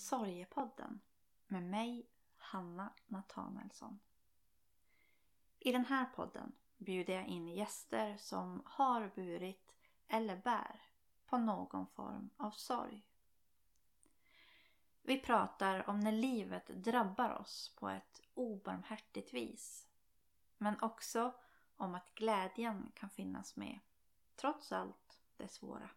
Sorgepodden 0.00 1.00
med 1.46 1.62
mig, 1.62 2.06
Hanna 2.36 2.92
Nathanaelsson. 3.06 4.00
I 5.58 5.72
den 5.72 5.84
här 5.84 6.04
podden 6.04 6.52
bjuder 6.78 7.14
jag 7.14 7.26
in 7.26 7.48
gäster 7.48 8.16
som 8.16 8.62
har 8.64 9.10
burit 9.14 9.76
eller 10.08 10.36
bär 10.36 10.82
på 11.26 11.38
någon 11.38 11.86
form 11.86 12.30
av 12.36 12.50
sorg. 12.50 13.06
Vi 15.02 15.18
pratar 15.20 15.88
om 15.90 16.00
när 16.00 16.12
livet 16.12 16.66
drabbar 16.66 17.30
oss 17.30 17.74
på 17.76 17.88
ett 17.88 18.20
obarmhärtigt 18.34 19.34
vis. 19.34 19.88
Men 20.58 20.82
också 20.82 21.34
om 21.76 21.94
att 21.94 22.14
glädjen 22.14 22.92
kan 22.94 23.10
finnas 23.10 23.56
med, 23.56 23.78
trots 24.36 24.72
allt 24.72 25.20
det 25.36 25.48
svåra. 25.48 25.90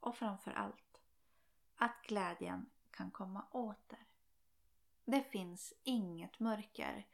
Och 0.00 0.16
framför 0.16 0.50
allt, 0.50 0.89
att 1.80 2.02
glädjen 2.02 2.70
kan 2.90 3.10
komma 3.10 3.46
åter. 3.50 4.06
Det 5.04 5.22
finns 5.22 5.74
inget 5.82 6.40
mörker 6.40 7.06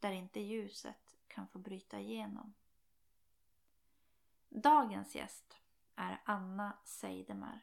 där 0.00 0.12
inte 0.12 0.40
ljuset 0.40 1.16
kan 1.28 1.48
få 1.48 1.58
bryta 1.58 1.98
igenom. 1.98 2.54
Dagens 4.48 5.14
gäst 5.14 5.60
är 5.96 6.20
Anna 6.24 6.78
Seidemar. 6.84 7.60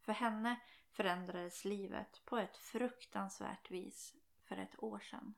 För 0.00 0.12
henne 0.12 0.60
förändrades 0.90 1.64
livet 1.64 2.22
på 2.24 2.38
ett 2.38 2.56
fruktansvärt 2.56 3.70
vis 3.70 4.14
för 4.44 4.56
ett 4.56 4.82
år 4.82 4.98
sedan. 4.98 5.34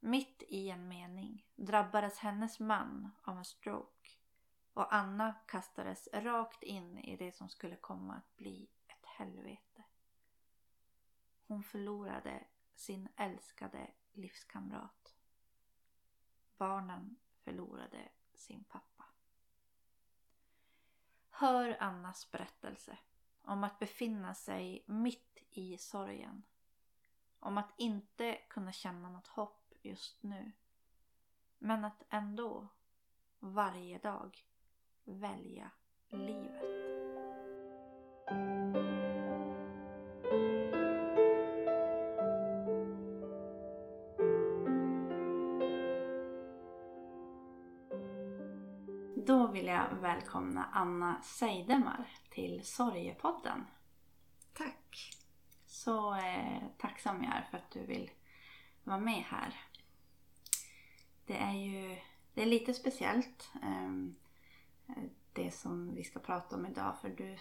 Mitt 0.00 0.42
i 0.48 0.70
en 0.70 0.88
mening 0.88 1.46
drabbades 1.56 2.18
hennes 2.18 2.60
man 2.60 3.10
av 3.22 3.38
en 3.38 3.44
stroke 3.44 4.10
och 4.72 4.94
Anna 4.94 5.34
kastades 5.46 6.08
rakt 6.12 6.62
in 6.62 6.98
i 6.98 7.16
det 7.16 7.32
som 7.32 7.48
skulle 7.48 7.76
komma 7.76 8.14
att 8.14 8.36
bli 8.36 8.68
helvete. 9.20 9.84
Hon 11.46 11.62
förlorade 11.62 12.44
sin 12.74 13.08
älskade 13.16 13.90
livskamrat. 14.12 15.14
Barnen 16.56 17.16
förlorade 17.32 18.08
sin 18.34 18.64
pappa. 18.64 19.04
Hör 21.30 21.76
Annas 21.80 22.30
berättelse 22.30 22.98
om 23.42 23.64
att 23.64 23.78
befinna 23.78 24.34
sig 24.34 24.84
mitt 24.86 25.38
i 25.50 25.78
sorgen. 25.78 26.42
Om 27.38 27.58
att 27.58 27.72
inte 27.76 28.34
kunna 28.48 28.72
känna 28.72 29.10
något 29.10 29.26
hopp 29.26 29.72
just 29.82 30.22
nu. 30.22 30.52
Men 31.58 31.84
att 31.84 32.02
ändå 32.08 32.68
varje 33.38 33.98
dag 33.98 34.44
välja 35.04 35.70
livet. 36.08 36.80
Välkomna 49.94 50.64
Anna 50.72 51.22
Seidemar 51.22 52.08
till 52.30 52.64
Sorgepodden. 52.64 53.66
Tack. 54.52 55.16
Så 55.66 56.14
eh, 56.14 56.62
tacksam 56.78 57.22
jag 57.24 57.36
är 57.36 57.46
för 57.50 57.58
att 57.58 57.70
du 57.70 57.86
vill 57.86 58.10
vara 58.84 58.98
med 58.98 59.22
här. 59.22 59.60
Det 61.26 61.36
är 61.36 61.52
ju 61.52 61.98
det 62.34 62.42
är 62.42 62.46
lite 62.46 62.74
speciellt 62.74 63.50
eh, 63.62 63.92
det 65.32 65.50
som 65.50 65.94
vi 65.94 66.04
ska 66.04 66.18
prata 66.20 66.56
om 66.56 66.66
idag 66.66 67.00
för 67.00 67.08
du, 67.08 67.38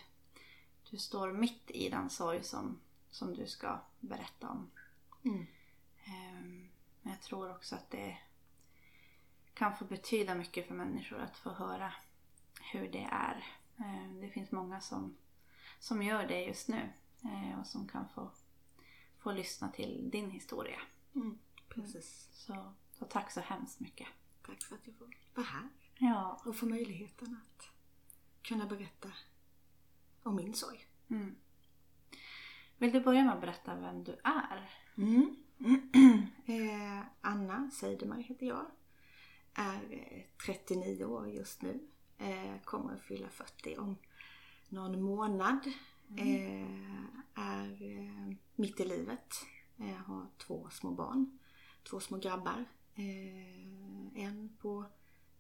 du 0.90 0.98
står 0.98 1.32
mitt 1.32 1.72
i 1.72 1.90
den 1.90 2.10
sorg 2.10 2.44
som, 2.44 2.80
som 3.10 3.34
du 3.34 3.48
ska 3.48 3.80
berätta 4.00 4.50
om. 4.50 4.72
Mm. 5.24 5.48
Eh, 6.04 6.42
men 7.02 7.14
jag 7.14 7.22
tror 7.22 7.52
också 7.52 7.76
att 7.76 7.90
det 7.90 8.18
kan 9.54 9.78
få 9.78 9.86
betyda 9.86 10.36
mycket 10.36 10.68
för 10.68 10.74
människor 10.74 11.20
att 11.20 11.38
få 11.38 11.50
höra 11.50 11.94
hur 12.72 12.92
det 12.92 13.08
är. 13.12 13.46
Eh, 13.80 14.12
det 14.22 14.30
finns 14.30 14.52
många 14.52 14.82
som, 14.82 15.18
som 15.80 16.04
gör 16.04 16.28
det 16.28 16.42
just 16.42 16.68
nu 16.68 16.90
eh, 17.24 17.60
och 17.60 17.68
som 17.68 17.88
kan 17.88 18.10
få, 18.16 18.32
få 19.20 19.32
lyssna 19.32 19.72
till 19.72 20.10
din 20.12 20.32
historia. 20.32 20.80
Mm. 21.16 21.40
Precis. 21.70 22.30
Så, 22.32 22.74
så 22.92 23.06
tack 23.06 23.32
så 23.32 23.40
hemskt 23.40 23.80
mycket. 23.80 24.08
Tack 24.46 24.64
för 24.64 24.76
att 24.76 24.88
jag 24.88 24.96
får 24.96 25.08
vara 25.36 25.48
här 25.48 25.70
Ja. 25.98 26.42
och 26.46 26.56
få 26.56 26.66
möjligheten 26.66 27.38
att 27.42 27.70
kunna 28.42 28.66
berätta 28.66 29.12
om 30.24 30.36
min 30.36 30.54
sorg. 30.54 30.86
Mm. 31.10 31.36
Vill 32.78 32.92
du 32.92 33.00
börja 33.02 33.24
med 33.24 33.34
att 33.34 33.42
berätta 33.42 33.76
vem 33.76 34.04
du 34.04 34.20
är? 34.24 34.70
Mm. 34.98 35.36
eh, 36.46 37.06
Anna 37.22 37.72
Seidemar 37.72 38.18
heter 38.18 38.46
jag. 38.46 38.66
Är 39.54 39.94
eh, 39.94 40.24
39 40.46 41.06
år 41.06 41.30
just 41.30 41.62
nu. 41.62 41.80
Eh, 42.20 42.62
kommer 42.64 42.94
att 42.96 43.02
fylla 43.02 43.30
40 43.30 43.78
om 43.78 43.96
någon 44.70 45.02
månad. 45.02 45.60
Eh, 46.18 46.68
är 47.34 47.82
eh, 47.98 48.36
mitt 48.56 48.80
i 48.80 48.86
livet. 48.86 49.34
Eh, 49.78 49.96
har 49.96 50.28
två 50.38 50.70
små 50.72 50.92
barn. 50.92 51.40
Två 51.84 52.00
små 52.00 52.18
grabbar. 52.18 52.66
En 54.16 54.58
på 54.62 54.86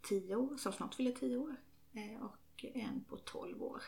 10 0.02 0.36
år, 0.36 0.58
som 0.58 0.74
snart 0.74 0.96
fyller 0.96 1.12
10 1.12 1.38
år. 1.38 1.56
Och 2.22 2.66
en 2.66 3.04
på 3.04 3.18
12 3.18 3.64
år. 3.64 3.82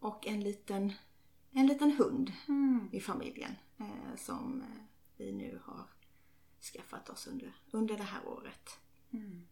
Och 0.00 0.26
en 0.26 0.40
liten, 0.40 0.92
en 1.50 1.66
liten 1.66 1.92
hund 1.92 2.32
Mm. 2.48 2.88
i 2.92 3.00
familjen 3.00 3.52
som 4.16 4.64
vi 5.16 5.32
nu 5.32 5.60
har 5.64 5.84
skaffat 6.60 7.08
oss 7.10 7.26
under, 7.26 7.52
under 7.70 7.96
det 7.96 8.02
här 8.02 8.28
året. 8.28 8.78
Mm. 9.10 9.46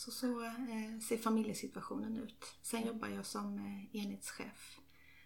Så 0.00 0.10
så 0.10 0.44
eh, 0.44 0.98
ser 1.00 1.18
familjesituationen 1.18 2.16
ut. 2.16 2.44
Sen 2.62 2.86
jobbar 2.86 3.08
jag 3.08 3.26
som 3.26 3.58
eh, 3.58 3.96
enhetschef 3.96 4.78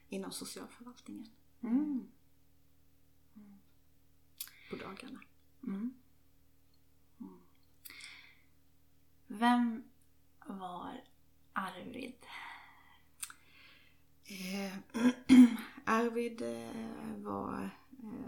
inom 0.08 0.32
socialförvaltningen 0.32 1.26
Mm. 1.60 2.08
på 4.70 4.76
dagarna. 4.76 5.20
Mm. 5.62 5.94
Mm. 7.20 7.38
Vem 9.26 9.84
var 10.46 11.04
Arvid? 11.52 12.26
Eh, 14.24 14.72
Arvid 15.84 16.42
eh, 16.42 17.16
var 17.16 17.70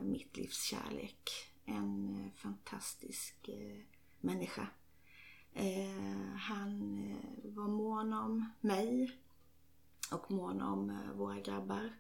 mitt 0.03 0.37
livs 0.37 0.63
kärlek. 0.63 1.31
En 1.65 2.31
fantastisk 2.37 3.49
människa. 4.21 4.67
Eh, 5.59 6.37
han 6.37 6.99
eh, 7.11 7.50
var 7.55 7.69
mån 7.69 8.12
om 8.12 8.50
mig 8.61 9.21
och 10.12 10.31
mån 10.31 10.62
om 10.62 10.91
eh, 10.91 11.12
våra 11.12 11.41
grabbar. 11.41 11.93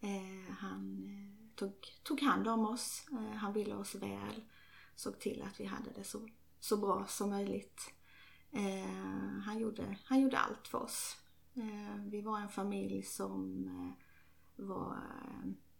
Eh, 0.00 0.54
han 0.54 1.04
eh, 1.04 1.54
tog, 1.56 1.72
tog 2.02 2.20
hand 2.20 2.48
om 2.48 2.66
oss. 2.66 3.06
Eh, 3.12 3.36
han 3.36 3.52
ville 3.52 3.74
oss 3.74 3.94
väl. 3.94 4.44
Såg 4.94 5.18
till 5.18 5.42
att 5.42 5.60
vi 5.60 5.64
hade 5.64 5.90
det 5.90 6.04
så, 6.04 6.28
så 6.60 6.76
bra 6.76 7.06
som 7.06 7.30
möjligt. 7.30 7.92
Han, 9.44 9.58
gjorde, 9.58 9.98
han 10.04 10.20
gjorde 10.20 10.38
allt 10.38 10.68
för 10.68 10.82
oss. 10.82 11.16
Vi 12.06 12.22
var 12.22 12.40
en 12.40 12.48
familj 12.48 13.02
som 13.02 13.68
var, 14.56 14.98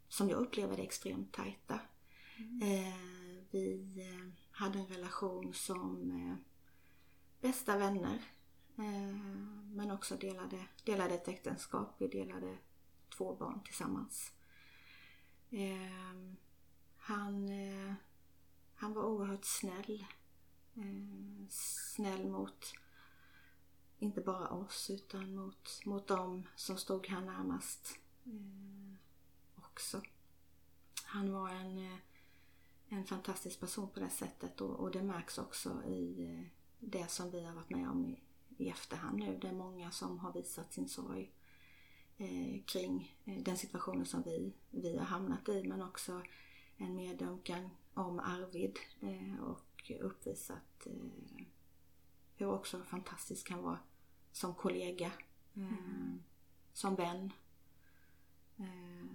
som 0.08 0.28
jag 0.28 0.38
upplevde 0.38 0.82
extremt 0.82 1.32
tajta. 1.32 1.80
Eh, 2.62 2.94
vi 3.50 4.04
hade 4.50 4.78
en 4.78 4.86
relation 4.86 5.54
som 5.54 6.12
bästa 7.46 7.78
vänner. 7.78 8.22
Eh, 8.78 9.16
men 9.74 9.90
också 9.90 10.16
delade, 10.16 10.66
delade 10.84 11.14
ett 11.14 11.28
äktenskap. 11.28 11.94
Vi 11.98 12.08
delade 12.08 12.58
två 13.16 13.36
barn 13.36 13.60
tillsammans. 13.64 14.32
Eh, 15.50 16.36
han, 16.96 17.48
eh, 17.48 17.94
han 18.74 18.94
var 18.94 19.02
oerhört 19.04 19.44
snäll. 19.44 20.06
Snäll 21.50 22.28
mot 22.28 22.72
inte 23.98 24.20
bara 24.20 24.48
oss 24.48 24.90
utan 24.90 25.34
mot, 25.34 25.84
mot 25.84 26.06
dem 26.06 26.48
som 26.56 26.76
stod 26.76 27.06
här 27.06 27.20
närmast 27.20 27.98
eh, 28.24 28.94
också. 29.56 30.02
Han 31.04 31.32
var 31.32 31.48
en, 31.48 31.98
en 32.88 33.04
fantastisk 33.04 33.60
person 33.60 33.90
på 33.90 34.00
det 34.00 34.10
sättet 34.10 34.60
och, 34.60 34.70
och 34.70 34.90
det 34.90 35.02
märks 35.02 35.38
också 35.38 35.84
i 35.84 36.50
det 36.80 37.10
som 37.10 37.30
vi 37.30 37.44
har 37.44 37.54
varit 37.54 37.70
med 37.70 37.90
om 37.90 38.04
i, 38.04 38.20
i 38.56 38.68
efterhand 38.68 39.18
nu. 39.18 39.38
Det 39.38 39.48
är 39.48 39.52
många 39.52 39.90
som 39.90 40.18
har 40.18 40.32
visat 40.32 40.72
sin 40.72 40.88
sorg 40.88 41.32
eh, 42.16 42.64
kring 42.64 43.16
eh, 43.24 43.42
den 43.42 43.56
situationen 43.56 44.06
som 44.06 44.22
vi, 44.22 44.52
vi 44.70 44.96
har 44.96 45.04
hamnat 45.04 45.48
i 45.48 45.62
men 45.62 45.82
också 45.82 46.22
en 46.76 46.96
medömkan 46.96 47.70
om 47.94 48.18
Arvid 48.18 48.78
eh, 49.00 49.42
och 49.42 49.92
uppvisat 50.00 50.86
eh, 50.86 51.46
hur 52.36 52.46
också 52.46 52.82
fantastisk 52.82 53.50
han 53.50 53.62
var 53.62 53.78
som 54.32 54.54
kollega, 54.54 55.12
eh, 55.54 56.14
som 56.72 56.94
vän. 56.94 57.32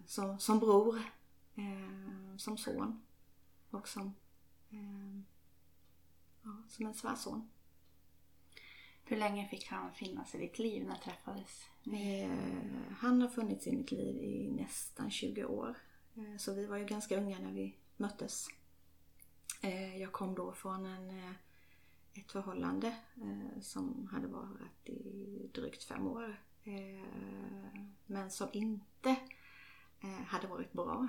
som, 0.05 0.39
som 0.39 0.59
bror, 0.59 1.01
eh, 1.55 2.37
som 2.37 2.57
son 2.57 3.01
och 3.69 3.87
som, 3.87 4.13
eh, 4.69 5.21
ja, 6.43 6.63
som 6.69 6.85
en 6.85 6.93
svärson. 6.93 7.49
Hur 9.03 9.17
länge 9.17 9.47
fick 9.47 9.67
han 9.67 9.93
finnas 9.93 10.35
i 10.35 10.37
ditt 10.37 10.59
liv 10.59 10.85
när 10.87 10.95
träffades? 10.95 11.65
Eh, 11.85 12.37
han 12.97 13.21
har 13.21 13.27
funnits 13.29 13.67
i 13.67 13.71
mitt 13.71 13.91
liv 13.91 14.23
i 14.23 14.51
nästan 14.51 15.11
20 15.11 15.45
år. 15.45 15.77
Eh, 16.15 16.37
så 16.37 16.53
vi 16.53 16.65
var 16.65 16.77
ju 16.77 16.85
ganska 16.85 17.17
unga 17.17 17.39
när 17.39 17.51
vi 17.51 17.75
möttes. 17.97 18.47
Eh, 19.61 19.97
jag 19.97 20.11
kom 20.11 20.35
då 20.35 20.53
från 20.53 20.85
en, 20.85 21.09
eh, 21.09 21.31
ett 22.13 22.31
förhållande 22.31 22.87
eh, 23.15 23.61
som 23.61 24.07
hade 24.11 24.27
varit 24.27 24.89
i 24.89 25.49
drygt 25.53 25.83
fem 25.83 26.07
år. 26.07 26.41
Eh, 26.63 27.81
men 28.05 28.31
som 28.31 28.49
inte 28.53 29.15
hade 30.25 30.47
varit 30.47 30.73
bra. 30.73 31.07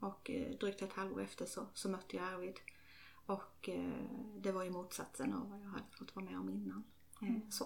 Och 0.00 0.30
drygt 0.60 0.82
ett 0.82 0.92
halvår 0.92 1.22
efter 1.22 1.46
så, 1.46 1.66
så 1.74 1.88
mötte 1.88 2.16
jag 2.16 2.24
Arvid. 2.24 2.60
Och 3.28 3.68
det 4.36 4.52
var 4.52 4.64
ju 4.64 4.70
motsatsen 4.70 5.34
av 5.34 5.50
vad 5.50 5.60
jag 5.60 5.68
hade 5.68 5.90
fått 5.98 6.16
vara 6.16 6.26
med 6.26 6.38
om 6.38 6.50
innan. 6.50 6.84
Mm. 7.22 7.50
Så. 7.50 7.64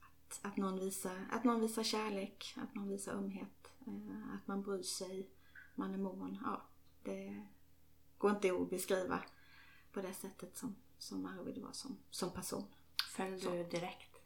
Att, 0.00 0.40
att, 0.42 0.56
någon 0.56 0.78
visar, 0.78 1.26
att 1.30 1.44
någon 1.44 1.60
visar 1.60 1.82
kärlek, 1.82 2.54
att 2.56 2.74
någon 2.74 2.88
visar 2.88 3.12
ömhet, 3.12 3.72
att 4.34 4.46
man 4.46 4.62
bryr 4.62 4.82
sig, 4.82 5.30
man 5.74 5.94
är 5.94 5.98
mån. 5.98 6.38
Ja, 6.44 6.62
det 7.02 7.46
går 8.18 8.30
inte 8.30 8.52
att 8.52 8.70
beskriva 8.70 9.22
på 9.92 10.00
det 10.00 10.14
sättet 10.14 10.56
som, 10.56 10.76
som 10.98 11.26
Arvid 11.26 11.62
var 11.62 11.72
som, 11.72 11.98
som 12.10 12.30
person. 12.30 12.64
Föll 13.16 13.40
du 13.40 13.64
direkt? 13.64 14.16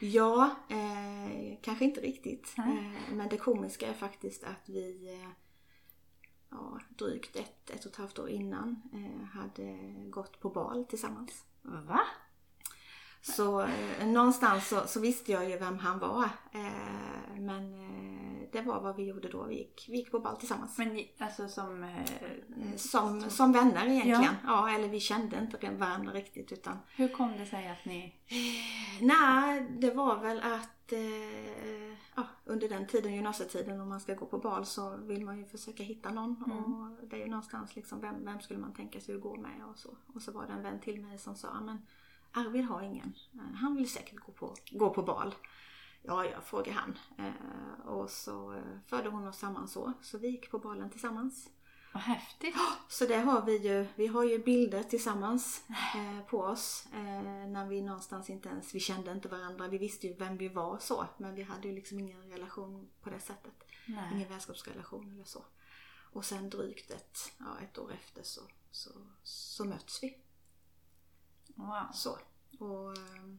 Ja, 0.00 0.56
eh, 0.68 1.58
kanske 1.62 1.84
inte 1.84 2.00
riktigt. 2.00 2.54
Eh, 2.58 3.14
men 3.14 3.28
det 3.28 3.36
komiska 3.36 3.86
är 3.88 3.94
faktiskt 3.94 4.44
att 4.44 4.68
vi 4.68 5.12
eh, 5.22 5.43
ja, 6.54 6.80
drygt 6.88 7.36
ett, 7.36 7.70
ett 7.70 7.84
och 7.84 7.90
ett 7.90 7.96
halvt 7.96 8.18
år 8.18 8.28
innan 8.28 8.82
eh, 8.92 9.24
hade 9.24 9.78
gått 10.10 10.40
på 10.40 10.50
bal 10.50 10.84
tillsammans. 10.84 11.44
Va? 11.62 12.00
Så 13.22 13.60
eh, 13.60 14.06
någonstans 14.06 14.68
så, 14.68 14.86
så, 14.86 15.00
visste 15.00 15.32
jag 15.32 15.50
ju 15.50 15.58
vem 15.58 15.78
han 15.78 15.98
var. 15.98 16.28
Eh, 16.52 17.40
men 17.40 17.74
eh, 17.74 18.23
det 18.52 18.60
var 18.60 18.80
vad 18.80 18.96
vi 18.96 19.04
gjorde 19.04 19.28
då. 19.28 19.42
Vi 19.42 19.54
gick, 19.54 19.86
vi 19.88 19.96
gick 19.96 20.10
på 20.10 20.20
ball 20.20 20.36
tillsammans. 20.36 20.78
Men 20.78 21.00
alltså 21.18 21.48
som... 21.48 21.82
Eh, 21.82 22.76
som, 22.76 23.30
som 23.30 23.52
vänner 23.52 23.86
egentligen. 23.86 24.22
Ja. 24.22 24.68
ja. 24.68 24.74
eller 24.74 24.88
vi 24.88 25.00
kände 25.00 25.38
inte 25.38 25.70
varandra 25.70 26.12
riktigt 26.12 26.52
utan... 26.52 26.78
Hur 26.96 27.08
kom 27.08 27.32
det 27.38 27.46
sig 27.46 27.68
att 27.68 27.84
ni... 27.84 28.14
Nej, 29.00 29.66
det 29.78 29.90
var 29.90 30.20
väl 30.20 30.38
att 30.38 30.92
eh, 30.92 31.96
ja, 32.14 32.26
under 32.44 32.68
den 32.68 32.86
tiden, 32.86 33.14
gymnasietiden, 33.14 33.80
om 33.80 33.88
man 33.88 34.00
ska 34.00 34.14
gå 34.14 34.26
på 34.26 34.38
bal 34.38 34.66
så 34.66 34.96
vill 34.96 35.24
man 35.24 35.38
ju 35.38 35.44
försöka 35.44 35.82
hitta 35.82 36.10
någon. 36.10 36.44
Mm. 36.46 36.64
Och 36.64 37.08
det 37.08 37.16
är 37.16 37.20
ju 37.20 37.30
någonstans 37.30 37.76
liksom, 37.76 38.00
vem, 38.00 38.24
vem 38.24 38.40
skulle 38.40 38.60
man 38.60 38.74
tänka 38.74 39.00
sig 39.00 39.14
att 39.14 39.20
gå 39.20 39.36
med 39.36 39.64
och 39.70 39.78
så. 39.78 39.90
Och 40.14 40.22
så 40.22 40.32
var 40.32 40.46
det 40.46 40.52
en 40.52 40.62
vän 40.62 40.80
till 40.80 41.00
mig 41.00 41.18
som 41.18 41.36
sa, 41.36 41.60
men 41.60 41.78
Arvid 42.32 42.64
har 42.64 42.82
ingen. 42.82 43.14
Eh, 43.34 43.54
han 43.54 43.76
vill 43.76 43.90
säkert 43.90 44.20
gå 44.20 44.32
på, 44.32 44.54
gå 44.70 44.90
på 44.90 45.02
bal. 45.02 45.34
Ja, 46.06 46.24
ja, 46.24 46.40
frågade 46.40 46.78
han. 46.78 46.98
Eh, 47.18 47.86
och 47.86 48.10
så 48.10 48.52
eh, 48.52 48.78
förde 48.86 49.08
hon 49.08 49.28
oss 49.28 49.38
samman 49.38 49.68
så. 49.68 49.92
Så 50.02 50.18
vi 50.18 50.28
gick 50.28 50.50
på 50.50 50.58
balen 50.58 50.90
tillsammans. 50.90 51.50
Vad 51.94 52.02
häftigt! 52.02 52.54
Så 52.88 53.06
det 53.06 53.18
har 53.18 53.42
vi 53.42 53.56
ju. 53.56 53.86
Vi 53.94 54.06
har 54.06 54.24
ju 54.24 54.38
bilder 54.38 54.82
tillsammans 54.82 55.64
på 56.28 56.40
oss. 56.40 56.88
när 57.48 57.66
vi 57.66 57.82
någonstans 57.82 58.30
inte 58.30 58.48
ens, 58.48 58.74
vi 58.74 58.80
kände 58.80 59.12
inte 59.12 59.28
varandra. 59.28 59.68
Vi 59.68 59.78
visste 59.78 60.06
ju 60.06 60.14
vem 60.14 60.36
vi 60.36 60.48
var 60.48 60.78
så. 60.78 61.06
Men 61.18 61.34
vi 61.34 61.42
hade 61.42 61.68
ju 61.68 61.74
liksom 61.74 61.98
ingen 62.00 62.30
relation 62.30 62.88
på 63.02 63.10
det 63.10 63.20
sättet. 63.20 63.64
Nej. 63.86 64.10
Ingen 64.14 64.28
vänskapsrelation 64.28 65.12
eller 65.12 65.24
så. 65.24 65.44
Och 66.14 66.24
sen 66.24 66.50
drygt 66.50 66.90
ett, 66.90 67.32
ja, 67.38 67.58
ett 67.60 67.78
år 67.78 67.92
efter 67.92 68.22
så, 68.22 68.40
så, 68.70 68.90
så 69.22 69.64
möts 69.64 70.02
vi. 70.02 70.18
Wow. 71.54 71.92
Så. 71.92 72.18
Och 72.58 72.96
eh, 72.96 73.34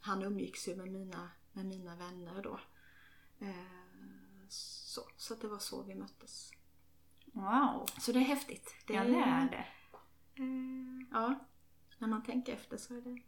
han 0.00 0.22
umgicks 0.22 0.68
ju 0.68 0.76
med 0.76 0.92
mina, 0.92 1.30
med 1.56 1.66
mina 1.66 1.96
vänner 1.96 2.42
då. 2.42 2.60
Eh, 3.38 4.48
så, 4.48 5.00
så 5.16 5.34
det 5.34 5.48
var 5.48 5.58
så 5.58 5.82
vi 5.82 5.94
möttes. 5.94 6.52
Wow! 7.24 7.86
Så 8.00 8.12
det 8.12 8.18
är 8.18 8.24
häftigt. 8.24 8.74
Det 8.86 8.94
ja, 8.94 9.04
det 9.04 9.16
är 9.16 9.50
det. 9.50 9.66
Eh, 10.42 11.06
ja, 11.10 11.34
när 11.98 12.08
man 12.08 12.22
tänker 12.22 12.52
efter 12.52 12.76
så 12.76 12.94
är 12.94 13.00
det, 13.00 13.22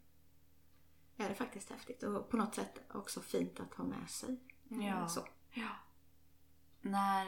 är 1.23 1.29
det 1.29 1.35
faktiskt 1.35 1.69
häftigt. 1.69 2.03
Och 2.03 2.29
på 2.29 2.37
något 2.37 2.55
sätt 2.55 2.81
också 2.89 3.21
fint 3.21 3.59
att 3.59 3.73
ha 3.73 3.83
med 3.83 4.09
sig. 4.09 4.39
Eh, 4.71 4.87
ja. 4.87 5.07
Så. 5.07 5.27
ja. 5.53 5.69
När, 6.81 7.25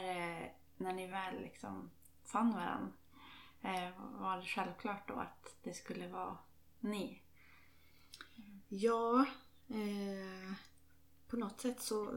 när 0.78 0.94
ni 0.94 1.08
väl 1.08 1.42
liksom 1.42 1.92
fann 2.24 2.52
varandra, 2.52 2.92
var 4.20 4.38
det 4.38 4.46
självklart 4.46 5.08
då 5.08 5.14
att 5.14 5.56
det 5.64 5.74
skulle 5.74 6.08
vara 6.08 6.38
ni? 6.80 7.22
Ja, 8.68 9.26
eh, 9.68 10.54
på 11.32 11.38
något 11.38 11.62
sätt 11.62 11.82
så, 11.82 12.12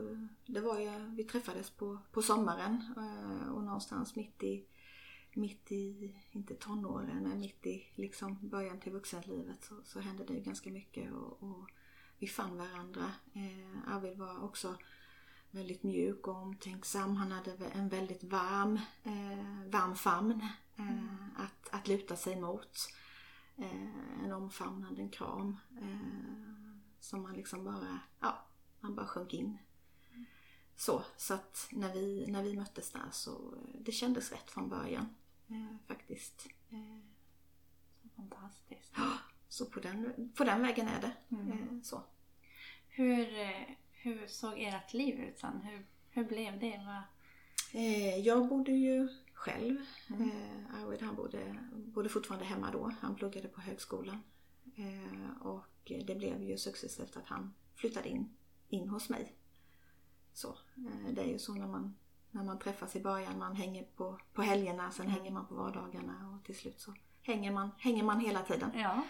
det 0.47 0.61
var 0.61 0.81
ju, 0.81 0.91
vi 1.17 1.25
träffades 1.25 1.71
på, 1.71 1.99
på 2.13 2.23
sommaren 2.23 2.85
eh, 2.97 3.49
och 3.53 3.65
någonstans 3.65 4.17
mitt 4.17 4.43
i, 4.43 4.65
mitt 5.33 5.73
i, 5.73 6.15
inte 6.31 6.55
tonåren, 6.55 7.23
men 7.23 7.39
mitt 7.39 7.67
i 7.67 7.87
liksom 7.95 8.39
början 8.49 8.81
till 8.81 8.93
vuxenlivet 8.93 9.65
så, 9.65 9.75
så 9.85 10.01
hände 10.01 10.25
det 10.25 10.35
ju 10.35 10.41
ganska 10.41 10.71
mycket 10.71 11.13
och, 11.13 11.43
och 11.43 11.71
vi 12.19 12.27
fann 12.27 12.57
varandra. 12.57 13.13
Eh, 13.35 13.95
Arvid 13.95 14.19
var 14.19 14.45
också 14.45 14.77
väldigt 15.51 15.83
mjuk 15.83 16.29
och 16.29 16.37
omtänksam. 16.37 17.17
Han 17.17 17.33
hade 17.33 17.67
en 17.67 17.89
väldigt 17.89 18.25
varm, 18.25 18.81
eh, 19.03 19.71
varm 19.71 19.95
famn 19.95 20.49
eh, 20.77 20.91
mm. 20.91 21.09
att, 21.37 21.69
att 21.75 21.89
luta 21.89 22.17
sig 22.17 22.41
mot 22.41 22.79
eh, 23.57 24.25
en 24.25 24.33
omfamnande 24.33 25.09
kram. 25.09 25.57
Eh, 25.81 26.45
som 27.01 27.23
man 27.23 27.35
liksom 27.35 27.65
bara, 27.65 28.01
ja, 28.21 28.47
man 28.85 28.95
bara 28.95 29.07
sjönk 29.07 29.35
in. 29.35 29.59
Så, 30.77 31.05
så 31.17 31.35
att 31.35 31.69
när 31.71 31.93
vi, 31.95 32.27
när 32.29 32.43
vi 32.43 32.57
möttes 32.57 32.91
där 32.91 33.11
så 33.11 33.55
det 33.81 33.93
kändes 33.93 34.33
rätt 34.33 34.51
från 34.51 34.69
början. 34.69 35.15
Eh, 35.49 35.77
faktiskt. 35.87 36.47
Eh, 36.71 36.99
Fantastiskt. 38.17 38.95
Så 39.49 39.67
på 39.67 39.81
den, 39.81 40.33
på 40.35 40.45
den 40.45 40.63
vägen 40.63 40.89
är 40.89 41.01
det. 41.01 41.37
Mm. 41.37 41.51
Eh, 41.53 41.83
så. 41.83 42.03
Hur, 42.89 43.41
eh, 43.41 43.69
hur 43.93 44.27
såg 44.27 44.59
ert 44.59 44.93
liv 44.93 45.21
ut 45.21 45.39
sen? 45.39 45.61
Hur, 45.63 45.87
hur 46.11 46.25
blev 46.25 46.59
det? 46.59 46.83
Vad... 46.87 47.03
Eh, 47.83 48.17
jag 48.19 48.49
bodde 48.49 48.73
ju 48.73 49.09
själv. 49.35 49.77
Mm. 50.09 50.31
Eh, 50.31 50.83
Arvid 50.83 51.03
han 51.03 51.17
bodde, 51.17 51.57
bodde 51.75 52.09
fortfarande 52.09 52.45
hemma 52.45 52.71
då. 52.71 52.93
Han 53.01 53.15
pluggade 53.15 53.49
på 53.49 53.61
högskolan. 53.61 54.23
Och 55.41 55.93
det 56.07 56.19
blev 56.19 56.43
ju 56.43 56.59
successivt 56.59 57.17
att 57.17 57.27
han 57.27 57.55
flyttade 57.75 58.09
in, 58.09 58.37
in 58.75 58.89
hos 58.89 59.09
mig. 59.09 59.37
Så, 60.33 60.49
eh, 60.77 61.13
det 61.13 61.23
är 61.23 61.27
ju 61.27 61.39
så 61.39 61.55
när 61.55 61.67
man, 61.67 61.95
när 62.31 62.45
man 62.45 62.59
träffas 62.59 62.97
i 62.97 63.01
början. 63.01 63.39
Man 63.39 63.57
hänger 63.57 63.83
på, 63.83 64.21
på 64.33 64.43
helgerna, 64.43 64.91
sen 64.91 65.07
mm. 65.07 65.17
hänger 65.17 65.31
man 65.31 65.47
på 65.47 65.55
vardagarna 65.55 66.35
och 66.35 66.47
till 66.47 66.57
slut 66.57 66.81
så 66.81 66.95
hänger 67.23 67.53
man, 67.53 67.71
hänger 67.79 68.03
man 68.03 68.21
hela 68.21 68.43
tiden. 68.43 68.71
Ja. 68.75 69.03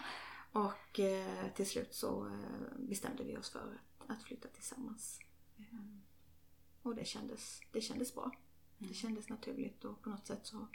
Och 0.51 0.99
eh, 0.99 1.53
till 1.55 1.69
slut 1.69 1.93
så 1.93 2.27
eh, 2.27 2.77
bestämde 2.77 3.23
vi 3.23 3.37
oss 3.37 3.49
för 3.49 3.59
att, 3.59 4.09
att 4.09 4.23
flytta 4.23 4.47
tillsammans. 4.47 5.19
Eh, 5.57 5.63
och 6.81 6.95
det 6.95 7.05
kändes, 7.05 7.61
det 7.71 7.81
kändes 7.81 8.15
bra. 8.15 8.31
Mm. 8.79 8.91
Det 8.91 8.93
kändes 8.93 9.29
naturligt 9.29 9.85
och 9.85 10.01
på 10.01 10.09
något 10.09 10.27
sätt 10.27 10.45
så 10.45 10.67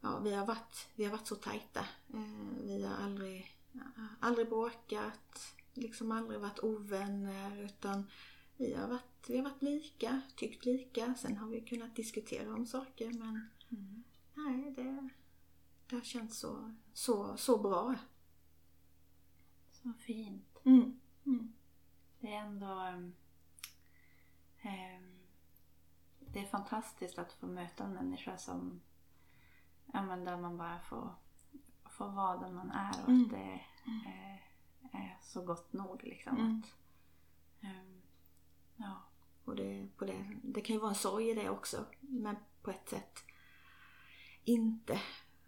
Ja, 0.00 0.18
vi 0.18 0.34
har 0.34 0.46
varit, 0.46 0.88
vi 0.94 1.04
har 1.04 1.10
varit 1.12 1.26
så 1.26 1.34
tajta. 1.34 1.80
Eh, 2.14 2.64
vi 2.64 2.84
har 2.84 2.94
aldrig, 2.94 3.56
aldrig 4.20 4.48
bråkat, 4.48 5.54
liksom 5.74 6.12
aldrig 6.12 6.40
varit 6.40 6.62
ovänner 6.62 7.64
utan 7.64 8.10
vi 8.56 8.74
har 8.74 8.88
varit, 8.88 9.28
vi 9.28 9.36
har 9.36 9.44
varit 9.44 9.62
lika, 9.62 10.20
tyckt 10.36 10.64
lika. 10.64 11.14
Sen 11.14 11.36
har 11.36 11.48
vi 11.48 11.60
kunnat 11.60 11.96
diskutera 11.96 12.54
om 12.54 12.66
saker 12.66 13.12
men 13.12 13.48
mm. 13.70 14.04
nej, 14.34 14.72
det, 14.76 15.08
det 15.86 15.96
har 15.96 16.02
känts 16.02 16.38
så, 16.38 16.74
så, 16.92 17.36
så 17.36 17.58
bra. 17.58 17.94
Så 19.72 19.92
fint. 19.92 20.60
Mm. 20.64 21.00
Mm. 21.26 21.52
Det 22.20 22.34
är 22.34 22.40
ändå 22.40 22.66
um, 22.66 23.14
Det 26.18 26.40
är 26.40 26.46
fantastiskt 26.46 27.18
att 27.18 27.32
få 27.32 27.46
möta 27.46 27.84
en 27.84 27.94
människa 27.94 28.38
som 28.38 28.80
ja, 29.92 30.02
men 30.02 30.24
där 30.24 30.36
man 30.36 30.56
bara 30.56 30.80
får, 30.80 31.14
får 31.90 32.08
vara 32.08 32.36
den 32.36 32.54
man 32.54 32.70
är 32.70 33.02
och 33.02 33.08
mm. 33.08 33.28
det 33.28 33.36
är, 33.36 33.66
är, 34.92 35.18
så 35.22 35.42
gott 35.42 35.72
nog. 35.72 36.04
Liksom, 36.04 36.36
mm. 36.36 36.62
att, 36.62 36.70
um, 37.64 38.02
ja. 38.76 39.02
Och 39.44 39.56
det, 39.56 39.88
på 39.96 40.04
det, 40.04 40.36
det 40.42 40.60
kan 40.60 40.74
ju 40.76 40.80
vara 40.80 40.90
en 40.90 40.96
sorg 40.96 41.30
i 41.30 41.34
det 41.34 41.50
också, 41.50 41.84
men 42.00 42.36
på 42.62 42.70
ett 42.70 42.88
sätt 42.88 43.18
inte. 44.44 45.00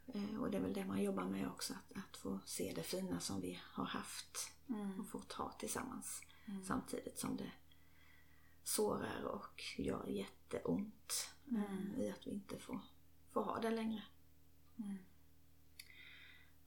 Eh, 0.07 0.41
och 0.41 0.51
det 0.51 0.57
är 0.57 0.63
väl 0.63 0.73
det 0.73 0.85
man 0.85 1.03
jobbar 1.03 1.25
med 1.25 1.49
också, 1.49 1.75
att, 1.75 1.99
att 1.99 2.17
få 2.17 2.39
se 2.45 2.73
det 2.77 2.83
fina 2.83 3.21
som 3.21 3.41
vi 3.41 3.61
har 3.63 3.85
haft 3.85 4.53
mm. 4.69 5.01
och 5.01 5.09
fått 5.09 5.33
ha 5.33 5.53
tillsammans. 5.53 6.23
Mm. 6.47 6.65
Samtidigt 6.65 7.19
som 7.19 7.37
det, 7.37 7.53
sårar 8.65 9.23
och 9.23 9.63
gör 9.79 10.07
jätteont 10.07 11.35
mm. 11.51 11.95
i 11.97 12.11
att 12.11 12.27
vi 12.27 12.31
inte 12.31 12.59
får, 12.59 12.81
får 13.33 13.43
ha 13.43 13.61
det 13.61 13.71
längre. 13.71 14.03
Mm. 14.79 14.99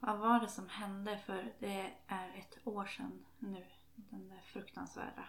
Vad 0.05 0.19
var 0.19 0.39
det 0.39 0.47
som 0.47 0.69
hände? 0.69 1.19
För 1.25 1.53
det 1.59 1.93
är 2.07 2.37
ett 2.37 2.67
år 2.67 2.85
sedan 2.85 3.25
nu, 3.39 3.65
den 3.95 4.29
där 4.29 4.41
fruktansvärda 4.45 5.27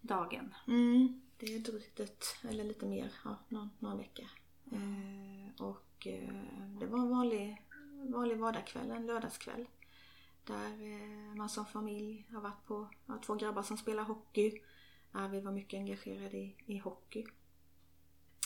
dagen. 0.00 0.54
Mm, 0.66 1.20
det 1.36 1.54
är 1.54 1.58
drygt 1.58 2.00
ett, 2.00 2.24
eller 2.42 2.64
lite 2.64 2.86
mer, 2.86 3.12
ja, 3.24 3.38
någon, 3.48 3.70
någon 3.78 3.98
vecka. 3.98 4.28
Eh, 4.72 5.62
och 5.62 6.06
eh, 6.06 6.34
det 6.80 6.86
var 6.86 6.98
en 6.98 7.10
vanlig, 7.10 7.62
vanlig 7.92 8.38
vardagskväll, 8.38 8.90
en 8.90 9.06
lördagskväll. 9.06 9.66
Där 10.44 10.82
eh, 10.82 11.36
man 11.36 11.48
som 11.48 11.66
familj 11.66 12.26
har 12.32 12.40
varit 12.40 12.66
på, 12.66 12.88
har 13.06 13.18
två 13.18 13.34
grabbar 13.34 13.62
som 13.62 13.76
spelar 13.76 14.02
hockey. 14.04 14.60
Äh, 15.14 15.28
vi 15.28 15.40
var 15.40 15.52
mycket 15.52 15.78
engagerade 15.78 16.36
i, 16.36 16.56
i 16.66 16.78
hockey. 16.78 17.26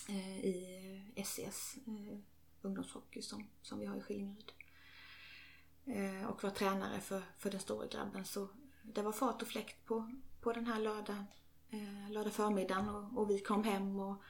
Eh, 0.08 0.44
I 0.44 1.24
SES, 1.24 1.76
eh, 1.86 2.18
ungdomshockey 2.62 3.22
som, 3.22 3.48
som 3.62 3.78
vi 3.78 3.86
har 3.86 3.96
i 3.96 4.00
Skillingaryd. 4.00 4.52
Eh, 5.92 6.26
och 6.30 6.42
var 6.42 6.50
tränare 6.50 7.00
för, 7.00 7.22
för 7.38 7.50
den 7.50 7.60
stora 7.60 7.86
grabben. 7.86 8.24
Så 8.24 8.48
det 8.82 9.02
var 9.02 9.12
fart 9.12 9.42
och 9.42 9.48
fläkt 9.48 9.84
på, 9.86 10.10
på 10.40 10.52
den 10.52 10.66
här 10.66 10.80
lördagen, 10.80 11.24
eh, 11.70 12.10
lördag 12.10 12.32
förmiddagen 12.32 12.88
och, 12.88 13.18
och, 13.18 13.30
vi 13.30 13.38
kom 13.38 13.64
hem 13.64 14.00
och 14.00 14.22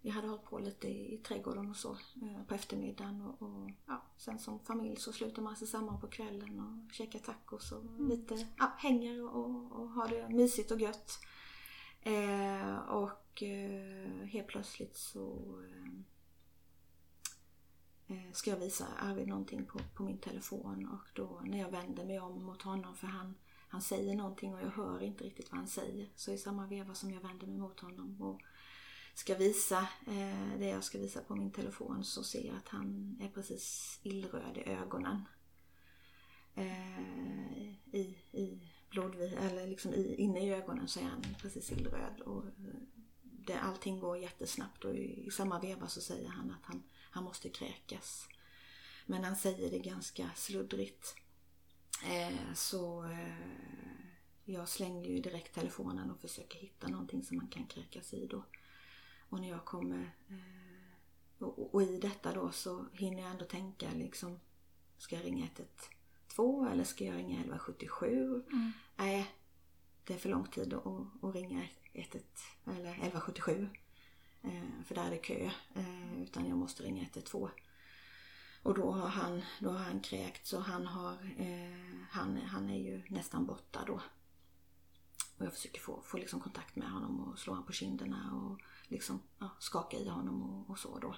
vi 0.00 0.10
hade 0.10 0.28
hållit 0.28 0.44
på 0.44 0.58
lite 0.58 0.88
i, 0.88 1.14
i 1.14 1.18
trädgården 1.18 1.70
och 1.70 1.76
så 1.76 1.90
eh, 1.92 2.44
på 2.48 2.54
eftermiddagen. 2.54 3.22
Och, 3.22 3.42
och, 3.42 3.70
ja, 3.86 4.02
sen 4.16 4.38
som 4.38 4.60
familj 4.60 4.96
så 4.96 5.12
slutar 5.12 5.42
man 5.42 5.56
sig 5.56 5.68
samman 5.68 6.00
på 6.00 6.06
kvällen 6.06 6.60
och 6.60 6.94
käkar 6.94 7.18
tacos 7.18 7.72
och 7.72 7.82
mm. 7.82 8.08
lite 8.08 8.46
ja, 8.58 8.72
hänger 8.78 9.24
och, 9.36 9.72
och 9.72 9.88
har 9.88 10.08
det 10.08 10.28
mysigt 10.28 10.70
och 10.70 10.80
gött. 10.80 11.18
Eh, 12.00 12.76
och 12.76 13.42
eh, 13.42 14.24
helt 14.26 14.46
plötsligt 14.46 14.96
så 14.96 15.60
eh, 15.62 15.92
Eh, 18.08 18.32
ska 18.32 18.50
jag 18.50 18.58
visa 18.58 18.86
Arvid 18.98 19.28
någonting 19.28 19.66
på, 19.66 19.78
på 19.94 20.02
min 20.02 20.18
telefon 20.18 20.88
och 20.88 21.08
då 21.14 21.40
när 21.44 21.58
jag 21.58 21.70
vänder 21.70 22.04
mig 22.04 22.20
om 22.20 22.44
mot 22.44 22.62
honom 22.62 22.96
för 22.96 23.06
han, 23.06 23.34
han 23.68 23.82
säger 23.82 24.16
någonting 24.16 24.54
och 24.54 24.60
jag 24.60 24.70
hör 24.70 25.02
inte 25.02 25.24
riktigt 25.24 25.50
vad 25.50 25.58
han 25.58 25.68
säger. 25.68 26.08
Så 26.16 26.32
i 26.32 26.38
samma 26.38 26.66
veva 26.66 26.94
som 26.94 27.10
jag 27.10 27.20
vänder 27.20 27.46
mig 27.46 27.58
mot 27.58 27.80
honom 27.80 28.22
och 28.22 28.42
ska 29.14 29.34
visa 29.34 29.78
eh, 30.06 30.58
det 30.58 30.68
jag 30.68 30.84
ska 30.84 30.98
visa 30.98 31.20
på 31.20 31.34
min 31.34 31.50
telefon 31.50 32.04
så 32.04 32.24
ser 32.24 32.46
jag 32.46 32.56
att 32.56 32.68
han 32.68 33.18
är 33.22 33.28
precis 33.28 33.98
illröd 34.02 34.56
i 34.56 34.70
ögonen. 34.70 35.22
Eh, 36.54 37.00
I, 37.92 38.18
i 38.32 38.72
blodvi 38.90 39.34
eller 39.34 39.66
liksom 39.66 39.94
i, 39.94 40.14
inne 40.14 40.46
i 40.46 40.54
ögonen 40.54 40.88
så 40.88 41.00
är 41.00 41.04
han 41.04 41.22
precis 41.40 41.72
illröd 41.72 42.20
och 42.20 42.46
eh, 42.46 42.52
det, 43.22 43.58
allting 43.58 44.00
går 44.00 44.18
jättesnabbt 44.18 44.84
och 44.84 44.94
i, 44.94 45.26
i 45.26 45.30
samma 45.30 45.60
veva 45.60 45.88
så 45.88 46.00
säger 46.00 46.28
han 46.28 46.50
att 46.50 46.64
han 46.64 46.82
han 47.16 47.24
måste 47.24 47.48
kräkas. 47.48 48.28
Men 49.06 49.24
han 49.24 49.36
säger 49.36 49.70
det 49.70 49.78
ganska 49.78 50.30
sluddrigt. 50.34 51.16
Eh, 52.04 52.54
så 52.54 53.04
eh, 53.04 53.34
jag 54.44 54.68
slänger 54.68 55.08
ju 55.10 55.20
direkt 55.20 55.54
telefonen 55.54 56.10
och 56.10 56.20
försöker 56.20 56.58
hitta 56.58 56.88
någonting 56.88 57.24
som 57.24 57.36
man 57.36 57.48
kan 57.48 57.66
kräkas 57.66 58.14
i 58.14 58.26
då. 58.26 58.44
Och 59.28 59.40
när 59.40 59.48
jag 59.48 59.64
kommer 59.64 60.14
eh, 60.28 61.44
och, 61.44 61.74
och, 61.74 61.82
i 61.82 61.98
detta 61.98 62.34
då 62.34 62.50
så 62.50 62.86
hinner 62.92 63.22
jag 63.22 63.30
ändå 63.30 63.44
tänka 63.44 63.90
liksom 63.94 64.40
Ska 64.98 65.16
jag 65.16 65.24
ringa 65.24 65.48
112 66.26 66.68
eller 66.72 66.84
ska 66.84 67.04
jag 67.04 67.16
ringa 67.16 67.34
1177? 67.34 68.44
Mm. 68.52 68.72
Nej, 68.96 69.34
det 70.04 70.14
är 70.14 70.18
för 70.18 70.28
lång 70.28 70.46
tid 70.46 70.74
att, 70.74 70.86
att 71.24 71.34
ringa 71.34 71.68
11 71.92 72.18
eller 72.66 72.90
1177. 72.90 73.68
Eh, 74.46 74.84
för 74.84 74.94
där 74.94 75.06
är 75.06 75.10
det 75.10 75.18
kö. 75.18 75.50
Eh, 75.74 76.22
utan 76.22 76.48
jag 76.48 76.58
måste 76.58 76.82
ringa 76.82 77.02
112. 77.02 77.50
Och 78.62 78.74
då 78.74 78.92
har 78.92 79.08
han, 79.08 79.42
då 79.60 79.70
har 79.70 79.78
han 79.78 80.00
kräkt 80.00 80.46
så 80.46 80.60
han 80.60 80.86
har, 80.86 81.12
eh, 81.38 82.06
han, 82.10 82.36
han 82.36 82.70
är 82.70 82.78
ju 82.78 83.02
nästan 83.08 83.46
borta 83.46 83.84
då. 83.86 84.00
Och 85.38 85.46
jag 85.46 85.52
försöker 85.52 85.80
få, 85.80 86.02
få 86.02 86.16
liksom 86.16 86.40
kontakt 86.40 86.76
med 86.76 86.90
honom 86.90 87.20
och 87.20 87.38
slå 87.38 87.52
honom 87.52 87.66
på 87.66 87.72
kinderna 87.72 88.32
och 88.32 88.60
liksom 88.88 89.22
ja, 89.38 89.50
skaka 89.58 89.96
i 89.96 90.08
honom 90.08 90.42
och, 90.42 90.70
och, 90.70 90.78
så 90.78 90.98
då. 90.98 91.16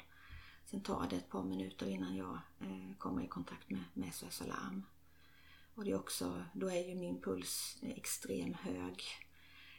Sen 0.65 0.81
tar 0.81 1.07
det 1.11 1.17
ett 1.17 1.29
par 1.29 1.45
minuter 1.45 1.87
innan 1.87 2.17
jag 2.17 2.39
eh, 2.61 2.97
kommer 2.99 3.23
i 3.23 3.29
kontakt 3.29 3.71
med, 3.71 3.85
med 3.95 4.15
SOS 4.15 4.43
Alarm. 4.43 4.87
Och 5.75 5.85
det 5.85 5.91
är 5.91 5.99
också, 5.99 6.45
då 6.53 6.71
är 6.71 6.89
ju 6.89 6.95
min 6.95 7.21
puls 7.21 7.79
extremt 7.83 8.57
hög 8.57 9.05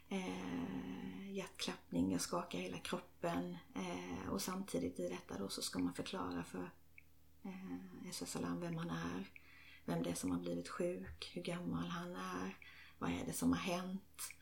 eh, 0.10 1.32
hjärtklappning, 1.32 2.12
jag 2.12 2.22
skakar 2.22 2.60
hela 2.60 2.78
kroppen 2.78 3.58
eh, 3.76 4.30
och 4.30 4.42
samtidigt 4.42 5.00
i 5.00 5.10
detta 5.10 5.38
då 5.38 5.50
så 5.50 5.62
ska 5.62 5.80
man 5.80 5.94
förklara 5.94 6.44
för 6.44 6.72
eh, 7.44 8.12
SOS 8.12 8.36
Alarm 8.36 8.62
vem 8.62 8.76
man 8.76 8.90
är, 8.90 9.32
vem 9.86 10.04
det 10.04 10.10
är 10.10 10.16
som 10.16 10.32
har 10.32 10.40
blivit 10.40 10.70
sjuk, 10.70 11.32
hur 11.34 11.42
gammal 11.42 11.88
han 11.88 12.16
är, 12.16 12.58
vad 13.00 13.12
är 13.12 13.26
det 13.26 13.34
som 13.34 13.52
har 13.52 13.60
hänt. 13.60 14.34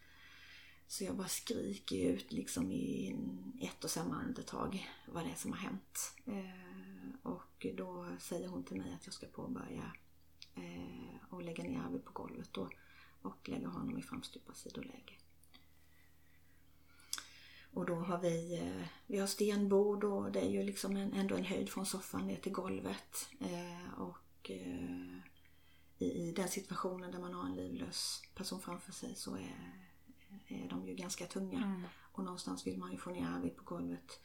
Så 0.88 1.04
jag 1.04 1.16
bara 1.16 1.28
skriker 1.28 2.10
ut 2.10 2.32
liksom 2.32 2.72
i 2.72 3.16
ett 3.62 3.84
och 3.84 3.90
samma 3.90 4.16
andetag 4.16 4.90
vad 5.08 5.26
det 5.26 5.32
är 5.32 5.36
som 5.36 5.52
har 5.52 5.60
hänt. 5.60 6.16
Eh, 6.26 7.32
och 7.32 7.66
då 7.78 8.16
säger 8.20 8.48
hon 8.48 8.64
till 8.64 8.78
mig 8.78 8.94
att 8.94 9.06
jag 9.06 9.14
ska 9.14 9.28
påbörja 9.28 9.92
eh, 10.56 11.16
och 11.30 11.44
lägga 11.44 11.64
ner 11.64 11.80
Arvid 11.80 12.06
på 12.06 12.12
golvet 12.12 12.54
då 12.54 12.70
och 13.22 13.50
lägga 13.50 13.68
honom 13.68 13.98
i 13.98 14.02
framstupa 14.02 14.54
sidoläge. 14.54 15.14
Och 17.78 17.86
då 17.86 17.96
har 17.96 18.18
vi, 18.18 18.60
eh, 18.60 18.88
vi 19.08 19.20
har 19.20 19.28
stenbord 19.28 20.04
och 20.04 20.32
det 20.32 20.40
är 20.40 20.50
ju 20.50 20.64
liksom 20.64 20.98
en, 20.98 21.14
ändå 21.14 21.36
en 21.36 21.46
höjd 21.46 21.70
från 21.70 21.86
soffan 21.86 22.28
ner 22.28 22.36
till 22.36 22.52
golvet. 22.52 23.30
Eh, 23.40 24.00
och 24.00 24.52
eh, 24.52 25.18
i, 25.98 26.06
i, 26.06 26.34
den 26.36 26.48
situationen 26.48 27.12
där 27.12 27.20
man 27.20 27.34
har 27.34 27.46
en 27.46 27.56
livlös 27.56 28.22
person 28.36 28.62
framför 28.62 28.92
sig 28.92 29.16
så 29.16 29.36
är, 29.36 29.90
är 30.48 30.70
de 30.70 30.88
ju 30.88 30.96
ganska 30.96 31.26
tunga. 31.26 31.58
Mm. 31.58 31.84
Och 32.12 32.24
någonstans 32.24 32.68
vill 32.68 32.78
man 32.78 32.92
ju 32.92 32.98
få 32.98 33.10
ner 33.10 33.28
Arvid 33.28 33.56
på 33.56 33.64
golvet 33.64 34.20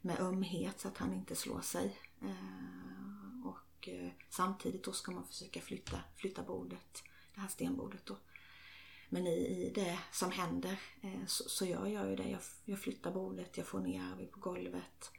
med 0.00 0.20
ömhet 0.20 0.80
så 0.80 0.88
att 0.88 0.98
han 0.98 1.12
inte 1.12 1.36
slår 1.36 1.60
sig. 1.60 1.98
och 3.44 3.88
samtidigt 4.28 4.84
då 4.84 4.92
ska 4.92 5.12
man 5.12 5.26
försöka 5.26 5.60
flytta, 5.60 6.00
flytta 6.16 6.42
bordet, 6.42 7.02
det 7.34 7.40
här 7.40 7.48
stenbordet 7.48 8.06
då. 8.06 8.16
Men 9.08 9.26
i, 9.26 9.66
i 9.66 9.72
det 9.74 9.98
som 10.12 10.30
händer 10.30 10.80
eh, 11.02 11.26
så, 11.26 11.48
så 11.48 11.66
gör 11.66 11.86
jag 11.86 12.10
ju 12.10 12.16
det. 12.16 12.28
Jag, 12.28 12.40
jag 12.64 12.78
flyttar 12.78 13.10
bordet, 13.10 13.56
jag 13.56 13.66
får 13.66 13.80
ner 13.80 14.02
Arvid 14.02 14.30
på 14.30 14.40
golvet 14.40 15.12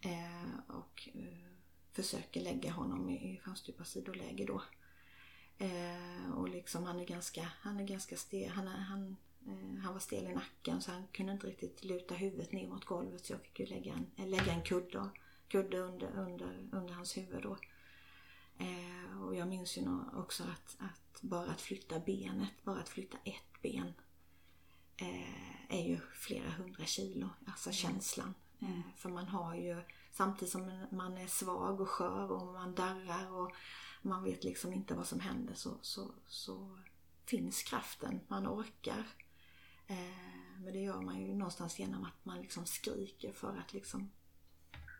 eh, 0.00 0.76
och 0.76 1.08
eh, 1.14 1.54
försöker 1.92 2.40
lägga 2.40 2.72
honom 2.72 3.10
i, 3.10 3.34
i 3.34 3.40
framstupa 3.44 3.84
sidoläge 3.84 4.44
då. 4.44 4.62
Eh, 5.58 6.30
och 6.34 6.48
liksom 6.48 6.84
han 6.84 7.00
är 7.00 7.04
ganska, 7.04 7.52
han 7.60 7.80
är 7.80 7.84
ganska 7.84 8.16
stel. 8.16 8.50
Han, 8.50 8.68
är, 8.68 8.76
han, 8.76 9.16
eh, 9.46 9.82
han 9.82 9.92
var 9.92 10.00
stel 10.00 10.24
i 10.24 10.34
nacken 10.34 10.82
så 10.82 10.90
han 10.92 11.06
kunde 11.12 11.32
inte 11.32 11.46
riktigt 11.46 11.84
luta 11.84 12.14
huvudet 12.14 12.52
ner 12.52 12.68
mot 12.68 12.84
golvet 12.84 13.24
så 13.24 13.32
jag 13.32 13.40
fick 13.40 13.60
ju 13.60 13.66
lägga 13.66 13.92
en, 13.92 14.06
eh, 14.16 14.28
lägga 14.28 14.52
en 14.52 14.62
kudde, 14.62 15.08
kudde 15.48 15.78
under, 15.78 16.18
under, 16.18 16.68
under 16.72 16.94
hans 16.94 17.16
huvud 17.16 17.42
då. 17.42 17.58
Och 19.34 19.40
jag 19.40 19.48
minns 19.48 19.78
ju 19.78 20.00
också 20.16 20.42
att, 20.42 20.76
att, 20.78 21.22
bara 21.22 21.50
att 21.50 21.60
flytta 21.60 22.00
benet, 22.00 22.64
bara 22.64 22.80
att 22.80 22.88
flytta 22.88 23.18
ett 23.24 23.62
ben 23.62 23.92
eh, 24.96 25.76
är 25.78 25.88
ju 25.88 26.00
flera 26.12 26.50
hundra 26.50 26.84
kilo, 26.84 27.28
alltså 27.46 27.68
mm. 27.68 27.74
känslan. 27.74 28.34
Eh, 28.60 28.70
mm. 28.70 28.82
för 28.96 29.08
man 29.08 29.28
har 29.28 29.54
ju, 29.54 29.82
samtidigt 30.12 30.52
som 30.52 30.86
man 30.90 31.18
är 31.18 31.26
svag 31.26 31.80
och 31.80 31.88
skör 31.88 32.32
och 32.32 32.52
man 32.52 32.74
darrar 32.74 33.32
och 33.32 33.52
man 34.02 34.24
vet 34.24 34.44
liksom 34.44 34.72
inte 34.72 34.94
vad 34.94 35.06
som 35.06 35.20
händer 35.20 35.54
så, 35.54 35.78
så, 35.82 36.14
så 36.26 36.78
finns 37.24 37.62
kraften, 37.62 38.20
man 38.28 38.48
orkar. 38.48 39.06
Eh, 39.86 40.58
men 40.58 40.72
det 40.72 40.80
gör 40.80 41.00
man 41.00 41.20
ju 41.20 41.34
någonstans 41.34 41.78
genom 41.78 42.04
att 42.04 42.24
man 42.24 42.40
liksom 42.40 42.66
skriker 42.66 43.32
för 43.32 43.56
att 43.56 43.72
liksom 43.72 44.10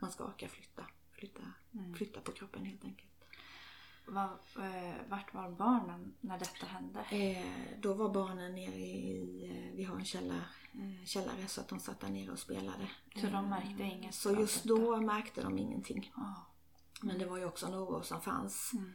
man 0.00 0.10
ska 0.10 0.24
orka 0.24 0.48
flytta, 0.48 0.86
flytta, 1.10 1.42
mm. 1.74 1.94
flytta 1.94 2.20
på 2.20 2.32
kroppen 2.32 2.64
helt 2.64 2.84
enkelt. 2.84 3.13
Var, 4.06 4.38
eh, 4.58 4.94
vart 5.08 5.34
var 5.34 5.50
barnen 5.50 6.14
när 6.20 6.38
detta 6.38 6.66
hände? 6.66 7.00
Eh, 7.11 7.46
då 7.80 7.94
var 7.94 8.14
barnen 8.14 8.54
nere 8.54 8.75
i, 8.75 9.44
eh, 9.50 9.76
vi 9.76 9.84
har 9.84 9.96
en 9.96 10.04
källar, 10.04 10.46
eh, 10.73 11.04
källare 11.04 11.46
så 11.46 11.61
att 11.61 11.68
de 11.68 11.80
satt 11.80 12.00
där 12.00 12.08
nere 12.08 12.30
och 12.30 12.38
spelade. 12.38 12.90
Så 13.16 13.26
de 13.26 13.49
märkte 13.49 13.82
eh, 13.82 13.99
inget? 13.99 14.14
Så 14.14 14.32
just 14.32 14.64
då 14.64 15.00
märkte 15.00 15.42
de 15.42 15.58
ingenting. 15.58 16.12
Oh. 16.16 16.38
Men 17.00 17.18
det 17.18 17.26
var 17.26 17.38
ju 17.38 17.44
också 17.44 17.66
en 17.66 17.75
oro 17.75 18.02
som 18.02 18.20
fanns. 18.20 18.73
Mm. 18.73 18.92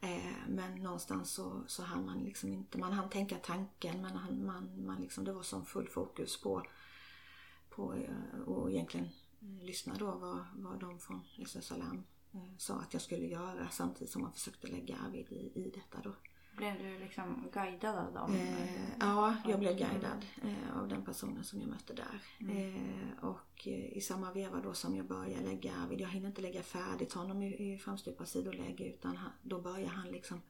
Eh, 0.00 0.32
men 0.48 0.74
någonstans 0.74 1.32
så, 1.32 1.64
så 1.66 1.82
hann 1.82 2.06
man 2.06 2.18
liksom 2.18 2.52
inte, 2.52 2.78
man 2.78 2.92
hann 2.92 3.10
tänka 3.10 3.36
tanken 3.36 4.02
men 4.02 4.14
man, 4.14 4.46
man, 4.46 4.86
man 4.86 5.00
liksom, 5.00 5.24
det 5.24 5.32
var 5.32 5.42
som 5.42 5.66
full 5.66 5.88
fokus 5.88 6.40
på, 6.40 6.62
på 7.70 7.94
och 8.46 8.70
egentligen 8.70 9.08
lyssna 9.40 9.94
då 9.98 10.10
vad, 10.10 10.44
vad 10.54 10.80
de 10.80 10.98
från 10.98 11.20
SOS 11.46 11.72
Alarm 11.72 12.04
Eh, 12.34 12.56
sa 12.58 12.74
att 12.74 12.92
jag 12.92 13.02
skulle 13.02 13.26
göra 13.26 13.68
samtidigt 13.70 14.10
som 14.10 14.22
man 14.22 14.32
försökte 14.32 14.66
lägga 14.66 14.96
Arvid 14.96 15.26
i, 15.32 15.52
i 15.54 15.72
detta 15.74 16.08
då. 16.08 16.14
Blev 16.56 16.78
du 16.78 16.98
liksom 16.98 17.50
guidad 17.52 17.98
av 17.98 18.12
dem? 18.12 18.34
Eh, 18.34 18.98
ja, 19.00 19.36
jag 19.48 19.58
blev 19.58 19.76
guidad 19.76 20.26
eh, 20.42 20.78
av 20.78 20.88
den 20.88 21.04
personen 21.04 21.44
som 21.44 21.60
jag 21.60 21.68
mötte 21.68 21.94
där. 21.94 22.22
Mm. 22.40 22.56
Eh, 22.56 23.24
och 23.24 23.66
eh, 23.68 23.96
i 23.96 24.00
samma 24.00 24.32
veva 24.32 24.60
då 24.60 24.74
som 24.74 24.96
jag 24.96 25.06
börjar 25.06 25.40
lägga 25.40 25.74
Arvid, 25.74 26.00
jag 26.00 26.08
hinner 26.08 26.28
inte 26.28 26.42
lägga 26.42 26.62
färdigt 26.62 27.12
honom 27.12 27.42
i, 27.42 27.74
i 27.74 27.78
framstupa 27.78 28.26
sidoläge 28.26 28.84
utan 28.84 29.16
han, 29.16 29.30
då 29.42 29.60
börjar 29.60 29.88
han 29.88 30.08
liksom 30.08 30.40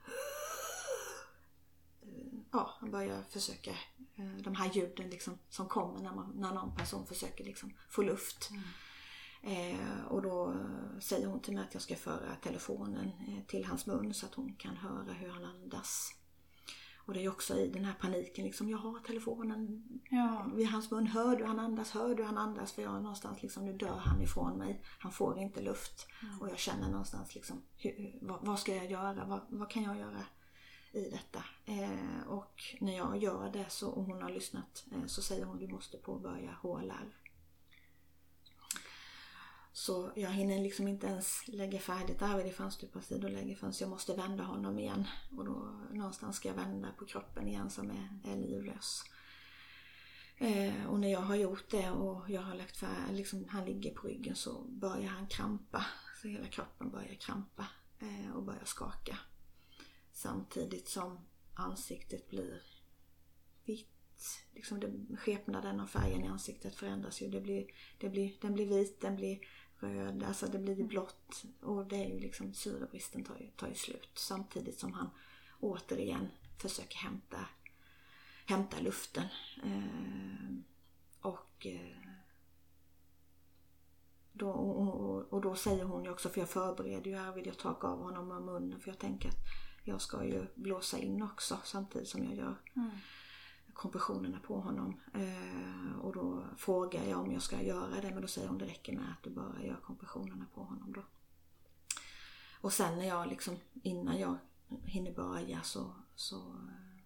Ja, 2.53 2.77
han 2.81 2.91
börjar 2.91 3.23
försöka 3.23 3.71
eh, 4.17 4.37
de 4.41 4.55
här 4.55 4.73
ljuden 4.73 5.11
liksom 5.11 5.39
som 5.49 5.69
kommer 5.69 6.01
när, 6.01 6.15
man, 6.15 6.33
när 6.35 6.55
någon 6.55 6.77
person 6.77 7.07
försöker 7.07 7.45
liksom 7.45 7.75
få 7.89 8.03
luft. 8.03 8.51
Mm. 8.51 8.63
Eh, 9.43 10.05
och 10.09 10.23
då 10.23 10.55
säger 11.01 11.27
hon 11.27 11.41
till 11.41 11.55
mig 11.55 11.65
att 11.65 11.75
jag 11.75 11.83
ska 11.83 11.97
föra 11.97 12.35
telefonen 12.43 13.07
eh, 13.29 13.45
till 13.47 13.65
hans 13.65 13.87
mun 13.87 14.15
så 14.15 14.27
att 14.27 14.35
hon 14.35 14.55
kan 14.55 14.77
höra 14.77 15.13
hur 15.13 15.29
han 15.29 15.45
andas. 15.45 16.11
Och 17.07 17.15
det 17.15 17.25
är 17.25 17.29
också 17.29 17.59
i 17.59 17.69
den 17.69 17.85
här 17.85 17.95
paniken 18.01 18.45
liksom, 18.45 18.69
jag 18.69 18.79
har 18.79 18.99
telefonen 18.99 19.85
Ja. 20.11 20.51
vid 20.55 20.67
hans 20.67 20.91
mun. 20.91 21.07
Hör 21.07 21.37
du 21.37 21.45
han 21.45 21.59
andas? 21.61 21.91
Hör 21.91 22.15
du 22.15 22.25
han 22.25 22.39
andas? 22.39 22.73
För 22.73 22.83
jag 22.83 22.97
är 22.97 23.01
någonstans 23.01 23.43
liksom, 23.43 23.65
nu 23.65 23.73
dör 23.73 23.97
han 24.05 24.23
ifrån 24.23 24.59
mig. 24.59 24.83
Han 24.99 25.13
får 25.13 25.39
inte 25.39 25.61
luft. 25.63 26.07
Och 26.41 26.49
jag 26.49 26.59
känner 26.59 26.91
någonstans 26.91 27.35
liksom, 27.35 27.63
hur, 27.77 28.19
vad, 28.23 28.47
vad 28.47 28.59
ska 28.59 28.77
jag 28.77 28.91
göra? 28.91 29.25
Vad, 29.25 29.41
vad 29.49 29.71
kan 29.71 29.83
jag 29.83 29.99
göra 29.99 30.25
i 30.93 31.11
detta? 31.11 31.45
Eh, 31.65 32.29
och 32.29 32.63
när 32.81 32.97
jag 32.97 33.17
gör 33.23 33.51
det 33.53 33.67
så, 33.69 33.91
och 33.91 34.05
hon 34.05 34.23
har 34.23 34.31
lyssnat 34.31 34.85
eh, 34.93 35.07
så 35.07 35.23
säger 35.23 35.45
hon 35.45 35.59
du 35.59 35.69
måste 35.69 35.97
påbörja 35.97 36.57
HLR. 36.63 37.17
Så 39.73 40.13
jag 40.17 40.31
hinner 40.31 40.63
liksom 40.63 40.89
inte 40.89 41.07
ens 41.07 41.49
lägga 41.49 41.79
färdigt 41.79 42.23
Arvid 42.23 42.47
i 42.47 42.51
fönsterstupa 42.51 43.29
lägga 43.29 43.57
förrän 43.57 43.73
jag 43.81 43.91
måste 43.91 44.15
vända 44.15 44.45
honom 44.45 44.79
igen. 44.79 45.07
Och 45.37 45.45
då 45.45 45.81
någonstans 45.91 46.37
ska 46.37 46.49
jag 46.49 46.55
vända 46.55 46.93
på 46.99 47.07
kroppen 47.07 47.49
igen 47.49 47.71
som 47.71 47.91
är, 47.91 48.33
är 48.33 48.37
livlös. 48.37 49.03
Eh, 50.43 50.87
och 50.87 51.01
när 51.01 51.13
jag 51.13 51.21
har 51.21 51.37
gjort 51.37 51.71
det 51.71 51.91
och 51.91 52.31
jag 52.31 52.43
har 52.43 52.55
lagt 52.55 52.77
färdigt, 52.77 53.17
liksom, 53.17 53.45
han 53.49 53.65
ligger 53.65 53.95
på 53.95 54.07
ryggen 54.07 54.37
så 54.37 54.63
börjar 54.63 55.09
han 55.09 55.27
krampa. 55.27 55.87
Så 56.23 56.29
hela 56.29 56.47
kroppen 56.47 56.91
börjar 56.91 57.15
krampa 57.15 57.67
eh, 57.99 58.37
och 58.37 58.43
börjar 58.43 58.65
skaka. 58.65 59.19
Samtidigt 60.13 60.89
som 60.89 61.27
ansiktet 61.55 62.29
blir 62.29 62.63
vitt. 63.65 63.89
Liksom 64.55 64.81
det, 64.81 65.17
skepnaden 65.17 65.81
och 65.81 65.91
färgen 65.91 66.25
i 66.25 66.29
ansiktet 66.29 66.75
förändras 66.75 67.23
ju. 67.23 67.29
Det 67.29 67.41
blir, 67.41 67.67
det 67.99 68.09
blir, 68.09 68.37
den 68.41 68.55
blir 68.55 68.67
vit, 68.67 69.01
den 69.01 69.17
blir 69.17 69.39
röd, 69.83 70.23
alltså 70.23 70.47
det 70.47 70.59
blir 70.59 70.85
blått. 70.85 71.45
Och 71.61 71.87
det 71.87 71.97
är 71.97 72.09
ju 72.09 72.21
liksom 72.21 72.55
syrebristen 72.55 73.25
tar 73.25 73.37
ju, 73.37 73.51
tar 73.51 73.69
ju 73.69 73.75
slut. 73.75 74.11
Samtidigt 74.15 74.79
som 74.79 74.93
han 74.93 75.11
återigen 75.61 76.29
försöker 76.59 76.97
hämta, 76.97 77.39
hämta 78.47 78.81
luften. 78.81 79.25
Eh, 79.65 80.57
och 81.21 81.67
eh, 81.67 81.97
då, 84.33 84.51
och, 84.51 84.81
och, 84.81 85.33
och 85.33 85.41
då 85.41 85.55
säger 85.55 85.85
hon 85.85 86.05
ju 86.05 86.11
också, 86.11 86.29
för 86.29 86.41
jag 86.41 86.49
förbereder 86.49 87.11
ju 87.11 87.17
Arvid, 87.17 87.47
jag 87.47 87.59
tar 87.59 87.85
av 87.85 88.03
honom 88.03 88.33
ur 88.33 88.41
munnen 88.41 88.81
för 88.81 88.89
jag 88.89 88.99
tänker 88.99 89.29
att 89.29 89.45
jag 89.85 90.01
ska 90.01 90.25
ju 90.25 90.47
blåsa 90.55 90.99
in 90.99 91.23
också 91.23 91.59
samtidigt 91.65 92.09
som 92.09 92.25
jag 92.25 92.35
gör 92.35 92.57
Mm 92.77 92.91
kompressionerna 93.75 94.41
på 94.41 94.61
honom. 94.61 95.01
Eh, 95.15 95.99
och 96.01 96.13
då 96.13 96.45
frågar 96.57 97.05
jag 97.05 97.21
om 97.21 97.33
jag 97.33 97.43
ska 97.43 97.63
göra 97.63 98.01
det 98.01 98.11
men 98.11 98.23
då 98.23 98.29
säger 98.29 98.49
hon 98.49 98.59
det 98.59 98.67
räcker 98.67 98.93
med 98.93 99.11
att 99.11 99.23
du 99.23 99.31
bara 99.31 99.63
gör 99.63 99.77
kompressionerna 99.77 100.47
på 100.55 100.65
honom 100.65 100.93
då. 100.93 101.03
Och 102.61 102.73
sen 102.73 102.99
när 102.99 103.07
jag 103.07 103.29
liksom, 103.29 103.57
innan 103.83 104.19
jag 104.19 104.39
hinner 104.85 105.13
börja 105.13 105.63
så, 105.63 105.95
så 106.15 106.37
eh, 106.37 107.03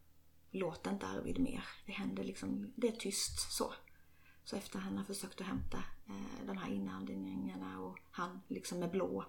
låter 0.51 0.91
inte 0.91 1.07
Arvid 1.07 1.39
mer. 1.39 1.65
Det 1.87 1.93
händer 1.93 2.25
liksom, 2.25 2.73
det 2.77 2.89
är 2.89 2.97
tyst 2.97 3.53
så. 3.53 3.73
Så 4.45 4.57
efter 4.57 4.79
han 4.79 4.99
har 4.99 5.05
försökt 5.05 5.41
att 5.41 5.47
hämta 5.47 5.79
eh, 6.07 6.47
de 6.47 6.57
här 6.57 6.71
inandningarna 6.71 7.81
och 7.81 7.99
han 8.11 8.41
liksom 8.49 8.83
är 8.83 8.89
blå 8.89 9.25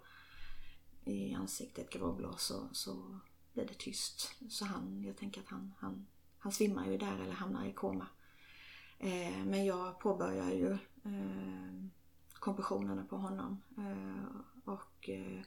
i 1.05 1.33
ansiktet, 1.33 1.89
gråblå, 1.89 2.35
så, 2.37 2.69
så 2.71 3.19
blir 3.53 3.65
det 3.65 3.73
tyst. 3.73 4.31
Så 4.49 4.65
han, 4.65 5.03
jag 5.03 5.17
tänker 5.17 5.41
att 5.41 5.49
han, 5.49 5.73
han, 5.79 6.07
han 6.47 6.51
svimmar 6.51 6.87
ju 6.87 6.97
där 6.97 7.19
eller 7.23 7.33
hamnar 7.33 7.65
i 7.65 7.73
koma. 7.73 8.07
Eh, 8.99 9.45
men 9.45 9.65
jag 9.65 9.99
påbörjar 9.99 10.51
ju 10.51 10.71
eh, 11.05 11.87
kompressionerna 12.33 13.05
på 13.05 13.17
honom. 13.17 13.61
Eh, 13.77 14.41
och 14.73 15.09
eh, 15.09 15.41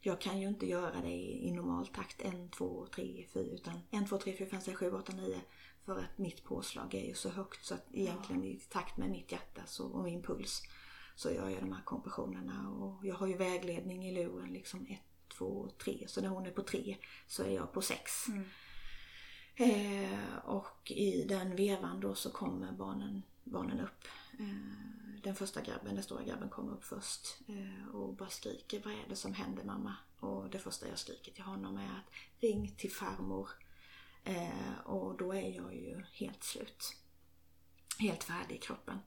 jag 0.00 0.20
kan 0.20 0.40
ju 0.40 0.48
inte 0.48 0.66
göra 0.66 1.00
det 1.00 1.10
i, 1.10 1.48
i 1.48 1.50
normal 1.50 1.86
takt. 1.86 2.20
1, 2.20 2.50
2, 2.50 2.86
3, 2.94 3.26
4 3.32 3.42
utan 3.42 3.80
1, 3.90 4.08
2, 4.08 4.18
3, 4.18 4.36
4, 4.36 4.48
5, 4.48 4.60
6, 4.60 4.78
7, 4.78 4.92
8, 4.92 5.12
9. 5.12 5.40
För 5.84 5.98
att 5.98 6.18
mitt 6.18 6.44
påslag 6.44 6.94
är 6.94 7.06
ju 7.06 7.14
så 7.14 7.28
högt 7.28 7.64
så 7.64 7.74
att 7.74 7.86
egentligen 7.92 8.44
i 8.44 8.60
takt 8.70 8.96
med 8.96 9.10
mitt 9.10 9.32
hjärta 9.32 9.62
så, 9.66 9.86
och 9.86 10.04
min 10.04 10.22
puls 10.22 10.62
så 11.16 11.30
gör 11.30 11.48
jag 11.48 11.60
de 11.60 11.72
här 11.72 11.84
kompressionerna. 11.84 12.70
Och 12.70 13.06
jag 13.06 13.14
har 13.14 13.26
ju 13.26 13.36
vägledning 13.36 14.06
i 14.06 14.12
luren 14.12 14.52
liksom 14.52 14.86
1, 14.86 14.98
2, 15.38 15.70
3. 15.84 16.04
Så 16.08 16.20
när 16.20 16.28
hon 16.28 16.46
är 16.46 16.50
på 16.50 16.62
3 16.62 16.96
så 17.26 17.42
är 17.42 17.50
jag 17.50 17.72
på 17.72 17.82
6. 17.82 18.28
Mm. 18.28 18.44
Eh, 19.60 20.36
och 20.44 20.90
i 20.90 21.24
den 21.24 21.56
vevan 21.56 22.00
då 22.00 22.14
så 22.14 22.30
kommer 22.30 22.72
barnen, 22.72 23.22
barnen 23.44 23.80
upp. 23.80 24.04
Eh, 24.38 25.22
den 25.22 25.34
första 25.34 25.62
grabben, 25.62 25.94
den 25.94 26.04
stora 26.04 26.22
grabben 26.22 26.48
kommer 26.48 26.72
upp 26.72 26.84
först 26.84 27.38
eh, 27.48 27.94
och 27.94 28.14
bara 28.14 28.28
skriker 28.28 28.82
Vad 28.84 28.94
är 28.94 29.08
det 29.08 29.16
som 29.16 29.34
händer 29.34 29.64
mamma? 29.64 29.96
Och 30.20 30.50
det 30.50 30.58
första 30.58 30.88
jag 30.88 30.98
skriker 30.98 31.32
till 31.32 31.44
honom 31.44 31.76
är 31.76 31.86
att 31.86 32.12
ring 32.40 32.74
till 32.76 32.92
farmor. 32.92 33.48
Eh, 34.24 34.78
och 34.84 35.16
då 35.16 35.34
är 35.34 35.56
jag 35.56 35.74
ju 35.74 36.04
helt 36.12 36.44
slut. 36.44 36.96
Helt 37.98 38.24
färdig 38.24 38.54
i 38.54 38.58
kroppen. 38.58 38.98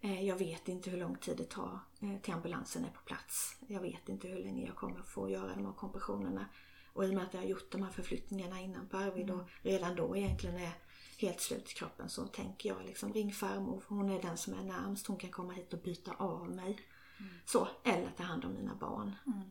Eh, 0.00 0.26
jag 0.26 0.36
vet 0.36 0.68
inte 0.68 0.90
hur 0.90 0.98
lång 0.98 1.16
tid 1.16 1.36
det 1.36 1.50
tar 1.50 1.78
eh, 2.00 2.20
till 2.22 2.34
ambulansen 2.34 2.84
är 2.84 2.90
på 2.90 3.00
plats. 3.04 3.56
Jag 3.66 3.80
vet 3.80 4.08
inte 4.08 4.28
hur 4.28 4.44
länge 4.44 4.66
jag 4.66 4.76
kommer 4.76 5.02
få 5.02 5.30
göra 5.30 5.54
de 5.54 5.66
här 5.66 5.72
kompressionerna. 5.72 6.46
Och 6.92 7.04
i 7.04 7.10
och 7.10 7.14
med 7.14 7.24
att 7.24 7.34
jag 7.34 7.40
har 7.40 7.48
gjort 7.48 7.72
de 7.72 7.82
här 7.82 7.90
förflyttningarna 7.90 8.60
innan 8.60 8.88
på 8.88 8.96
Arvid 8.96 9.30
och 9.30 9.48
redan 9.62 9.96
då 9.96 10.16
egentligen 10.16 10.56
är 10.56 10.72
helt 11.18 11.40
slut 11.40 11.70
i 11.70 11.74
kroppen 11.74 12.08
så 12.08 12.26
tänker 12.26 12.68
jag 12.68 12.84
liksom 12.86 13.12
ring 13.12 13.32
farmor 13.32 13.82
hon 13.86 14.10
är 14.10 14.22
den 14.22 14.36
som 14.36 14.54
är 14.54 14.62
närmst. 14.62 15.06
Hon 15.06 15.16
kan 15.16 15.30
komma 15.30 15.52
hit 15.52 15.72
och 15.72 15.82
byta 15.82 16.12
av 16.14 16.50
mig. 16.50 16.78
Så, 17.44 17.68
eller 17.84 18.10
ta 18.16 18.22
hand 18.22 18.44
om 18.44 18.54
mina 18.54 18.74
barn. 18.74 19.16
Mm. 19.26 19.50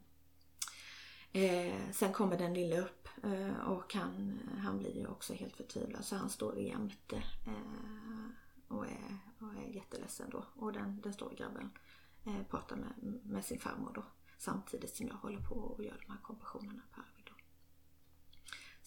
Eh, 1.34 1.92
sen 1.92 2.14
kommer 2.14 2.38
den 2.38 2.54
lilla 2.54 2.80
upp 2.80 3.08
eh, 3.24 3.70
och 3.70 3.94
han, 3.94 4.40
han 4.58 4.80
blir 4.80 4.98
ju 4.98 5.08
också 5.08 5.34
helt 5.34 5.56
förtvivlad 5.56 6.06
så 6.06 6.16
han 6.16 6.30
står 6.30 6.60
jämte 6.60 7.16
eh, 7.48 8.28
och, 8.68 8.86
är, 8.86 9.18
och 9.40 9.64
är 9.64 9.76
jätteledsen 9.76 10.30
då. 10.30 10.46
Och 10.56 10.74
den, 10.74 11.02
den 11.02 11.14
stora 11.14 11.34
grabben 11.34 11.70
eh, 12.26 12.44
pratar 12.50 12.76
med, 12.76 13.22
med 13.24 13.46
sin 13.46 13.60
farmor 13.60 13.92
då 13.96 14.04
samtidigt 14.38 14.96
som 14.96 15.08
jag 15.08 15.16
håller 15.16 15.42
på 15.42 15.56
och 15.56 15.84
gör 15.84 16.04
de 16.06 16.12
här 16.12 16.22
kompressionerna 16.22 16.82
på. 16.96 17.02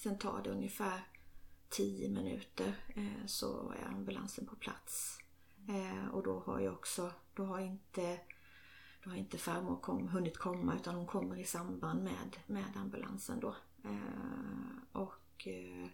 Sen 0.04 0.18
tar 0.18 0.42
det 0.42 0.50
ungefär 0.50 1.06
10 1.68 2.08
minuter 2.08 2.74
eh, 2.88 3.26
så 3.26 3.70
är 3.70 3.84
ambulansen 3.84 4.46
på 4.46 4.56
plats. 4.56 5.18
Eh, 5.68 6.08
och 6.08 6.22
då 6.22 6.40
har 6.40 6.60
jag 6.60 6.74
också, 6.74 7.12
då 7.34 7.44
har 7.44 7.60
inte 7.60 8.20
då 9.04 9.10
har 9.10 9.16
inte 9.16 9.38
farmor 9.38 9.76
kom, 9.76 10.08
hunnit 10.08 10.38
komma 10.38 10.74
utan 10.74 10.94
hon 10.94 11.06
kommer 11.06 11.36
i 11.36 11.44
samband 11.44 12.02
med, 12.02 12.36
med 12.46 12.76
ambulansen 12.76 13.40
då. 13.40 13.56
Eh, 13.84 15.00
och 15.00 15.46
eh, 15.46 15.88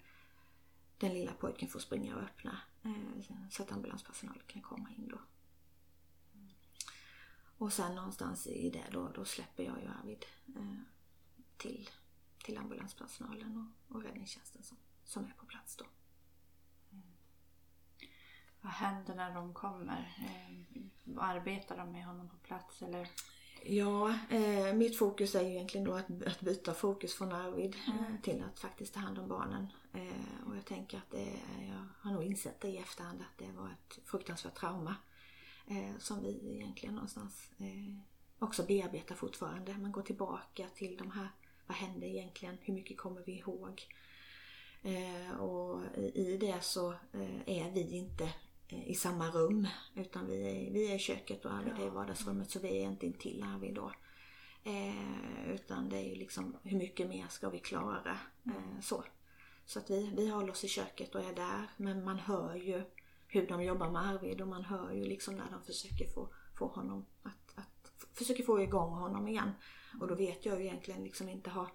den 0.99 1.15
lilla 1.15 1.33
pojken 1.33 1.69
får 1.69 1.81
springa 1.81 2.17
och 2.17 2.23
öppna 2.23 2.61
eh, 2.83 3.49
så 3.51 3.63
att 3.63 3.73
ambulanspersonalen 3.73 4.43
kan 4.47 4.63
komma 4.63 4.91
in 4.91 5.09
då. 5.09 5.19
Och 7.59 7.73
sen 7.73 7.95
någonstans 7.95 8.47
i 8.47 8.71
det 8.71 8.85
då, 8.93 9.13
då 9.15 9.25
släpper 9.25 9.63
jag 9.63 9.81
ju 9.81 9.87
Arvid 9.87 10.25
eh, 10.57 10.81
till, 11.57 11.91
till 12.45 12.59
ambulanspersonalen 12.59 13.73
och, 13.89 13.97
och 13.97 14.03
räddningstjänsten 14.03 14.63
som, 14.63 14.77
som 15.05 15.25
är 15.25 15.35
på 15.39 15.47
plats 15.47 15.77
då. 15.77 15.85
Vad 18.61 18.73
händer 18.73 19.15
när 19.15 19.35
de 19.35 19.55
kommer? 19.55 20.15
Eh, 20.19 21.23
arbetar 21.23 21.77
de 21.77 21.93
med 21.93 22.05
honom 22.05 22.29
på 22.29 22.37
plats 22.37 22.83
eller? 22.83 23.09
Ja, 23.65 24.15
eh, 24.31 24.75
mitt 24.75 24.99
fokus 24.99 25.35
är 25.35 25.43
ju 25.43 25.51
egentligen 25.51 25.87
då 25.87 25.95
att, 25.95 26.27
att 26.27 26.41
byta 26.41 26.75
fokus 26.75 27.15
från 27.15 27.33
Arvid 27.33 27.77
eh, 27.89 28.23
till 28.23 28.43
att 28.43 28.59
faktiskt 28.59 28.95
ta 28.95 29.01
hand 29.01 29.19
om 29.19 29.29
barnen. 29.29 29.73
Eh, 29.93 30.47
och 30.47 30.57
jag 30.57 30.65
tänker 30.65 30.99
att 30.99 31.11
det, 31.11 31.41
jag 31.69 31.87
har 32.01 32.13
nog 32.13 32.25
insett 32.25 32.61
det 32.61 32.69
i 32.69 32.77
efterhand 32.77 33.21
att 33.21 33.39
det 33.39 33.53
var 33.53 33.69
ett 33.69 33.99
fruktansvärt 34.05 34.55
trauma. 34.55 34.97
Eh, 35.67 35.99
som 35.99 36.23
vi 36.23 36.55
egentligen 36.55 36.95
någonstans 36.95 37.51
eh, 37.59 37.99
också 38.39 38.63
bearbetar 38.63 39.15
fortfarande. 39.15 39.79
Man 39.79 39.93
går 39.93 40.03
tillbaka 40.03 40.67
till 40.75 40.97
de 40.97 41.11
här, 41.11 41.29
vad 41.71 41.77
hände 41.77 42.07
egentligen? 42.07 42.59
Hur 42.61 42.75
mycket 42.75 42.99
kommer 42.99 43.23
vi 43.27 43.39
ihåg? 43.39 43.87
Eh, 44.83 45.41
och 45.41 45.83
i 46.15 46.37
det 46.37 46.65
så 46.65 46.91
eh, 46.93 47.41
är 47.47 47.71
vi 47.71 47.97
inte 47.97 48.25
eh, 48.69 48.89
i 48.89 48.95
samma 48.95 49.31
rum 49.31 49.67
utan 49.95 50.27
vi 50.27 50.43
är, 50.43 50.73
vi 50.73 50.91
är 50.91 50.95
i 50.95 50.99
köket 50.99 51.45
och 51.45 51.53
Arvid 51.53 51.73
är 51.73 51.87
i 51.87 51.91
vardagsrummet 51.91 52.51
så 52.51 52.59
vi 52.61 52.69
är 52.69 52.87
inte 52.87 53.07
intill 53.07 53.43
Arvid 53.43 53.75
då. 53.75 53.93
Eh, 54.65 55.51
utan 55.55 55.89
det 55.89 55.97
är 55.97 56.09
ju 56.09 56.15
liksom 56.15 56.57
hur 56.63 56.79
mycket 56.79 57.09
mer 57.09 57.27
ska 57.29 57.51
vi 57.51 57.59
klara? 57.59 58.19
Eh, 58.47 58.81
så. 58.83 59.05
Så 59.67 59.79
att 59.79 59.91
vi, 59.91 60.13
vi 60.17 60.29
håller 60.29 60.51
oss 60.51 60.65
i 60.65 60.69
köket 60.69 61.15
och 61.15 61.21
är 61.21 61.35
där. 61.35 61.71
Men 61.77 62.05
man 62.05 62.19
hör 62.19 62.55
ju 62.55 62.83
hur 63.27 63.47
de 63.47 63.63
jobbar 63.63 63.91
med 63.91 64.03
Arvid 64.03 64.41
och 64.41 64.49
man 64.49 64.65
hör 64.65 64.93
ju 64.93 65.05
liksom 65.05 65.35
när 65.35 65.51
de 65.51 65.63
försöker 65.63 66.11
få, 66.15 66.29
få 66.59 66.67
honom 66.67 67.07
att, 67.23 67.59
att 67.59 67.93
försöker 68.15 68.45
få 68.45 68.61
igång 68.61 68.93
honom 68.93 69.29
igen. 69.29 69.53
Och 70.01 70.09
då 70.09 70.15
vet 70.15 70.47
jag 70.47 70.61
ju 70.61 70.67
egentligen 70.67 71.05
liksom 71.05 71.29
inte 71.29 71.51
har, 71.51 71.69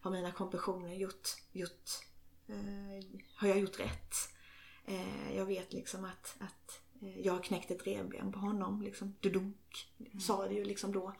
har 0.00 0.10
mina 0.10 0.32
kompressioner 0.32 0.94
gjort, 0.94 1.28
gjort 1.52 1.90
eh, 2.46 3.04
har 3.34 3.48
jag 3.48 3.58
gjort 3.58 3.80
rätt? 3.80 4.14
Eh, 4.84 5.36
jag 5.36 5.46
vet 5.46 5.72
liksom 5.72 6.04
att, 6.04 6.36
att 6.38 6.82
eh, 7.02 7.20
jag 7.20 7.32
har 7.32 7.42
knäckt 7.42 7.70
ett 7.70 7.86
revben 7.86 8.32
på 8.32 8.38
honom. 8.38 8.82
Liksom, 8.82 9.16
dudunk, 9.20 9.88
mm. 9.98 10.20
sa 10.20 10.48
det 10.48 10.54
ju 10.54 10.64
liksom 10.64 10.92
då. 10.92 11.14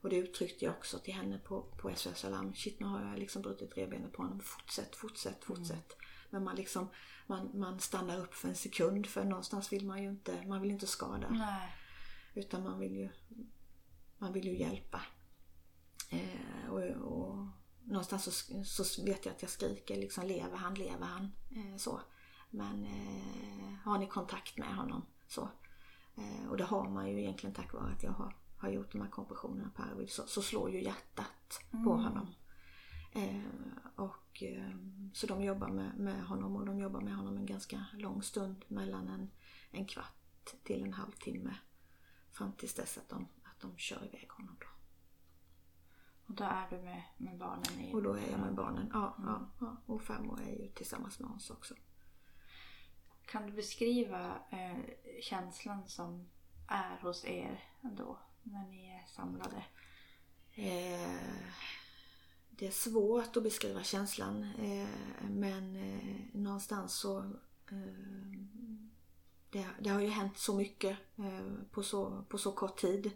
Och 0.00 0.10
det 0.10 0.16
uttryckte 0.16 0.64
jag 0.64 0.74
också 0.74 0.98
till 0.98 1.14
henne 1.14 1.38
på, 1.38 1.62
på 1.62 1.94
SOS 1.94 2.24
Alarm. 2.24 2.54
Shit, 2.54 2.80
nu 2.80 2.86
har 2.86 3.02
jag 3.02 3.18
liksom 3.18 3.42
brutit 3.42 3.76
revbenet 3.76 4.12
på 4.12 4.22
honom. 4.22 4.40
Fortsätt, 4.40 4.96
fortsätt, 4.96 5.44
fortsätt. 5.44 5.92
Mm. 5.92 6.06
Men 6.30 6.44
man 6.44 6.56
liksom, 6.56 6.88
man, 7.26 7.50
man 7.54 7.80
stannar 7.80 8.18
upp 8.18 8.34
för 8.34 8.48
en 8.48 8.54
sekund 8.54 9.06
för 9.06 9.24
någonstans 9.24 9.72
vill 9.72 9.86
man 9.86 10.02
ju 10.02 10.08
inte, 10.08 10.46
man 10.46 10.62
vill 10.62 10.70
inte 10.70 10.86
skada. 10.86 11.30
Nej. 11.30 11.76
Utan 12.34 12.62
man 12.62 12.80
vill 12.80 12.96
ju, 12.96 13.08
man 14.18 14.32
vill 14.32 14.44
ju 14.44 14.58
hjälpa. 14.58 15.02
Eh, 16.10 16.70
och, 16.70 16.80
och, 16.80 17.46
någonstans 17.84 18.46
så, 18.64 18.84
så, 18.84 19.04
vet 19.04 19.26
jag 19.26 19.34
att 19.34 19.42
jag 19.42 19.50
skriker 19.50 19.96
liksom 19.96 20.26
lever 20.26 20.56
han, 20.56 20.74
lever 20.74 21.06
han? 21.06 21.32
Eh, 21.50 21.76
så. 21.76 22.00
Men 22.50 22.84
eh, 22.84 23.74
har 23.84 23.98
ni 23.98 24.06
kontakt 24.06 24.58
med 24.58 24.76
honom? 24.76 25.06
Så. 25.28 25.48
Eh, 26.16 26.48
och 26.48 26.56
det 26.56 26.64
har 26.64 26.88
man 26.88 27.10
ju 27.10 27.20
egentligen 27.20 27.54
tack 27.54 27.72
vare 27.72 27.92
att 27.92 28.02
jag 28.02 28.12
har, 28.12 28.36
har 28.56 28.68
gjort 28.68 28.92
de 28.92 29.00
här 29.00 29.08
kompressionerna 29.08 29.70
på 29.76 29.82
Arvid. 29.82 30.10
Så, 30.10 30.26
så 30.26 30.42
slår 30.42 30.70
ju 30.70 30.82
hjärtat 30.82 31.60
mm. 31.72 31.84
på 31.84 31.90
honom. 31.96 32.34
Eh, 33.12 33.42
och, 33.96 34.42
så 35.12 35.26
de 35.26 35.42
jobbar 35.42 35.68
med, 35.68 35.98
med, 35.98 36.24
honom 36.24 36.56
och 36.56 36.66
de 36.66 36.78
jobbar 36.78 37.00
med 37.00 37.16
honom 37.16 37.36
en 37.36 37.46
ganska 37.46 37.84
lång 37.92 38.22
stund 38.22 38.64
mellan 38.68 39.08
en, 39.08 39.30
en 39.70 39.86
kvart 39.86 40.54
till 40.64 40.82
en 40.82 40.92
halvtimme. 40.92 41.54
Fram 42.32 42.52
tills 42.52 42.74
dess 42.74 42.98
att 42.98 43.08
de, 43.08 43.28
att 43.44 43.60
de 43.60 43.76
kör 43.76 44.04
iväg 44.06 44.28
honom. 44.30 44.56
Då. 44.60 44.66
Och 46.30 46.36
då 46.36 46.44
är 46.44 46.66
du 46.70 46.76
med, 46.76 47.02
med 47.16 47.38
barnen? 47.38 47.80
I... 47.80 47.94
Och 47.94 48.02
då 48.02 48.12
är 48.12 48.30
jag 48.30 48.40
med 48.40 48.54
barnen, 48.54 48.90
ja. 48.92 49.16
Mm. 49.18 49.30
ja, 49.30 49.50
ja. 49.60 49.76
Och 49.86 50.02
farmor 50.02 50.40
är 50.42 50.62
ju 50.62 50.68
tillsammans 50.68 51.18
med 51.18 51.30
oss 51.30 51.50
också. 51.50 51.74
Kan 53.26 53.46
du 53.46 53.52
beskriva 53.52 54.38
eh, 54.50 54.78
känslan 55.22 55.88
som 55.88 56.28
är 56.68 56.98
hos 57.02 57.24
er 57.24 57.64
då 57.82 58.18
när 58.42 58.68
ni 58.68 58.86
är 58.86 59.06
samlade? 59.06 59.64
Eh, 60.54 61.42
det 62.50 62.66
är 62.66 62.70
svårt 62.70 63.36
att 63.36 63.42
beskriva 63.42 63.82
känslan 63.82 64.42
eh, 64.42 64.88
men 65.30 65.76
eh, 65.76 66.40
någonstans 66.40 66.94
så 66.94 67.18
eh, 67.70 68.40
det, 69.50 69.66
det, 69.80 69.90
har 69.90 70.00
ju 70.00 70.08
hänt 70.08 70.38
så 70.38 70.54
mycket 70.54 70.98
eh, 71.18 71.64
på, 71.70 71.82
så, 71.82 72.24
på 72.28 72.38
så 72.38 72.52
kort 72.52 72.80
tid. 72.80 73.10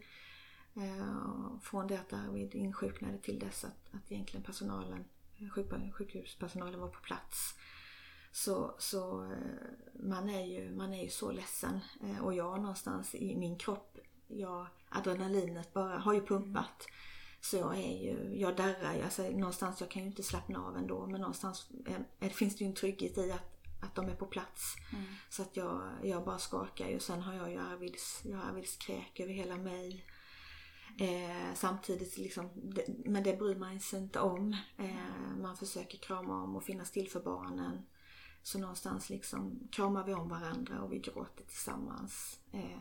Från 1.63 1.87
det 1.87 2.01
att 2.01 2.13
Arvid 2.13 2.55
insjuknade 2.55 3.19
till 3.19 3.39
dess 3.39 3.65
att, 3.65 3.95
att 3.95 4.13
egentligen 4.13 4.45
personalen, 4.45 5.05
sjukhuspersonalen 5.93 6.81
var 6.81 6.89
på 6.89 7.01
plats 7.01 7.55
så, 8.35 8.75
så 8.79 9.25
eh, 9.25 9.39
man, 9.93 10.31
är 10.31 10.45
ju, 10.45 10.75
man 10.75 10.95
är 10.95 11.03
ju 11.03 11.11
så 11.11 11.33
ledsen. 11.33 11.81
Eh, 12.03 12.25
och 12.25 12.35
jag 12.35 12.61
någonstans 12.61 13.15
i 13.15 13.37
min 13.37 13.59
kropp, 13.59 13.99
jag, 14.27 14.67
adrenalinet 14.89 15.73
bara 15.73 15.99
har 15.99 16.15
ju 16.15 16.27
pumpat. 16.27 16.87
Så 17.41 17.57
jag 17.57 17.77
är 17.79 18.03
ju, 18.03 18.41
jag 18.41 18.57
darrar 18.57 19.03
alltså, 19.03 19.23
någonstans, 19.23 19.81
jag 19.81 19.91
kan 19.91 20.03
ju 20.03 20.09
inte 20.09 20.23
slappna 20.23 20.59
av 20.59 20.77
ändå 20.77 21.07
men 21.07 21.21
någonstans 21.21 21.71
är, 22.21 22.29
finns 22.29 22.57
det 22.57 22.65
ju 22.65 22.69
en 22.69 22.75
trygghet 22.75 23.19
i 23.19 23.33
att, 23.33 23.67
att 23.83 23.95
de 23.95 24.09
är 24.09 24.15
på 24.15 24.27
plats. 24.27 24.75
Mm. 24.93 25.05
Så 25.29 25.43
att 25.43 25.57
jag, 25.57 25.93
jag 26.03 26.25
bara 26.25 26.39
skakar 26.39 26.89
ju. 26.89 27.01
Sen 27.01 27.23
har 27.23 27.35
jag 27.35 27.51
ju 27.51 27.59
Arvids, 27.59 28.23
jag 28.25 28.39
har 28.39 28.45
Arvids 28.45 28.77
kräk 28.77 29.21
över 29.21 29.33
hela 29.33 29.57
mig. 29.57 30.05
Eh, 30.99 31.55
samtidigt 31.55 32.17
liksom, 32.19 32.51
det, 32.55 32.85
men 33.05 33.23
det 33.23 33.39
bryr 33.39 33.57
man 33.57 33.81
sig 33.81 33.99
inte 34.01 34.21
om. 34.21 34.57
Eh, 34.79 35.37
man 35.41 35.57
försöker 35.57 35.99
krama 35.99 36.43
om 36.43 36.57
och 36.57 36.65
finnas 36.65 36.91
till 36.91 37.11
för 37.11 37.21
barnen. 37.21 37.87
Så 38.43 38.59
någonstans 38.59 39.11
liksom 39.11 39.69
kramar 39.73 40.05
vi 40.05 40.15
om 40.15 40.29
varandra 40.29 40.83
och 40.83 40.93
vi 40.93 40.99
gråter 40.99 41.45
tillsammans. 41.45 42.41
Eh, 42.53 42.79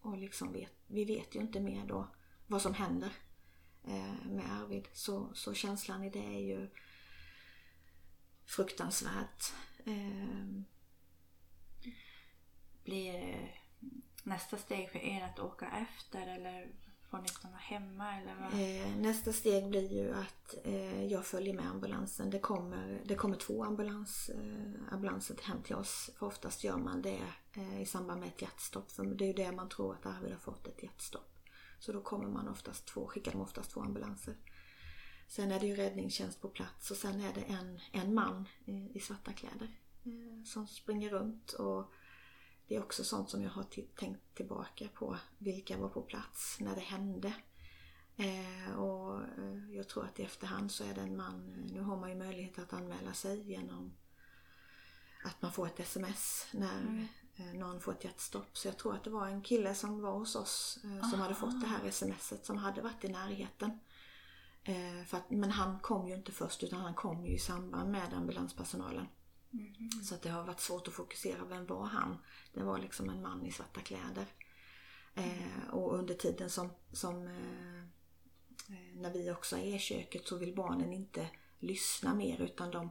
och 0.00 0.18
liksom 0.18 0.52
vet, 0.52 0.72
vi 0.86 1.04
vet 1.04 1.34
ju 1.36 1.40
inte 1.40 1.60
mer 1.60 1.86
då 1.86 2.08
vad 2.46 2.62
som 2.62 2.74
händer 2.74 3.12
eh, 3.84 4.26
med 4.26 4.52
Arvid. 4.60 4.88
Så, 4.92 5.30
så 5.34 5.54
känslan 5.54 6.04
i 6.04 6.10
det 6.10 6.26
är 6.26 6.40
ju 6.40 6.70
fruktansvärt. 8.46 9.52
Eh, 9.84 10.62
Blir 12.84 13.52
nästa 14.22 14.56
steg 14.56 14.90
för 14.90 14.98
er 14.98 15.22
att 15.24 15.38
åka 15.38 15.70
efter 15.70 16.26
eller 16.26 16.68
Får 17.10 17.18
ni 17.18 17.28
stanna 17.28 17.56
hemma 17.56 18.20
eller 18.20 18.34
vad? 18.34 18.60
Eh, 18.60 18.96
nästa 18.96 19.32
steg 19.32 19.68
blir 19.68 19.92
ju 19.92 20.14
att 20.14 20.54
eh, 20.64 21.04
jag 21.04 21.26
följer 21.26 21.54
med 21.54 21.66
ambulansen. 21.66 22.30
Det 22.30 22.38
kommer, 22.38 23.02
det 23.04 23.14
kommer 23.14 23.36
två 23.36 23.64
ambulans, 23.64 24.28
eh, 24.28 24.92
ambulanser 24.94 25.36
hem 25.42 25.62
till 25.62 25.74
oss. 25.74 26.10
För 26.18 26.26
oftast 26.26 26.64
gör 26.64 26.76
man 26.76 27.02
det 27.02 27.22
eh, 27.56 27.82
i 27.82 27.86
samband 27.86 28.20
med 28.20 28.28
ett 28.28 28.42
hjärtstopp. 28.42 28.90
För 28.90 29.04
det 29.04 29.24
är 29.24 29.26
ju 29.26 29.32
det 29.32 29.52
man 29.52 29.68
tror 29.68 29.94
att 29.94 30.06
Arvid 30.06 30.32
har 30.32 30.38
fått, 30.38 30.66
ett 30.66 30.82
hjärtstopp. 30.82 31.38
Så 31.78 31.92
då 31.92 32.00
kommer 32.00 32.28
man 32.28 32.48
oftast 32.48 32.86
två, 32.86 33.06
skickar 33.06 33.32
de 33.32 33.40
oftast 33.40 33.70
två 33.70 33.80
ambulanser. 33.80 34.36
Sen 35.28 35.52
är 35.52 35.60
det 35.60 35.66
ju 35.66 35.76
räddningstjänst 35.76 36.40
på 36.40 36.48
plats 36.48 36.90
och 36.90 36.96
sen 36.96 37.20
är 37.20 37.32
det 37.34 37.40
en, 37.40 37.80
en 37.92 38.14
man 38.14 38.48
i 38.94 39.00
svarta 39.00 39.32
kläder 39.32 39.78
eh, 40.04 40.44
som 40.44 40.66
springer 40.66 41.10
runt 41.10 41.52
och 41.52 41.92
det 42.68 42.76
är 42.76 42.82
också 42.82 43.04
sånt 43.04 43.30
som 43.30 43.42
jag 43.42 43.50
har 43.50 43.64
tänkt 43.98 44.34
tillbaka 44.34 44.88
på. 44.94 45.16
Vilka 45.38 45.76
var 45.76 45.88
på 45.88 46.02
plats 46.02 46.56
när 46.60 46.74
det 46.74 46.80
hände? 46.80 47.32
Eh, 48.16 48.78
och 48.78 49.20
eh, 49.22 49.70
jag 49.70 49.88
tror 49.88 50.04
att 50.04 50.20
i 50.20 50.22
efterhand 50.22 50.72
så 50.72 50.84
är 50.84 50.94
det 50.94 51.00
en 51.00 51.16
man, 51.16 51.48
eh, 51.48 51.72
nu 51.74 51.80
har 51.80 51.96
man 51.96 52.10
ju 52.10 52.16
möjlighet 52.16 52.58
att 52.58 52.72
anmäla 52.72 53.12
sig 53.12 53.50
genom 53.50 53.92
att 55.24 55.42
man 55.42 55.52
får 55.52 55.66
ett 55.66 55.80
sms 55.80 56.46
när 56.50 56.80
mm. 56.80 57.06
eh, 57.36 57.54
någon 57.54 57.80
får 57.80 57.92
ett 57.92 58.04
hjärtstopp. 58.04 58.58
Så 58.58 58.68
jag 58.68 58.78
tror 58.78 58.94
att 58.94 59.04
det 59.04 59.10
var 59.10 59.26
en 59.26 59.42
kille 59.42 59.74
som 59.74 60.00
var 60.00 60.12
hos 60.12 60.36
oss 60.36 60.78
eh, 60.84 61.10
som 61.10 61.14
Aha. 61.14 61.22
hade 61.22 61.34
fått 61.34 61.60
det 61.60 61.66
här 61.66 61.90
smset 61.90 62.46
som 62.46 62.56
hade 62.56 62.82
varit 62.82 63.04
i 63.04 63.08
närheten. 63.08 63.80
Eh, 64.64 65.14
att, 65.14 65.30
men 65.30 65.50
han 65.50 65.78
kom 65.78 66.08
ju 66.08 66.14
inte 66.14 66.32
först 66.32 66.62
utan 66.62 66.80
han 66.80 66.94
kom 66.94 67.26
ju 67.26 67.34
i 67.34 67.38
samband 67.38 67.90
med 67.90 68.14
ambulanspersonalen. 68.14 69.06
Mm. 69.52 69.90
Så 70.02 70.14
att 70.14 70.22
det 70.22 70.30
har 70.30 70.44
varit 70.44 70.60
svårt 70.60 70.88
att 70.88 70.94
fokusera. 70.94 71.44
Vem 71.44 71.66
var 71.66 71.84
han? 71.84 72.18
Det 72.54 72.62
var 72.62 72.78
liksom 72.78 73.10
en 73.10 73.22
man 73.22 73.46
i 73.46 73.52
svarta 73.52 73.80
kläder. 73.80 74.26
Eh, 75.14 75.68
och 75.70 75.98
under 75.98 76.14
tiden 76.14 76.50
som, 76.50 76.70
som 76.92 77.26
eh, 77.26 77.78
eh, 78.68 78.96
när 78.96 79.12
vi 79.12 79.30
också 79.30 79.56
är 79.56 79.74
i 79.74 79.78
köket 79.78 80.26
så 80.26 80.36
vill 80.36 80.54
barnen 80.54 80.92
inte 80.92 81.28
lyssna 81.58 82.14
mer 82.14 82.40
utan 82.40 82.70
de 82.70 82.90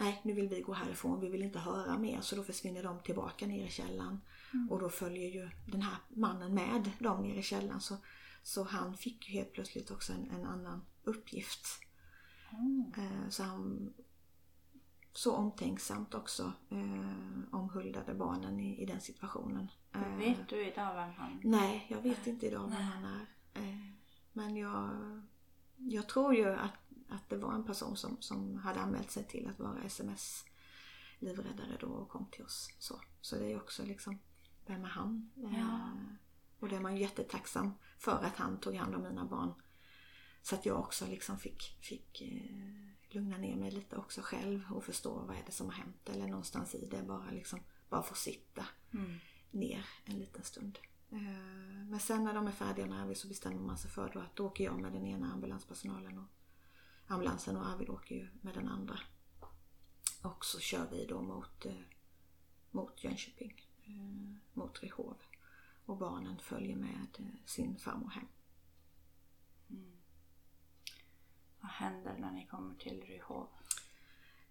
Nej, 0.00 0.20
nu 0.24 0.32
vill 0.32 0.48
vi 0.48 0.60
gå 0.60 0.72
härifrån, 0.72 1.20
vi 1.20 1.28
vill 1.28 1.42
inte 1.42 1.58
höra 1.58 1.98
mer. 1.98 2.20
Så 2.20 2.36
då 2.36 2.42
försvinner 2.42 2.82
de 2.82 3.00
tillbaka 3.00 3.46
ner 3.46 3.66
i 3.66 3.70
källaren. 3.70 4.20
Mm. 4.54 4.70
Och 4.70 4.80
då 4.80 4.88
följer 4.88 5.28
ju 5.28 5.50
den 5.66 5.82
här 5.82 5.96
mannen 6.08 6.54
med 6.54 6.90
dem 6.98 7.22
ner 7.22 7.34
i 7.34 7.42
källaren. 7.42 7.80
Så, 7.80 7.96
så 8.42 8.62
han 8.62 8.96
fick 8.96 9.28
ju 9.28 9.34
helt 9.34 9.52
plötsligt 9.52 9.90
också 9.90 10.12
en, 10.12 10.30
en 10.30 10.44
annan 10.44 10.82
uppgift. 11.04 11.66
Mm. 12.52 12.92
Eh, 12.96 13.28
så 13.28 13.42
han 13.42 13.92
så 15.12 15.36
omtänksamt 15.36 16.14
också 16.14 16.52
eh, 16.70 17.54
omhuldade 17.54 18.14
barnen 18.14 18.60
i, 18.60 18.82
i 18.82 18.86
den 18.86 19.00
situationen. 19.00 19.70
Eh, 19.94 20.16
vet 20.16 20.48
du 20.48 20.66
idag 20.66 20.94
vem 20.94 21.12
han 21.12 21.40
Nej, 21.44 21.86
jag 21.88 22.02
vet 22.02 22.26
inte 22.26 22.46
idag 22.46 22.62
vem 22.62 22.82
han 22.82 23.04
är. 23.04 23.26
Eh, 23.54 23.92
men 24.32 24.56
jag, 24.56 24.90
jag 25.76 26.08
tror 26.08 26.34
ju 26.34 26.48
att, 26.48 26.74
att 27.08 27.28
det 27.28 27.36
var 27.36 27.52
en 27.52 27.64
person 27.64 27.96
som, 27.96 28.16
som 28.20 28.56
hade 28.56 28.80
anmält 28.80 29.10
sig 29.10 29.24
till 29.24 29.48
att 29.48 29.58
vara 29.58 29.82
sms 29.82 30.44
livräddare 31.18 31.76
då 31.80 31.86
och 31.86 32.08
kom 32.08 32.26
till 32.26 32.44
oss. 32.44 32.74
Så, 32.78 33.00
så 33.20 33.36
det 33.36 33.52
är 33.52 33.56
också 33.56 33.84
liksom, 33.84 34.18
vem 34.66 34.84
är 34.84 34.88
han? 34.88 35.30
Ja. 35.34 35.48
Eh, 35.48 36.14
och 36.60 36.68
det 36.68 36.76
är 36.76 36.80
man 36.80 36.96
ju 36.96 37.00
jättetacksam 37.02 37.74
för 37.98 38.24
att 38.24 38.36
han 38.36 38.60
tog 38.60 38.74
hand 38.74 38.94
om 38.94 39.02
mina 39.02 39.24
barn. 39.24 39.54
Så 40.42 40.54
att 40.54 40.66
jag 40.66 40.80
också 40.80 41.06
liksom 41.06 41.38
fick, 41.38 41.62
fick 41.80 42.22
eh, 42.22 42.89
lugna 43.14 43.38
ner 43.38 43.56
mig 43.56 43.70
lite 43.70 43.96
också 43.96 44.20
själv 44.22 44.72
och 44.72 44.84
förstå 44.84 45.10
vad 45.10 45.36
är 45.36 45.42
det 45.46 45.52
som 45.52 45.66
har 45.66 45.74
hänt. 45.74 46.08
Eller 46.08 46.26
någonstans 46.26 46.74
i 46.74 46.86
det 46.86 47.02
bara 47.02 47.30
liksom 47.30 47.60
bara 47.88 48.02
få 48.02 48.14
sitta 48.14 48.66
mm. 48.92 49.18
ner 49.50 49.86
en 50.04 50.18
liten 50.18 50.44
stund. 50.44 50.78
Eh, 51.10 51.18
men 51.88 52.00
sen 52.00 52.24
när 52.24 52.34
de 52.34 52.46
är 52.46 52.52
färdiga 52.52 52.86
med 52.86 53.02
Arvid 53.02 53.16
så 53.16 53.28
bestämmer 53.28 53.60
man 53.60 53.78
sig 53.78 53.90
för 53.90 54.10
då 54.14 54.20
att 54.20 54.36
då 54.36 54.46
åker 54.46 54.64
jag 54.64 54.80
med 54.80 54.92
den 54.92 55.06
ena 55.06 55.32
ambulanspersonalen 55.32 56.18
och 56.18 56.28
ambulansen 57.06 57.56
och 57.56 57.66
Arvid 57.66 57.88
åker 57.88 58.14
ju 58.14 58.28
med 58.40 58.54
den 58.54 58.68
andra. 58.68 58.98
Och 60.22 60.44
så 60.44 60.60
kör 60.60 60.86
vi 60.90 61.06
då 61.06 61.22
mot, 61.22 61.66
eh, 61.66 61.82
mot 62.70 63.04
Jönköping, 63.04 63.66
eh, 63.84 64.36
mot 64.52 64.82
Rehov. 64.82 65.16
Och 65.86 65.96
barnen 65.96 66.38
följer 66.38 66.76
med 66.76 67.38
sin 67.44 67.78
farmor 67.78 68.08
hem. 68.08 68.26
Mm. 69.70 69.96
Vad 71.60 71.70
händer 71.70 72.14
när 72.18 72.32
ni 72.32 72.46
kommer 72.46 72.74
till 72.74 73.02
Ryhov? 73.02 73.48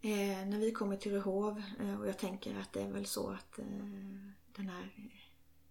Eh, 0.02 0.46
när 0.46 0.60
vi 0.60 0.72
kommer 0.72 0.98
till 0.98 1.12
Rehov 1.12 1.64
eh, 1.80 2.00
och 2.00 2.08
jag 2.08 2.18
tänker 2.18 2.60
att 2.60 2.74
det 2.74 2.82
är 2.82 2.92
väl 2.92 3.06
så 3.06 3.30
att 3.30 3.60
eh, 3.60 3.66
den 4.56 4.70
här 4.70 5.14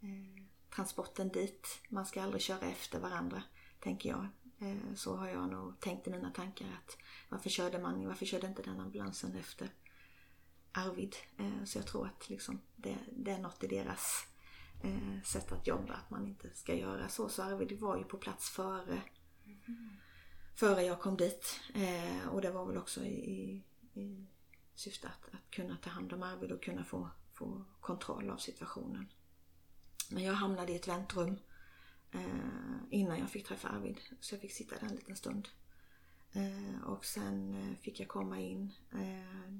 eh, 0.00 0.44
transporten 0.74 1.28
dit, 1.28 1.80
man 1.88 2.06
ska 2.06 2.22
aldrig 2.22 2.42
köra 2.42 2.66
efter 2.66 3.00
varandra, 3.00 3.42
tänker 3.80 4.08
jag. 4.08 4.26
Eh, 4.58 4.94
så 4.94 5.16
har 5.16 5.28
jag 5.28 5.50
nog 5.50 5.80
tänkt 5.80 6.06
i 6.06 6.10
mina 6.10 6.30
tankar 6.30 6.66
att 6.66 6.98
varför 7.28 7.50
körde 7.50 7.78
man, 7.78 8.06
varför 8.06 8.26
körde 8.26 8.46
inte 8.46 8.62
den 8.62 8.80
ambulansen 8.80 9.36
efter 9.36 9.70
Arvid? 10.72 11.16
Eh, 11.38 11.64
så 11.64 11.78
jag 11.78 11.86
tror 11.86 12.06
att 12.06 12.28
liksom 12.28 12.60
det, 12.76 12.98
det 13.16 13.30
är 13.30 13.38
något 13.38 13.64
i 13.64 13.66
deras 13.66 14.24
sätt 15.24 15.52
att 15.52 15.66
jobba, 15.66 15.92
att 15.92 16.10
man 16.10 16.26
inte 16.26 16.50
ska 16.54 16.74
göra 16.74 17.08
så. 17.08 17.28
Så 17.28 17.42
Arvid 17.42 17.80
var 17.80 17.98
ju 17.98 18.04
på 18.04 18.16
plats 18.16 18.50
före, 18.50 19.02
mm 19.44 19.90
före 20.58 20.82
jag 20.82 21.00
kom 21.00 21.16
dit. 21.16 21.60
Eh, 21.74 22.28
och 22.28 22.40
det 22.40 22.50
var 22.50 22.66
väl 22.66 22.76
också 22.76 23.04
i, 23.04 23.62
i 23.94 24.26
syfte 24.74 25.08
att, 25.08 25.34
att 25.34 25.50
kunna 25.50 25.76
ta 25.76 25.90
hand 25.90 26.12
om 26.12 26.22
Arvid 26.22 26.52
och 26.52 26.62
kunna 26.62 26.84
få, 26.84 27.10
få 27.32 27.64
kontroll 27.80 28.30
av 28.30 28.36
situationen. 28.36 29.08
Men 30.10 30.22
jag 30.22 30.34
hamnade 30.34 30.72
i 30.72 30.76
ett 30.76 30.88
väntrum 30.88 31.38
eh, 32.12 32.76
innan 32.90 33.18
jag 33.18 33.30
fick 33.30 33.46
träffa 33.46 33.68
Arvid. 33.68 34.00
Så 34.20 34.34
jag 34.34 34.40
fick 34.40 34.52
sitta 34.52 34.78
där 34.78 34.86
en 34.86 34.96
liten 34.96 35.16
stund. 35.16 35.48
Eh, 36.32 36.82
och 36.84 37.04
sen 37.04 37.54
eh, 37.54 37.76
fick 37.76 38.00
jag 38.00 38.08
komma 38.08 38.40
in. 38.40 38.72
Eh, 38.92 39.54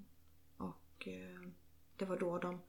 och 0.56 1.08
eh, 1.08 1.48
det 1.96 2.04
var 2.04 2.18
då 2.18 2.38
de, 2.38 2.60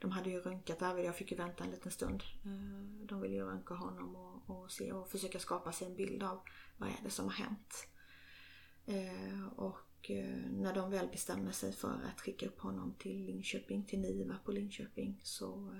de 0.00 0.10
hade 0.10 0.30
ju 0.30 0.40
röntgat 0.40 0.82
Arvid. 0.82 1.04
Jag 1.04 1.16
fick 1.16 1.30
ju 1.30 1.36
vänta 1.36 1.64
en 1.64 1.70
liten 1.70 1.92
stund. 1.92 2.22
Eh, 2.44 3.06
de 3.06 3.20
ville 3.20 3.34
ju 3.34 3.44
röntga 3.44 3.74
honom 3.74 4.16
och, 4.16 4.50
och, 4.50 4.70
se 4.70 4.92
och 4.92 5.10
försöka 5.10 5.38
skapa 5.38 5.72
sig 5.72 5.86
en 5.86 5.96
bild 5.96 6.22
av 6.22 6.40
vad 6.82 6.90
är 6.90 7.00
det 7.02 7.10
som 7.10 7.24
har 7.24 7.32
hänt. 7.32 7.86
Eh, 8.86 9.46
och 9.56 10.10
eh, 10.10 10.50
när 10.50 10.74
de 10.74 10.90
väl 10.90 11.08
bestämmer 11.08 11.52
sig 11.52 11.72
för 11.72 12.00
att 12.12 12.20
skicka 12.20 12.46
upp 12.46 12.60
honom 12.60 12.94
till 12.98 13.24
Linköping, 13.24 13.84
till 13.84 14.00
NIVA 14.00 14.38
på 14.44 14.52
Linköping 14.52 15.20
så 15.22 15.74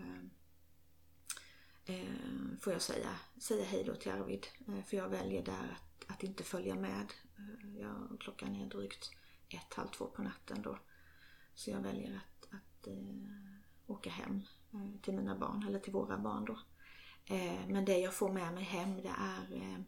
eh, 1.84 2.58
får 2.60 2.72
jag 2.72 2.82
säga, 2.82 3.08
säga 3.38 3.64
hej 3.64 3.84
då 3.84 3.94
till 3.94 4.12
Arvid. 4.12 4.46
För 4.86 4.96
jag 4.96 5.08
väljer 5.08 5.44
där 5.44 5.76
att, 5.76 6.10
att 6.10 6.22
inte 6.22 6.44
följa 6.44 6.74
med. 6.74 7.12
Jag, 7.78 8.16
klockan 8.20 8.56
är 8.56 8.66
drygt 8.66 9.10
ett, 9.48 9.74
halv 9.74 9.88
två 9.88 10.06
på 10.06 10.22
natten 10.22 10.62
då. 10.62 10.78
Så 11.54 11.70
jag 11.70 11.80
väljer 11.80 12.16
att, 12.16 12.54
att 12.54 12.88
åka 13.86 14.10
hem 14.10 14.42
till 15.02 15.14
mina 15.14 15.38
barn, 15.38 15.66
eller 15.68 15.78
till 15.78 15.92
våra 15.92 16.18
barn 16.18 16.44
då. 16.44 16.58
Men 17.68 17.84
det 17.84 17.98
jag 17.98 18.14
får 18.14 18.32
med 18.32 18.54
mig 18.54 18.64
hem 18.64 18.96
det 18.96 19.14
är 19.18 19.84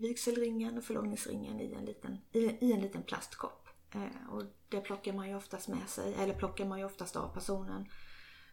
vigselringen 0.00 0.78
och 0.78 0.84
förlovningsringen 0.84 1.60
i 1.60 1.72
en 1.72 1.84
liten, 1.84 2.18
i, 2.32 2.38
i 2.38 2.72
en 2.72 2.80
liten 2.80 3.02
plastkopp. 3.02 3.68
Eh, 3.94 4.30
och 4.30 4.44
det 4.68 4.80
plockar 4.80 5.12
man 5.12 5.28
ju 5.28 5.36
oftast 5.36 5.68
med 5.68 5.88
sig, 5.88 6.14
eller 6.14 6.34
plockar 6.34 6.64
man 6.64 6.78
ju 6.78 6.84
oftast 6.84 7.16
av 7.16 7.34
personen 7.34 7.88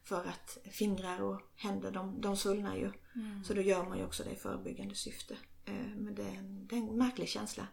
för 0.03 0.25
att 0.25 0.57
fingrar 0.71 1.21
och 1.21 1.41
händer 1.55 1.91
de, 1.91 2.21
de 2.21 2.37
svullnar 2.37 2.75
ju. 2.75 2.91
Mm. 3.15 3.43
Så 3.43 3.53
då 3.53 3.61
gör 3.61 3.83
man 3.83 3.97
ju 3.97 4.05
också 4.05 4.23
det 4.23 4.31
i 4.31 4.35
förebyggande 4.35 4.95
syfte. 4.95 5.37
Eh, 5.65 5.95
men 5.95 6.15
det 6.15 6.23
är, 6.23 6.37
en, 6.37 6.67
det 6.67 6.75
är 6.75 6.79
en 6.79 6.97
märklig 6.97 7.29
känsla. 7.29 7.67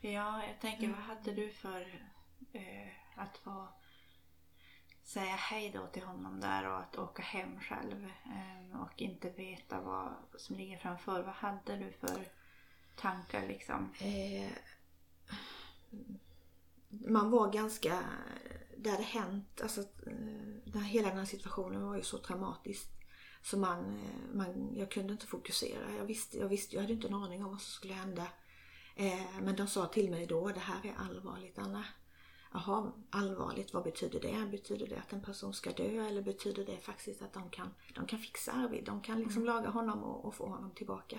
Ja, 0.00 0.44
jag 0.46 0.60
tänker 0.60 0.84
mm. 0.84 0.96
vad 0.96 1.04
hade 1.04 1.32
du 1.32 1.50
för 1.50 1.80
eh, 2.52 3.20
att 3.20 3.38
få 3.38 3.68
säga 5.02 5.36
hej 5.36 5.70
då 5.74 5.86
till 5.86 6.02
honom 6.02 6.40
där 6.40 6.68
och 6.68 6.78
att 6.78 6.98
åka 6.98 7.22
hem 7.22 7.60
själv 7.60 8.04
eh, 8.04 8.80
och 8.80 9.02
inte 9.02 9.30
veta 9.30 9.80
vad 9.80 10.14
som 10.36 10.56
ligger 10.56 10.78
framför. 10.78 11.22
Vad 11.22 11.34
hade 11.34 11.76
du 11.76 11.92
för 11.92 12.28
tankar 12.96 13.48
liksom? 13.48 13.92
Eh, 14.00 14.52
man 17.08 17.30
var 17.30 17.52
ganska 17.52 18.04
det 18.86 18.90
hade 18.90 19.02
hänt, 19.02 19.60
alltså 19.62 19.84
den, 20.64 20.82
hela 20.82 21.08
den 21.08 21.18
här 21.18 21.24
situationen 21.24 21.86
var 21.86 21.96
ju 21.96 22.02
så 22.02 22.18
traumatisk. 22.18 22.88
Så 23.42 23.58
man, 23.58 23.78
eh, 23.78 24.34
man, 24.36 24.74
jag 24.76 24.90
kunde 24.90 25.12
inte 25.12 25.26
fokusera. 25.26 25.94
Jag 25.98 26.04
visste, 26.04 26.38
jag 26.38 26.48
visste, 26.48 26.74
jag 26.76 26.82
hade 26.82 26.92
inte 26.92 27.08
en 27.08 27.14
aning 27.14 27.44
om 27.44 27.50
vad 27.50 27.60
som 27.60 27.72
skulle 27.72 27.94
hända. 27.94 28.26
Eh, 28.96 29.40
men 29.42 29.56
de 29.56 29.66
sa 29.66 29.86
till 29.86 30.10
mig 30.10 30.26
då, 30.26 30.48
det 30.48 30.60
här 30.60 30.86
är 30.86 30.94
allvarligt 30.98 31.58
Anna. 31.58 31.84
Jaha, 32.52 32.92
allvarligt, 33.10 33.74
vad 33.74 33.84
betyder 33.84 34.20
det? 34.20 34.50
Betyder 34.50 34.86
det 34.86 34.96
att 34.96 35.12
en 35.12 35.22
person 35.22 35.54
ska 35.54 35.72
dö 35.72 36.06
eller 36.06 36.22
betyder 36.22 36.64
det 36.64 36.78
faktiskt 36.78 37.22
att 37.22 37.32
de 37.32 37.50
kan, 37.50 37.74
de 37.94 38.06
kan 38.06 38.18
fixa 38.18 38.52
Arvid? 38.52 38.84
De 38.84 39.00
kan 39.00 39.20
liksom 39.20 39.42
mm. 39.42 39.54
laga 39.54 39.68
honom 39.68 40.04
och, 40.04 40.24
och, 40.24 40.34
få 40.34 40.46
honom 40.46 40.70
tillbaka. 40.70 41.18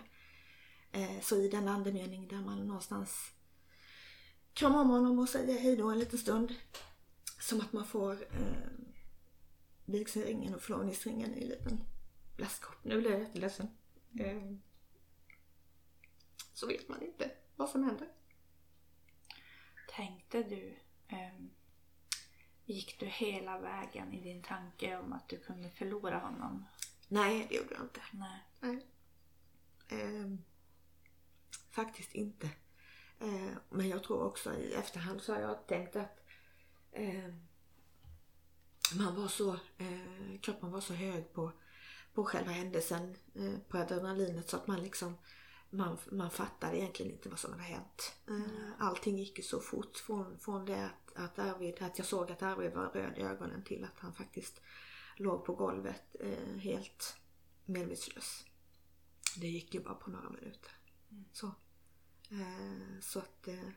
Eh, 0.91 1.21
så 1.21 1.36
i 1.36 1.50
den 1.50 1.67
andemening 1.67 2.28
där 2.28 2.41
man 2.41 2.67
någonstans 2.67 3.32
kramar 4.54 4.82
om 4.82 4.89
honom 4.89 5.19
och 5.19 5.30
säger 5.30 5.60
hej 5.60 5.76
då 5.76 5.89
en 5.89 6.00
liten 6.00 6.19
stund 6.19 6.56
som 7.39 7.62
att 7.62 7.73
man 7.73 7.86
får 7.86 8.13
eh, 8.13 8.67
vigselringen 9.86 10.56
och 10.56 10.62
förlovningsringen 10.62 11.36
i 11.36 11.43
en 11.43 11.50
liten 11.50 11.84
plastkopp. 12.36 12.84
Nu 12.84 13.02
blir 13.02 13.12
jag 13.12 13.19
jätteledsen. 13.19 13.67
Eh, 14.19 14.54
så 16.54 16.67
vet 16.67 16.89
man 16.89 17.02
inte 17.02 17.32
vad 17.56 17.69
som 17.69 17.84
händer. 17.84 18.08
Tänkte 19.89 20.43
du, 20.43 20.78
eh, 21.08 21.39
gick 22.65 23.00
du 23.00 23.06
hela 23.06 23.60
vägen 23.60 24.13
i 24.13 24.21
din 24.21 24.43
tanke 24.43 24.97
om 24.97 25.13
att 25.13 25.30
du 25.30 25.39
kunde 25.39 25.69
förlora 25.69 26.19
honom? 26.19 26.65
Nej, 27.08 27.47
det 27.50 27.56
gjorde 27.56 27.73
jag 27.73 27.84
inte. 27.84 28.02
Nej. 28.12 28.43
Nej. 28.60 28.86
Eh, 29.89 30.28
faktiskt 31.78 32.16
inte. 32.16 32.50
Eh, 33.20 33.58
men 33.70 33.90
jag 33.90 34.04
tror 34.04 34.24
också 34.24 34.54
i 34.54 34.74
efterhand 34.74 35.22
så 35.22 35.34
har 35.34 35.42
jag 35.42 35.68
tänkt 35.68 35.96
att 35.96 36.20
eh, 36.92 37.30
man 38.98 39.16
var 39.16 39.28
så, 39.28 39.54
eh, 39.54 40.40
kroppen 40.42 40.72
var 40.72 40.82
så 40.82 40.94
hög 40.94 41.34
på, 41.34 41.52
på 42.13 42.24
själva 42.24 42.52
händelsen, 42.52 43.16
eh, 43.36 43.60
på 43.68 43.78
adrenalinet 43.78 44.50
så 44.50 44.58
att 44.58 44.68
man 44.68 44.84
liksom 44.84 45.18
man, 45.70 45.98
man 46.12 46.32
fattade 46.32 46.78
egentligen 46.78 47.12
inte 47.12 47.30
vad 47.30 47.40
som 47.40 47.52
hade 47.52 47.63
hänt. 47.63 48.13
Eh, 48.28 48.72
allting 48.80 49.18
gick 49.18 49.38
ju 49.38 49.44
så 49.44 49.60
fort 49.60 49.98
från, 49.98 50.40
från 50.40 50.66
det 50.66 50.86
att, 50.86 51.16
att, 51.16 51.40
Arvid, 51.40 51.82
att 51.82 51.98
jag 51.98 52.08
såg 52.08 52.32
att 52.32 52.42
Arvid 52.42 52.74
var 52.74 52.86
röd 52.86 53.18
i 53.18 53.22
ögonen 53.22 53.63
till 53.63 53.84
att 53.84 54.00
han 54.00 54.13
faktiskt 54.13 54.62
låg 55.18 55.46
på 55.46 55.56
golvet 55.56 56.16
eh, 56.20 56.58
helt 56.60 57.16
medvetslös. 57.66 58.46
Det 59.36 59.48
gick 59.48 59.74
ju 59.74 59.84
bara 59.84 59.96
på 59.96 60.10
några 60.10 60.30
minuter. 60.30 60.72
Mm. 61.12 61.26
Så, 61.34 61.52
så 63.02 63.20
att 63.20 63.48
eh, 63.48 63.70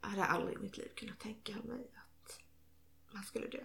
jag 0.00 0.08
hade 0.08 0.24
aldrig 0.24 0.56
i 0.58 0.60
mitt 0.60 0.76
liv 0.76 0.88
kunnat 0.94 1.20
tänka 1.20 1.52
mig 1.52 1.90
han 3.16 3.24
skulle 3.24 3.46
dö. 3.46 3.64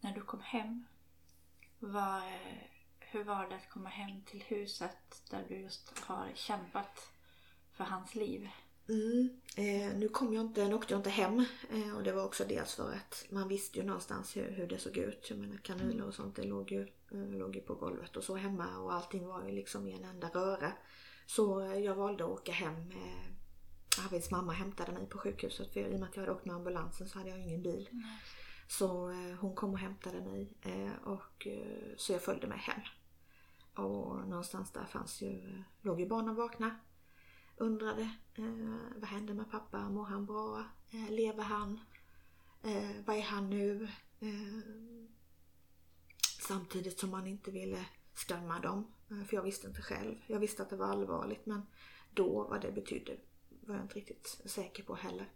När 0.00 0.14
du 0.14 0.20
kom 0.20 0.40
hem, 0.40 0.86
var, 1.78 2.22
hur 2.98 3.24
var 3.24 3.48
det 3.48 3.56
att 3.56 3.70
komma 3.70 3.88
hem 3.88 4.22
till 4.24 4.42
huset 4.42 5.22
där 5.30 5.44
du 5.48 5.56
just 5.56 5.98
har 5.98 6.32
kämpat 6.34 7.10
för 7.72 7.84
hans 7.84 8.14
liv? 8.14 8.48
Mm, 8.88 9.40
eh, 9.56 9.98
nu 9.98 10.08
kom 10.08 10.34
jag 10.34 10.40
inte, 10.40 10.68
nu 10.68 10.74
åkte 10.74 10.94
jag 10.94 10.98
inte 10.98 11.10
hem 11.10 11.44
eh, 11.70 11.96
och 11.96 12.02
det 12.02 12.12
var 12.12 12.24
också 12.24 12.44
dels 12.44 12.74
för 12.74 12.92
att 12.92 13.26
man 13.30 13.48
visste 13.48 13.78
ju 13.78 13.84
någonstans 13.84 14.36
hur, 14.36 14.50
hur 14.50 14.66
det 14.66 14.78
såg 14.78 14.96
ut. 14.96 15.30
Jag 15.30 15.38
menar 15.38 15.56
kanyler 15.56 16.06
och 16.06 16.14
sånt 16.14 16.36
det 16.36 16.44
låg 16.44 16.72
ju, 16.72 16.82
eh, 17.12 17.30
låg 17.30 17.56
ju 17.56 17.60
på 17.60 17.74
golvet 17.74 18.16
och 18.16 18.24
så 18.24 18.36
hemma 18.36 18.78
och 18.78 18.92
allting 18.92 19.26
var 19.26 19.44
ju 19.44 19.52
liksom 19.52 19.88
i 19.88 19.92
en 19.92 20.04
enda 20.04 20.28
röra. 20.28 20.72
Så 21.26 21.60
jag 21.84 21.94
valde 21.94 22.24
att 22.24 22.30
åka 22.30 22.52
hem 22.52 22.92
Arvids 23.98 24.30
mamma 24.30 24.52
hämtade 24.52 24.92
mig 24.92 25.06
på 25.06 25.18
sjukhuset 25.18 25.72
för 25.72 25.80
i 25.80 25.96
och 25.96 26.00
med 26.00 26.08
att 26.08 26.16
jag 26.16 26.22
hade 26.22 26.32
åkt 26.32 26.44
med 26.44 26.56
ambulansen 26.56 27.08
så 27.08 27.18
hade 27.18 27.30
jag 27.30 27.38
ingen 27.38 27.62
bil. 27.62 27.88
Mm. 27.92 28.04
Så 28.68 29.10
eh, 29.10 29.34
hon 29.40 29.54
kom 29.54 29.70
och 29.70 29.78
hämtade 29.78 30.20
mig 30.20 30.52
eh, 30.62 30.92
och 31.04 31.46
eh, 31.46 31.96
så 31.96 32.12
jag 32.12 32.22
följde 32.22 32.46
med 32.46 32.58
hem. 32.58 32.80
Och 33.74 34.28
någonstans 34.28 34.70
där 34.72 34.84
fanns 34.84 35.22
ju, 35.22 35.62
låg 35.80 36.00
ju 36.00 36.08
barnen 36.08 36.34
vakna. 36.34 36.76
Undrade 37.56 38.02
eh, 38.34 38.76
vad 38.96 39.08
hände 39.08 39.34
med 39.34 39.50
pappa? 39.50 39.88
Mår 39.88 40.04
han 40.04 40.26
bra? 40.26 40.64
Eh, 40.90 41.10
lever 41.10 41.42
han? 41.42 41.80
Eh, 42.62 42.90
vad 43.06 43.16
är 43.16 43.22
han 43.22 43.50
nu? 43.50 43.88
samtidigt 46.40 47.00
som 47.00 47.10
man 47.10 47.26
inte 47.26 47.50
ville 47.50 47.86
skrämma 48.14 48.58
dem. 48.58 48.92
Eh, 49.20 49.26
för 49.26 49.36
jag 49.36 49.42
visste 49.42 49.66
inte 49.66 49.82
själv. 49.82 50.14
Jag 50.26 50.38
visste 50.38 50.62
att 50.62 50.70
det 50.70 50.76
var 50.76 50.86
allvarligt 50.86 51.46
men 51.46 51.62
då 52.14 52.44
vad 52.50 52.60
det 52.60 52.72
betydde 52.72 53.16
var 53.48 53.74
jag 53.74 53.84
inte 53.84 53.94
riktigt 53.94 54.40
säker 54.44 54.82
på 54.82 54.94
heller. 54.94 55.32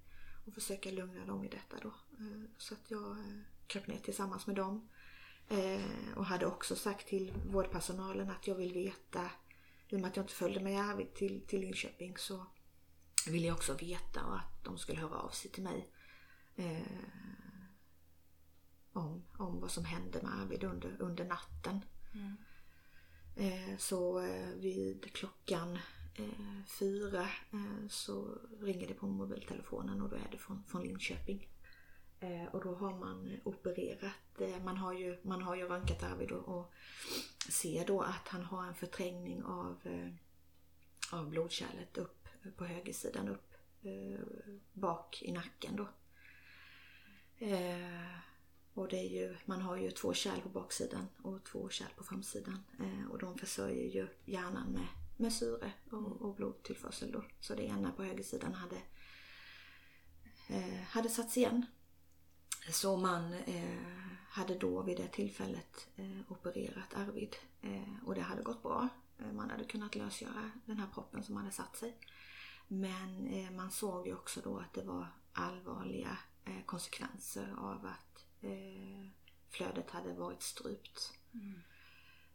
Och 0.47 0.55
försöka 0.55 0.91
lugna 0.91 1.27
dem 1.27 1.45
i 1.45 1.49
detta 1.49 1.77
då. 1.83 1.89
Eh, 1.89 2.43
så 2.59 2.75
att 2.75 2.91
jag 2.91 3.11
eh, 3.11 3.41
kröp 3.67 3.87
ner 3.87 3.99
tillsammans 3.99 4.47
med 4.47 4.57
dem. 4.57 4.89
Och 6.17 6.25
hade 6.25 6.47
också 6.47 6.77
sagt 6.77 7.09
till 7.09 7.33
vårdpersonalen 7.47 8.31
att 8.31 8.47
jag 8.47 8.55
vill 8.55 8.73
veta, 8.73 9.31
i 9.89 9.97
och 9.97 10.01
med 10.01 10.09
att 10.09 10.17
jag 10.17 10.23
inte 10.23 10.35
följde 10.35 10.61
med 10.61 10.81
Arvid 10.81 11.15
till, 11.15 11.47
till 11.47 11.61
Linköping 11.61 12.17
så 12.17 12.47
ville 13.27 13.47
jag 13.47 13.57
också 13.57 13.75
veta 13.75 14.25
och 14.25 14.37
att 14.37 14.65
de 14.65 14.79
skulle 14.79 15.01
höra 15.01 15.19
av 15.19 15.29
sig 15.29 15.51
till 15.51 15.63
mig. 15.63 15.89
om, 18.93 19.25
om 19.39 19.61
vad 19.61 19.71
som 19.71 19.85
hände 19.85 20.23
med 20.23 20.33
Arvid 20.33 20.65
under, 20.65 20.97
under 21.03 21.25
natten. 21.25 21.81
Mm. 22.15 22.37
Eh, 23.39 23.77
så 23.79 24.21
eh, 24.21 24.49
vid 24.49 25.13
klockan 25.13 25.79
eh, 26.15 26.65
fyra 26.79 27.29
så 27.89 28.39
ringer 28.61 28.89
det 28.89 28.95
på 28.95 29.07
mobiltelefonen 29.07 30.03
och 30.03 30.09
då 30.09 30.17
är 30.17 30.29
det 30.31 30.39
från, 30.39 30.65
från 30.65 30.83
Linköping. 30.83 31.49
Och 32.53 32.65
då 32.65 32.75
har 32.75 32.99
man 32.99 33.41
opererat, 33.45 34.41
man 34.65 34.77
har 34.77 34.93
ju, 34.93 35.19
man 35.23 35.43
har 35.43 35.57
ju 35.57 35.69
rankat 35.69 36.03
Arvid 36.03 36.31
och, 36.31 36.73
ser 37.51 37.87
då 37.87 38.01
att 38.01 38.29
han 38.29 38.43
har 38.43 38.67
en 38.67 38.75
förträngning 38.75 39.43
av, 39.43 39.77
av 41.13 41.31
blodkärlet 41.31 41.99
upp 41.99 42.29
på 42.57 42.65
högersidan 42.65 43.29
upp 43.29 43.55
bak 44.73 45.23
i 45.23 45.33
nacken 45.33 45.77
då. 45.77 45.89
Och 48.79 48.89
det 48.89 48.97
är 48.97 49.09
ju, 49.09 49.37
man 49.45 49.63
har 49.63 49.77
ju 49.77 49.91
två 49.91 50.15
kärl 50.15 50.41
på 50.41 50.49
baksidan 50.49 51.09
och 51.23 51.45
två 51.45 51.69
kärl 51.69 51.93
på 51.97 52.05
framsidan. 52.05 52.65
Eh, 52.81 53.11
och 53.11 53.19
de 53.19 53.39
försörjer 53.39 53.91
ju 53.91 54.09
hjärnan 54.25 54.73
med, 54.73 54.87
med 55.17 55.33
syre 55.33 55.73
och, 55.91 56.23
och 56.23 56.35
blodtillförsel 56.35 57.13
då. 57.13 57.25
Så 57.41 57.55
det 57.55 57.63
ena 57.63 57.93
på 57.93 58.03
högersidan 58.03 58.55
hade, 58.55 58.77
eh, 60.49 60.81
hade 60.83 61.09
satts 61.09 61.37
igen. 61.37 61.67
Så 62.71 62.97
man 62.97 63.33
eh, 63.33 63.79
hade 64.29 64.55
då 64.55 64.83
vid 64.83 64.97
det 64.97 65.09
tillfället 65.09 65.89
eh, 65.97 66.21
opererat 66.29 66.95
Arvid 66.95 67.37
eh, 67.61 68.05
och 68.07 68.15
det 68.15 68.21
hade 68.21 68.43
gått 68.43 68.63
bra. 68.63 68.89
Eh, 69.19 69.33
man 69.33 69.51
hade 69.51 69.65
kunnat 69.65 69.95
lösgöra 69.95 70.51
den 70.65 70.79
här 70.79 70.89
proppen 70.95 71.23
som 71.23 71.37
hade 71.37 71.51
satt 71.51 71.77
sig. 71.77 71.97
Men 72.69 73.57
man 73.57 73.71
såg 73.71 74.07
ju 74.07 74.15
också 74.15 74.41
då 74.45 74.59
att 74.59 74.75
det 74.75 74.85
var 74.85 75.07
allvarliga 75.33 76.19
konsekvenser 76.67 77.55
av 77.59 77.87
att 77.87 78.08
eh, 78.41 79.09
flödet 79.51 79.91
hade 79.91 80.13
varit 80.13 80.43
strypt. 80.43 81.13
Mm. 81.35 81.61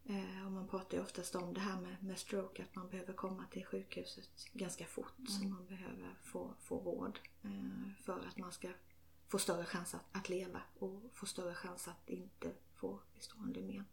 Eh, 0.05 0.45
och 0.45 0.51
man 0.51 0.67
pratar 0.67 0.97
ju 0.97 1.03
oftast 1.03 1.35
om 1.35 1.53
det 1.53 1.59
här 1.59 1.81
med, 1.81 2.03
med 2.03 2.19
stroke, 2.19 2.63
att 2.63 2.75
man 2.75 2.89
behöver 2.89 3.13
komma 3.13 3.45
till 3.51 3.65
sjukhuset 3.65 4.29
ganska 4.53 4.85
fort. 4.85 5.13
Så 5.27 5.43
man 5.43 5.65
behöver 5.65 6.15
få, 6.23 6.53
få 6.59 6.79
vård 6.79 7.19
eh, 7.43 8.03
för 8.03 8.25
att 8.27 8.37
man 8.37 8.51
ska 8.51 8.69
få 9.27 9.39
större 9.39 9.65
chans 9.65 9.93
att, 9.93 10.05
att 10.11 10.29
leva 10.29 10.61
och 10.79 11.01
få 11.13 11.25
större 11.25 11.53
chans 11.53 11.87
att 11.87 12.09
inte 12.09 12.51
få 12.75 12.99
bestående 13.15 13.61
men. 13.61 13.85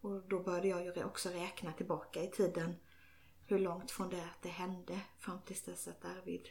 Och 0.00 0.28
då 0.28 0.42
började 0.42 0.68
jag 0.68 0.84
ju 0.84 1.04
också 1.04 1.28
räkna 1.28 1.72
tillbaka 1.72 2.22
i 2.22 2.30
tiden 2.30 2.74
hur 3.46 3.58
långt 3.58 3.90
från 3.90 4.10
det 4.10 4.24
att 4.24 4.42
det 4.42 4.48
hände 4.48 5.00
fram 5.18 5.38
tills 5.40 5.62
dess 5.62 5.88
att 5.88 6.04
Arvid 6.04 6.48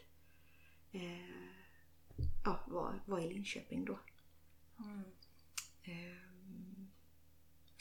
eh, 0.91 1.47
ja, 2.45 2.59
var, 2.67 3.03
var 3.05 3.19
i 3.19 3.33
Linköping 3.33 3.85
då. 3.85 3.99
Mm. 4.79 5.03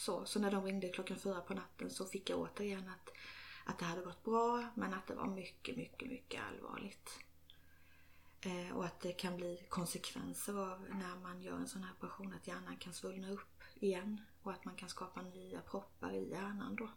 Så, 0.07 0.25
så 0.25 0.41
när 0.41 0.51
de 0.51 0.65
ringde 0.65 0.89
klockan 0.89 1.19
fyra 1.19 1.41
på 1.41 1.55
natten 1.55 1.91
så 1.91 2.07
fick 2.07 2.31
jag 2.31 2.39
återigen 2.39 2.89
att, 2.89 3.11
att 3.65 3.79
det 3.79 3.85
hade 3.85 4.03
gått 4.03 4.25
bra 4.25 4.69
men 4.75 4.95
att 4.95 5.07
det 5.07 5.15
var 5.15 5.27
mycket, 5.27 5.77
mycket, 5.77 6.09
mycket 6.09 6.43
allvarligt. 6.43 7.19
Ehm, 8.41 8.73
och 8.73 8.85
att 8.85 9.01
det 9.01 9.13
kan 9.13 9.37
bli 9.37 9.67
konsekvenser 9.69 10.73
av 10.73 10.81
när 10.81 11.17
man 11.17 11.43
gör 11.43 11.57
en 11.57 11.69
sån 11.69 11.83
här 11.83 11.93
operation 11.93 12.35
att 12.35 12.47
hjärnan 12.47 12.77
kan 12.77 12.93
svullna 12.93 13.31
upp 13.31 13.63
igen 13.75 14.21
och 14.43 14.53
att 14.53 14.65
man 14.65 14.77
kan 14.77 14.89
skapa 14.89 15.23
nya 15.23 15.61
proppar 15.61 16.13
i 16.13 16.31
hjärnan 16.31 16.77
då. 16.77 16.91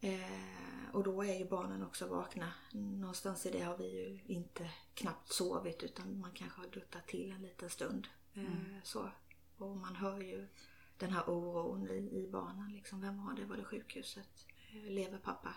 Eh, 0.00 0.90
och 0.92 1.04
då 1.04 1.24
är 1.24 1.38
ju 1.38 1.48
barnen 1.48 1.82
också 1.82 2.06
vakna. 2.06 2.52
Någonstans 2.72 3.46
i 3.46 3.50
det 3.50 3.60
har 3.60 3.76
vi 3.76 3.88
ju 3.90 4.20
inte 4.26 4.70
knappt 4.94 5.32
sovit 5.32 5.82
utan 5.82 6.20
man 6.20 6.32
kanske 6.32 6.60
har 6.60 6.68
duttat 6.68 7.06
till 7.06 7.32
en 7.32 7.42
liten 7.42 7.70
stund. 7.70 8.08
Eh, 8.34 8.82
så. 8.82 9.10
Och 9.56 9.76
man 9.76 9.96
hör 9.96 10.20
ju 10.20 10.48
den 10.98 11.10
här 11.10 11.30
oron 11.30 11.90
i, 11.90 12.24
i 12.24 12.28
barnen. 12.30 12.72
Liksom, 12.72 13.00
vem 13.00 13.24
var 13.24 13.34
det? 13.34 13.44
Var 13.44 13.56
det 13.56 13.64
sjukhuset? 13.64 14.46
Eh, 14.72 14.82
lever 14.82 15.18
pappa? 15.18 15.54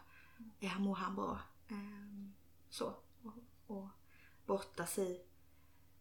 Är 0.60 0.68
han, 0.68 0.84
mår 0.84 0.96
han 0.96 1.16
bra? 1.16 1.40
Eh, 1.68 2.30
så. 2.70 2.96
Och, 3.24 3.34
och 3.68 3.88
bortas 4.46 4.98
i 4.98 5.22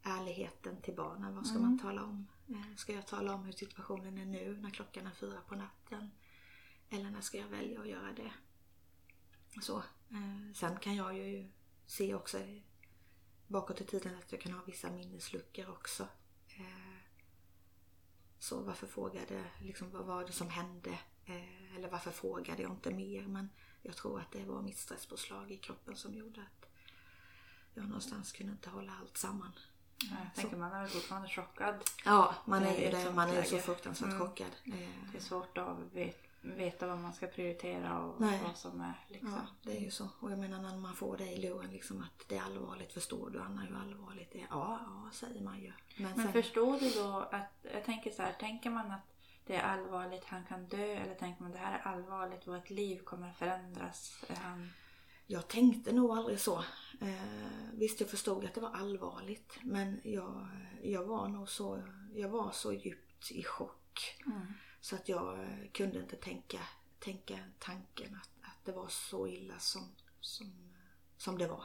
ärligheten 0.02 0.76
till 0.76 0.94
barnen. 0.94 1.34
Vad 1.34 1.46
ska 1.46 1.58
man 1.58 1.78
tala 1.78 2.02
om? 2.04 2.26
Eh, 2.48 2.76
ska 2.76 2.92
jag 2.92 3.06
tala 3.06 3.34
om 3.34 3.44
hur 3.44 3.52
situationen 3.52 4.18
är 4.18 4.26
nu 4.26 4.56
när 4.56 4.70
klockan 4.70 5.06
är 5.06 5.10
fyra 5.10 5.40
på 5.48 5.54
natten? 5.54 6.10
Eller 6.92 7.10
när 7.10 7.20
ska 7.20 7.38
jag 7.38 7.48
välja 7.48 7.80
att 7.80 7.88
göra 7.88 8.12
det? 8.12 8.32
Så. 9.62 9.78
Eh, 10.10 10.52
sen 10.54 10.76
kan 10.76 10.96
jag 10.96 11.18
ju 11.18 11.50
se 11.86 12.14
också 12.14 12.38
bakåt 13.46 13.80
i 13.80 13.84
tiden 13.84 14.14
att 14.18 14.32
jag 14.32 14.40
kan 14.40 14.52
ha 14.52 14.62
vissa 14.64 14.90
minnesluckor 14.90 15.70
också. 15.70 16.08
Eh, 16.56 16.96
så 18.38 18.62
varför 18.62 18.86
frågade, 18.86 19.44
liksom 19.60 19.90
vad 19.90 20.04
var 20.06 20.24
det 20.24 20.32
som 20.32 20.48
hände? 20.48 20.98
Eh, 21.24 21.76
eller 21.76 21.90
varför 21.90 22.10
frågade 22.10 22.62
jag 22.62 22.70
inte 22.70 22.90
mer? 22.94 23.22
Men 23.22 23.48
jag 23.82 23.96
tror 23.96 24.20
att 24.20 24.32
det 24.32 24.44
var 24.44 24.62
mitt 24.62 24.78
stresspåslag 24.78 25.50
i 25.50 25.56
kroppen 25.56 25.96
som 25.96 26.14
gjorde 26.14 26.40
att 26.40 26.68
jag 27.74 27.84
någonstans 27.84 28.32
kunde 28.32 28.52
inte 28.52 28.70
hålla 28.70 28.92
allt 29.00 29.16
samman. 29.16 29.52
Jag 30.10 30.34
tänker 30.34 30.56
man 30.56 30.72
är 30.72 30.86
fortfarande 30.86 31.28
chockad. 31.28 31.74
Ja, 32.04 32.34
man 32.46 32.62
är 32.62 32.80
ju 32.80 32.90
det. 32.90 33.12
Man 33.14 33.30
är 33.30 33.42
så 33.42 33.58
fruktansvärt 33.58 34.08
Mm. 34.12 34.18
chockad. 34.20 34.50
Det 35.12 35.18
är 35.18 35.22
svårt 35.22 35.58
att 35.58 35.78
veta 36.42 36.86
vad 36.86 36.98
man 36.98 37.12
ska 37.12 37.26
prioritera 37.26 38.02
och 38.02 38.20
Nej. 38.20 38.40
vad 38.44 38.56
som 38.56 38.80
är 38.80 39.04
liksom. 39.08 39.32
Ja, 39.32 39.46
det 39.62 39.76
är 39.76 39.80
ju 39.80 39.90
så. 39.90 40.08
Och 40.20 40.30
jag 40.30 40.38
menar 40.38 40.62
när 40.62 40.76
man 40.76 40.94
får 40.94 41.16
det 41.16 41.32
i 41.32 41.36
luren 41.36 41.70
liksom 41.70 42.02
att 42.02 42.28
det 42.28 42.36
är 42.36 42.42
allvarligt. 42.42 42.92
Förstår 42.92 43.30
du 43.30 43.40
Anna 43.40 43.60
hur 43.60 43.76
allvarligt 43.76 44.32
det 44.32 44.40
är? 44.40 44.46
Ja, 44.50 44.80
ja 44.84 45.10
säger 45.12 45.42
man 45.42 45.60
ju. 45.60 45.72
Men, 45.96 46.10
Men 46.10 46.14
sen, 46.14 46.32
förstår 46.32 46.78
du 46.78 46.90
då 46.90 47.28
att, 47.32 47.66
jag 47.74 47.84
tänker 47.84 48.10
så 48.10 48.22
här, 48.22 48.32
tänker 48.32 48.70
man 48.70 48.90
att 48.90 49.14
det 49.46 49.56
är 49.56 49.62
allvarligt, 49.62 50.24
han 50.24 50.44
kan 50.44 50.66
dö 50.66 50.94
eller 50.94 51.14
tänker 51.14 51.42
man 51.42 51.52
det 51.52 51.58
här 51.58 51.78
är 51.78 51.82
allvarligt, 51.82 52.46
vårt 52.46 52.70
liv 52.70 52.98
kommer 52.98 53.30
att 53.30 53.36
förändras? 53.36 54.24
Han, 54.28 54.70
jag 55.26 55.48
tänkte 55.48 55.92
nog 55.92 56.10
aldrig 56.10 56.40
så. 56.40 56.58
Eh, 57.00 57.72
visst, 57.72 58.00
jag 58.00 58.10
förstod 58.10 58.44
att 58.44 58.54
det 58.54 58.60
var 58.60 58.70
allvarligt. 58.70 59.58
Men 59.62 60.00
jag, 60.04 60.48
jag 60.82 61.04
var 61.04 61.28
nog 61.28 61.48
så, 61.48 61.82
jag 62.14 62.28
var 62.28 62.50
så 62.50 62.72
djupt 62.72 63.30
i 63.30 63.42
chock. 63.44 64.20
mm. 64.26 64.46
Så 64.82 64.96
att 64.96 65.08
jag 65.08 65.40
eh, 65.40 65.70
kunde 65.72 65.98
inte 65.98 66.16
tänka, 66.16 66.60
tänka 66.98 67.38
tanken 67.58 68.14
att, 68.14 68.30
att 68.42 68.64
det 68.64 68.72
var 68.72 68.88
så 68.88 69.26
illa 69.26 69.58
som, 69.58 69.94
som, 70.20 70.74
som 71.16 71.38
det 71.38 71.46
var. 71.46 71.64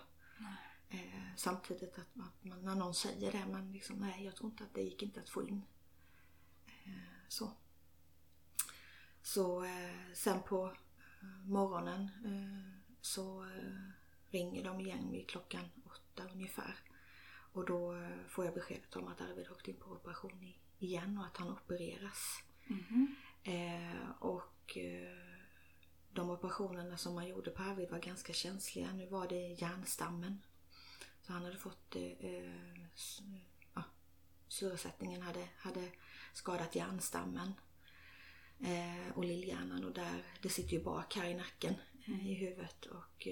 Eh, 0.89 1.36
samtidigt 1.36 1.97
att, 1.97 1.99
att 1.99 2.43
man, 2.43 2.63
när 2.63 2.75
någon 2.75 2.93
säger 2.93 3.32
det, 3.32 3.45
men 3.45 3.71
liksom, 3.71 3.95
nej 3.95 4.25
jag 4.25 4.36
tror 4.36 4.51
inte 4.51 4.63
att 4.63 4.73
det 4.73 4.82
gick 4.82 5.03
inte 5.03 5.19
att 5.19 5.30
få 5.30 5.47
in. 5.47 5.62
Eh, 6.67 7.27
så. 7.27 7.51
Så 9.21 9.63
eh, 9.63 10.13
sen 10.13 10.43
på 10.43 10.67
eh, 11.21 11.27
morgonen 11.45 12.10
så 13.01 13.45
ringer 14.30 14.63
de 14.63 14.80
igen 14.80 15.12
vid 15.12 15.30
klockan 15.30 15.69
åtta 15.86 16.30
ungefär. 16.34 16.75
Och 17.53 17.65
då 17.65 18.10
får 18.30 18.45
jag 18.45 18.53
beskedet 18.53 18.95
om 18.95 19.08
att 19.08 19.21
Arvid 19.21 19.47
har 19.47 19.56
åkt 19.56 19.67
in 19.67 19.75
på 19.80 19.91
operation 19.91 20.53
igen 20.80 21.17
och 21.17 21.25
att 21.25 21.38
han 21.38 21.49
opereras. 21.49 22.43
Mhm. 22.67 23.15
Eh, 23.43 24.10
och 24.19 24.77
eh, 24.77 25.17
de 26.12 26.30
operationerna 26.30 26.97
som 26.97 27.15
man 27.15 27.27
gjorde 27.27 27.51
på 27.51 27.63
Arvid 27.63 27.89
var 27.89 27.99
ganska 27.99 28.34
känsliga. 28.34 28.93
Nu 28.93 29.06
var 29.06 29.27
det 29.27 29.47
hjärnstammen. 29.47 30.41
Så 31.21 31.34
han 31.34 31.43
hade 31.43 31.58
fått 31.58 31.95
eh, 31.95 32.03
eh, 32.03 32.51
ja, 33.73 33.84
syresättningen 34.47 35.21
hade, 35.21 35.47
hade 35.58 35.91
skadat 36.34 36.75
hjärnstammen 36.75 37.53
eh, 38.60 39.17
och 39.17 39.25
lillhjärnan 39.25 39.84
och 39.84 39.93
där, 39.93 40.23
det 40.41 40.49
sitter 40.49 40.73
ju 40.73 40.84
bak 40.84 41.15
här 41.15 41.25
i 41.25 41.34
nacken 41.34 41.75
eh, 42.08 42.27
i 42.27 42.34
huvudet 42.34 42.86
och 42.86 43.27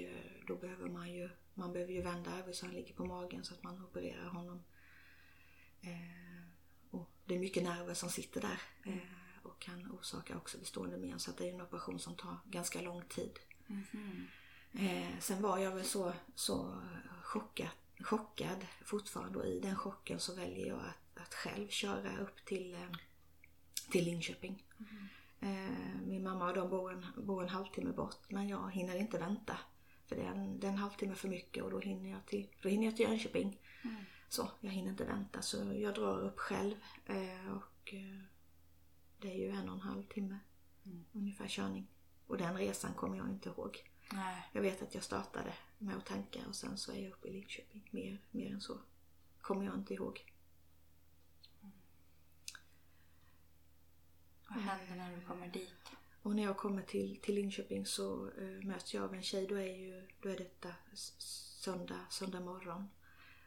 då 0.47 0.55
behöver 0.55 0.89
man 0.89 1.13
ju, 1.13 1.29
man 1.53 1.73
behöver 1.73 1.93
ju 1.93 2.01
vända 2.01 2.31
Arvid 2.31 2.55
så 2.55 2.65
han 2.65 2.75
ligger 2.75 2.93
på 2.93 3.05
magen 3.05 3.43
så 3.43 3.53
att 3.53 3.63
man 3.63 3.83
opererar 3.83 4.27
honom. 4.27 4.63
Och 6.91 7.09
det 7.25 7.35
är 7.35 7.39
mycket 7.39 7.63
nerver 7.63 7.93
som 7.93 8.09
sitter 8.09 8.41
där 8.41 8.61
eh, 8.85 9.24
och 9.55 9.61
kan 9.61 9.91
orsaka 9.91 10.37
också 10.37 10.57
bestående 10.57 10.97
men 10.97 11.19
så 11.19 11.31
att 11.31 11.37
det 11.37 11.49
är 11.49 11.53
en 11.53 11.61
operation 11.61 11.99
som 11.99 12.15
tar 12.15 12.37
ganska 12.45 12.81
lång 12.81 13.01
tid. 13.09 13.39
Mhm. 13.67 14.27
Eh, 14.73 15.19
sen 15.19 15.41
var 15.41 15.57
jag 15.57 15.71
väl 15.71 15.85
så, 15.85 16.13
så 16.35 16.81
chockad, 17.23 17.69
chockad 17.99 18.65
fortfarande 18.85 19.39
och 19.39 19.45
i 19.45 19.59
den 19.59 19.75
chocken 19.75 20.19
så 20.19 20.35
väljer 20.35 20.67
jag 20.67 20.79
att, 20.79 21.21
att 21.21 21.33
själv 21.33 21.67
köra 21.67 22.17
upp 22.17 22.45
till, 22.45 22.73
eh, 22.73 22.89
till 23.91 24.05
Linköping. 24.05 24.63
Eh, 25.39 26.01
min 26.05 26.23
mamma 26.23 26.49
och 26.49 26.55
de 26.55 26.69
bor 26.69 26.91
en, 26.91 27.05
bor 27.25 27.43
en 27.43 27.49
halvtimme 27.49 27.91
bort 27.91 28.29
men 28.29 28.47
jag 28.47 28.71
hinner 28.71 28.95
inte 28.95 29.17
vänta. 29.17 29.57
För 30.05 30.15
det 30.15 30.21
är 30.21 30.31
en, 30.31 30.59
det 30.59 30.67
är 30.67 30.71
en 30.71 30.77
halvtimme 30.77 31.15
för 31.15 31.27
mycket 31.27 31.63
och 31.63 31.71
då 31.71 31.79
hinner 31.79 32.11
jag 32.11 32.25
till, 32.25 32.47
då 32.61 32.69
hinner 32.69 32.85
jag 32.85 32.95
till 32.95 33.05
Jönköping. 33.05 33.59
Mm. 33.83 33.95
Så 34.29 34.49
jag 34.59 34.71
hinner 34.71 34.91
inte 34.91 35.05
vänta 35.05 35.41
så 35.41 35.73
jag 35.73 35.95
drar 35.95 36.19
upp 36.19 36.39
själv 36.39 36.75
eh, 37.05 37.51
och 37.51 37.93
eh, 37.93 38.34
det 39.25 39.31
är 39.31 39.37
ju 39.37 39.49
en 39.49 39.69
och 39.69 39.75
en 39.75 39.81
halv 39.81 40.03
timme 40.03 40.39
Mm. 40.85 41.05
ungefär 41.11 41.47
körning. 41.47 41.87
Och 42.27 42.37
den 42.37 42.57
resan 42.57 42.93
kommer 42.93 43.17
jag 43.17 43.29
inte 43.29 43.49
ihåg. 43.49 43.91
Nej. 44.13 44.49
Jag 44.53 44.61
vet 44.61 44.81
att 44.81 44.93
jag 44.95 45.03
startade 45.03 45.53
med 45.77 45.97
att 45.97 46.05
tanka 46.05 46.39
och 46.47 46.55
sen 46.55 46.77
så 46.77 46.91
är 46.91 47.03
jag 47.03 47.11
uppe 47.11 47.27
i 47.27 47.31
Linköping. 47.31 47.89
Mer, 47.91 48.21
mer 48.31 48.51
än 48.53 48.61
så 48.61 48.77
kommer 49.41 49.65
jag 49.65 49.75
inte 49.75 49.93
ihåg. 49.93 50.33
Vad 54.49 54.63
händer 54.63 54.95
när 54.95 55.15
du 55.15 55.21
kommer 55.21 55.47
dit? 55.47 55.91
och 56.21 56.35
när 56.35 56.43
jag 56.43 56.57
kommer 56.57 56.81
till, 56.81 57.21
till 57.21 57.35
Linköping 57.35 57.85
så 57.85 58.29
uh, 58.29 58.65
möts 58.65 58.93
jag 58.93 59.03
av 59.03 59.13
en 59.13 59.23
tjej. 59.23 59.47
Då 59.47 59.55
är, 59.55 59.75
ju, 59.75 60.07
då 60.21 60.29
är 60.29 60.37
detta 60.37 60.75
söndag, 60.93 62.05
söndag 62.09 62.39
morgon. 62.39 62.89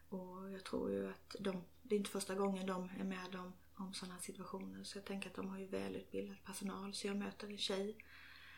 Och 0.09 0.51
jag 0.51 0.65
tror 0.65 0.91
ju 0.91 1.11
att 1.11 1.37
de, 1.41 1.65
det 1.83 1.95
är 1.95 1.99
inte 1.99 2.11
första 2.11 2.35
gången 2.35 2.67
de 2.67 2.91
är 2.99 3.05
med 3.05 3.35
om, 3.35 3.53
om 3.81 3.95
sådana 3.95 4.19
situationer. 4.19 4.85
Så 4.85 4.99
jag 4.99 5.05
tänker 5.05 5.29
att 5.29 5.37
de 5.37 5.49
har 5.49 5.59
ju 5.59 5.67
välutbildad 5.67 6.45
personal. 6.45 6.95
Så 6.95 7.07
jag 7.07 7.17
möter 7.17 7.49
en 7.49 7.59
tjej 7.59 8.05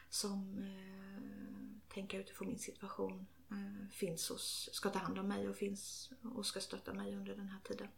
som 0.09 0.59
eh, 0.59 1.93
tänker 1.95 2.21
utifrån 2.21 2.49
min 2.49 2.59
situation 2.59 3.27
eh, 3.51 3.91
finns 3.91 4.29
hos, 4.29 4.68
ska 4.73 4.91
ta 4.91 4.99
hand 4.99 5.18
om 5.18 5.29
mig 5.29 5.49
och 5.49 5.57
finns 5.57 6.12
och 6.35 6.47
ska 6.47 6.61
stötta 6.61 6.95
mig 6.95 7.16
under 7.16 7.37
den 7.37 7.49
här 7.49 7.61
tiden. 7.61 7.89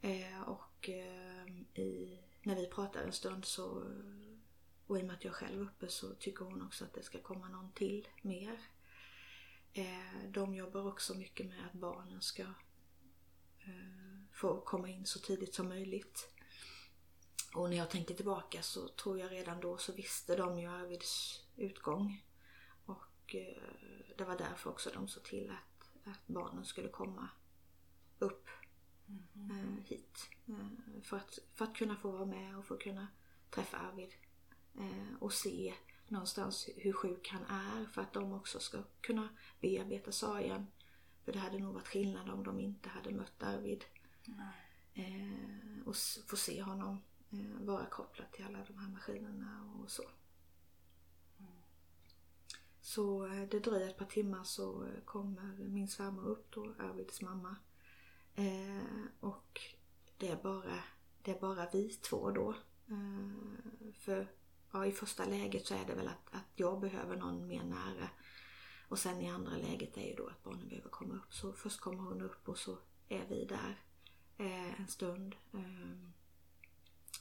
Eh, 0.00 0.42
och 0.42 0.88
eh, 0.88 1.46
i, 1.74 2.18
när 2.42 2.56
vi 2.56 2.66
pratar 2.66 3.02
en 3.02 3.12
stund 3.12 3.44
så 3.44 3.82
och 4.86 4.98
i 4.98 5.02
och 5.02 5.06
med 5.06 5.14
att 5.14 5.24
jag 5.24 5.34
själv 5.34 5.60
är 5.60 5.64
uppe 5.64 5.88
så 5.88 6.14
tycker 6.14 6.44
hon 6.44 6.62
också 6.62 6.84
att 6.84 6.94
det 6.94 7.02
ska 7.02 7.18
komma 7.18 7.48
någon 7.48 7.72
till 7.72 8.08
mer. 8.22 8.60
Eh, 9.72 10.28
de 10.28 10.54
jobbar 10.54 10.86
också 10.86 11.14
mycket 11.14 11.46
med 11.46 11.66
att 11.66 11.72
barnen 11.72 12.22
ska 12.22 12.44
få 14.32 14.60
komma 14.60 14.88
in 14.88 15.06
så 15.06 15.18
tidigt 15.18 15.54
som 15.54 15.68
möjligt. 15.68 16.32
Och 17.54 17.70
när 17.70 17.76
jag 17.76 17.90
tänker 17.90 18.14
tillbaka 18.14 18.62
så 18.62 18.88
tror 18.88 19.18
jag 19.18 19.32
redan 19.32 19.60
då 19.60 19.76
så 19.76 19.92
visste 19.92 20.36
de 20.36 20.58
ju 20.58 20.66
Arvids 20.66 21.44
utgång. 21.56 22.24
Och 22.86 23.34
eh, 23.34 23.62
det 24.18 24.24
var 24.24 24.38
därför 24.38 24.70
också 24.70 24.90
de 24.94 25.08
såg 25.08 25.24
till 25.24 25.50
att, 25.50 26.06
att 26.12 26.26
barnen 26.26 26.64
skulle 26.64 26.88
komma 26.88 27.28
upp 28.18 28.48
mm. 29.34 29.82
hit. 29.84 30.30
För 31.02 31.16
att, 31.16 31.38
för 31.54 31.64
att 31.64 31.76
kunna 31.76 31.96
få 31.96 32.10
vara 32.10 32.26
med 32.26 32.58
och 32.58 32.64
få 32.64 32.76
kunna 32.76 33.06
träffa 33.50 33.76
Arvid. 33.76 34.14
Och 35.20 35.32
se 35.32 35.74
någonstans 36.08 36.68
hur 36.76 36.92
sjuk 36.92 37.28
han 37.28 37.44
är 37.44 37.86
för 37.86 38.00
att 38.02 38.12
de 38.12 38.32
också 38.32 38.60
ska 38.60 38.82
kunna 39.00 39.28
bearbeta 39.60 40.12
sorgen. 40.12 40.66
För 41.26 41.32
det 41.32 41.38
hade 41.38 41.58
nog 41.58 41.74
varit 41.74 41.88
skillnad 41.88 42.30
om 42.30 42.44
de 42.44 42.60
inte 42.60 42.88
hade 42.88 43.12
mött 43.12 43.42
Arvid. 43.42 43.84
Eh, 44.94 45.86
och 45.86 45.96
få 46.26 46.36
se 46.36 46.62
honom 46.62 47.02
eh, 47.30 47.66
vara 47.66 47.86
kopplad 47.86 48.32
till 48.32 48.44
alla 48.44 48.64
de 48.66 48.78
här 48.78 48.88
maskinerna 48.88 49.74
och 49.82 49.90
så. 49.90 50.02
Mm. 51.38 51.52
Så 52.80 53.26
eh, 53.26 53.48
det 53.48 53.60
dröjer 53.60 53.88
ett 53.88 53.98
par 53.98 54.06
timmar 54.06 54.44
så 54.44 54.88
kommer 55.04 55.56
min 55.58 55.88
svärmor 55.88 56.24
upp 56.24 56.46
då, 56.50 56.74
Arvids 56.78 57.22
mamma. 57.22 57.56
Eh, 58.34 59.04
och 59.20 59.60
det 60.16 60.28
är, 60.28 60.42
bara, 60.42 60.78
det 61.22 61.30
är 61.30 61.40
bara 61.40 61.68
vi 61.72 61.88
två 61.88 62.30
då. 62.30 62.54
Eh, 62.88 63.92
för 63.92 64.28
ja, 64.72 64.86
i 64.86 64.92
första 64.92 65.24
läget 65.24 65.66
så 65.66 65.74
är 65.74 65.86
det 65.86 65.94
väl 65.94 66.08
att, 66.08 66.34
att 66.34 66.50
jag 66.54 66.80
behöver 66.80 67.16
någon 67.16 67.46
mer 67.46 67.64
nära. 67.64 68.08
Och 68.88 68.98
sen 68.98 69.20
i 69.20 69.30
andra 69.30 69.56
läget 69.56 69.96
är 69.96 70.08
ju 70.08 70.14
då 70.14 70.26
att 70.26 70.44
barnen 70.44 70.68
behöver 70.68 70.88
komma 70.88 71.14
upp. 71.14 71.34
Så 71.34 71.52
först 71.52 71.80
kommer 71.80 72.02
hon 72.02 72.22
upp 72.22 72.48
och 72.48 72.58
så 72.58 72.78
är 73.08 73.26
vi 73.28 73.44
där 73.44 73.80
eh, 74.38 74.80
en 74.80 74.88
stund. 74.88 75.36
Eh, 75.52 76.10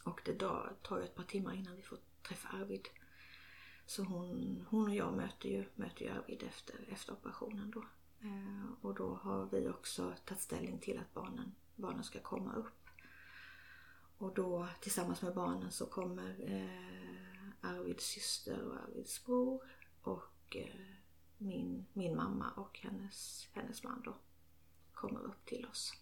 och 0.03 0.21
det 0.25 0.33
tar 0.81 0.97
ju 0.97 1.03
ett 1.03 1.15
par 1.15 1.23
timmar 1.23 1.53
innan 1.53 1.75
vi 1.75 1.81
får 1.81 1.97
träffa 2.27 2.47
Arvid. 2.47 2.87
Så 3.85 4.03
hon, 4.03 4.65
hon 4.69 4.87
och 4.87 4.95
jag 4.95 5.13
möter 5.13 5.49
ju, 5.49 5.65
möter 5.75 6.05
ju 6.05 6.11
Arvid 6.11 6.43
efter, 6.43 6.75
efter 6.89 7.13
operationen 7.13 7.71
då. 7.71 7.85
Eh, 8.19 8.65
och 8.81 8.95
då 8.95 9.15
har 9.15 9.45
vi 9.45 9.69
också 9.69 10.13
tagit 10.25 10.41
ställning 10.41 10.79
till 10.79 10.99
att 10.99 11.13
barnen, 11.13 11.55
barnen 11.75 12.03
ska 12.03 12.19
komma 12.19 12.55
upp. 12.55 12.89
Och 14.17 14.33
då 14.33 14.67
tillsammans 14.81 15.21
med 15.21 15.33
barnen 15.33 15.71
så 15.71 15.85
kommer 15.85 16.35
eh, 16.39 17.69
Arvids 17.69 18.05
syster 18.05 18.61
och 18.61 18.75
Arvids 18.75 19.25
bror 19.25 19.61
och 20.01 20.55
eh, 20.55 20.94
min, 21.37 21.85
min 21.93 22.15
mamma 22.15 22.51
och 22.51 22.79
hennes, 22.79 23.47
hennes 23.53 23.83
man 23.83 24.01
då 24.05 24.17
kommer 24.93 25.19
upp 25.19 25.45
till 25.45 25.65
oss. 25.65 25.93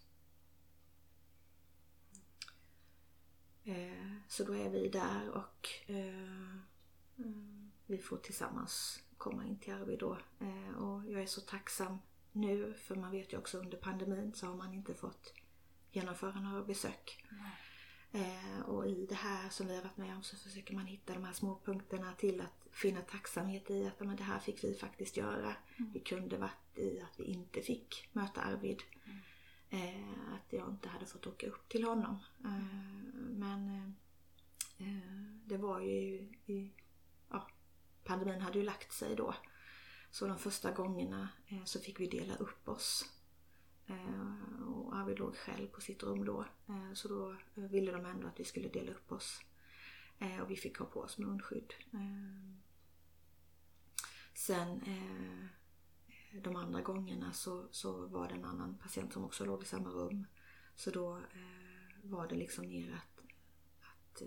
Eh, 3.64 4.16
så 4.28 4.44
då 4.44 4.54
är 4.54 4.70
vi 4.70 4.88
där 4.88 5.30
och 5.30 5.68
eh, 5.86 6.56
vi 7.86 7.98
får 7.98 8.16
tillsammans 8.16 9.02
komma 9.18 9.44
in 9.46 9.58
till 9.58 9.74
Arvid 9.74 9.98
då. 9.98 10.18
Och 10.76 11.10
jag 11.10 11.22
är 11.22 11.26
så 11.26 11.40
tacksam 11.40 11.98
nu 12.32 12.74
för 12.74 12.96
man 12.96 13.10
vet 13.10 13.32
ju 13.32 13.38
också 13.38 13.58
under 13.58 13.78
pandemin 13.78 14.34
så 14.34 14.46
har 14.46 14.56
man 14.56 14.74
inte 14.74 14.94
fått 14.94 15.34
genomföra 15.90 16.40
några 16.40 16.64
besök. 16.64 17.24
Mm. 17.30 17.46
Eh, 18.12 18.60
och 18.60 18.86
i 18.86 19.06
det 19.06 19.14
här 19.14 19.48
som 19.48 19.66
vi 19.66 19.76
har 19.76 19.82
varit 19.82 19.96
med 19.96 20.16
om 20.16 20.22
så 20.22 20.36
försöker 20.36 20.74
man 20.74 20.86
hitta 20.86 21.14
de 21.14 21.24
här 21.24 21.32
små 21.32 21.60
punkterna 21.64 22.12
till 22.12 22.40
att 22.40 22.63
finna 22.74 23.00
tacksamhet 23.00 23.70
i 23.70 23.86
att 23.86 24.00
men 24.00 24.16
det 24.16 24.22
här 24.22 24.38
fick 24.38 24.64
vi 24.64 24.74
faktiskt 24.74 25.16
göra. 25.16 25.56
Mm. 25.76 25.92
Vi 25.92 26.00
kunde 26.00 26.36
varit 26.36 26.78
i 26.78 27.00
att 27.00 27.20
vi 27.20 27.24
inte 27.24 27.62
fick 27.62 28.08
möta 28.12 28.40
Arvid. 28.40 28.82
Mm. 29.04 29.18
Eh, 29.70 30.34
att 30.34 30.52
jag 30.52 30.68
inte 30.68 30.88
hade 30.88 31.06
fått 31.06 31.26
åka 31.26 31.46
upp 31.46 31.68
till 31.68 31.84
honom. 31.84 32.18
Eh, 32.44 33.14
men 33.14 33.94
eh, 34.78 35.44
det 35.44 35.56
var 35.56 35.80
ju 35.80 36.28
i, 36.46 36.72
ja, 37.30 37.46
pandemin 38.04 38.40
hade 38.40 38.58
ju 38.58 38.64
lagt 38.64 38.92
sig 38.92 39.16
då. 39.16 39.34
Så 40.10 40.26
de 40.26 40.38
första 40.38 40.72
gångerna 40.72 41.28
eh, 41.46 41.64
så 41.64 41.80
fick 41.80 42.00
vi 42.00 42.06
dela 42.06 42.36
upp 42.36 42.68
oss. 42.68 43.10
Eh, 43.86 44.62
och 44.66 44.96
Arvid 44.96 45.18
låg 45.18 45.36
själv 45.36 45.66
på 45.66 45.80
sitt 45.80 46.02
rum 46.02 46.24
då. 46.24 46.44
Eh, 46.68 46.92
så 46.94 47.08
då 47.08 47.36
ville 47.54 47.92
de 47.92 48.06
ändå 48.06 48.26
att 48.26 48.40
vi 48.40 48.44
skulle 48.44 48.68
dela 48.68 48.92
upp 48.92 49.12
oss. 49.12 49.40
Och 50.42 50.50
vi 50.50 50.56
fick 50.56 50.78
ha 50.78 50.86
på 50.86 51.00
oss 51.00 51.18
munskydd. 51.18 51.72
Sen 54.34 54.80
de 56.42 56.56
andra 56.56 56.82
gångerna 56.82 57.32
så, 57.32 57.68
så 57.70 58.06
var 58.06 58.28
det 58.28 58.34
en 58.34 58.44
annan 58.44 58.78
patient 58.78 59.12
som 59.12 59.24
också 59.24 59.44
låg 59.44 59.62
i 59.62 59.66
samma 59.66 59.88
rum. 59.88 60.26
Så 60.74 60.90
då 60.90 61.20
var 62.02 62.28
det 62.28 62.34
liksom 62.34 62.64
ner 62.64 62.92
att, 62.92 63.24
att 63.80 64.22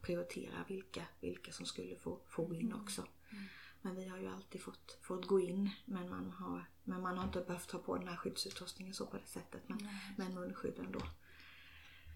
prioritera 0.00 0.64
vilka, 0.68 1.06
vilka 1.20 1.52
som 1.52 1.66
skulle 1.66 1.96
få, 1.96 2.20
få 2.28 2.44
gå 2.44 2.54
in 2.54 2.72
också. 2.72 3.06
Mm. 3.30 3.44
Men 3.82 3.96
vi 3.96 4.08
har 4.08 4.18
ju 4.18 4.26
alltid 4.26 4.60
fått, 4.60 4.98
fått 5.02 5.26
gå 5.26 5.40
in. 5.40 5.70
Men 5.84 6.10
man, 6.10 6.30
har, 6.30 6.64
men 6.84 7.02
man 7.02 7.18
har 7.18 7.24
inte 7.24 7.40
behövt 7.40 7.70
ha 7.70 7.78
på 7.78 7.98
den 7.98 8.08
här 8.08 8.16
skyddsutrustningen 8.16 8.94
så 8.94 9.06
på 9.06 9.16
det 9.16 9.26
sättet. 9.26 9.68
Men, 9.68 9.78
mm. 9.80 9.94
men 10.16 10.34
munskydd 10.34 10.78
ändå. 10.78 11.00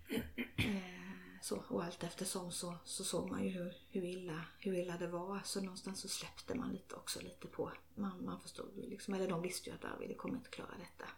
Eh, 0.57 1.04
så, 1.45 1.65
och 1.69 1.85
allt 1.85 2.05
eftersom 2.05 2.53
så, 2.53 2.77
så 2.85 3.05
såg 3.05 3.31
man 3.31 3.45
ju 3.45 3.51
hur, 3.51 3.75
hur, 3.91 4.05
illa, 4.05 4.45
hur 4.59 4.75
illa 4.75 4.99
det 4.99 5.07
var. 5.07 5.41
Så 5.45 5.61
någonstans 5.61 6.01
så 6.01 6.09
släppte 6.09 6.55
man 6.55 6.73
lite 6.73 6.95
också 6.95 7.21
lite 7.21 7.49
på. 7.49 7.73
Man, 7.95 8.25
man 8.25 8.41
förstod 8.41 8.77
ju 8.77 8.83
liksom, 8.83 9.15
eller 9.15 9.29
de 9.29 9.43
visste 9.43 9.71
ju 9.71 9.77
att 9.77 9.85
Arvid 9.85 10.17
kommer 10.17 10.37
inte 10.37 10.51
klara 10.51 10.75
detta. 10.79 11.11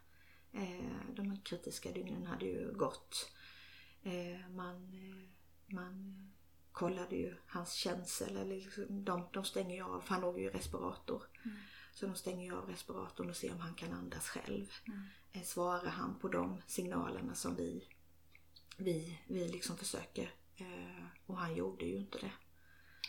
Eh, 0.53 1.15
de 1.17 1.41
kritiska 1.41 1.93
dygnen 1.93 2.27
hade 2.27 2.45
ju 2.45 2.73
gått. 2.73 3.33
Eh, 4.03 4.51
man, 4.51 4.77
eh, 4.77 5.29
man 5.75 6.17
kollade 6.73 7.17
ju 7.17 7.37
hans 7.47 7.73
känsel. 7.73 8.37
Eller 8.37 8.57
liksom, 8.57 9.05
de, 9.05 9.29
de 9.33 9.45
stänger 9.45 9.77
ju 9.77 9.83
av, 9.83 10.01
för 10.01 10.15
han 10.15 10.21
låg 10.21 10.39
ju 10.39 10.45
i 10.45 10.51
respirator. 10.51 11.23
Mm. 11.45 11.57
Så 11.93 12.07
de 12.07 12.15
stänger 12.15 12.45
ju 12.45 12.57
av 12.57 12.69
respiratorn 12.69 13.31
och 13.31 13.37
ser 13.37 13.53
om 13.53 13.61
han 13.61 13.75
kan 13.75 13.93
andas 13.93 14.29
själv. 14.29 14.73
Mm. 14.87 15.03
Eh, 15.33 15.43
svarar 15.43 15.91
han 15.91 16.19
på 16.19 16.29
de 16.29 16.63
signalerna 16.67 17.35
som 17.35 17.57
vi, 17.57 17.89
vi, 18.77 19.19
vi 19.27 19.49
liksom 19.49 19.77
försöker. 19.77 20.35
Eh, 20.57 21.05
och 21.27 21.39
han 21.39 21.57
gjorde 21.57 21.85
ju 21.85 21.97
inte 21.97 22.19
det. 22.19 22.33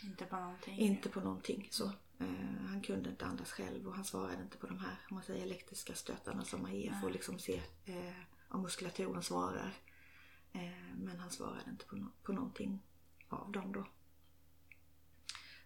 Inte 0.02 0.24
på 0.24 0.36
någonting? 0.36 0.78
Inte 0.78 1.08
på 1.08 1.20
någonting. 1.20 1.68
Så. 1.70 1.84
Eh, 2.18 2.66
han 2.66 2.82
kunde 2.82 3.10
inte 3.10 3.26
andas 3.26 3.52
själv 3.52 3.86
och 3.86 3.94
han 3.94 4.04
svarade 4.04 4.42
inte 4.42 4.56
på 4.56 4.66
de 4.66 4.78
här 4.78 4.98
man 5.10 5.22
säger, 5.22 5.42
elektriska 5.42 5.94
stötarna 5.94 6.44
som 6.44 6.62
man 6.62 6.76
ger 6.76 6.92
för 6.92 7.06
att 7.06 7.12
liksom 7.12 7.38
se 7.38 7.60
eh, 7.84 8.14
om 8.48 8.62
muskulaturen 8.62 9.22
svarar. 9.22 9.74
Men 10.96 11.18
han 11.20 11.30
svarade 11.30 11.70
inte 11.70 11.84
på, 11.84 11.96
no 11.96 12.12
på 12.22 12.32
någonting 12.32 12.82
av 13.28 13.52
dem 13.52 13.72
då. 13.72 13.86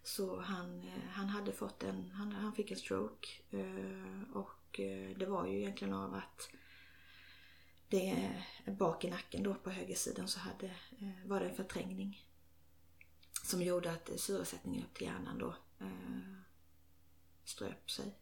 Så 0.03 0.41
han, 0.41 0.91
han 1.11 1.29
hade 1.29 1.53
fått 1.53 1.83
en, 1.83 2.11
han, 2.11 2.33
han 2.33 2.53
fick 2.53 2.71
en 2.71 2.77
stroke 2.77 3.29
och 4.33 4.81
det 5.17 5.27
var 5.29 5.47
ju 5.47 5.59
egentligen 5.59 5.95
av 5.95 6.15
att 6.15 6.51
det 7.93 8.43
bak 8.79 9.05
i 9.05 9.11
nacken 9.11 9.43
då 9.43 9.55
på 9.55 9.71
högersidan 9.71 10.29
så 10.29 10.41
hade, 10.41 10.67
eh, 10.67 11.27
var 11.27 11.41
det 11.41 11.49
en 11.49 11.57
förträngning 11.57 12.27
som 13.45 13.63
gjorde 13.63 13.93
att 13.93 14.11
syresättningen 14.17 14.85
upp 14.85 14.95
till 14.95 15.07
hjärnan 15.07 15.39
då 15.39 15.57
eh, 15.81 16.37
ströp 17.45 17.91
sig. 17.91 18.19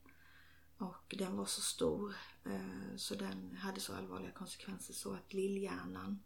Och 0.78 1.14
den 1.18 1.36
var 1.36 1.46
så 1.46 1.60
stor 1.60 2.14
eh, 2.46 2.96
så 2.96 3.14
den 3.14 3.56
hade 3.56 3.80
så 3.80 3.94
allvarliga 3.94 4.30
konsekvenser 4.30 4.94
så 4.94 5.14
att 5.14 5.32
lillhjärnan, 5.32 6.22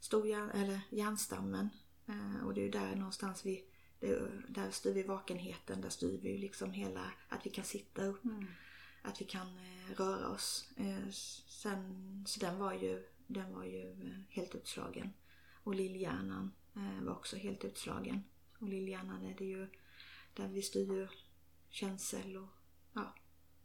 storhjärn, 0.00 0.50
eller 0.50 0.80
hjärnstammen 0.90 1.70
Eh, 2.06 2.46
och 2.46 2.54
det 2.54 2.60
är 2.60 2.64
ju 2.64 2.70
där 2.70 2.96
någonstans 2.96 3.46
vi, 3.46 3.64
det, 4.00 4.30
där 4.48 4.70
styr 4.70 4.92
vi 4.92 5.02
vakenheten, 5.02 5.80
där 5.80 5.88
styr 5.88 6.18
vi 6.22 6.38
liksom 6.38 6.72
hela, 6.72 7.12
att 7.28 7.46
vi 7.46 7.50
kan 7.50 7.64
sitta 7.64 8.04
upp. 8.04 8.24
Mm. 8.24 8.46
Att 9.04 9.20
vi 9.20 9.24
kan 9.24 9.46
eh, 9.46 9.94
röra 9.96 10.28
oss. 10.28 10.68
Eh, 10.76 11.08
sen, 11.48 12.24
så 12.26 12.40
den 12.40 12.58
var 12.58 12.72
ju, 12.72 13.06
den 13.26 13.54
var 13.54 13.64
ju 13.64 13.90
eh, 13.90 14.20
helt 14.28 14.54
utslagen. 14.54 15.12
Och 15.64 15.74
lillhjärnan 15.74 16.52
var 17.02 17.12
också 17.12 17.36
helt 17.36 17.64
utslagen. 17.64 18.24
Och 18.58 18.68
lillhjärnan 18.68 19.24
är 19.24 19.34
det 19.34 19.44
ju 19.44 19.68
där 20.34 20.48
vi 20.48 20.62
styr 20.62 21.10
känsel 21.70 22.36
och 22.36 22.48
ja, 22.92 23.14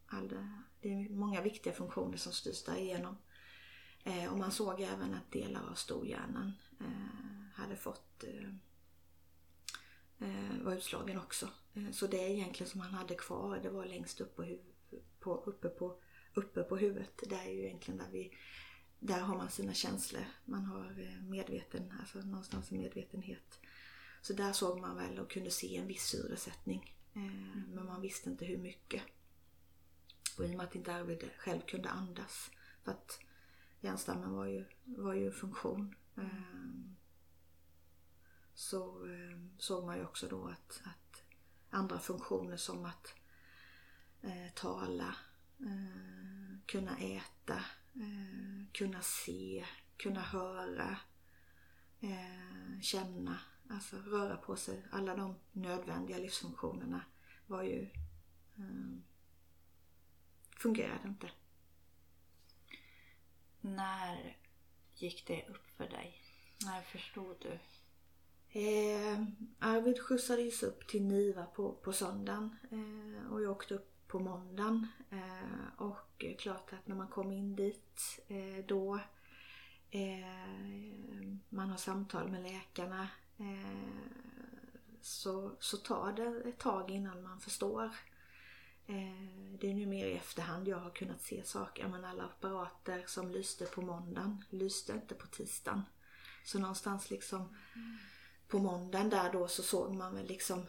all 0.05 0.27
det, 0.27 0.61
det 0.81 0.93
är 0.93 1.09
många 1.09 1.41
viktiga 1.41 1.73
funktioner 1.73 2.17
som 2.17 2.33
styrs 2.33 2.63
därigenom. 2.63 3.17
Eh, 4.03 4.31
och 4.31 4.37
man 4.37 4.51
såg 4.51 4.81
även 4.81 5.13
att 5.13 5.31
delar 5.31 5.69
av 5.69 5.73
storhjärnan 5.73 6.53
eh, 6.79 7.53
hade 7.61 7.75
fått 7.75 8.23
eh, 8.23 8.49
var 10.61 10.73
utslagen 10.73 11.19
också. 11.19 11.49
Så 11.91 12.07
det 12.07 12.17
egentligen 12.17 12.69
som 12.69 12.81
han 12.81 12.93
hade 12.93 13.15
kvar 13.15 13.59
det 13.63 13.69
var 13.69 13.85
längst 13.85 14.21
upp 14.21 14.35
på, 14.35 14.43
huvudet 14.43 14.68
på, 15.19 15.35
uppe, 15.35 15.69
på, 15.69 15.99
uppe 16.33 16.63
på 16.63 16.77
huvudet. 16.77 17.23
Det 17.29 17.35
är 17.35 17.49
ju 17.49 17.65
egentligen 17.65 17.97
där 17.97 18.09
vi 18.11 18.33
där 18.99 19.19
har 19.19 19.37
man 19.37 19.49
sina 19.49 19.73
känslor. 19.73 20.25
Man 20.45 20.65
har 20.65 20.99
eh, 20.99 21.21
medveten, 21.21 21.93
alltså 21.99 22.19
någonstans 22.19 22.71
en 22.71 22.77
medvetenhet. 22.77 23.59
Så 24.21 24.33
där 24.33 24.53
såg 24.53 24.79
man 24.79 24.97
väl 24.97 25.19
och 25.19 25.31
kunde 25.31 25.51
se 25.51 25.77
en 25.77 25.87
viss 25.87 26.03
syresättning. 26.03 26.95
Mm. 27.13 27.63
Men 27.73 27.85
man 27.85 28.01
visste 28.01 28.29
inte 28.29 28.45
hur 28.45 28.57
mycket. 28.57 29.03
Och 30.37 30.45
i 30.45 30.53
och 30.53 30.57
med 30.57 30.65
att 30.65 30.75
inte 30.75 30.95
Arvid 30.95 31.29
själv 31.37 31.61
kunde 31.61 31.89
andas. 31.89 32.51
För 32.83 32.91
att 32.91 33.19
hjärnstammen 33.79 34.33
var 34.33 34.45
ju, 34.45 34.65
var 34.83 35.13
ju 35.13 35.31
funktion. 35.31 35.95
Mm. 36.17 36.95
Så 38.53 39.07
såg 39.57 39.85
man 39.85 39.97
ju 39.97 40.03
också 40.03 40.27
då 40.27 40.47
att, 40.47 40.81
att 40.83 41.23
andra 41.69 41.99
funktioner 41.99 42.57
som 42.57 42.85
att 42.85 43.15
eh, 44.21 44.53
tala, 44.55 45.15
eh, 45.59 46.59
kunna 46.65 46.97
äta, 46.97 47.65
eh, 47.93 48.65
kunna 48.73 49.01
se, 49.01 49.65
kunna 49.97 50.21
höra, 50.21 50.97
eh, 51.99 52.81
känna, 52.81 53.39
alltså 53.69 53.97
röra 53.97 54.37
på 54.37 54.55
sig. 54.55 54.85
Alla 54.91 55.15
de 55.15 55.35
nödvändiga 55.51 56.17
livsfunktionerna 56.17 57.01
var 57.47 57.63
ju 57.63 57.81
eh, 58.57 58.99
fungerade 60.57 61.07
inte. 61.07 61.31
När 63.61 64.37
gick 64.95 65.27
det 65.27 65.47
upp 65.47 65.69
för 65.77 65.89
dig? 65.89 66.21
När 66.65 66.81
förstod 66.81 67.35
du? 67.41 67.59
Eh, 68.51 69.23
Arvid 69.59 69.99
skjutsades 69.99 70.63
upp 70.63 70.87
till 70.87 71.03
Niva 71.03 71.45
på, 71.45 71.73
på 71.73 71.93
söndagen 71.93 72.55
eh, 72.71 73.31
och 73.31 73.41
jag 73.41 73.51
åkte 73.51 73.73
upp 73.73 73.98
på 74.09 74.19
måndagen. 74.19 74.87
Eh, 75.09 75.81
och 75.81 76.25
klart 76.39 76.73
att 76.73 76.87
när 76.87 76.95
man 76.95 77.07
kom 77.07 77.31
in 77.31 77.55
dit 77.55 78.19
eh, 78.27 78.65
då 78.65 78.99
eh, 79.91 80.25
man 81.49 81.69
har 81.69 81.77
samtal 81.77 82.31
med 82.31 82.43
läkarna 82.43 83.07
så, 85.01 85.51
så 85.59 85.77
tar 85.77 86.13
det 86.13 86.49
ett 86.49 86.57
tag 86.57 86.91
innan 86.91 87.23
man 87.23 87.39
förstår. 87.39 87.89
Det 89.59 89.69
är 89.69 89.73
nu 89.73 89.85
mer 89.85 90.05
i 90.05 90.13
efterhand 90.13 90.67
jag 90.67 90.77
har 90.77 90.89
kunnat 90.89 91.21
se 91.21 91.43
saker. 91.43 91.87
Men 91.87 92.05
alla 92.05 92.23
apparater 92.23 93.03
som 93.07 93.31
lyste 93.31 93.65
på 93.65 93.81
måndagen 93.81 94.43
lyste 94.49 94.93
inte 94.93 95.15
på 95.15 95.27
tisdagen. 95.27 95.81
Så 96.45 96.59
någonstans 96.59 97.09
liksom 97.09 97.41
mm. 97.75 97.97
på 98.47 98.59
måndagen 98.59 99.09
där 99.09 99.31
då 99.31 99.47
så 99.47 99.63
såg 99.63 99.93
man 99.93 100.15
väl 100.15 100.27
liksom 100.27 100.65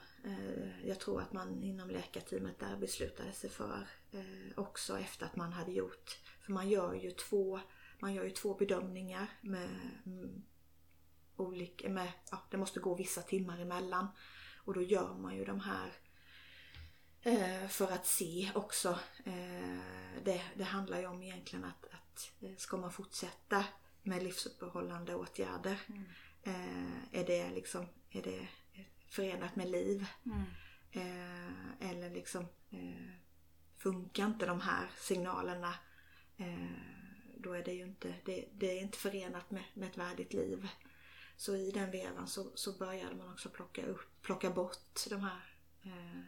jag 0.85 1.01
tror 1.01 1.21
att 1.21 1.33
man 1.33 1.63
inom 1.63 1.91
läkarteamet 1.91 2.59
där 2.59 2.77
beslutade 2.77 3.33
sig 3.33 3.51
för 3.51 3.87
eh, 4.13 4.59
också 4.59 4.99
efter 4.99 5.27
att 5.27 5.37
man 5.37 5.53
hade 5.53 5.73
gjort, 5.73 6.19
för 6.41 6.53
man 6.53 6.69
gör 6.69 6.95
ju 6.95 7.11
två, 7.11 7.61
man 7.99 8.15
gör 8.15 8.25
ju 8.25 8.31
två 8.31 8.55
bedömningar 8.55 9.27
med 9.41 9.69
mm, 10.07 10.43
olika, 11.37 11.89
med, 11.89 12.13
ja, 12.31 12.43
det 12.51 12.57
måste 12.57 12.81
gå 12.81 12.95
vissa 12.95 13.23
timmar 13.23 13.59
emellan. 13.59 14.09
Och 14.65 14.75
då 14.75 14.83
gör 14.83 15.15
man 15.15 15.37
ju 15.37 15.45
de 15.45 15.61
här 15.61 15.93
eh, 17.23 17.69
för 17.69 17.93
att 17.93 18.07
se 18.07 18.51
också. 18.55 18.99
Det, 20.25 20.43
det 20.57 20.65
handlar 20.65 21.01
ju 21.01 21.07
om 21.07 21.23
egentligen 21.23 21.65
att, 21.65 21.85
att 21.91 22.33
ska 22.61 22.77
man 22.77 22.93
fortsätta 22.93 23.65
med 24.03 24.23
livsuppehållande 24.23 25.15
åtgärder. 25.15 25.81
Mm. 25.89 26.05
Är 27.13 27.27
det 27.27 27.51
liksom, 27.51 27.87
är 28.11 28.23
det 28.23 28.49
förenat 29.11 29.57
med 29.57 29.71
liv. 29.71 30.07
Mm. 30.27 30.43
Eh, 30.93 31.91
eller 31.91 32.11
liksom 32.11 32.47
eh, 32.71 33.11
funkar 33.77 34.27
inte 34.27 34.47
de 34.47 34.61
här 34.61 34.91
signalerna 34.97 35.75
eh, 36.37 37.01
då 37.43 37.53
är 37.53 37.65
det 37.65 37.73
ju 37.73 37.85
inte, 37.85 38.15
det, 38.25 38.49
det, 38.53 38.79
är 38.79 38.83
inte 38.83 38.99
förenat 38.99 39.51
med, 39.51 39.65
med 39.75 39.89
ett 39.89 39.99
värdigt 39.99 40.33
liv. 40.33 40.69
Så 41.37 41.57
i 41.57 41.71
den 41.71 41.91
vevan 41.91 42.29
så, 42.29 42.51
så 42.55 42.73
började 42.79 43.15
man 43.17 43.33
också 43.33 43.49
plocka, 43.49 43.87
upp, 43.87 44.23
plocka 44.23 44.51
bort 44.51 45.01
de 45.11 45.21
här 45.21 45.55
eh, 45.83 46.21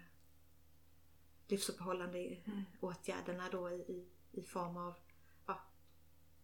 livsuppehållande 1.48 2.18
mm. 2.18 2.62
åtgärderna 2.80 3.48
då 3.52 3.70
i, 3.70 3.74
i, 3.74 4.08
i 4.32 4.42
form 4.42 4.76
av 4.76 4.94
ja, 5.46 5.60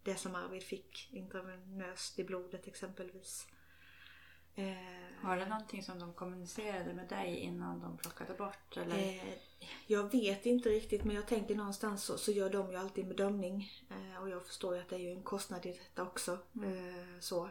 det 0.03 0.15
som 0.15 0.35
Arvid 0.35 0.63
fick 0.63 1.13
intravenöst 1.13 2.19
i 2.19 2.23
blodet 2.23 2.67
exempelvis. 2.67 3.47
Eh, 4.59 5.23
Var 5.23 5.37
det 5.37 5.45
någonting 5.45 5.83
som 5.83 5.99
de 5.99 6.13
kommunicerade 6.13 6.93
med 6.93 7.07
dig 7.07 7.35
innan 7.35 7.79
de 7.79 7.97
plockade 7.97 8.33
bort? 8.33 8.77
Eller? 8.77 8.97
Eh, 8.97 9.33
jag 9.87 10.11
vet 10.11 10.45
inte 10.45 10.69
riktigt 10.69 11.03
men 11.03 11.15
jag 11.15 11.27
tänker 11.27 11.55
någonstans 11.55 12.03
så, 12.03 12.17
så 12.17 12.31
gör 12.31 12.49
de 12.49 12.71
ju 12.71 12.77
alltid 12.77 13.03
en 13.03 13.09
bedömning. 13.09 13.71
Eh, 13.89 14.21
och 14.21 14.29
jag 14.29 14.45
förstår 14.45 14.75
ju 14.75 14.81
att 14.81 14.89
det 14.89 14.95
är 14.95 14.99
ju 14.99 15.11
en 15.11 15.23
kostnad 15.23 15.65
i 15.65 15.71
detta 15.71 16.03
också. 16.03 16.37
Mm. 16.55 17.21
så. 17.21 17.49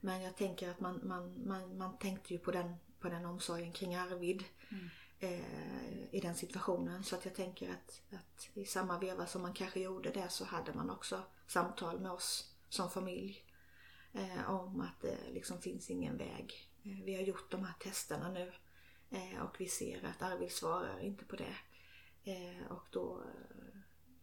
Men 0.00 0.22
jag 0.22 0.36
tänker 0.36 0.70
att 0.70 0.80
man, 0.80 1.00
man, 1.04 1.46
man, 1.46 1.78
man 1.78 1.98
tänkte 1.98 2.32
ju 2.32 2.38
på 2.38 2.50
den, 2.50 2.74
på 3.00 3.08
den 3.08 3.24
omsorgen 3.24 3.72
kring 3.72 3.94
Arvid. 3.94 4.44
Mm. 4.68 4.88
I 6.10 6.20
den 6.20 6.34
situationen. 6.34 7.04
Så 7.04 7.16
att 7.16 7.24
jag 7.24 7.34
tänker 7.34 7.70
att, 7.70 8.00
att 8.12 8.48
i 8.54 8.64
samma 8.64 8.98
veva 8.98 9.26
som 9.26 9.42
man 9.42 9.52
kanske 9.52 9.80
gjorde 9.80 10.10
det 10.10 10.28
så 10.28 10.44
hade 10.44 10.72
man 10.72 10.90
också 10.90 11.22
samtal 11.46 12.00
med 12.00 12.12
oss 12.12 12.54
som 12.68 12.90
familj 12.90 13.44
eh, 13.52 13.53
om 14.46 14.80
att 14.80 15.00
det 15.00 15.18
liksom 15.32 15.60
finns 15.60 15.90
ingen 15.90 16.16
väg. 16.16 16.70
Eh, 16.84 17.04
vi 17.04 17.14
har 17.14 17.22
gjort 17.22 17.50
de 17.50 17.64
här 17.64 17.74
testerna 17.80 18.30
nu 18.30 18.52
eh, 19.10 19.42
och 19.42 19.60
vi 19.60 19.68
ser 19.68 20.04
att 20.04 20.22
Arvid 20.22 20.52
svarar 20.52 21.00
inte 21.00 21.24
på 21.24 21.36
det. 21.36 21.56
Eh, 22.24 22.72
och 22.72 22.86
då, 22.90 23.24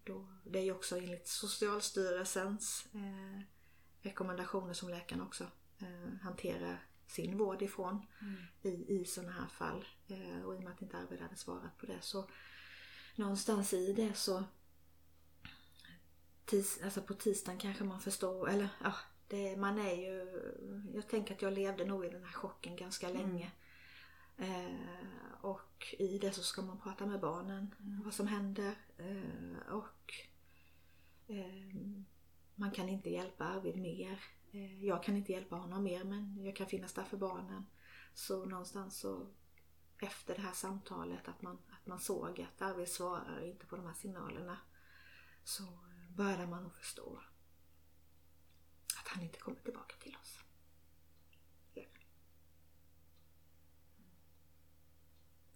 då, 0.03 0.27
det 0.45 0.59
är 0.59 0.63
ju 0.63 0.71
också 0.71 0.97
enligt 0.97 1.27
Socialstyrelsens 1.27 2.85
eh, 2.93 3.41
rekommendationer 4.01 4.73
som 4.73 4.89
läkarna 4.89 5.23
också 5.23 5.43
eh, 5.79 6.13
hanterar 6.21 6.85
sin 7.07 7.37
vård 7.37 7.61
ifrån 7.61 8.07
mm. 8.21 8.41
i, 8.61 9.01
i 9.01 9.05
sådana 9.05 9.31
här 9.31 9.47
fall. 9.47 9.85
och 10.45 10.55
i 10.55 10.57
och 10.57 10.63
med 10.63 10.73
att 10.73 10.81
inte 10.81 10.97
Arvid 10.97 11.21
hade 11.21 11.35
svarat 11.35 11.77
på 11.77 11.85
det 11.85 12.01
så 12.01 12.29
någonstans 13.15 13.73
i 13.73 13.93
det 13.93 14.13
så 14.13 14.43
tis, 16.45 16.79
alltså 16.83 17.01
på 17.01 17.13
tisdagen 17.13 17.59
kanske 17.59 17.83
man 17.83 17.99
förstår, 17.99 18.49
eller 18.49 18.69
ja, 18.83 18.93
det, 19.31 19.57
man 19.57 19.79
är 19.79 19.95
ju, 19.95 20.41
jag 20.93 21.07
tänker 21.07 21.35
att 21.35 21.41
jag 21.41 21.53
levde 21.53 21.85
nog 21.85 22.05
i 22.05 22.09
den 22.09 22.23
här 22.23 22.33
chocken 22.33 22.75
ganska 22.75 23.09
mm. 23.09 23.21
länge. 23.21 23.51
Eh, 24.37 25.35
och 25.41 25.95
i 25.99 26.17
det 26.17 26.31
så 26.31 26.43
ska 26.43 26.61
man 26.61 26.79
prata 26.79 27.05
med 27.05 27.19
barnen, 27.19 27.75
mm. 27.79 28.01
vad 28.03 28.13
som 28.13 28.27
händer. 28.27 28.75
Eh, 28.97 29.73
och 29.73 30.13
eh, 31.27 31.75
man 32.55 32.71
kan 32.71 32.89
inte 32.89 33.09
hjälpa 33.09 33.45
Arvid 33.45 33.81
mer. 33.81 34.23
Eh, 34.51 34.85
jag 34.85 35.03
kan 35.03 35.17
inte 35.17 35.31
hjälpa 35.31 35.55
honom 35.55 35.83
mer 35.83 36.03
men 36.03 36.43
jag 36.43 36.55
kan 36.55 36.67
finnas 36.67 36.93
där 36.93 37.03
för 37.03 37.17
barnen. 37.17 37.65
Så 38.13 38.45
någonstans 38.45 38.99
så 38.99 39.27
efter 39.97 40.35
det 40.35 40.41
här 40.41 40.53
samtalet 40.53 41.27
att 41.27 41.41
man, 41.41 41.57
att 41.69 41.87
man 41.87 41.99
såg 41.99 42.41
att 42.41 42.61
Arvid 42.61 42.87
svarar 42.87 43.41
inte 43.43 43.65
på 43.65 43.75
de 43.75 43.85
här 43.85 43.93
signalerna 43.93 44.57
så 45.43 45.63
började 46.09 46.47
man 46.47 46.65
att 46.65 46.75
förstå 46.75 47.21
han 49.11 49.23
inte 49.23 49.39
kommer 49.39 49.59
tillbaka 49.59 49.95
till 49.95 50.15
oss. 50.15 50.39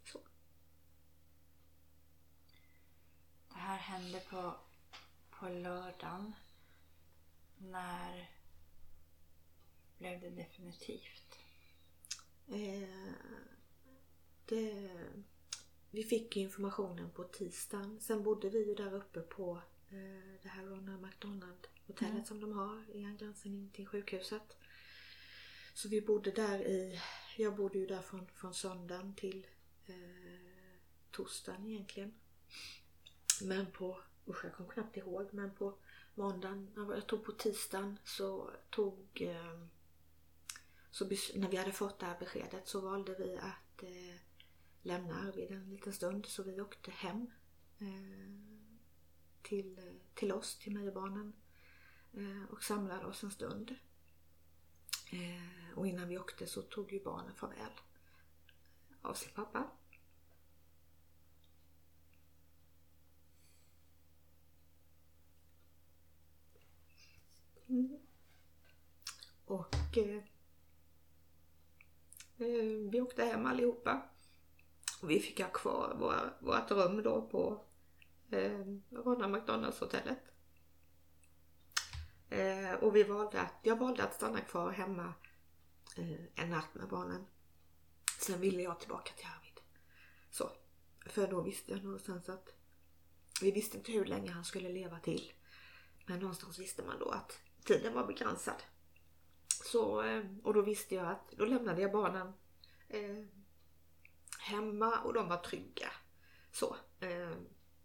Så. 0.06 0.20
Det 3.50 3.56
här 3.56 3.78
hände 3.78 4.20
på, 4.20 4.56
på 5.30 5.50
lördagen. 5.50 6.36
När 7.58 8.30
blev 9.98 10.22
det 10.22 10.30
definitivt? 10.30 11.40
Eh, 12.48 13.14
det, 14.46 14.90
vi 15.92 16.04
fick 16.04 16.38
informationen 16.38 17.12
på 17.12 17.24
tisdagen. 17.24 18.00
Sen 18.02 18.24
bodde 18.24 18.50
vi 18.50 18.68
ju 18.68 18.76
där 18.76 18.94
uppe 18.94 19.22
på 19.22 19.62
eh, 19.90 20.42
det 20.44 20.50
här 20.50 20.66
Ronald 20.66 21.02
McDonald 21.02 21.68
hotellet 21.88 22.14
mm. 22.14 22.26
som 22.26 22.42
de 22.42 22.52
har 22.52 22.96
i 22.96 23.06
angränsning 23.06 23.70
till 23.74 23.88
sjukhuset. 23.88 24.58
Så 25.74 25.90
vi 25.90 26.02
bodde 26.02 26.32
där 26.32 26.60
i, 26.60 27.02
jag 27.38 27.56
bodde 27.56 27.78
ju 27.78 27.86
där 27.86 28.02
från, 28.02 28.28
från 28.28 28.54
söndagen 28.54 29.16
till 29.16 29.48
eh, 29.86 30.80
torsdagen 31.12 31.68
egentligen. 31.68 32.14
Men 33.42 33.72
på, 33.72 33.98
usch 34.28 34.46
jag 34.46 34.54
kommer 34.54 34.70
knappt 34.70 34.98
ihåg, 34.98 35.30
men 35.34 35.56
på 35.56 35.78
måndagen, 36.16 36.72
jag 36.76 37.08
tog 37.08 37.24
på 37.24 37.32
tisdagen 37.32 38.00
så 38.04 38.52
tog 38.70 39.22
eh, 39.22 39.60
så 40.92 41.06
när 41.36 41.50
vi 41.50 41.58
hade 41.58 41.72
fått 41.72 42.00
det 42.00 42.06
här 42.06 42.20
beskedet 42.20 42.68
så 42.68 42.82
valde 42.82 43.16
vi 43.16 43.38
att 43.38 43.84
eh, 43.84 44.16
lämna 44.82 45.20
Arvid 45.20 45.52
en 45.52 45.70
liten 45.70 45.94
stund 45.94 46.26
så 46.26 46.44
vi 46.44 46.62
åkte 46.62 46.92
hem 46.92 47.32
eh, 47.78 48.32
till, 49.42 50.00
till 50.14 50.32
oss, 50.32 50.60
till 50.60 50.74
mig 50.74 50.88
och 50.88 50.94
barnen 50.94 51.34
Eh, 52.18 52.52
och 52.52 52.64
samlade 52.64 53.06
oss 53.06 53.24
en 53.24 53.32
stund. 53.32 53.76
Eh, 55.12 55.78
och 55.78 55.88
innan 55.88 56.08
vi 56.08 56.18
åkte 56.18 56.48
så 56.48 56.62
tog 56.62 56.94
ju 56.94 57.04
barnen 57.04 57.36
farväl 57.36 57.72
av 59.02 59.14
sin 59.14 59.32
pappa. 59.36 59.68
Mm. 67.70 67.98
Och 69.46 69.98
eh, 69.98 70.24
eh, 72.38 72.90
vi 72.92 73.02
åkte 73.02 73.24
hem 73.24 73.46
allihopa. 73.46 74.02
Och 75.02 75.10
vi 75.10 75.20
fick 75.20 75.42
ha 75.42 75.50
kvar 75.50 75.96
vårt 76.40 76.72
rum 76.72 77.04
då 77.04 77.22
på 77.22 77.66
eh, 78.32 78.66
Ronna 78.90 79.28
McDonalds 79.28 79.80
hotellet. 79.80 80.35
Eh, 82.30 82.74
och 82.74 82.96
vi 82.96 83.04
valde 83.04 83.42
att, 83.42 83.54
jag 83.62 83.80
valde 83.80 84.04
att 84.04 84.14
stanna 84.14 84.42
kvar 84.42 84.72
hemma 84.72 85.14
eh, 85.98 86.44
en 86.44 86.50
natt 86.50 86.76
med 86.76 86.88
barnen. 86.88 87.26
Sen 88.20 88.42
ville 88.42 88.64
jag 88.64 88.80
tillbaka 88.80 89.12
till 89.14 89.26
Arvid. 89.26 89.60
Så. 90.30 90.52
För 91.06 91.28
då 91.28 91.42
visste 91.42 91.72
jag 91.72 91.84
någonstans 91.84 92.30
att 92.30 92.50
vi 93.42 93.52
visste 93.52 93.78
inte 93.78 93.92
hur 93.92 94.06
länge 94.06 94.32
han 94.32 94.46
skulle 94.46 94.70
leva 94.70 95.00
till. 95.00 95.34
Men 96.06 96.20
någonstans 96.20 96.60
visste 96.60 96.84
man 96.84 97.00
då 97.00 97.10
att 97.10 97.40
tiden 97.64 97.94
var 97.94 98.08
begränsad. 98.08 98.64
Så, 99.64 100.02
eh, 100.02 100.24
och 100.44 100.54
då 100.54 100.62
visste 100.62 100.96
jag 100.96 101.08
att 101.08 101.32
då 101.32 101.46
lämnade 101.46 101.82
jag 101.82 101.92
barnen 101.92 102.34
eh, 102.90 103.26
hemma 104.40 105.00
och 105.00 105.14
de 105.14 105.30
var 105.30 105.38
trygga. 105.38 105.92
Så. 106.52 106.76
Eh, 107.00 107.32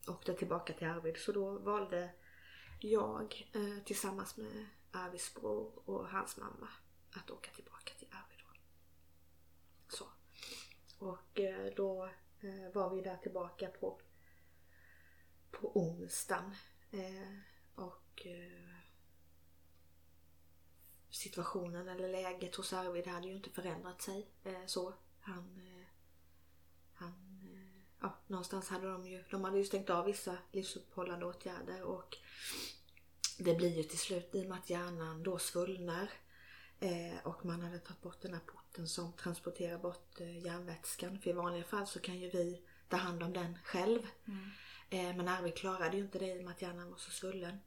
åkte 0.07 0.35
tillbaka 0.35 0.73
till 0.73 0.87
Arvid. 0.87 1.17
Så 1.17 1.33
då 1.33 1.59
valde 1.59 2.11
jag 2.81 3.51
eh, 3.55 3.85
tillsammans 3.85 4.37
med 4.37 4.67
Arvids 4.91 5.35
bror 5.35 5.73
och 5.85 6.09
hans 6.09 6.37
mamma 6.37 6.69
att 7.11 7.31
åka 7.31 7.51
tillbaka 7.51 7.95
till 7.99 8.09
Arvid. 8.11 8.41
Så. 9.89 10.07
Och 10.99 11.41
eh, 11.41 11.75
då 11.77 12.05
eh, 12.41 12.73
var 12.75 12.95
vi 12.95 13.01
där 13.01 13.17
tillbaka 13.17 13.69
på, 13.69 14.01
på 15.51 15.79
onsdagen. 15.79 16.55
Eh, 16.91 17.39
och 17.75 18.27
eh, 18.27 18.77
situationen 21.11 21.89
eller 21.89 22.09
läget 22.09 22.55
hos 22.55 22.73
Arvid 22.73 23.07
hade 23.07 23.29
ju 23.29 23.35
inte 23.35 23.51
förändrat 23.51 24.03
sig 24.03 24.31
eh, 24.45 24.67
så. 24.67 24.95
Han, 25.21 25.61
ja, 28.01 28.19
någonstans 28.27 28.69
hade 28.69 28.93
de 28.93 29.07
ju, 29.07 29.25
de 29.31 29.45
hade 29.45 29.59
ju 29.59 29.65
stängt 29.65 29.91
av 29.91 30.05
vissa 30.05 30.39
livsuppehållande 30.53 31.27
åtgärder 31.27 31.83
och 31.83 32.17
det 33.39 33.55
blir 33.55 33.77
ju 33.77 33.83
till 33.83 33.99
slut 33.99 34.35
i 34.35 34.45
och 34.45 34.49
med 34.49 34.59
att 34.59 34.71
hjärnan 34.71 35.23
då 35.23 35.39
svullnar 35.39 36.11
eh, 36.81 37.19
och 37.25 37.45
man 37.45 37.63
hade 37.63 37.79
tagit 37.79 38.03
bort 38.03 38.23
den 38.23 38.33
här 38.33 38.41
porten 38.41 38.89
som 38.89 39.13
transporterar 39.13 39.79
bort 39.79 40.21
eh, 40.21 40.45
järnvätskan. 40.45 41.21
För 41.21 41.31
i 41.31 41.33
vanliga 41.33 41.65
fall 41.65 41.87
så 41.87 42.01
kan 42.01 42.19
ju 42.19 42.31
vi 42.31 42.63
ta 42.89 42.97
hand 42.97 43.23
om 43.23 43.33
den 43.33 43.59
själv. 43.65 44.07
Mm. 44.29 44.51
Eh, 44.91 45.17
men 45.17 45.29
Arvid 45.29 45.55
klarade 45.55 45.97
ju 45.97 46.03
inte 46.03 46.19
det 46.19 46.35
i 46.35 46.39
och 46.39 46.45
med 46.45 46.53
att 46.53 46.63
hjärnan 46.63 46.91
var 46.91 46.99
så 46.99 47.11
svullen. 47.11 47.61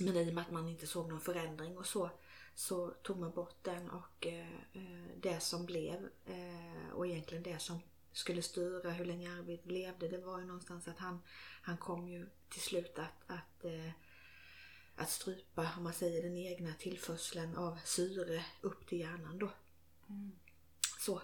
Men 0.00 0.16
i 0.16 0.30
och 0.30 0.34
med 0.34 0.42
att 0.42 0.50
man 0.50 0.68
inte 0.68 0.86
såg 0.86 1.08
någon 1.08 1.20
förändring 1.20 1.78
och 1.78 1.86
så 1.86 2.10
så 2.54 2.90
tog 3.02 3.18
man 3.18 3.30
bort 3.30 3.56
den 3.62 3.90
och 3.90 4.26
eh, 4.26 4.52
eh, 4.72 5.06
det 5.16 5.40
som 5.40 5.66
blev 5.66 6.08
eh, 6.26 6.92
och 6.92 7.06
egentligen 7.06 7.42
det 7.42 7.58
som 7.58 7.80
skulle 8.12 8.42
styra 8.42 8.90
hur 8.90 9.04
länge 9.04 9.32
Arvid 9.38 9.66
levde 9.66 10.08
det 10.08 10.18
var 10.18 10.38
ju 10.38 10.44
någonstans 10.44 10.88
att 10.88 10.98
han, 10.98 11.22
han 11.62 11.76
kom 11.76 12.08
ju 12.08 12.26
till 12.48 12.60
slut 12.60 12.98
att, 12.98 13.30
att, 13.30 13.64
att 14.94 15.10
strypa, 15.10 15.68
om 15.76 15.84
man 15.84 15.92
säger 15.92 16.22
den 16.22 16.36
egna 16.36 16.74
tillförseln 16.74 17.56
av 17.56 17.78
syre 17.84 18.44
upp 18.60 18.86
till 18.86 19.00
hjärnan 19.00 19.38
då. 19.38 19.50
Mm. 20.08 20.32
Så. 21.00 21.22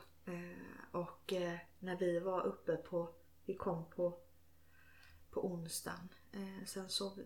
Och 0.93 1.33
när 1.79 1.97
vi 1.97 2.19
var 2.19 2.47
uppe 2.47 2.77
på, 2.77 3.15
vi 3.45 3.55
kom 3.55 3.91
på, 3.91 4.21
på 5.31 5.47
onsdagen, 5.47 6.09
sen 6.67 6.89
sov, 6.89 7.23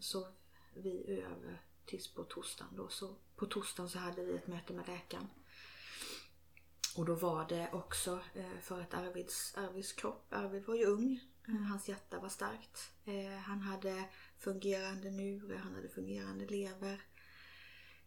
sov 0.00 0.26
vi 0.74 1.22
över 1.22 1.62
tills 1.86 2.14
på 2.14 2.24
torsdagen 2.24 2.76
då. 2.76 2.88
Så 2.88 3.16
på 3.36 3.46
torsdagen 3.46 3.90
så 3.90 3.98
hade 3.98 4.24
vi 4.24 4.34
ett 4.34 4.46
möte 4.46 4.72
med 4.72 4.88
läkaren. 4.88 5.28
Och 6.96 7.04
då 7.04 7.14
var 7.14 7.48
det 7.48 7.68
också 7.72 8.20
eh, 8.34 8.58
för 8.62 8.80
att 8.80 8.94
Arvids, 8.94 9.54
Arvids 9.56 9.92
kropp, 9.92 10.26
Arvid 10.32 10.66
var 10.66 10.74
ju 10.74 10.84
ung, 10.84 11.20
mm. 11.48 11.64
hans 11.64 11.88
hjärta 11.88 12.20
var 12.20 12.28
starkt. 12.28 12.90
Eh, 13.04 13.38
han 13.38 13.60
hade 13.60 14.04
fungerande 14.38 15.10
njure, 15.10 15.56
han 15.56 15.74
hade 15.74 15.88
fungerande 15.88 16.46
lever. 16.46 17.02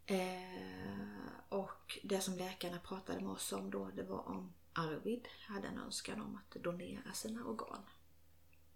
Eh, 0.06 1.50
och 1.50 2.00
det 2.04 2.22
som 2.22 2.38
läkarna 2.38 2.80
pratade 2.80 3.22
med 3.22 3.32
oss 3.32 3.54
om 3.54 3.72
då, 3.72 3.92
det 3.96 4.04
var 4.04 4.28
om 4.28 4.54
Arvid 4.74 5.28
hade 5.48 5.68
en 5.68 5.80
önskan 5.80 6.22
om 6.22 6.36
att 6.36 6.64
donera 6.64 7.14
sina 7.14 7.46
organ. 7.46 7.86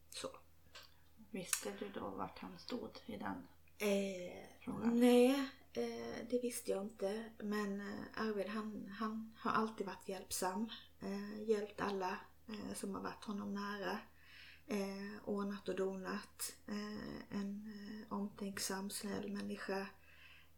Så. 0.09 0.27
Visste 1.31 1.73
du 1.79 1.89
då 1.89 2.09
vart 2.09 2.39
han 2.39 2.59
stod 2.59 2.89
i 3.05 3.17
den 3.17 3.47
Eh, 3.81 4.73
nej, 4.83 5.49
eh, 5.73 6.27
det 6.29 6.39
visste 6.43 6.71
jag 6.71 6.83
inte. 6.83 7.23
Men 7.37 7.81
eh, 7.81 8.21
Arvid 8.21 8.47
han, 8.47 8.89
han 8.99 9.33
har 9.37 9.51
alltid 9.51 9.85
varit 9.85 10.09
hjälpsam. 10.09 10.69
Eh, 10.99 11.43
hjälpt 11.49 11.81
alla 11.81 12.17
eh, 12.47 12.73
som 12.75 12.95
har 12.95 13.01
varit 13.01 13.23
honom 13.23 13.53
nära. 13.53 13.99
Eh, 14.67 15.23
ordnat 15.25 15.69
och 15.69 15.75
donat. 15.75 16.55
Eh, 16.67 17.37
en 17.39 17.73
eh, 17.73 18.13
omtänksam, 18.13 18.89
snäll 18.89 19.31
människa 19.31 19.87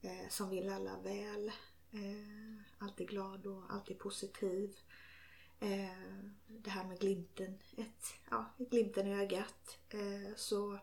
eh, 0.02 0.30
som 0.30 0.50
vill 0.50 0.70
alla 0.70 1.02
väl. 1.02 1.52
Eh, 1.92 2.64
alltid 2.78 3.10
glad 3.10 3.46
och 3.46 3.64
alltid 3.70 4.00
positiv. 4.00 4.76
Eh, 5.60 6.24
det 6.48 6.70
här 6.70 6.86
med 6.86 7.00
glimten, 7.00 7.60
ett, 7.78 8.14
ja, 8.30 8.46
glimten 8.58 9.08
i 9.08 9.14
ögat. 9.14 9.80
så 10.36 10.80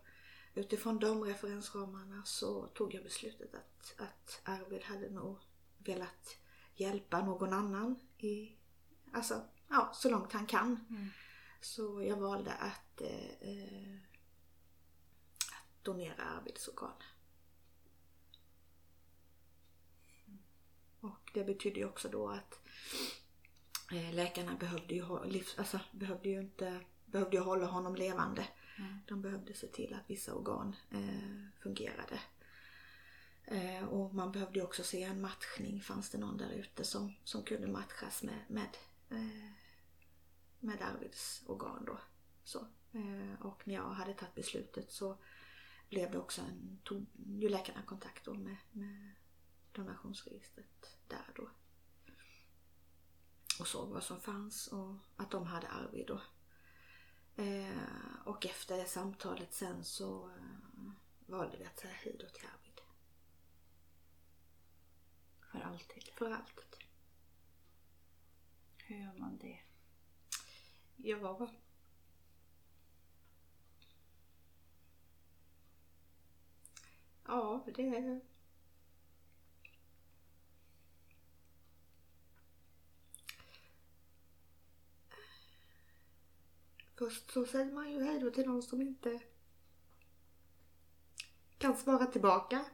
utifrån 0.55 0.99
de 0.99 1.25
referensramarna 1.25 2.23
så 2.25 2.67
tog 2.67 2.95
jag 2.95 3.03
beslutet 3.03 3.55
att, 3.55 3.95
att 3.99 4.41
Arvid 4.45 4.83
hade 4.83 5.11
nog 5.11 5.39
velat 5.79 6.39
hjälpa 6.75 7.25
någon 7.25 7.53
annan 7.53 8.01
i, 8.19 8.57
alltså, 9.13 9.45
ja, 9.69 9.91
så 9.95 10.11
långt 10.11 10.33
han 10.33 10.47
kan. 10.47 10.85
Mm. 10.91 11.09
Så 11.61 12.03
jag 12.03 12.17
valde 12.17 12.53
att, 12.53 13.01
eh, 13.01 13.95
att 15.49 15.85
donera 15.85 16.23
Arvids 16.23 16.69
organ. 16.69 17.03
Och 21.01 21.31
det 21.35 21.45
betydde 21.45 21.81
ju 21.81 21.87
också 21.87 22.09
då 22.09 22.29
att 22.29 22.61
eh, 23.93 24.15
läkarna 24.15 24.55
behövde 24.55 24.95
ju, 24.95 25.05
alltså, 25.59 25.81
behövde 25.93 26.29
ju 26.29 26.41
inte 26.41 26.85
behövde 27.11 27.37
ju 27.37 27.43
hålla 27.43 27.67
honom 27.67 27.97
levande. 27.97 28.47
Mm. 28.81 28.99
De 29.07 29.23
behövde 29.23 29.55
se 29.55 29.67
till 29.67 29.95
att 29.95 30.11
vissa 30.11 30.35
organ 30.35 30.77
eh, 30.91 31.63
fungerade. 31.63 32.21
Eh, 33.45 33.85
och 33.85 34.15
man 34.15 34.33
behövde 34.33 34.63
också 34.63 34.83
se 34.83 35.03
en 35.03 35.21
matchning. 35.21 35.81
Fanns 35.81 36.11
det 36.11 36.19
någon 36.19 36.37
där 36.37 36.51
ute 36.51 36.85
som, 36.85 37.15
som 37.25 37.43
kunde 37.43 37.67
matchas 37.67 38.23
med, 38.23 38.45
med, 38.49 38.77
eh, 39.11 39.51
med 40.61 40.83
Arvids 40.83 41.43
organ 41.47 41.85
då. 41.85 41.99
Så. 42.45 42.59
Eh, 42.93 43.43
och 43.47 43.69
när 43.69 43.75
jag 43.75 43.91
hade 43.91 44.15
tagit 44.15 44.35
beslutet 44.35 44.93
så 44.93 45.19
blev 45.89 46.11
det 46.11 46.19
också 46.19 46.43
en, 46.43 46.81
tog 46.85 47.07
ju 47.15 47.49
läkarna 47.49 47.83
kontakt 47.83 48.25
då 48.25 48.35
med, 48.35 48.57
med 48.73 49.15
donationsregistret 49.73 50.97
där 51.09 51.33
då. 51.37 51.51
Och 53.61 53.67
såg 53.67 53.89
vad 53.89 54.03
som 54.03 54.21
fanns 54.21 54.67
och 54.67 54.95
att 55.17 55.31
de 55.31 55.47
hade 55.47 55.69
Arvid 55.69 56.07
då. 56.07 56.21
Eh, 57.41 57.77
och 58.25 58.47
efter 58.47 58.77
det 58.77 58.85
samtalet 58.85 59.55
sen 59.55 59.85
så 59.85 60.29
eh, 60.29 60.93
valde 61.27 61.57
vi 61.57 61.65
att 61.65 61.79
säga 61.79 61.93
hej 61.95 62.17
då 62.21 62.27
till 62.29 62.47
Arvid. 62.47 62.81
För 65.53 65.61
alltid? 65.61 66.03
För 66.15 66.31
alltid. 66.31 66.85
Hur 68.77 68.97
gör 68.97 69.19
man 69.19 69.39
det? 69.39 69.59
Ja... 70.97 71.51
Ja, 77.25 77.67
det... 77.75 78.21
Först 87.01 87.31
så 87.31 87.47
säger 87.47 87.73
man 87.73 87.93
ju 87.93 88.05
hejdå 88.05 88.31
till 88.31 88.47
någon 88.47 88.63
som 88.63 88.81
inte 88.81 89.21
kan 91.59 91.77
svara 91.77 92.07
tillbaka. 92.07 92.65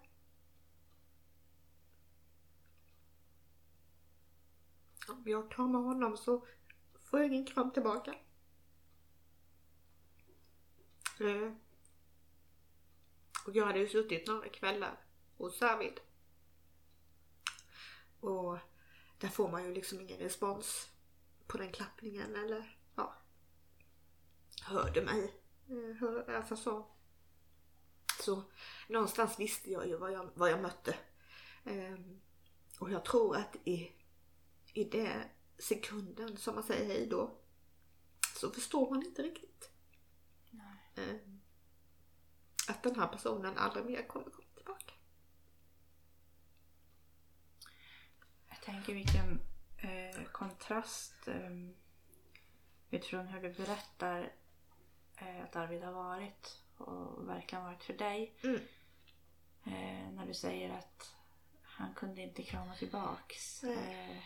Om 5.08 5.22
jag 5.26 5.50
kramar 5.50 5.80
honom 5.80 6.16
så 6.16 6.46
får 7.02 7.20
jag 7.20 7.28
ingen 7.28 7.46
kram 7.46 7.70
tillbaka. 7.70 8.14
Eh. 11.20 11.52
Och 13.46 13.56
jag 13.56 13.66
hade 13.66 13.78
ju 13.78 13.88
suttit 13.88 14.26
några 14.26 14.48
kvällar 14.48 15.04
hos 15.36 15.62
Arvid. 15.62 16.00
Och 18.20 18.58
där 19.18 19.28
får 19.28 19.50
man 19.50 19.64
ju 19.64 19.74
liksom 19.74 20.00
ingen 20.00 20.18
respons 20.18 20.90
på 21.46 21.58
den 21.58 21.72
klappningen 21.72 22.36
eller. 22.36 22.75
Hörde 24.66 25.02
mig. 25.02 25.34
Hör, 26.00 26.34
alltså 26.34 26.56
så. 26.56 26.86
Så 28.20 28.42
någonstans 28.88 29.38
visste 29.38 29.70
jag 29.70 29.86
ju 29.86 29.96
vad 29.96 30.12
jag, 30.12 30.30
vad 30.34 30.50
jag 30.50 30.62
mötte. 30.62 30.96
Um, 31.64 32.20
och 32.78 32.90
jag 32.90 33.04
tror 33.04 33.36
att 33.36 33.56
i, 33.64 33.92
i 34.72 34.84
det 34.84 35.30
sekunden 35.58 36.36
som 36.36 36.54
man 36.54 36.64
säger 36.64 36.86
hej 36.86 37.06
då 37.06 37.38
så 38.36 38.50
förstår 38.50 38.90
man 38.90 39.02
inte 39.02 39.22
riktigt. 39.22 39.70
Um, 40.96 41.40
att 42.68 42.82
den 42.82 42.96
här 42.96 43.08
personen 43.08 43.58
aldrig 43.58 43.86
mer 43.86 44.08
kommer 44.08 44.30
komma 44.30 44.48
tillbaka. 44.56 44.94
Jag 48.48 48.62
tänker 48.62 48.94
vilken 48.94 49.40
eh, 49.78 50.24
kontrast 50.32 51.28
eh, 51.28 51.50
utifrån 52.90 53.26
hur 53.26 53.42
du 53.42 53.52
berättar 53.52 54.32
att 55.44 55.56
Arvid 55.56 55.82
har 55.82 55.92
varit 55.92 56.62
och 56.76 57.28
verkligen 57.28 57.64
varit 57.64 57.82
för 57.82 57.94
dig. 57.94 58.34
Mm. 58.42 58.60
Eh, 59.64 60.12
när 60.12 60.26
du 60.26 60.34
säger 60.34 60.78
att 60.78 61.14
han 61.62 61.94
kunde 61.94 62.22
inte 62.22 62.42
krama 62.42 62.74
tillbaks. 62.74 63.64
Eh, 63.64 64.18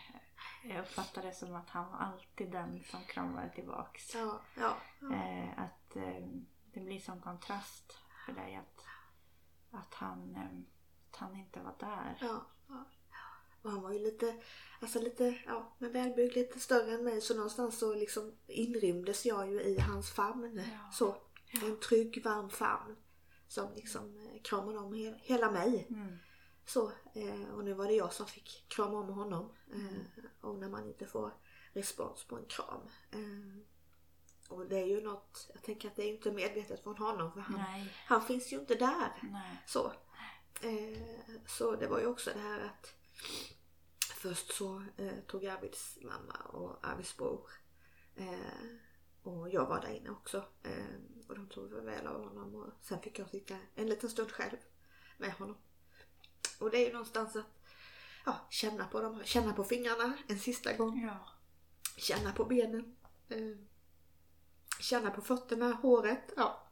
jag 0.63 0.79
uppfattar 0.79 1.21
det 1.21 1.33
som 1.33 1.55
att 1.55 1.69
han 1.69 1.91
var 1.91 1.97
alltid 1.97 2.51
den 2.51 2.83
som 2.83 3.03
kramade 3.03 3.49
tillbaks. 3.49 4.15
Ja, 4.15 4.41
ja, 4.57 4.77
ja. 4.99 5.13
Eh, 5.13 5.59
att 5.59 5.95
eh, 5.95 6.27
det 6.73 6.79
blir 6.79 6.99
som 6.99 7.21
kontrast 7.21 7.97
för 8.25 8.33
dig 8.33 8.55
att, 8.55 8.85
att, 9.71 9.93
han, 9.93 10.35
eh, 10.35 10.41
att 11.09 11.15
han 11.15 11.35
inte 11.35 11.59
var 11.59 11.75
där. 11.79 12.17
Och 13.61 13.71
han 13.71 13.81
var 13.81 13.91
ju 13.91 13.99
lite, 13.99 14.35
alltså 14.81 14.99
lite, 14.99 15.37
ja, 15.45 15.75
men 15.77 15.91
välbyggd, 15.91 16.35
lite 16.35 16.59
större 16.59 16.91
än 16.91 17.03
mig 17.03 17.21
så 17.21 17.35
någonstans 17.35 17.79
så 17.79 17.93
liksom 17.93 18.33
inrymdes 18.47 19.25
jag 19.25 19.51
ju 19.51 19.61
i 19.61 19.79
hans 19.79 20.11
famn. 20.11 20.61
Ja. 20.73 20.91
Så, 20.91 21.15
en 21.63 21.79
trygg, 21.79 22.23
varm 22.23 22.49
famn 22.49 22.95
som 23.47 23.73
liksom 23.75 24.17
eh, 24.17 24.41
kramade 24.41 24.79
om 24.79 24.93
he 24.93 25.13
hela 25.21 25.51
mig. 25.51 25.87
Mm. 25.89 26.17
Så, 26.65 26.91
eh, 27.13 27.49
och 27.53 27.63
nu 27.63 27.73
var 27.73 27.87
det 27.87 27.93
jag 27.93 28.13
som 28.13 28.25
fick 28.25 28.65
krama 28.67 28.99
om 28.99 29.09
honom. 29.09 29.49
Eh, 29.73 30.23
och 30.41 30.55
när 30.55 30.69
man 30.69 30.87
inte 30.87 31.05
får 31.05 31.33
respons 31.73 32.23
på 32.23 32.37
en 32.37 32.45
kram. 32.45 32.89
Och 34.49 34.65
det 34.65 34.79
är 34.79 34.85
ju 34.85 35.01
något, 35.01 35.49
jag 35.53 35.63
tänker 35.63 35.87
att 35.87 35.95
det 35.95 36.03
är 36.03 36.13
inte 36.13 36.31
medvetet 36.31 36.83
från 36.83 36.97
honom 36.97 37.31
för 37.31 37.39
han, 37.39 37.59
Nej. 37.59 37.93
han 38.05 38.21
finns 38.21 38.53
ju 38.53 38.59
inte 38.59 38.75
där. 38.75 39.29
Nej. 39.31 39.63
Så. 39.67 39.91
Så 41.47 41.75
det 41.75 41.87
var 41.87 41.99
ju 41.99 42.05
också 42.05 42.31
det 42.33 42.39
här 42.39 42.59
att 42.59 42.95
först 44.21 44.53
så 44.53 44.83
eh, 44.97 45.19
tog 45.27 45.45
Arvids 45.45 45.97
mamma 46.01 46.33
och 46.33 46.87
Arvids 46.87 47.17
bror 47.17 47.49
eh, 48.15 48.35
och 49.23 49.49
jag 49.49 49.65
var 49.65 49.81
där 49.81 49.93
inne 49.93 50.09
också. 50.09 50.45
Eh, 50.63 50.95
och 51.27 51.35
de 51.35 51.49
tog 51.49 51.69
väl 51.71 52.07
av 52.07 52.23
honom 52.23 52.55
och 52.55 52.73
sen 52.81 53.01
fick 53.01 53.19
jag 53.19 53.29
sitta 53.29 53.55
en 53.75 53.89
liten 53.89 54.09
stund 54.09 54.31
själv 54.31 54.57
med 55.17 55.33
honom. 55.33 55.57
Och 56.59 56.71
det 56.71 56.77
är 56.77 56.87
ju 56.87 56.93
någonstans 56.93 57.35
att 57.35 57.45
ja, 58.25 58.47
känna 58.49 58.87
på 58.87 59.01
dem, 59.01 59.21
känna 59.23 59.53
på 59.53 59.63
fingrarna 59.63 60.17
en 60.27 60.39
sista 60.39 60.73
gång. 60.73 61.01
Ja. 61.03 61.27
Känna 61.97 62.31
på 62.33 62.45
benen. 62.45 62.95
Eh, 63.29 63.57
känna 64.79 65.11
på 65.11 65.21
fötterna, 65.21 65.71
håret. 65.71 66.33
Ja. 66.35 66.67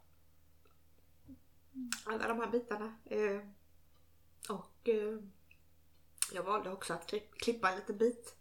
Alla 2.04 2.28
de 2.28 2.38
här 2.38 2.50
bitarna. 2.50 2.96
Eh, 3.04 3.40
och 4.48 4.88
eh, 4.88 5.18
jag 6.32 6.42
valde 6.42 6.70
också 6.70 6.92
att 6.92 7.06
klipp, 7.06 7.34
klippa 7.38 7.70
en 7.70 7.76
liten 7.76 7.98
bit 7.98 8.34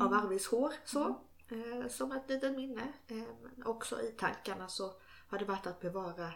av 0.00 0.14
Arvids 0.14 0.46
hår 0.46 0.72
så. 0.84 1.20
Eh, 1.48 1.88
som 1.88 2.12
ett 2.12 2.28
litet 2.28 2.56
minne. 2.56 2.92
Eh, 3.06 3.16
men 3.16 3.66
också 3.66 4.02
i 4.02 4.12
tankarna 4.18 4.68
så 4.68 4.92
har 5.28 5.38
det 5.38 5.44
varit 5.44 5.66
att 5.66 5.80
bevara 5.80 6.32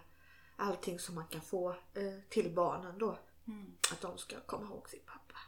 allting 0.56 0.98
som 0.98 1.14
man 1.14 1.26
kan 1.26 1.40
få 1.40 1.70
eh, 1.70 2.18
till 2.28 2.54
barnen 2.54 2.98
då. 2.98 3.18
Mm. 3.46 3.72
Att 3.92 4.00
de 4.00 4.18
ska 4.18 4.40
komma 4.40 4.66
ihåg 4.66 4.88
sin 4.88 5.00
pappa. 5.06 5.38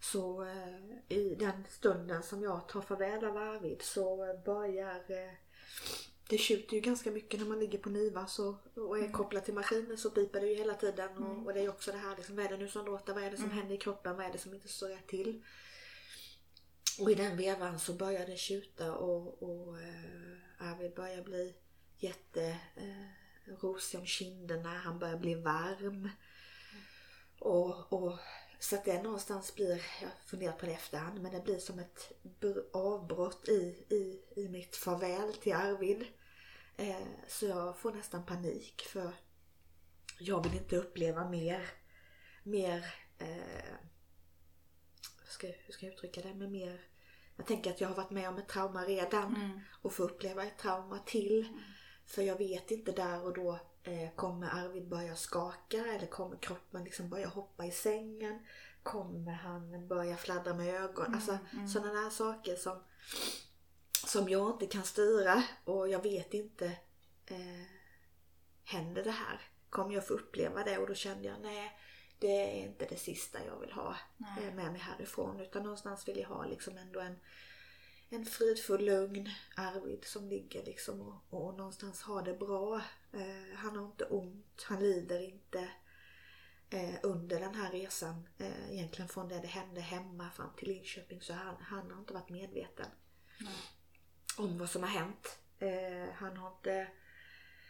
Så 0.00 0.44
eh, 0.44 1.18
i 1.18 1.34
den 1.34 1.64
stunden 1.68 2.22
som 2.22 2.42
jag 2.42 2.68
tar 2.68 2.80
farväl 2.80 3.24
av 3.24 3.36
Arvid 3.36 3.82
så 3.82 4.16
börjar 4.44 5.10
eh, 5.10 5.32
det 6.28 6.38
tjuter 6.38 6.74
ju 6.74 6.80
ganska 6.80 7.10
mycket 7.10 7.40
när 7.40 7.46
man 7.46 7.58
ligger 7.58 7.78
på 7.78 7.90
Niva 7.90 8.26
så, 8.26 8.56
och 8.74 8.98
är 8.98 9.12
kopplad 9.12 9.44
till 9.44 9.54
maskinen 9.54 9.98
så 9.98 10.10
piper 10.10 10.40
det 10.40 10.46
ju 10.46 10.54
hela 10.54 10.74
tiden. 10.74 11.16
Och, 11.16 11.46
och 11.46 11.54
det 11.54 11.60
är 11.60 11.62
ju 11.62 11.68
också 11.68 11.92
det 11.92 11.98
här 11.98 12.16
liksom, 12.16 12.36
vad 12.36 12.44
är 12.44 12.48
det 12.48 12.56
nu 12.56 12.68
som 12.68 12.86
låter? 12.86 13.14
Vad 13.14 13.22
är 13.22 13.30
det 13.30 13.36
som 13.36 13.50
händer 13.50 13.74
i 13.74 13.78
kroppen? 13.78 14.16
Vad 14.16 14.26
är 14.26 14.32
det 14.32 14.38
som 14.38 14.54
inte 14.54 14.68
står 14.68 14.88
rätt 14.88 15.06
till? 15.06 15.44
Och 17.00 17.10
i 17.10 17.14
den 17.14 17.36
vevan 17.36 17.78
så 17.78 17.92
börjar 17.92 18.26
det 18.26 18.36
tjuta 18.36 18.94
och, 18.94 19.42
och 19.42 19.80
eh, 19.80 20.68
Arvid 20.70 20.94
börjar 20.94 21.22
bli 21.22 21.54
jätte 21.98 22.56
eh, 22.76 23.64
om 23.64 24.06
kinderna. 24.06 24.68
Han 24.68 24.98
börjar 24.98 25.16
bli 25.16 25.34
varm. 25.34 26.10
Och, 27.38 27.92
och, 27.92 28.18
så 28.58 28.76
att 28.76 28.84
det 28.84 29.02
någonstans 29.02 29.54
blir, 29.54 29.82
jag 30.00 30.08
har 30.08 30.14
funderat 30.26 30.58
på 30.58 30.66
det 30.66 30.72
efterhand, 30.72 31.20
men 31.22 31.32
det 31.32 31.40
blir 31.44 31.58
som 31.58 31.78
ett 31.78 32.12
br- 32.40 32.70
avbrott 32.72 33.48
i, 33.48 33.86
i, 33.90 34.22
i 34.36 34.48
mitt 34.48 34.76
farväl 34.76 35.32
till 35.34 35.52
Arvid. 35.54 36.06
Eh, 36.76 37.06
så 37.28 37.46
jag 37.46 37.78
får 37.78 37.92
nästan 37.92 38.26
panik 38.26 38.82
för 38.82 39.12
jag 40.18 40.42
vill 40.42 40.54
inte 40.56 40.76
uppleva 40.76 41.28
mer, 41.28 41.70
mer, 42.42 42.94
eh, 43.18 43.76
hur, 45.22 45.28
ska, 45.30 45.46
hur 45.46 45.72
ska 45.72 45.86
jag 45.86 45.92
uttrycka 45.94 46.20
det, 46.22 46.34
med 46.34 46.50
mer 46.50 46.80
jag 47.36 47.46
tänker 47.46 47.70
att 47.70 47.80
jag 47.80 47.88
har 47.88 47.94
varit 47.94 48.10
med 48.10 48.28
om 48.28 48.38
ett 48.38 48.48
trauma 48.48 48.84
redan 48.84 49.34
Mm. 49.36 49.60
och 49.82 49.92
får 49.92 50.04
uppleva 50.04 50.44
ett 50.44 50.58
trauma 50.58 50.98
till. 50.98 51.48
För 52.06 52.22
jag 52.22 52.38
vet 52.38 52.70
inte 52.70 52.92
där 52.92 53.22
och 53.24 53.34
då 53.34 53.58
kommer 54.16 54.48
Arvid 54.48 54.88
börja 54.88 55.16
skaka 55.16 55.76
eller 55.76 56.06
kommer 56.06 56.36
kroppen 56.36 56.84
liksom 56.84 57.08
börja 57.08 57.28
hoppa 57.28 57.64
i 57.64 57.70
sängen? 57.70 58.46
Kommer 58.82 59.32
han 59.32 59.88
börja 59.88 60.16
fladdra 60.16 60.54
med 60.54 60.74
ögonen? 60.74 61.14
Alltså 61.14 61.38
sådana 61.68 62.00
där 62.00 62.10
saker 62.10 62.56
som, 62.56 62.82
som 64.06 64.28
jag 64.28 64.50
inte 64.50 64.66
kan 64.66 64.84
styra 64.84 65.42
och 65.64 65.88
jag 65.88 66.02
vet 66.02 66.34
inte 66.34 66.66
eh, 67.26 67.66
händer 68.64 69.04
det 69.04 69.10
här? 69.10 69.40
Kommer 69.70 69.94
jag 69.94 70.06
få 70.06 70.14
uppleva 70.14 70.64
det? 70.64 70.78
Och 70.78 70.86
då 70.86 70.94
kände 70.94 71.28
jag 71.28 71.40
nej, 71.42 71.78
det 72.18 72.60
är 72.60 72.66
inte 72.66 72.86
det 72.86 72.96
sista 72.96 73.38
jag 73.46 73.60
vill 73.60 73.72
ha 73.72 73.96
Nej. 74.16 74.48
eh, 74.48 74.54
med 74.54 74.72
mig 74.72 74.80
härifrån 74.80 75.40
utan 75.40 75.62
någonstans 75.62 76.08
vill 76.08 76.18
jag 76.18 76.28
ha 76.28 76.46
liksom 76.46 76.78
ändå 76.78 77.00
en 77.00 77.16
en 78.10 78.24
fridfull, 78.24 78.84
lugn 78.84 79.28
Arvid 79.56 80.04
som 80.04 80.28
ligger 80.28 80.64
liksom 80.64 81.00
och, 81.00 81.22
och 81.30 81.54
någonstans 81.54 82.02
har 82.02 82.22
det 82.22 82.34
bra. 82.34 82.82
Eh, 83.12 83.56
han 83.56 83.76
har 83.76 83.84
inte 83.86 84.04
ont, 84.04 84.62
han 84.68 84.80
lider 84.80 85.20
inte 85.20 85.68
eh, 86.70 86.94
under 87.02 87.40
den 87.40 87.54
här 87.54 87.70
resan. 87.72 88.28
Eh, 88.38 88.72
egentligen 88.72 89.08
från 89.08 89.28
det 89.28 89.40
det 89.40 89.46
hände 89.46 89.80
hemma 89.80 90.30
fram 90.30 90.50
till 90.56 90.68
Linköping 90.68 91.20
så 91.22 91.32
han, 91.32 91.56
han 91.60 91.90
har 91.90 91.98
inte 91.98 92.14
varit 92.14 92.28
medveten 92.30 92.86
om 94.36 94.58
vad 94.58 94.70
som 94.70 94.82
har 94.82 94.90
hänt. 94.90 95.38
Eh, 95.58 96.14
han, 96.14 96.36
har 96.36 96.48
inte, 96.50 96.88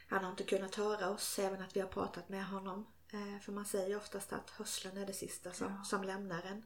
han 0.09 0.25
har 0.25 0.31
inte 0.31 0.45
kunnat 0.45 0.75
höra 0.75 1.11
oss 1.11 1.39
även 1.39 1.63
att 1.63 1.77
vi 1.77 1.81
har 1.81 1.89
pratat 1.89 2.29
med 2.29 2.47
honom. 2.47 2.87
Eh, 3.13 3.41
för 3.41 3.53
man 3.53 3.65
säger 3.67 3.97
oftast 3.97 4.33
att 4.33 4.51
hörseln 4.51 4.97
är 4.97 5.07
det 5.07 5.13
sista 5.13 5.53
som, 5.53 5.73
Ja. 5.73 5.85
som 5.85 6.05
lämnar 6.05 6.43
en. 6.43 6.65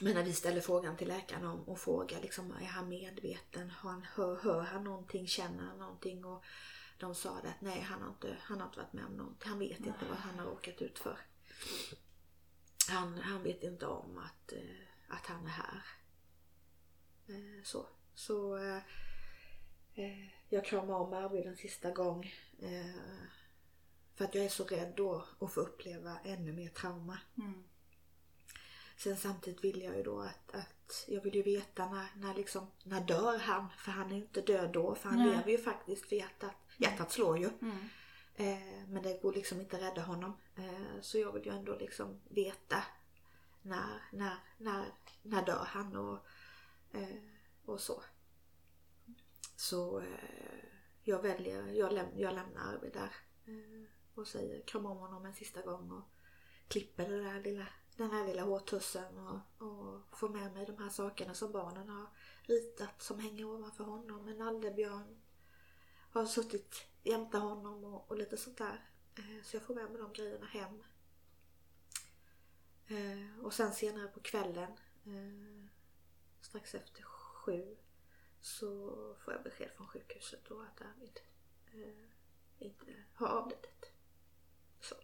Men 0.00 0.14
när 0.14 0.22
vi 0.22 0.32
ställer 0.32 0.60
frågan 0.60 0.96
till 0.96 1.08
läkaren 1.08 1.44
om 1.46 1.68
och 1.68 1.78
frågar 1.80 2.20
liksom, 2.20 2.52
är 2.52 2.66
han 2.66 2.88
medveten? 2.88 3.70
Har 3.70 3.90
han, 3.90 4.02
hör, 4.14 4.36
hör 4.36 4.60
han 4.60 4.84
någonting? 4.84 5.26
Känner 5.26 5.64
han 5.64 5.78
någonting? 5.78 6.24
Och 6.24 6.44
de 6.98 7.14
sa 7.14 7.40
det 7.42 7.48
att 7.48 7.60
nej, 7.60 7.80
han 7.80 8.02
har 8.02 8.08
inte, 8.08 8.36
han 8.40 8.60
har 8.60 8.66
inte 8.66 8.78
varit 8.78 8.92
med 8.92 9.04
om 9.04 9.16
någonting. 9.16 9.48
Han 9.48 9.58
vet 9.58 9.78
inte 9.78 10.04
vad 10.08 10.18
han 10.18 10.38
har 10.38 10.46
råkat 10.46 10.82
ut 10.82 10.98
för. 10.98 11.18
Han, 12.88 13.18
han 13.18 13.42
vet 13.42 13.62
inte 13.62 13.86
om 13.86 14.18
att, 14.18 14.52
eh, 14.52 14.86
att 15.08 15.26
han 15.26 15.46
är 15.46 15.50
här. 15.50 15.82
Eh, 17.26 17.62
så 17.64 17.86
så 18.14 18.56
eh, 18.56 18.82
jag 20.48 20.64
kramar 20.64 20.94
om 20.94 21.12
Arvid 21.12 21.46
en 21.46 21.56
sista 21.56 21.90
gång. 21.90 22.34
För 24.14 24.24
att 24.24 24.34
jag 24.34 24.44
är 24.44 24.48
så 24.48 24.64
rädd 24.64 24.92
då 24.96 25.26
att 25.40 25.54
få 25.54 25.60
uppleva 25.60 26.18
ännu 26.24 26.52
mer 26.52 26.68
trauma. 26.68 27.18
Mm. 27.38 27.64
Sen 28.96 29.16
samtidigt 29.16 29.64
vill 29.64 29.82
jag 29.82 29.96
ju 29.96 30.02
då 30.02 30.20
att, 30.20 30.54
att 30.54 31.04
jag 31.08 31.20
vill 31.20 31.34
ju 31.34 31.42
veta 31.42 31.90
när, 31.90 32.06
när, 32.16 32.34
liksom, 32.34 32.70
när 32.84 33.00
dör 33.00 33.38
han? 33.38 33.66
För 33.78 33.90
han 33.90 34.12
är 34.12 34.16
inte 34.16 34.40
död 34.40 34.72
då, 34.72 34.94
för 34.94 35.08
han 35.08 35.18
Nej. 35.18 35.36
lever 35.36 35.50
ju 35.50 35.58
faktiskt 35.58 36.08
för 36.08 36.16
hjärtat. 36.16 36.54
Hjärtat 36.76 37.12
slår 37.12 37.38
ju. 37.38 37.50
Mm. 37.62 37.88
Eh, 38.34 38.88
men 38.88 39.02
det 39.02 39.22
går 39.22 39.32
liksom 39.32 39.60
inte 39.60 39.76
att 39.76 39.82
rädda 39.82 40.02
honom. 40.02 40.32
Eh, 40.56 41.00
så 41.00 41.18
jag 41.18 41.32
vill 41.32 41.46
ju 41.46 41.52
ändå 41.52 41.76
liksom 41.76 42.20
veta 42.28 42.82
när, 43.62 44.02
när, 44.12 44.36
när, 44.58 44.84
när 45.22 45.46
dör 45.46 45.64
han 45.64 45.96
och, 45.96 46.26
eh, 46.92 47.16
och 47.64 47.80
så. 47.80 48.02
Så 49.56 49.98
eh, 49.98 50.64
jag 51.02 51.22
väljer, 51.22 51.66
jag, 51.66 51.92
läm, 51.92 52.06
jag 52.16 52.34
lämnar 52.34 52.74
Arvid 52.74 52.92
där 52.92 53.12
eh, 53.44 53.88
och 54.14 54.28
säger 54.28 54.62
kram 54.62 54.86
om 54.86 54.96
honom 54.96 55.24
en 55.24 55.34
sista 55.34 55.62
gång 55.62 55.90
och 55.90 56.04
klipper 56.68 57.08
det 57.08 57.22
där 57.22 57.42
lilla, 57.42 57.66
den 57.96 58.10
här 58.10 58.26
lilla 58.26 58.42
hårtussen 58.42 59.18
och, 59.18 59.66
och 59.66 60.18
får 60.18 60.28
med 60.28 60.52
mig 60.52 60.66
de 60.66 60.82
här 60.82 60.88
sakerna 60.88 61.34
som 61.34 61.52
barnen 61.52 61.88
har 61.88 62.06
ritat 62.42 63.02
som 63.02 63.18
hänger 63.18 63.44
ovanför 63.44 63.84
honom. 63.84 64.28
En 64.28 64.38
nallebjörn 64.38 65.20
har 66.14 66.26
suttit 66.26 66.86
jämte 67.02 67.38
honom 67.38 67.84
och, 67.84 68.10
och 68.10 68.16
lite 68.16 68.36
sånt 68.36 68.58
där. 68.58 68.88
Eh, 69.14 69.42
så 69.44 69.56
jag 69.56 69.62
får 69.62 69.74
med 69.74 69.90
mig 69.90 70.00
de 70.00 70.12
grejerna 70.12 70.46
hem. 70.46 70.82
Eh, 72.86 73.44
och 73.44 73.54
sen 73.54 73.72
senare 73.72 74.08
på 74.08 74.20
kvällen 74.20 74.72
eh, 75.06 75.66
strax 76.40 76.74
efter 76.74 77.02
sju 77.02 77.76
så 78.40 78.90
får 79.24 79.34
jag 79.34 79.42
besked 79.42 79.70
från 79.76 79.86
sjukhuset 79.86 80.44
då 80.48 80.60
att 80.60 80.80
Arvid 80.80 81.20
eh, 81.66 82.66
inte 82.66 83.04
har 83.14 83.28
avlidit. 83.28 83.92
Så. 84.80 84.94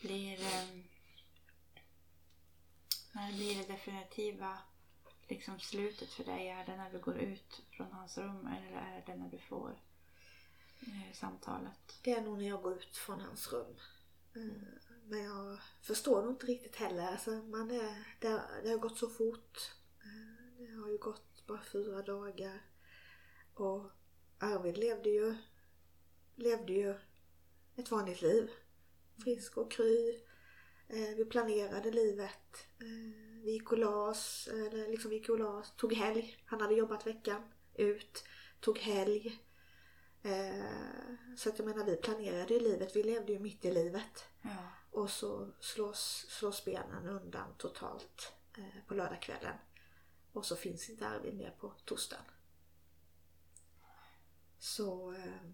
Blir, 0.00 0.40
eh, 0.40 0.84
när 3.12 3.32
blir 3.32 3.56
det 3.56 3.72
definitiva 3.72 4.58
liksom 5.28 5.58
slutet 5.58 6.12
för 6.12 6.24
dig? 6.24 6.48
Är 6.48 6.66
det 6.66 6.76
när 6.76 6.90
du 6.90 6.98
går 6.98 7.18
ut 7.18 7.62
från 7.70 7.92
hans 7.92 8.18
rum 8.18 8.46
eller 8.46 8.76
är 8.76 9.02
det 9.06 9.16
när 9.16 9.30
du 9.30 9.38
får 9.38 9.80
eh, 10.80 11.12
samtalet? 11.12 12.00
Det 12.02 12.12
är 12.12 12.22
nog 12.22 12.38
när 12.38 12.48
jag 12.48 12.62
går 12.62 12.76
ut 12.78 12.96
från 12.96 13.20
hans 13.20 13.52
rum. 13.52 13.76
Mm. 14.34 14.64
Men 15.04 15.24
jag 15.24 15.58
förstår 15.82 16.22
nog 16.22 16.32
inte 16.32 16.46
riktigt 16.46 16.76
heller. 16.76 17.06
Alltså 17.06 17.30
man 17.30 17.70
är, 17.70 18.16
det, 18.20 18.42
det 18.62 18.70
har 18.70 18.78
gått 18.78 18.98
så 18.98 19.08
fort. 19.08 19.72
Eh, 20.00 20.58
det 20.58 20.66
har 20.66 20.88
ju 20.88 20.98
gått 20.98 21.46
bara 21.46 21.62
fyra 21.62 22.02
dagar. 22.02 22.62
Och 23.54 23.90
Arvid 24.38 24.78
levde 24.78 25.10
ju, 25.10 25.36
levde 26.34 26.72
ju 26.72 26.94
ett 27.76 27.90
vanligt 27.90 28.22
liv. 28.22 28.50
Frisk 29.24 29.56
och 29.56 29.72
kry. 29.72 30.22
Eh, 30.88 31.16
vi 31.16 31.24
planerade 31.24 31.90
livet 31.90 32.66
vi 33.48 33.52
gick 33.52 33.72
och 33.72 33.78
las, 33.78 34.48
eller 34.48 34.88
liksom 34.88 35.12
gick 35.12 35.28
och 35.28 35.38
las, 35.38 35.76
tog 35.76 35.92
helg. 35.92 36.36
Han 36.44 36.60
hade 36.60 36.74
jobbat 36.74 37.06
veckan 37.06 37.42
ut, 37.74 38.24
tog 38.60 38.78
helg. 38.78 39.38
Eh, 40.22 41.14
så 41.36 41.48
att 41.48 41.58
jag 41.58 41.68
menar 41.68 41.84
vi 41.84 41.96
planerade 41.96 42.54
ju 42.54 42.60
livet, 42.60 42.96
vi 42.96 43.02
levde 43.02 43.32
ju 43.32 43.38
mitt 43.38 43.64
i 43.64 43.70
livet. 43.70 44.28
Ja. 44.42 44.56
Och 44.90 45.10
så 45.10 45.52
slås, 45.60 46.26
slås 46.28 46.64
benen 46.64 47.08
undan 47.08 47.54
totalt 47.58 48.32
eh, 48.58 48.86
på 48.86 48.94
lördagskvällen. 48.94 49.56
Och 50.32 50.46
så 50.46 50.56
finns 50.56 50.90
inte 50.90 51.08
Arvid 51.08 51.34
mer 51.34 51.50
på 51.50 51.74
torsdagen. 51.84 52.24
Så... 54.58 55.12
Eh, 55.12 55.50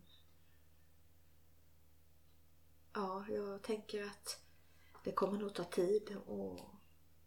ja, 2.93 3.25
jag 3.29 3.63
tänker 3.63 4.05
att 4.05 4.41
det 5.05 5.13
kommer 5.13 5.39
nog 5.39 5.55
ta 5.55 5.65
tid 5.65 6.17
och 6.27 6.74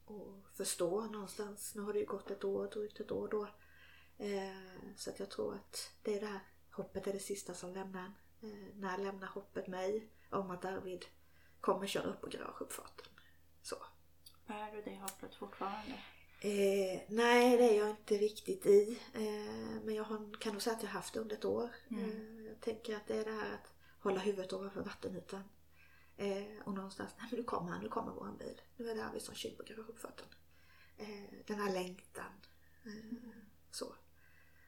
och 0.07 0.49
förstå 0.53 1.01
någonstans. 1.01 1.75
Nu 1.75 1.81
har 1.81 1.93
det 1.93 1.99
ju 1.99 2.05
gått 2.05 2.31
ett 2.31 2.43
år, 2.43 2.67
drygt 2.67 2.99
ett 2.99 3.11
år 3.11 3.27
då. 3.27 3.47
Eh, 4.17 4.95
så 4.95 5.09
att 5.09 5.19
jag 5.19 5.29
tror 5.29 5.55
att 5.55 5.91
det 6.03 6.15
är 6.15 6.19
det 6.19 6.27
här 6.27 6.39
hoppet 6.71 7.07
är 7.07 7.13
det 7.13 7.19
sista 7.19 7.53
som 7.53 7.73
lämnar 7.73 8.01
en. 8.01 8.13
Eh, 8.49 8.75
när 8.75 8.97
lämnar 8.97 9.27
hoppet 9.27 9.67
mig 9.67 10.09
om 10.29 10.51
att 10.51 10.65
Arvid 10.65 11.05
kommer 11.61 11.87
köra 11.87 12.07
upp 12.07 12.21
på 12.21 12.27
garageuppfarten. 12.27 13.07
Så. 13.61 13.75
Är 14.47 14.71
du 14.71 14.81
det 14.81 14.99
hoppet 14.99 15.35
fortfarande? 15.35 15.93
Eh, 16.41 17.01
nej, 17.07 17.57
det 17.57 17.63
är 17.63 17.77
jag 17.77 17.89
inte 17.89 18.17
riktigt 18.17 18.65
i. 18.65 18.99
Eh, 19.13 19.83
men 19.83 19.95
jag 19.95 20.03
har, 20.03 20.39
kan 20.39 20.53
nog 20.53 20.61
säga 20.61 20.75
att 20.75 20.83
jag 20.83 20.89
har 20.89 20.93
haft 20.93 21.13
det 21.13 21.19
under 21.19 21.35
ett 21.35 21.45
år. 21.45 21.69
Mm. 21.91 22.45
Jag 22.45 22.59
tänker 22.61 22.95
att 22.95 23.07
det 23.07 23.17
är 23.17 23.25
det 23.25 23.31
här 23.31 23.53
att 23.53 23.73
hålla 23.99 24.19
huvudet 24.19 24.53
ovanför 24.53 24.81
vattenytan. 24.81 25.43
Eh, 26.17 26.61
och 26.65 26.73
någonstans, 26.73 27.11
nej 27.17 27.27
men 27.31 27.39
nu 27.39 27.43
kommer 27.43 27.71
han, 27.71 27.81
nu 27.81 27.89
kommer 27.89 28.11
våran 28.11 28.37
bil. 28.37 28.61
Nu 28.77 28.89
är 28.89 28.95
det 28.95 29.05
Arvid 29.05 29.21
som 29.21 29.35
kör 29.35 29.49
på 29.49 29.63
garageuppfarten. 29.63 30.27
Eh, 30.97 31.45
den 31.47 31.59
här 31.59 31.73
längtan. 31.73 32.31
Eh, 32.85 33.19
så. 33.71 33.95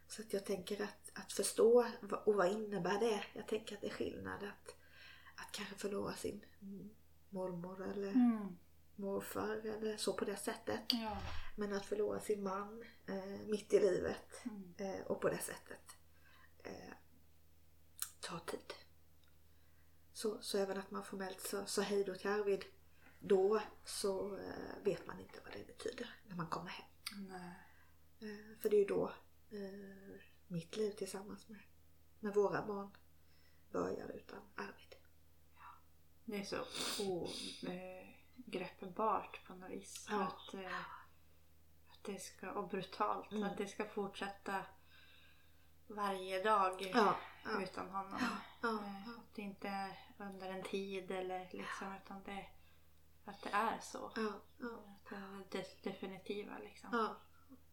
Så 0.07 0.21
att 0.21 0.33
jag 0.33 0.45
tänker 0.45 0.83
att, 0.83 1.11
att 1.13 1.33
förstå 1.33 1.85
och 2.25 2.35
vad 2.35 2.51
innebär 2.51 2.99
det? 2.99 3.23
Jag 3.33 3.47
tänker 3.47 3.75
att 3.75 3.81
det 3.81 3.87
är 3.87 3.91
skillnad 3.91 4.43
att, 4.43 4.75
att 5.35 5.51
kanske 5.51 5.75
förlora 5.75 6.13
sin 6.13 6.45
mormor 7.29 7.83
eller 7.91 8.11
mm. 8.11 8.57
morfar 8.95 9.55
eller 9.55 9.97
så 9.97 10.13
på 10.13 10.25
det 10.25 10.37
sättet. 10.37 10.81
Ja. 10.87 11.17
Men 11.55 11.73
att 11.73 11.85
förlora 11.85 12.19
sin 12.19 12.43
man 12.43 12.83
eh, 13.07 13.47
mitt 13.47 13.73
i 13.73 13.79
livet 13.79 14.45
mm. 14.45 14.73
eh, 14.77 15.05
och 15.05 15.21
på 15.21 15.29
det 15.29 15.41
sättet 15.41 15.97
eh, 16.63 16.93
tar 18.19 18.39
tid. 18.39 18.73
Så, 20.19 20.37
så 20.41 20.57
även 20.57 20.77
att 20.77 20.91
man 20.91 21.03
formellt 21.03 21.41
sa, 21.41 21.65
sa 21.65 21.81
hej 21.81 22.03
då 22.03 22.15
till 22.15 22.29
Arvid 22.29 22.65
då 23.19 23.61
så 23.85 24.37
eh, 24.37 24.83
vet 24.83 25.07
man 25.07 25.19
inte 25.19 25.39
vad 25.43 25.53
det 25.53 25.67
betyder 25.67 26.15
när 26.27 26.35
man 26.35 26.47
kommer 26.47 26.69
hem. 26.69 27.31
Eh, 28.19 28.59
för 28.61 28.69
det 28.69 28.75
är 28.75 28.79
ju 28.79 28.85
då 28.85 29.13
eh, 29.51 30.19
mitt 30.47 30.77
liv 30.77 30.91
tillsammans 30.91 31.49
med, 31.49 31.59
med 32.19 32.33
våra 32.33 32.65
barn 32.65 32.89
börjar 33.71 34.11
utan 34.11 34.39
Arvid. 34.55 34.95
Ja. 35.55 35.61
Det 36.25 36.39
är 36.39 36.43
så 36.43 36.57
ogreppbart 38.45 39.45
på 39.47 39.55
något 39.55 39.71
vis. 39.71 40.07
Ja. 40.09 40.23
Att, 40.23 40.53
eh, 40.53 40.79
att 41.89 42.03
det 42.03 42.19
ska, 42.19 42.51
och 42.51 42.69
brutalt. 42.69 43.31
Mm. 43.31 43.43
Att 43.43 43.57
det 43.57 43.67
ska 43.67 43.85
fortsätta 43.85 44.65
varje 45.87 46.43
dag 46.43 46.81
ja, 46.93 47.15
ja. 47.43 47.63
utan 47.63 47.89
honom. 47.89 48.19
Ja, 48.61 48.69
att 49.17 49.35
det 49.35 49.41
inte 49.41 49.67
är 49.67 50.08
under 50.19 50.49
en 50.49 50.63
tid 50.63 51.11
eller 51.11 51.49
liksom 51.51 51.95
utan 52.03 52.23
det, 52.23 52.45
att 53.25 53.41
det 53.43 53.49
är 53.49 53.79
så. 53.79 54.11
Det 54.15 54.21
är 55.15 55.43
det 55.49 55.83
definitiva 55.83 56.57
liksom. 56.57 56.89
Ja. 56.91 57.15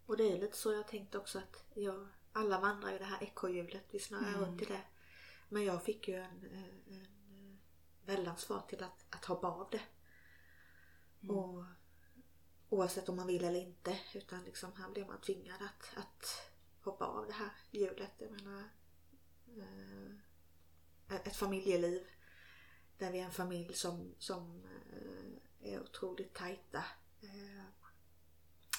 Och 0.06 0.16
det 0.16 0.32
är 0.32 0.38
lite 0.38 0.56
så 0.56 0.72
jag 0.72 0.88
tänkte 0.88 1.18
också 1.18 1.38
att 1.38 1.64
jag, 1.74 2.08
alla 2.32 2.60
vandrar 2.60 2.92
ju 2.92 2.98
det 2.98 3.04
här 3.04 3.22
ekorrhjulet, 3.22 3.84
vi 3.90 3.98
snurrar 3.98 4.28
mm. 4.28 4.40
runt 4.40 4.62
i 4.62 4.64
det. 4.64 4.82
Men 5.48 5.64
jag 5.64 5.82
fick 5.84 6.08
ju 6.08 6.14
en, 6.14 6.44
en 6.88 7.58
väldans 8.04 8.44
fart 8.44 8.68
till 8.68 8.82
att, 8.82 9.04
att 9.10 9.24
hoppa 9.24 9.46
av 9.46 9.68
det. 9.70 9.82
Mm. 11.22 11.36
Och, 11.36 11.64
oavsett 12.68 13.08
om 13.08 13.16
man 13.16 13.26
vill 13.26 13.44
eller 13.44 13.60
inte. 13.60 13.98
Utan 14.14 14.44
liksom 14.44 14.72
här 14.72 14.90
blev 14.90 15.06
man 15.06 15.20
tvingad 15.20 15.62
att, 15.62 15.98
att 15.98 16.50
hoppa 16.82 17.04
av 17.04 17.26
det 17.26 17.32
här 17.32 17.50
hjulet. 17.70 18.12
Jag 18.18 18.30
menar, 18.30 18.70
eh, 19.46 21.16
ett 21.26 21.36
familjeliv 21.36 22.06
där 22.98 23.12
vi 23.12 23.18
är 23.18 23.24
en 23.24 23.30
familj 23.30 23.74
som, 23.74 24.14
som 24.18 24.62
eh, 24.92 25.72
är 25.72 25.82
otroligt 25.82 26.34
tajta. 26.34 26.84
Eh, 27.20 27.64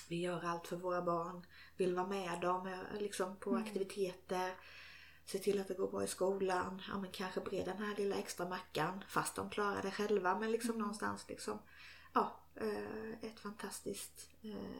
vi 0.10 0.22
gör 0.22 0.46
allt 0.46 0.68
för 0.68 0.76
våra 0.76 1.02
barn, 1.02 1.46
vill 1.78 1.96
vara 1.96 2.08
med 2.08 2.42
dem 2.42 2.86
liksom 3.00 3.36
på 3.40 3.50
mm. 3.50 3.64
aktiviteter. 3.64 4.52
Se 5.26 5.40
till 5.40 5.62
att 5.62 5.68
det 5.68 5.74
går 5.74 5.92
bra 5.92 6.04
i 6.04 6.08
skolan. 6.08 6.82
Ja, 6.88 7.00
men 7.00 7.12
kanske 7.12 7.42
bre 7.42 7.64
den 7.64 7.78
här 7.78 7.96
lilla 7.96 8.16
extra 8.16 8.50
mackan 8.50 9.04
fast 9.10 9.36
de 9.36 9.50
klarar 9.50 9.82
det 9.82 9.92
själva. 9.92 10.40
Men 10.40 10.52
liksom 10.52 10.70
mm. 10.70 10.80
någonstans 10.80 11.30
liksom, 11.30 11.60
ja, 12.14 12.40
ett 13.22 13.40
fantastiskt 13.40 14.30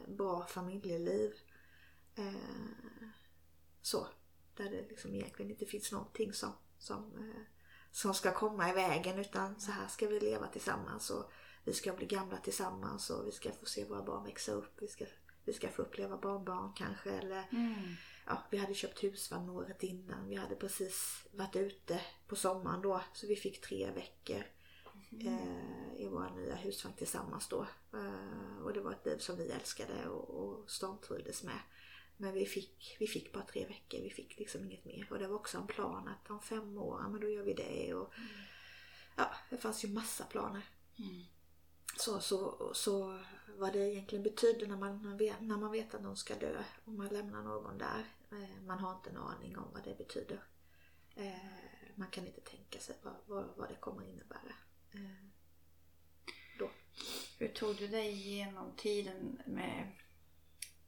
bra 0.06 0.46
familjeliv. 0.46 1.32
Så. 3.82 4.06
Där 4.58 4.70
det 4.70 4.88
liksom 4.88 5.14
egentligen 5.14 5.50
inte 5.50 5.66
finns 5.66 5.92
någonting 5.92 6.32
som, 6.32 6.52
som, 6.78 7.12
eh, 7.16 7.42
som 7.90 8.14
ska 8.14 8.34
komma 8.34 8.70
i 8.70 8.72
vägen 8.72 9.18
utan 9.18 9.60
så 9.60 9.72
här 9.72 9.88
ska 9.88 10.08
vi 10.08 10.20
leva 10.20 10.46
tillsammans 10.46 11.10
och 11.10 11.30
vi 11.64 11.72
ska 11.72 11.92
bli 11.92 12.06
gamla 12.06 12.36
tillsammans 12.36 13.10
och 13.10 13.26
vi 13.26 13.32
ska 13.32 13.52
få 13.52 13.66
se 13.66 13.84
våra 13.84 14.02
barn 14.02 14.24
växa 14.24 14.52
upp. 14.52 14.72
Vi 14.80 14.88
ska, 14.88 15.04
vi 15.44 15.52
ska 15.52 15.68
få 15.68 15.82
uppleva 15.82 16.16
barnbarn 16.16 16.72
kanske 16.76 17.10
eller 17.10 17.48
mm. 17.52 17.74
ja, 18.26 18.42
vi 18.50 18.56
hade 18.58 18.74
köpt 18.74 19.04
husvagn 19.04 19.50
året 19.50 19.82
innan. 19.82 20.28
Vi 20.28 20.36
hade 20.36 20.56
precis 20.56 21.26
varit 21.32 21.56
ute 21.56 22.00
på 22.26 22.36
sommaren 22.36 22.82
då 22.82 23.00
så 23.12 23.26
vi 23.26 23.36
fick 23.36 23.60
tre 23.60 23.90
veckor 23.90 24.42
mm. 25.12 25.26
eh, 25.26 26.02
i 26.02 26.08
vår 26.08 26.30
nya 26.36 26.54
husvagn 26.54 26.96
tillsammans 26.96 27.48
då. 27.48 27.66
Eh, 27.92 28.62
och 28.64 28.72
det 28.72 28.80
var 28.80 28.92
ett 28.92 29.06
liv 29.06 29.18
som 29.18 29.36
vi 29.36 29.50
älskade 29.50 30.08
och, 30.08 30.30
och 30.30 30.70
stormtrivdes 30.70 31.42
med. 31.42 31.60
Men 32.20 32.34
vi 32.34 32.46
fick, 32.46 32.96
vi 32.98 33.06
fick 33.06 33.32
bara 33.32 33.44
tre 33.44 33.66
veckor, 33.66 34.02
vi 34.02 34.10
fick 34.10 34.38
liksom 34.38 34.64
inget 34.64 34.84
mer. 34.84 35.06
Och 35.10 35.18
det 35.18 35.28
var 35.28 35.36
också 35.36 35.58
en 35.58 35.66
plan 35.66 36.08
att 36.08 36.30
om 36.30 36.40
fem 36.40 36.78
år, 36.78 37.08
men 37.08 37.20
då 37.20 37.28
gör 37.28 37.42
vi 37.42 37.54
det. 37.54 37.94
Och, 37.94 38.14
mm. 38.14 38.28
Ja, 39.16 39.30
det 39.50 39.56
fanns 39.56 39.84
ju 39.84 39.88
massa 39.88 40.24
planer. 40.24 40.62
Mm. 40.98 41.24
Så, 41.96 42.20
så, 42.20 42.70
så 42.74 43.20
vad 43.58 43.72
det 43.72 43.92
egentligen 43.92 44.22
betyder 44.22 44.66
när 44.66 44.76
man, 44.76 45.16
vet, 45.16 45.40
när 45.40 45.56
man 45.56 45.70
vet 45.70 45.94
att 45.94 46.02
någon 46.02 46.16
ska 46.16 46.34
dö 46.34 46.64
och 46.84 46.92
man 46.92 47.08
lämnar 47.08 47.42
någon 47.42 47.78
där. 47.78 48.04
Eh, 48.30 48.62
man 48.66 48.78
har 48.78 48.94
inte 48.94 49.10
en 49.10 49.16
aning 49.16 49.58
om 49.58 49.72
vad 49.72 49.84
det 49.84 49.98
betyder. 49.98 50.44
Eh, 51.14 51.32
man 51.94 52.10
kan 52.10 52.26
inte 52.26 52.40
tänka 52.40 52.78
sig 52.78 52.96
vad, 53.02 53.14
vad, 53.26 53.44
vad 53.56 53.68
det 53.68 53.76
kommer 53.76 54.08
innebära. 54.08 54.54
Eh, 54.90 55.28
då. 56.58 56.70
Hur 57.38 57.48
tog 57.48 57.76
du 57.76 57.88
dig 57.88 58.12
igenom 58.12 58.72
tiden 58.76 59.42
med 59.46 59.92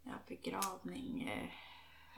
ja, 0.03 0.13
begravning? 0.29 1.29
Eh, 1.29 1.49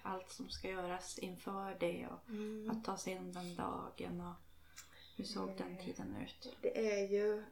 allt 0.02 0.30
som 0.30 0.48
ska 0.50 0.68
göras 0.68 1.18
inför 1.18 1.76
det 1.80 2.06
och 2.06 2.28
Mm. 2.30 2.70
att 2.70 2.84
ta 2.84 2.96
sig 2.96 3.12
igenom 3.12 3.32
den 3.32 3.56
dagen. 3.56 4.20
Och 4.20 4.34
hur 5.16 5.24
såg 5.24 5.56
den 5.58 5.78
tiden 5.78 6.16
ut? 6.16 6.56
Det 6.60 6.92
är 7.00 7.08
ju... 7.08 7.44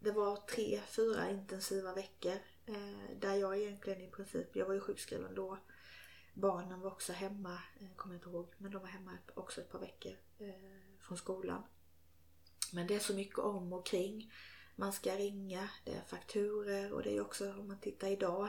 Det 0.00 0.10
var 0.12 0.36
tre, 0.36 0.80
fyra 0.86 1.30
intensiva 1.30 1.94
veckor 1.94 2.36
eh, 2.66 3.16
där 3.20 3.34
jag 3.34 3.58
egentligen 3.58 4.00
i 4.00 4.10
princip, 4.10 4.56
jag 4.56 4.66
var 4.66 4.74
ju 4.74 4.80
sjukskriven 4.80 5.34
då. 5.34 5.58
Barnen 6.34 6.80
var 6.80 6.90
också 6.90 7.12
hemma, 7.12 7.58
eh, 7.80 7.86
kommer 7.96 8.14
jag 8.14 8.18
inte 8.20 8.28
ihåg, 8.30 8.54
men 8.58 8.70
de 8.70 8.78
var 8.82 8.88
hemma 8.88 9.18
också 9.34 9.60
ett 9.60 9.72
par 9.72 9.78
veckor 9.78 10.12
från 11.00 11.18
skolan. 11.18 11.62
Men 12.72 12.86
det 12.86 12.94
är 12.94 12.98
så 12.98 13.14
mycket 13.14 13.38
om 13.38 13.72
och 13.72 13.86
kring. 13.86 14.32
Man 14.76 14.92
ska 14.92 15.16
ringa, 15.16 15.70
det 15.84 15.92
är 15.94 16.02
fakturer 16.02 16.92
och 16.92 17.02
det 17.02 17.16
är 17.16 17.20
också 17.20 17.52
om 17.52 17.68
man 17.68 17.80
tittar 17.80 18.08
idag. 18.08 18.48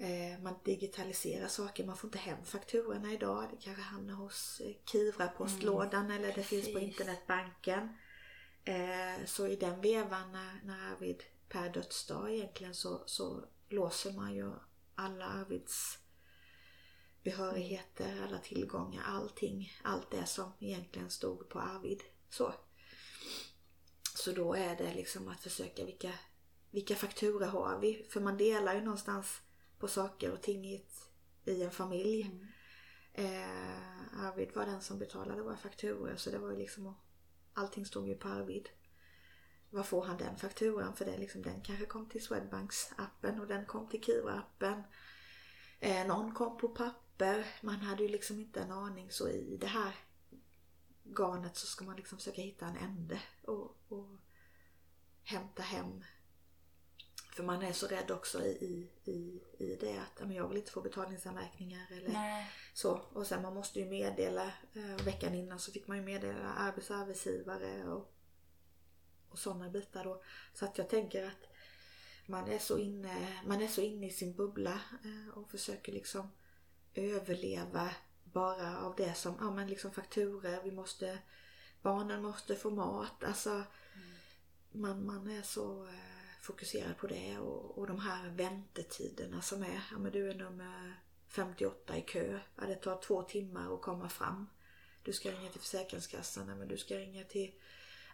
Eh, 0.00 0.38
man 0.42 0.54
digitaliserar 0.64 1.48
saker, 1.48 1.86
man 1.86 1.96
får 1.96 2.08
inte 2.08 2.18
hem 2.18 2.44
fakturorna 2.44 3.12
idag. 3.12 3.48
Det 3.50 3.56
kanske 3.64 3.82
hamnar 3.82 4.14
hos 4.14 4.60
eh, 4.64 4.74
Kivra-postlådan 4.92 6.10
eller 6.10 6.32
det 6.32 6.42
finns 6.42 6.66
på 6.66 6.72
precis. 6.72 6.88
internetbanken. 6.88 7.88
Eh, 8.64 9.24
så 9.26 9.46
i 9.46 9.56
den 9.56 9.80
vevan 9.80 10.32
när, 10.32 10.60
när 10.64 10.92
Arvid 10.92 11.22
per 11.48 11.72
dödsdag 11.72 12.34
egentligen 12.34 12.74
så, 12.74 13.02
så 13.06 13.44
låser 13.68 14.12
man 14.12 14.34
ju 14.34 14.52
alla 14.94 15.26
Arvids 15.26 15.98
behörigheter, 17.24 18.22
alla 18.22 18.38
tillgångar, 18.38 19.02
allting. 19.06 19.72
Allt 19.82 20.10
det 20.10 20.26
som 20.26 20.52
egentligen 20.60 21.10
stod 21.10 21.48
på 21.48 21.58
Arvid. 21.58 22.00
Så. 22.30 22.54
Så 24.14 24.32
då 24.32 24.54
är 24.54 24.76
det 24.76 24.94
liksom 24.94 25.28
att 25.28 25.40
försöka 25.40 25.84
vilka, 25.84 26.12
vilka 26.70 26.94
fakturor 26.94 27.46
har 27.46 27.78
vi? 27.78 28.06
För 28.10 28.20
man 28.20 28.36
delar 28.36 28.74
ju 28.74 28.80
någonstans 28.80 29.40
på 29.80 29.88
saker 29.88 30.32
och 30.32 30.42
ting 30.42 30.64
i, 30.64 30.76
ett, 30.76 31.10
i 31.44 31.62
en 31.62 31.70
familj. 31.70 32.22
Mm. 32.22 32.46
Eh, 33.12 34.24
Arvid 34.24 34.54
var 34.54 34.66
den 34.66 34.80
som 34.80 34.98
betalade 34.98 35.42
våra 35.42 35.56
fakturor 35.56 36.16
så 36.16 36.30
det 36.30 36.38
var 36.38 36.50
ju 36.50 36.56
liksom 36.56 36.94
Allting 37.54 37.86
stod 37.86 38.08
ju 38.08 38.14
på 38.14 38.28
Arvid. 38.28 38.68
Var 39.70 39.82
får 39.82 40.04
han 40.04 40.16
den 40.16 40.36
fakturan? 40.36 40.96
För 40.96 41.04
det 41.04 41.18
liksom, 41.18 41.42
den 41.42 41.60
kanske 41.60 41.86
kom 41.86 42.08
till 42.08 42.24
Swedbanks 42.24 42.92
appen 42.96 43.40
och 43.40 43.46
den 43.46 43.66
kom 43.66 43.88
till 43.88 44.00
Kivra-appen. 44.00 44.82
Eh, 45.80 46.06
någon 46.06 46.34
kom 46.34 46.58
på 46.58 46.68
papper. 46.68 47.46
Man 47.62 47.74
hade 47.76 48.02
ju 48.02 48.08
liksom 48.08 48.40
inte 48.40 48.60
en 48.60 48.72
aning 48.72 49.10
så 49.10 49.28
i 49.28 49.56
det 49.60 49.66
här 49.66 49.94
garnet 51.18 51.56
så 51.56 51.66
ska 51.66 51.84
man 51.84 51.96
liksom 51.96 52.18
försöka 52.18 52.42
hitta 52.42 52.66
en 52.66 52.76
ände 52.76 53.20
och, 53.42 53.76
och 53.88 54.18
hämta 55.22 55.62
hem. 55.62 56.04
För 57.40 57.46
man 57.46 57.62
är 57.62 57.72
så 57.72 57.86
rädd 57.86 58.10
också 58.10 58.42
i, 58.42 58.88
i, 59.04 59.40
i, 59.58 59.76
det 59.80 59.98
att 59.98 60.16
"Ja, 60.18 60.26
men 60.26 60.36
jag 60.36 60.48
vill 60.48 60.58
inte 60.58 60.70
få 60.70 60.80
betalningsanmärkningar 60.80 61.86
eller 61.90 62.08
Nej. 62.08 62.50
så. 62.74 63.00
Och 63.12 63.26
sen 63.26 63.42
man 63.42 63.54
måste 63.54 63.80
ju 63.80 63.86
meddela, 63.86 64.52
eh, 64.74 65.04
veckan 65.04 65.34
innan 65.34 65.58
så 65.58 65.72
fick 65.72 65.86
man 65.86 65.96
ju 65.96 66.02
meddela 66.02 66.52
arbets 66.52 66.90
och 66.90 66.96
arbetsgivare 66.96 67.84
och, 67.88 68.12
och 69.28 69.38
sådana 69.38 69.70
bitar 69.70 70.04
då. 70.04 70.22
Så 70.54 70.64
att 70.64 70.78
jag 70.78 70.88
tänker 70.88 71.26
att 71.26 71.48
man 72.26 72.48
är 72.48 72.58
så 72.58 72.78
inne, 72.78 73.40
man 73.46 73.62
är 73.62 73.68
så 73.68 73.80
inne 73.80 74.06
i 74.06 74.10
sin 74.10 74.36
bubbla 74.36 74.80
eh, 75.04 75.38
och 75.38 75.50
försöker 75.50 75.92
liksom 75.92 76.30
överleva 76.94 77.90
bara 78.24 78.78
av 78.80 78.94
det 78.96 79.14
som, 79.14 79.34
ja 79.40 79.50
men 79.50 79.68
liksom 79.68 79.92
fakturer, 79.92 80.62
vi 80.64 80.72
måste, 80.72 81.18
barnen 81.82 82.22
måste 82.22 82.56
få 82.56 82.70
mat. 82.70 83.24
Alltså 83.24 83.62
man, 84.72 85.06
man 85.06 85.30
är 85.30 85.42
så 85.42 85.88
fokuserad 86.40 86.96
på 86.96 87.06
det 87.06 87.38
och, 87.38 87.78
och 87.78 87.86
de 87.86 87.98
här 87.98 88.28
väntetiderna 88.28 89.42
som 89.42 89.62
är, 89.62 89.82
ja 89.90 89.98
men 89.98 90.12
du 90.12 90.30
är 90.30 90.34
nummer 90.34 91.00
58 91.28 91.96
i 91.96 92.02
kö. 92.02 92.38
Ja, 92.56 92.66
det 92.66 92.74
tar 92.74 93.00
två 93.00 93.22
timmar 93.22 93.74
att 93.74 93.82
komma 93.82 94.08
fram. 94.08 94.46
Du 95.02 95.12
ska 95.12 95.30
ringa 95.30 95.50
till 95.50 95.60
Försäkringskassan, 95.60 96.48
ja, 96.48 96.54
men 96.54 96.68
du 96.68 96.76
ska 96.76 96.94
ringa 96.94 97.24
till 97.24 97.54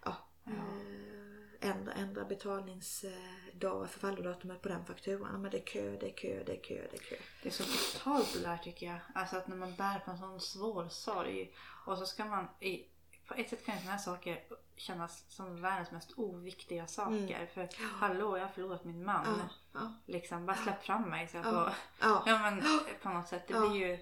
ja, 0.04 0.16
eh, 0.46 1.70
ändra, 1.70 1.92
ändra 1.92 2.24
betalningsdag, 2.24 3.90
förfallodatumet 3.90 4.62
på 4.62 4.68
den 4.68 4.84
fakturan. 4.84 5.28
Ja, 5.32 5.38
men 5.38 5.50
det 5.50 5.58
är 5.58 5.66
kö, 5.66 5.96
det 6.00 6.06
är 6.06 6.16
kö, 6.16 6.44
det 6.46 6.52
är 6.52 6.62
kö, 6.62 6.88
det 6.90 6.96
är 6.96 7.02
kö. 7.02 7.16
Det 7.42 7.48
är 7.48 7.52
så 7.52 7.62
brutalt 7.62 8.32
det 8.34 8.40
där 8.40 8.58
tycker 8.58 8.86
jag. 8.86 8.98
Alltså 9.14 9.36
att 9.36 9.48
när 9.48 9.56
man 9.56 9.76
bär 9.76 9.98
på 9.98 10.10
en 10.10 10.18
sån 10.18 10.40
svår 10.40 10.88
sorg 10.88 11.54
och 11.86 11.98
så 11.98 12.06
ska 12.06 12.24
man 12.24 12.48
i, 12.60 12.86
på 13.28 13.34
ett 13.34 13.50
sätt 13.50 13.64
kan 13.64 13.76
sådana 13.76 13.90
här 13.90 13.98
saker 13.98 14.44
kännas 14.76 15.24
som 15.28 15.60
världens 15.62 15.90
mest 15.90 16.12
oviktiga 16.16 16.86
saker. 16.86 17.46
För 17.54 17.68
hallå, 17.82 18.36
jag 18.38 18.44
har 18.44 18.52
förlorat 18.52 18.84
min 18.84 19.04
man. 19.04 19.24
Ja, 19.38 19.48
ja, 19.80 19.92
Liksom, 20.06 20.46
bara 20.46 20.56
släpp 20.56 20.82
fram 20.84 21.10
mig. 21.10 21.28
Så 21.28 21.36
Ja. 21.36 21.72
ja. 22.00 22.22
ja 22.26 22.38
men 22.38 22.62
på 23.02 23.08
något 23.08 23.28
sätt. 23.28 23.48
Det 23.48 23.54
blir 23.60 23.74
ju... 23.86 23.98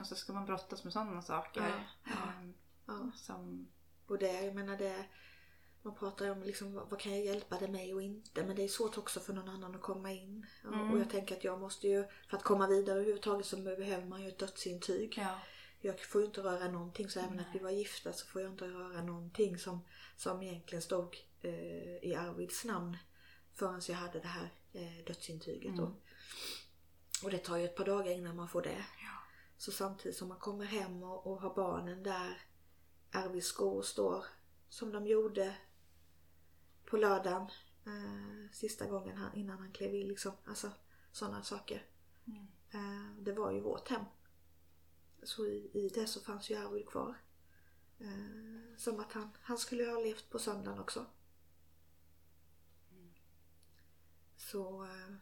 Och 0.00 0.06
så 0.06 0.14
ska 0.14 0.32
man 0.32 0.46
brottas 0.46 0.84
med 0.84 0.92
sådana 0.92 1.22
saker. 1.22 1.60
Ehm, 2.04 2.54
ja. 2.86 3.10
Som... 3.14 3.68
Och 4.06 4.18
det, 4.18 4.42
jag 4.44 4.54
menar 4.54 4.76
det, 4.76 5.04
man 5.82 5.94
pratar 5.94 6.24
ju 6.24 6.30
om 6.30 6.42
liksom, 6.42 6.74
vad 6.74 7.00
kan 7.00 7.12
jag 7.16 7.24
hjälpa 7.24 7.58
dig 7.58 7.68
med 7.70 7.94
och 7.94 8.02
inte. 8.02 8.44
Men 8.46 8.56
det 8.56 8.62
är 8.64 8.68
svårt 8.68 8.98
också 8.98 9.20
för 9.20 9.32
någon 9.32 9.48
annan 9.48 9.74
att 9.74 9.82
komma 9.82 10.12
in. 10.12 10.46
Och- 10.64 10.74
Mm. 10.74 10.90
Och 10.92 10.98
jag 10.98 11.10
tänker 11.10 11.36
att 11.36 11.44
jag 11.44 11.60
måste 11.60 11.88
ju, 11.88 12.04
för 12.30 12.36
att 12.36 12.42
komma 12.42 12.66
vidare 12.66 12.96
överhuvudtaget 12.96 13.46
så 13.46 13.56
behöver 13.56 14.06
man 14.06 14.22
ju 14.22 14.28
ett 14.28 14.38
dödsintyg. 14.38 15.14
Ja. 15.18 15.38
Jag 15.80 16.00
får 16.00 16.20
ju 16.20 16.26
inte 16.26 16.40
röra 16.40 16.68
någonting 16.68 17.10
så 17.10 17.20
även 17.20 17.40
att 17.40 17.54
vi 17.54 17.58
var 17.58 17.70
gifta 17.70 18.12
så 18.12 18.26
får 18.26 18.42
jag 18.42 18.50
inte 18.50 18.64
röra 18.64 19.02
någonting 19.02 19.58
som, 19.58 19.80
som 20.16 20.42
egentligen 20.42 20.82
stod 20.82 21.16
eh, 21.42 21.96
i 22.04 22.14
Arvids 22.18 22.64
namn 22.64 22.96
förrän 23.54 23.80
jag 23.88 23.94
hade 23.94 24.20
det 24.20 24.28
här 24.28 24.50
eh, 24.72 25.04
dödsintyget. 25.06 25.76
Då. 25.76 25.96
Och 27.24 27.30
det 27.30 27.38
tar 27.38 27.56
ju 27.56 27.64
ett 27.64 27.76
par 27.76 27.84
dagar 27.84 28.12
innan 28.12 28.36
man 28.36 28.48
får 28.48 28.62
det. 28.62 28.84
Ja. 29.02 29.22
Så 29.56 29.72
samtidigt 29.72 30.16
som 30.16 30.28
man 30.28 30.38
kommer 30.38 30.64
hem 30.64 31.02
och, 31.02 31.26
och 31.26 31.40
har 31.40 31.54
barnen 31.54 32.02
där 32.02 32.40
Arvids 33.12 33.46
skor 33.46 33.82
står 33.82 34.24
som 34.68 34.92
de 34.92 35.06
gjorde 35.06 35.56
på 36.84 36.96
lördagen 36.96 37.50
eh, 37.86 38.52
sista 38.52 38.86
gången 38.86 39.16
han, 39.16 39.34
innan 39.34 39.58
han 39.58 39.72
klev 39.72 39.94
in. 39.94 40.08
Liksom. 40.08 40.32
Alltså 40.44 40.70
sådana 41.12 41.42
saker. 41.42 41.86
Mm. 42.26 42.46
Eh, 42.70 43.22
det 43.22 43.32
var 43.32 43.52
ju 43.52 43.60
vårt 43.60 43.88
hem. 43.88 44.04
Så 45.22 45.46
i, 45.46 45.70
i 45.72 45.88
det 45.88 46.06
så 46.06 46.20
fanns 46.20 46.50
ju 46.50 46.54
Arvid 46.54 46.88
kvar. 46.88 47.14
Eh, 47.98 48.76
som 48.76 49.00
att 49.00 49.12
han, 49.12 49.28
han 49.42 49.58
skulle 49.58 49.84
ha 49.84 50.00
levt 50.00 50.30
på 50.30 50.38
söndagen 50.38 50.80
också. 50.80 51.06
Så... 54.36 54.84
Eh, 54.84 55.14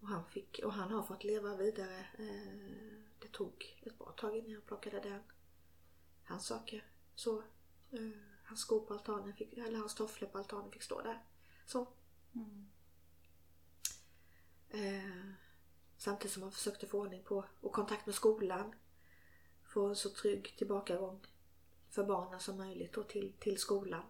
och 0.00 0.08
han, 0.08 0.24
fick, 0.24 0.60
och 0.64 0.72
han 0.72 0.92
har 0.92 1.02
fått 1.02 1.24
leva 1.24 1.56
vidare. 1.56 1.98
Eh, 2.18 3.02
det 3.18 3.28
tog 3.32 3.78
ett 3.82 3.98
bra 3.98 4.12
tag 4.12 4.36
innan 4.36 4.50
jag 4.50 4.66
plockade 4.66 5.00
den. 5.00 5.22
Hans 6.24 6.46
saker. 6.46 6.84
Så. 7.14 7.38
Eh, 7.90 8.10
hans 8.44 8.60
skor 8.60 8.80
på 8.80 8.94
altanen 8.94 9.34
fick, 9.34 9.52
eller 9.52 9.78
hans 9.78 9.94
tofflor 9.94 10.28
på 10.28 10.38
altanen 10.38 10.72
fick 10.72 10.82
stå 10.82 11.02
där. 11.02 11.24
Så. 11.66 11.88
Mm. 12.34 12.70
Eh, 14.68 15.32
samtidigt 16.00 16.32
som 16.32 16.40
man 16.40 16.52
försökte 16.52 16.86
få 16.86 16.98
ordning 16.98 17.22
på 17.22 17.44
och 17.60 17.72
kontakt 17.72 18.06
med 18.06 18.14
skolan. 18.14 18.74
Få 19.64 19.86
en 19.86 19.96
så 19.96 20.10
trygg 20.10 20.56
tillbakagång 20.56 21.26
för 21.88 22.04
barnen 22.04 22.40
som 22.40 22.56
möjligt 22.56 22.92
då 22.92 23.02
till, 23.02 23.32
till 23.40 23.58
skolan. 23.58 24.04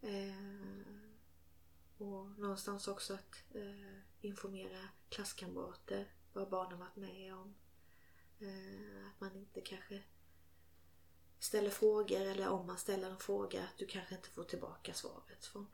Eh, 0.00 0.82
och 1.98 2.30
någonstans 2.38 2.88
också 2.88 3.14
att 3.14 3.44
eh, 3.54 3.98
informera 4.20 4.88
klasskamrater 5.08 6.12
vad 6.32 6.50
barnen 6.50 6.78
varit 6.78 6.96
med 6.96 7.34
om. 7.34 7.54
Eh, 8.38 9.06
att 9.06 9.20
man 9.20 9.36
inte 9.36 9.60
kanske 9.60 10.02
ställer 11.38 11.70
frågor 11.70 12.20
eller 12.20 12.48
om 12.48 12.66
man 12.66 12.78
ställer 12.78 13.10
en 13.10 13.18
fråga 13.18 13.62
att 13.62 13.78
du 13.78 13.86
kanske 13.86 14.14
inte 14.14 14.30
får 14.30 14.44
tillbaka 14.44 14.94
svaret 14.94 15.44
från 15.44 15.66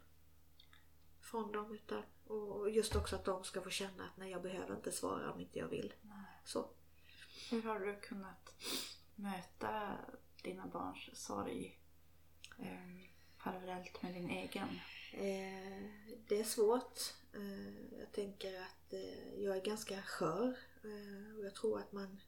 från 1.20 1.52
dem. 1.52 1.74
Utan, 1.74 2.02
och 2.28 2.70
just 2.70 2.96
också 2.96 3.16
att 3.16 3.24
de 3.24 3.44
ska 3.44 3.60
få 3.60 3.70
känna 3.70 4.04
att 4.04 4.16
nej, 4.16 4.30
jag 4.30 4.42
behöver 4.42 4.74
inte 4.74 4.92
svara 4.92 5.32
om 5.32 5.40
inte 5.40 5.58
jag 5.58 5.68
vill. 5.68 5.94
Nej. 6.02 6.24
Så. 6.44 6.70
Hur 7.50 7.62
har 7.62 7.80
du 7.80 8.00
kunnat 8.00 8.54
möta 9.14 9.98
dina 10.42 10.66
barns 10.66 11.10
sorg 11.12 11.78
eh, 12.58 13.10
parallellt 13.38 14.02
med 14.02 14.14
din 14.14 14.30
egen? 14.30 14.68
Eh, 15.12 15.90
det 16.28 16.40
är 16.40 16.44
svårt. 16.44 16.98
Eh, 17.34 17.98
jag 17.98 18.12
tänker 18.12 18.60
att 18.60 18.92
eh, 18.92 19.34
jag 19.34 19.56
är 19.56 19.64
ganska 19.64 20.02
skör. 20.02 20.58
Eh, 20.84 21.38
och 21.38 21.44
jag 21.44 21.54
tror 21.54 21.78
att 21.78 21.92
man 21.92 22.20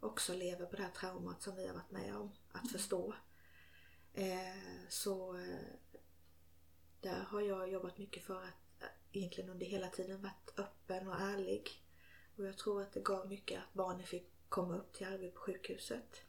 också 0.00 0.34
lever 0.34 0.66
på 0.66 0.76
det 0.76 0.82
här 0.82 0.90
traumat 0.90 1.42
som 1.42 1.56
vi 1.56 1.66
har 1.66 1.74
varit 1.74 1.90
med 1.90 2.16
om. 2.16 2.32
Att 2.52 2.70
förstå. 2.72 3.14
Eh, 4.14 4.88
så 4.88 5.32
där 7.00 7.20
har 7.20 7.40
jag 7.40 7.70
jobbat 7.70 7.98
mycket 7.98 8.24
för 8.24 8.42
att 8.42 8.71
egentligen 9.12 9.50
under 9.50 9.66
hela 9.66 9.88
tiden 9.88 10.22
varit 10.22 10.58
öppen 10.58 11.08
och 11.08 11.20
ärlig. 11.20 11.70
Och 12.36 12.46
jag 12.46 12.58
tror 12.58 12.82
att 12.82 12.92
det 12.92 13.04
gav 13.04 13.28
mycket 13.28 13.58
att 13.58 13.74
barnen 13.74 14.06
fick 14.06 14.32
komma 14.48 14.76
upp 14.76 14.92
till 14.92 15.06
Arvid 15.06 15.34
på 15.34 15.40
sjukhuset. 15.40 16.22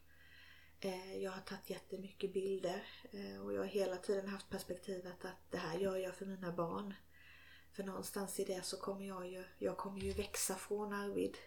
Eh, 0.79 1.17
jag 1.17 1.31
har 1.31 1.41
tagit 1.41 1.69
jättemycket 1.69 2.34
bilder 2.34 2.84
eh, 3.11 3.41
och 3.45 3.53
jag 3.53 3.61
har 3.61 3.67
hela 3.67 3.95
tiden 3.95 4.27
haft 4.27 4.49
perspektivet 4.49 5.25
att 5.25 5.51
det 5.51 5.57
här 5.57 5.79
gör 5.79 5.97
jag 5.97 6.15
för 6.15 6.25
mina 6.25 6.51
barn. 6.51 6.93
För 7.71 7.84
någonstans 7.84 8.39
i 8.39 8.43
det 8.43 8.65
så 8.65 8.77
kommer 8.77 9.05
jag 9.05 9.27
ju, 9.27 9.43
jag 9.57 9.77
kommer 9.77 9.99
ju 9.99 10.11
växa 10.11 10.55
från 10.55 10.93
Arvid. 10.93 11.38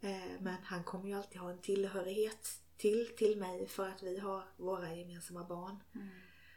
Eh, 0.00 0.40
men 0.40 0.56
han 0.62 0.84
kommer 0.84 1.08
ju 1.08 1.14
alltid 1.14 1.40
ha 1.40 1.50
en 1.50 1.60
tillhörighet 1.60 2.60
till, 2.76 3.16
till 3.16 3.38
mig 3.38 3.66
för 3.66 3.88
att 3.88 4.02
vi 4.02 4.18
har 4.18 4.44
våra 4.56 4.94
gemensamma 4.94 5.44
barn. 5.44 5.82
Mm. 5.94 6.08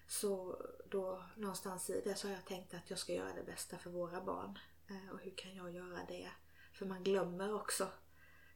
Så 0.08 0.62
då 0.90 1.24
någonstans 1.36 1.90
i 1.90 2.02
det 2.02 2.16
så 2.16 2.28
har 2.28 2.34
jag 2.34 2.46
tänkt 2.46 2.74
att 2.74 2.90
jag 2.90 3.00
ska 3.00 3.14
göra 3.14 3.34
det 3.34 3.44
bästa 3.44 3.78
för 3.78 3.90
våra 3.90 4.22
barn. 4.22 4.60
Eh, 4.90 5.14
och 5.14 5.20
hur 5.20 5.32
kan 5.32 5.56
jag 5.56 5.72
göra 5.72 6.00
det? 6.08 6.30
För 6.74 6.86
man 6.86 7.04
glömmer 7.04 7.54
också 7.54 7.88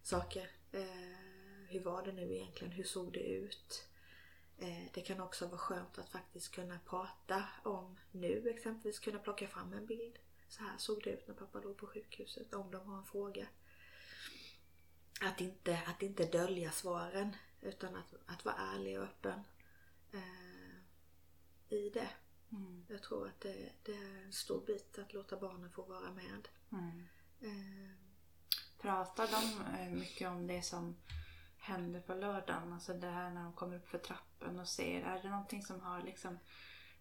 saker. 0.04 0.52
Eh, 0.72 1.32
hur 1.68 1.84
var 1.84 2.04
det 2.04 2.12
nu 2.12 2.36
egentligen? 2.36 2.72
Hur 2.72 2.84
såg 2.84 3.14
det 3.14 3.28
ut? 3.28 3.88
Eh, 4.58 4.84
det 4.94 5.02
kan 5.02 5.22
också 5.22 5.48
vara 5.48 5.58
skönt 5.58 5.98
att 5.98 6.10
faktiskt 6.10 6.52
kunna 6.52 6.80
prata 6.86 7.44
om 7.64 7.98
nu 8.12 8.50
exempelvis 8.50 9.00
kunna 9.00 9.20
plocka 9.20 9.48
fram 9.48 9.74
en 9.74 9.86
bild. 9.86 10.20
Så 10.48 10.64
här 10.64 10.78
såg 10.78 11.04
det 11.04 11.10
ut 11.10 11.28
när 11.28 11.36
pappa 11.36 11.60
låg 11.60 11.78
på 11.78 11.88
sjukhuset 11.88 12.54
om 12.54 12.72
de 12.72 12.88
har 12.88 12.98
en 12.98 13.06
fråga. 13.06 13.48
Att 15.22 15.42
inte, 15.42 15.82
att 15.88 16.02
inte 16.02 16.26
dölja 16.26 16.72
svaren 16.72 17.36
utan 17.62 17.96
att, 17.96 18.14
att 18.26 18.46
vara 18.46 18.56
ärlig 18.56 19.00
och 19.00 19.04
öppen 19.04 19.44
eh, 20.12 20.41
i 21.72 21.90
det. 21.90 22.10
Mm. 22.52 22.86
Jag 22.90 23.04
tror 23.04 23.28
att 23.28 23.42
det, 23.42 23.72
det, 23.84 23.92
är 23.92 24.26
en 24.26 24.34
stor 24.34 24.66
bit 24.66 25.00
att 25.00 25.14
låta 25.14 25.38
barnen 25.38 25.72
få 25.72 25.82
vara 25.82 26.12
med. 26.12 26.48
Mm. 26.72 27.08
Eh, 27.42 27.96
Pratar 28.82 29.28
de 29.28 29.78
eh, 29.82 29.92
mycket 29.92 30.28
om 30.28 30.48
det 30.48 30.62
som 30.62 30.98
händer 31.58 32.02
på 32.02 32.14
lördagen? 32.14 32.74
Alltså 32.74 32.94
det 32.94 33.08
här 33.08 33.30
när 33.32 33.44
de 33.44 33.54
kommer 33.54 33.76
upp 33.76 33.88
för 33.88 33.98
trappen 33.98 34.60
och 34.60 34.68
ser. 34.68 35.02
Är 35.02 35.24
det 35.24 35.30
någonting 35.30 35.64
som 35.64 35.82
har 35.82 36.02
liksom 36.02 36.40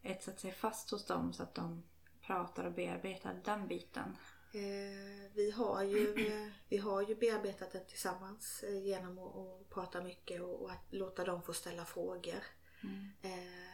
etsat 0.03 0.41
sig 0.41 0.53
fast 0.53 0.91
hos 0.91 1.07
dem 1.07 1.33
så 1.33 1.43
att 1.43 1.55
de 1.55 1.83
pratar 2.21 2.65
och 2.65 2.73
bearbetar 2.73 3.41
den 3.45 3.69
biten? 3.69 4.17
Eh, 4.53 5.33
vi, 5.35 5.51
har 5.51 5.83
ju, 5.83 6.15
vi 6.69 6.77
har 6.77 7.03
ju 7.03 7.15
bearbetat 7.15 7.73
det 7.73 7.85
tillsammans 7.85 8.63
eh, 8.63 8.87
genom 8.87 9.19
att, 9.19 9.37
att 9.37 9.71
prata 9.71 10.03
mycket 10.03 10.43
och, 10.43 10.63
och 10.63 10.71
att 10.71 10.85
låta 10.91 11.25
dem 11.25 11.43
få 11.43 11.53
ställa 11.53 11.85
frågor. 11.85 12.45
Mm. 12.83 13.13
Eh, 13.23 13.70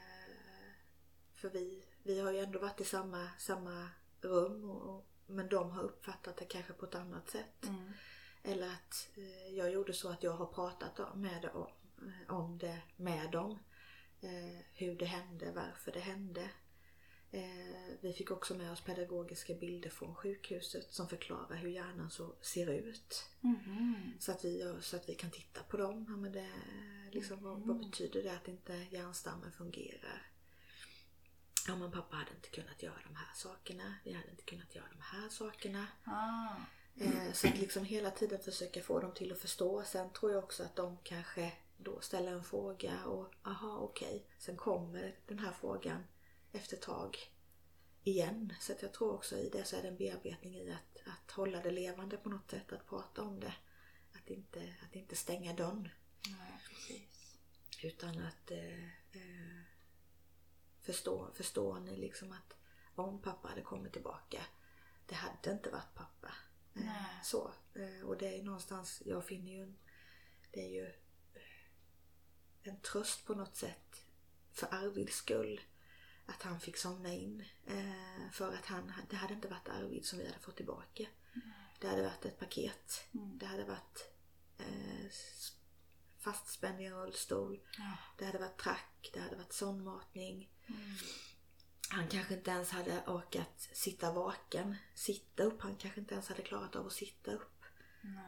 för 1.50 1.58
vi, 1.58 1.82
vi 2.02 2.20
har 2.20 2.32
ju 2.32 2.38
ändå 2.38 2.58
varit 2.58 2.80
i 2.80 2.84
samma, 2.84 3.28
samma 3.38 3.88
rum 4.20 4.70
och, 4.70 4.94
och, 4.94 5.06
men 5.26 5.48
de 5.48 5.70
har 5.70 5.82
uppfattat 5.82 6.36
det 6.36 6.44
kanske 6.44 6.72
på 6.72 6.86
ett 6.86 6.94
annat 6.94 7.30
sätt. 7.30 7.66
Mm. 7.66 7.92
Eller 8.42 8.66
att 8.66 9.08
eh, 9.16 9.54
jag 9.54 9.72
gjorde 9.72 9.92
så 9.92 10.08
att 10.08 10.22
jag 10.22 10.32
har 10.32 10.46
pratat 10.46 11.16
med, 11.16 11.50
om, 11.54 11.68
eh, 12.08 12.34
om 12.34 12.58
det 12.58 12.82
med 12.96 13.30
dem. 13.30 13.58
Eh, 14.20 14.60
hur 14.74 14.96
det 14.96 15.04
hände, 15.04 15.52
varför 15.54 15.92
det 15.92 16.00
hände. 16.00 16.50
Eh, 17.30 17.94
vi 18.00 18.12
fick 18.12 18.30
också 18.30 18.54
med 18.54 18.72
oss 18.72 18.80
pedagogiska 18.80 19.54
bilder 19.54 19.90
från 19.90 20.14
sjukhuset 20.14 20.92
som 20.92 21.08
förklarar 21.08 21.56
hur 21.56 21.68
hjärnan 21.68 22.10
så 22.10 22.34
ser 22.40 22.70
ut. 22.70 23.30
Mhm. 23.40 24.12
Så 24.20 24.32
att 24.32 24.44
vi, 24.44 24.76
så 24.80 24.96
att 24.96 25.08
vi 25.08 25.14
kan 25.14 25.30
titta 25.30 25.62
på 25.62 25.76
dem. 25.76 26.06
Ja, 26.08 26.16
men 26.16 26.32
det, 26.32 26.50
liksom, 27.12 27.42
vad, 27.42 27.60
vad 27.60 27.78
betyder 27.78 28.22
det 28.22 28.32
att 28.32 28.48
inte 28.48 28.86
hjärnstammen 28.90 29.52
fungerar? 29.52 30.35
Ja 31.68 31.76
men 31.76 31.90
pappa 31.90 32.16
hade 32.16 32.30
inte 32.30 32.48
kunnat 32.48 32.82
göra 32.82 32.98
de 33.04 33.16
här 33.16 33.34
sakerna. 33.34 33.94
Vi 34.04 34.12
hade 34.12 34.30
inte 34.30 34.42
kunnat 34.42 34.74
göra 34.74 34.86
de 34.90 35.00
här 35.00 35.28
sakerna. 35.28 35.86
Ah. 36.04 36.56
Eh, 36.96 37.32
så 37.32 37.48
att 37.48 37.58
liksom 37.58 37.84
hela 37.84 38.10
tiden 38.10 38.42
försöka 38.42 38.82
få 38.82 39.00
dem 39.00 39.14
till 39.14 39.32
att 39.32 39.38
förstå. 39.38 39.82
Sen 39.82 40.12
tror 40.12 40.32
jag 40.32 40.44
också 40.44 40.62
att 40.62 40.76
de 40.76 40.98
kanske 41.02 41.52
då 41.76 42.00
ställer 42.00 42.32
en 42.32 42.44
fråga 42.44 43.04
och 43.04 43.34
aha 43.42 43.78
okej. 43.78 44.26
Sen 44.38 44.56
kommer 44.56 45.18
den 45.26 45.38
här 45.38 45.52
frågan 45.52 46.04
efter 46.52 46.76
ett 46.76 46.82
tag 46.82 47.18
igen. 48.04 48.54
Så 48.60 48.72
att 48.72 48.82
jag 48.82 48.92
tror 48.92 49.14
också 49.14 49.38
i 49.38 49.48
det 49.48 49.64
så 49.64 49.76
är 49.76 49.82
det 49.82 49.88
en 49.88 49.96
bearbetning 49.96 50.54
i 50.56 50.72
att, 50.72 51.00
att 51.06 51.30
hålla 51.30 51.62
det 51.62 51.70
levande 51.70 52.16
på 52.16 52.28
något 52.28 52.50
sätt. 52.50 52.72
Att 52.72 52.86
prata 52.86 53.22
om 53.22 53.40
det. 53.40 53.54
Att 54.12 54.30
inte, 54.30 54.74
att 54.88 54.96
inte 54.96 55.16
stänga 55.16 55.54
dörren. 55.54 55.88
Nej, 56.28 56.60
precis. 56.68 57.38
Utan 57.82 58.18
att 58.18 58.50
eh, 58.50 58.84
eh, 59.12 59.62
förstå, 60.86 61.30
förstå 61.34 61.78
ni 61.78 61.96
liksom 61.96 62.32
att 62.32 62.56
om 62.94 63.22
pappa 63.22 63.48
hade 63.48 63.62
kommit 63.62 63.92
tillbaka. 63.92 64.42
Det 65.06 65.14
hade 65.14 65.50
inte 65.50 65.70
varit 65.70 65.94
pappa. 65.94 66.34
Eh, 66.74 66.84
Nej. 66.84 67.20
så. 67.22 67.52
Eh, 67.74 68.06
och 68.06 68.16
det 68.18 68.38
är 68.38 68.42
någonstans, 68.42 69.02
jag 69.06 69.24
finner 69.24 69.52
ju 69.52 69.62
en, 69.62 69.78
det 70.50 70.60
är 70.60 70.70
ju 70.70 70.86
eh, 71.34 71.42
en 72.62 72.80
tröst 72.80 73.26
på 73.26 73.34
något 73.34 73.56
sätt 73.56 74.04
för 74.52 74.74
Arvids 74.74 75.16
skull. 75.16 75.60
Att 76.28 76.42
han 76.42 76.60
fick 76.60 76.76
somna 76.76 77.12
in. 77.12 77.44
Eh, 77.66 78.30
för 78.32 78.54
att 78.54 78.66
han, 78.66 78.92
det 79.10 79.16
hade 79.16 79.34
inte 79.34 79.48
varit 79.48 79.68
Arvid 79.68 80.06
som 80.06 80.18
vi 80.18 80.26
hade 80.26 80.38
fått 80.38 80.56
tillbaka. 80.56 81.06
Det 81.80 81.88
hade 81.88 82.02
varit 82.02 82.24
ett 82.24 82.38
paket. 82.38 83.08
Mm. 83.14 83.38
Det 83.38 83.46
hade 83.46 83.64
varit 83.64 84.10
eh, 84.58 85.10
fastspänd 86.18 86.80
i 86.80 86.84
en 86.84 86.94
rullstol. 86.94 87.60
Ja. 87.78 87.98
Det 88.18 88.24
hade 88.24 88.38
varit 88.38 88.58
track, 88.58 89.10
det 89.12 89.20
hade 89.20 89.36
varit 89.36 89.52
sondmatning. 89.52 90.50
Han 91.88 92.08
kanske 92.08 92.34
inte 92.34 92.50
ens 92.50 92.70
hade 92.70 93.02
orkat 93.06 93.68
sitta 93.72 94.12
vaken, 94.12 94.76
sitta 94.94 95.42
upp. 95.42 95.62
Han 95.62 95.76
kanske 95.76 96.00
inte 96.00 96.14
ens 96.14 96.28
hade 96.28 96.42
klarat 96.42 96.76
av 96.76 96.86
att 96.86 96.92
sitta 96.92 97.32
upp. 97.32 97.64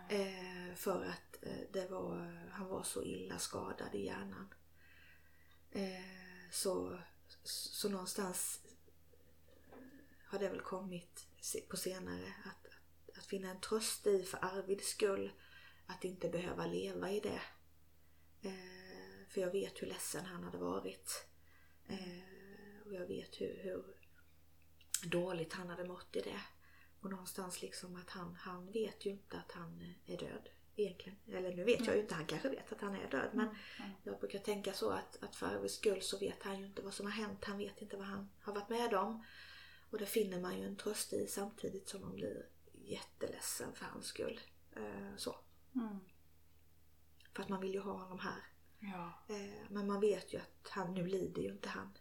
Eh, 0.09 0.75
för 0.75 1.05
att 1.05 1.43
eh, 1.43 1.61
det 1.73 1.91
var, 1.91 2.49
han 2.53 2.69
var 2.69 2.83
så 2.83 3.03
illa 3.03 3.39
skadad 3.39 3.95
i 3.95 4.05
hjärnan. 4.05 4.55
Eh, 5.71 6.51
så, 6.51 7.01
så 7.45 7.89
någonstans 7.89 8.61
har 10.27 10.39
det 10.39 10.49
väl 10.49 10.61
kommit 10.61 11.27
på 11.69 11.77
senare 11.77 12.35
att, 12.45 12.67
att, 12.67 13.19
att 13.19 13.27
finna 13.27 13.51
en 13.51 13.61
tröst 13.61 14.07
i 14.07 14.23
för 14.23 14.45
Arvids 14.45 14.89
skull. 14.89 15.33
Att 15.87 16.05
inte 16.05 16.29
behöva 16.29 16.67
leva 16.67 17.11
i 17.11 17.21
det. 17.21 17.41
Eh, 18.49 19.29
för 19.29 19.41
jag 19.41 19.53
vet 19.53 19.83
hur 19.83 19.87
ledsen 19.87 20.25
han 20.25 20.45
hade 20.45 20.59
varit. 20.59 21.27
Eh, 21.89 22.87
och 22.87 22.95
jag 22.95 23.07
vet 23.07 23.41
hur, 23.41 23.61
hur 23.63 23.85
dåligt 25.09 25.53
han 25.53 25.69
hade 25.69 25.85
mått 25.85 26.17
i 26.17 26.21
det. 26.21 26.41
Och 27.01 27.11
någonstans 27.11 27.63
liksom 27.63 27.97
att 27.97 28.11
han, 28.11 28.35
han 28.35 28.73
vet 28.73 29.07
ju 29.07 29.11
inte 29.11 29.37
att 29.39 29.53
han 29.53 29.95
är 30.07 30.17
död 30.17 30.49
egentligen. 30.77 31.19
Eller 31.33 31.57
nu 31.57 31.65
vet 31.65 31.87
jag 31.87 31.97
ju 31.97 32.03
inte, 32.03 32.15
han 32.15 32.27
kanske 32.27 32.49
vet 32.49 32.73
att 32.73 32.81
han 32.81 32.95
är 32.95 33.11
död. 33.11 33.31
Men 33.35 33.49
Mm. 33.79 33.91
jag 34.03 34.21
brukar 34.21 34.39
tänka 34.39 34.73
så 34.73 34.91
att, 34.91 35.23
att 35.23 35.37
för 35.37 35.47
Arvids 35.47 35.75
skull 35.75 36.03
så 36.03 36.19
vet 36.19 36.43
han 36.43 36.59
ju 36.61 36.67
inte 36.67 36.83
vad 36.83 36.95
som 36.95 37.07
har 37.07 37.13
hänt. 37.13 37.45
Han 37.45 37.59
vet 37.59 37.83
inte 37.83 37.97
vad 37.97 38.07
han 38.07 38.31
har 38.41 38.53
varit 38.55 38.69
med 38.69 38.95
om. 38.95 39.25
Och 39.91 39.99
det 39.99 40.07
finner 40.07 40.41
man 40.41 40.59
ju 40.59 40.65
en 40.67 40.77
tröst 40.77 41.13
i 41.13 41.27
samtidigt 41.27 41.89
som 41.89 42.01
man 42.01 42.15
blir 42.15 42.47
jätteledsen 42.73 43.75
för 43.75 43.85
hans 43.85 44.07
skull. 44.07 44.41
Eh, 44.77 45.17
så. 45.17 45.37
Mm. 45.75 45.99
För 47.35 47.43
att 47.43 47.49
man 47.49 47.61
vill 47.61 47.75
ju 47.75 47.81
ha 47.81 47.93
honom 47.93 48.19
här. 48.19 48.43
Ja. 48.79 49.13
Eh, 49.29 49.71
men 49.71 49.87
man 49.87 50.01
vet 50.01 50.35
ju 50.35 50.39
att 50.39 50.69
han, 50.71 50.95
nu 50.95 51.07
lider 51.07 51.43
ju 51.43 51.49
inte 51.49 51.69
han. 51.69 51.99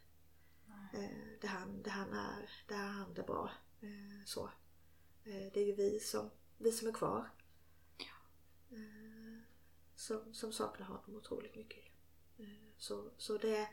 Eh, 0.93 1.39
det, 1.41 1.47
han 1.47 1.81
det 1.81 1.89
han 1.89 2.13
är, 2.13 2.49
det 2.67 2.73
är 2.73 2.87
han 2.87 3.13
det 3.13 3.23
bra. 3.23 3.51
Eh, 3.81 4.25
så. 4.25 4.49
Det 5.23 5.57
är 5.57 5.65
ju 5.65 5.75
vi 5.75 5.99
som, 5.99 6.29
vi 6.57 6.71
som 6.71 6.87
är 6.87 6.93
kvar. 6.93 7.29
Eh, 8.71 9.41
som, 9.95 10.33
som 10.33 10.53
saknar 10.53 10.87
honom 10.87 11.15
otroligt 11.15 11.55
mycket. 11.55 11.83
Så, 12.77 13.09
så 13.17 13.37
det, 13.37 13.69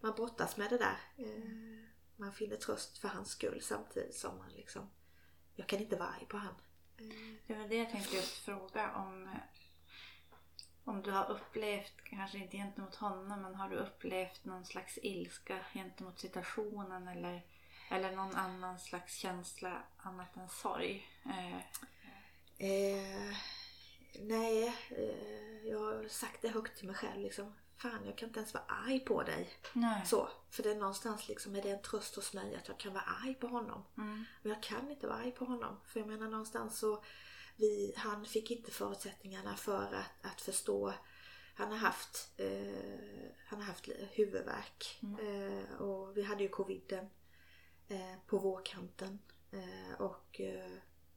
man 0.00 0.14
brottas 0.14 0.56
med 0.56 0.70
det 0.70 0.78
där. 0.78 1.00
Eh, 1.16 1.84
man 2.16 2.32
finner 2.32 2.56
tröst 2.56 2.98
för 2.98 3.08
hans 3.08 3.28
skull 3.30 3.62
samtidigt 3.62 4.14
som 4.14 4.38
man 4.38 4.52
liksom, 4.52 4.90
jag 5.54 5.66
kan 5.66 5.78
inte 5.78 5.96
vara 5.96 6.08
arg 6.08 6.26
på 6.26 6.36
han. 6.36 6.54
Det 7.46 7.54
var 7.54 7.68
det 7.68 7.76
jag 7.76 7.90
tänkte 7.90 8.16
just 8.16 8.36
fråga 8.36 8.94
om. 8.94 9.28
Om 10.84 11.02
du 11.02 11.10
har 11.10 11.30
upplevt, 11.30 12.04
kanske 12.04 12.38
inte 12.38 12.56
gentemot 12.56 12.94
honom, 12.94 13.42
men 13.42 13.54
har 13.54 13.68
du 13.68 13.76
upplevt 13.76 14.44
någon 14.44 14.64
slags 14.64 14.98
ilska 15.02 15.58
gentemot 15.74 16.20
situationen 16.20 17.08
eller, 17.08 17.42
eller 17.90 18.16
någon 18.16 18.34
annan 18.34 18.78
slags 18.78 19.16
känsla 19.16 19.82
annat 19.96 20.36
än 20.36 20.48
sorg? 20.48 21.06
Eh, 21.24 21.60
Eh, 22.58 23.36
nej, 24.20 24.66
eh, 24.90 25.68
jag 25.70 25.78
har 25.78 26.08
sagt 26.08 26.42
det 26.42 26.48
högt 26.48 26.78
till 26.78 26.86
mig 26.86 26.96
själv 26.96 27.20
liksom. 27.22 27.54
Fan, 27.76 28.06
jag 28.06 28.18
kan 28.18 28.28
inte 28.28 28.40
ens 28.40 28.54
vara 28.54 28.64
arg 28.64 29.00
på 29.00 29.22
dig. 29.22 29.50
nej. 29.72 30.06
Så, 30.06 30.28
för 30.50 30.62
det 30.62 30.70
är 30.70 30.74
någonstans 30.74 31.28
liksom 31.28 31.56
är 31.56 31.62
det 31.62 31.70
en 31.70 31.82
tröst 31.82 32.16
hos 32.16 32.32
mig 32.34 32.56
att 32.56 32.68
jag 32.68 32.78
kan 32.78 32.92
vara 32.92 33.04
arg 33.24 33.34
på 33.34 33.46
honom. 33.46 33.84
Mm. 33.96 34.24
Men 34.42 34.52
jag 34.52 34.62
kan 34.62 34.90
inte 34.90 35.06
vara 35.06 35.18
arg 35.18 35.30
på 35.30 35.44
honom. 35.44 35.80
För 35.86 36.00
jag 36.00 36.08
menar 36.08 36.28
någonstans 36.28 36.78
så, 36.78 37.04
vi, 37.62 37.92
han 37.96 38.24
fick 38.24 38.50
inte 38.50 38.70
förutsättningarna 38.70 39.56
för 39.56 39.94
att, 39.94 40.26
att 40.26 40.40
förstå. 40.40 40.94
Han 41.54 41.70
har 41.70 41.78
haft, 41.78 42.30
eh, 42.36 43.30
han 43.46 43.58
har 43.58 43.66
haft 43.66 43.88
huvudvärk. 44.10 45.00
Eh, 45.02 45.80
och 45.80 46.16
vi 46.16 46.22
hade 46.22 46.42
ju 46.42 46.48
coviden 46.48 47.06
eh, 47.88 48.14
på 48.26 48.38
vårkanten. 48.38 49.18
Eh, 49.52 50.00
och 50.00 50.40
eh, 50.40 50.72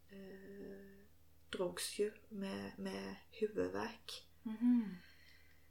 eh, 0.09 1.05
drogs 1.49 1.99
ju 1.99 2.11
med, 2.30 2.72
med 2.80 3.15
huvudvärk 3.31 4.26
Mhm. 4.45 4.95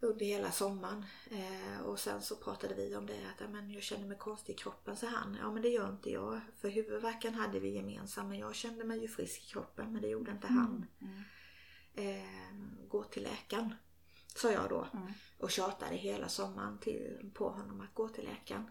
Under 0.05 0.27
hela 0.27 0.51
sommaren. 0.51 1.05
Eh, 1.31 1.81
och 1.81 1.99
sen 1.99 2.23
så 2.23 2.37
pratade 2.37 2.75
vi 2.75 2.97
om 2.97 3.07
det 3.07 3.19
att 3.39 3.51
men 3.51 3.71
jag 3.71 3.83
känner 3.83 4.07
mig 4.07 4.19
konstig 4.19 4.53
i 4.53 4.57
kroppen, 4.57 4.97
så 4.97 5.07
han. 5.07 5.37
Ja 5.41 5.53
men 5.53 5.63
det 5.63 5.69
gör 5.69 5.91
inte 5.91 6.11
jag. 6.11 6.41
För 6.61 6.69
huvudvärken 6.69 7.35
hade 7.35 7.61
vi 7.61 7.75
gemensamt 7.75 8.29
men 8.29 8.39
jag 8.39 8.55
kände 8.55 8.85
mig 8.85 9.01
ju 9.01 9.09
frisk 9.09 9.43
i 9.43 9.47
kroppen 9.47 9.93
men 9.93 10.03
det 10.03 10.09
gjorde 10.09 10.31
inte 10.31 10.47
han. 10.47 10.87
Mm. 11.01 11.23
Eh, 11.95 12.89
gå 12.89 13.05
till 13.05 13.23
läkaren, 13.23 13.75
sa 14.37 14.53
jag 14.53 14.69
då. 14.69 14.87
Mm. 14.93 15.13
Och 15.39 15.51
tjatade 15.51 15.97
hela 15.97 16.29
sommaren 16.29 16.79
till, 16.79 17.31
på 17.35 17.49
honom 17.49 17.81
att 17.81 17.95
gå 17.95 18.09
till 18.09 18.25
läkaren. 18.25 18.71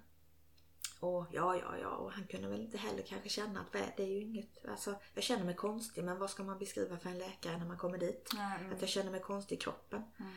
Och 0.99 1.27
ja, 1.31 1.55
ja, 1.55 1.77
ja. 1.81 1.89
Och 1.89 2.11
han 2.11 2.27
kunde 2.27 2.47
väl 2.47 2.61
inte 2.61 2.77
heller 2.77 3.03
kanske 3.03 3.29
känna 3.29 3.59
att 3.59 3.73
"Vad, 3.73 3.83
det 3.97 4.03
är 4.03 4.07
ju 4.07 4.21
inget... 4.21 4.65
Alltså, 4.65 4.95
jag 5.13 5.23
känner 5.23 5.45
mig 5.45 5.55
konstig 5.55 6.03
men 6.03 6.19
vad 6.19 6.29
ska 6.29 6.43
man 6.43 6.59
beskriva 6.59 6.97
för 6.97 7.09
en 7.09 7.17
läkare 7.17 7.57
när 7.57 7.65
man 7.65 7.77
kommer 7.77 7.97
dit? 7.97 8.29
Mm. 8.33 8.73
Att 8.73 8.81
jag 8.81 8.89
känner 8.89 9.11
mig 9.11 9.21
konstig 9.21 9.55
i 9.55 9.59
kroppen. 9.59 10.03
Mm. 10.19 10.31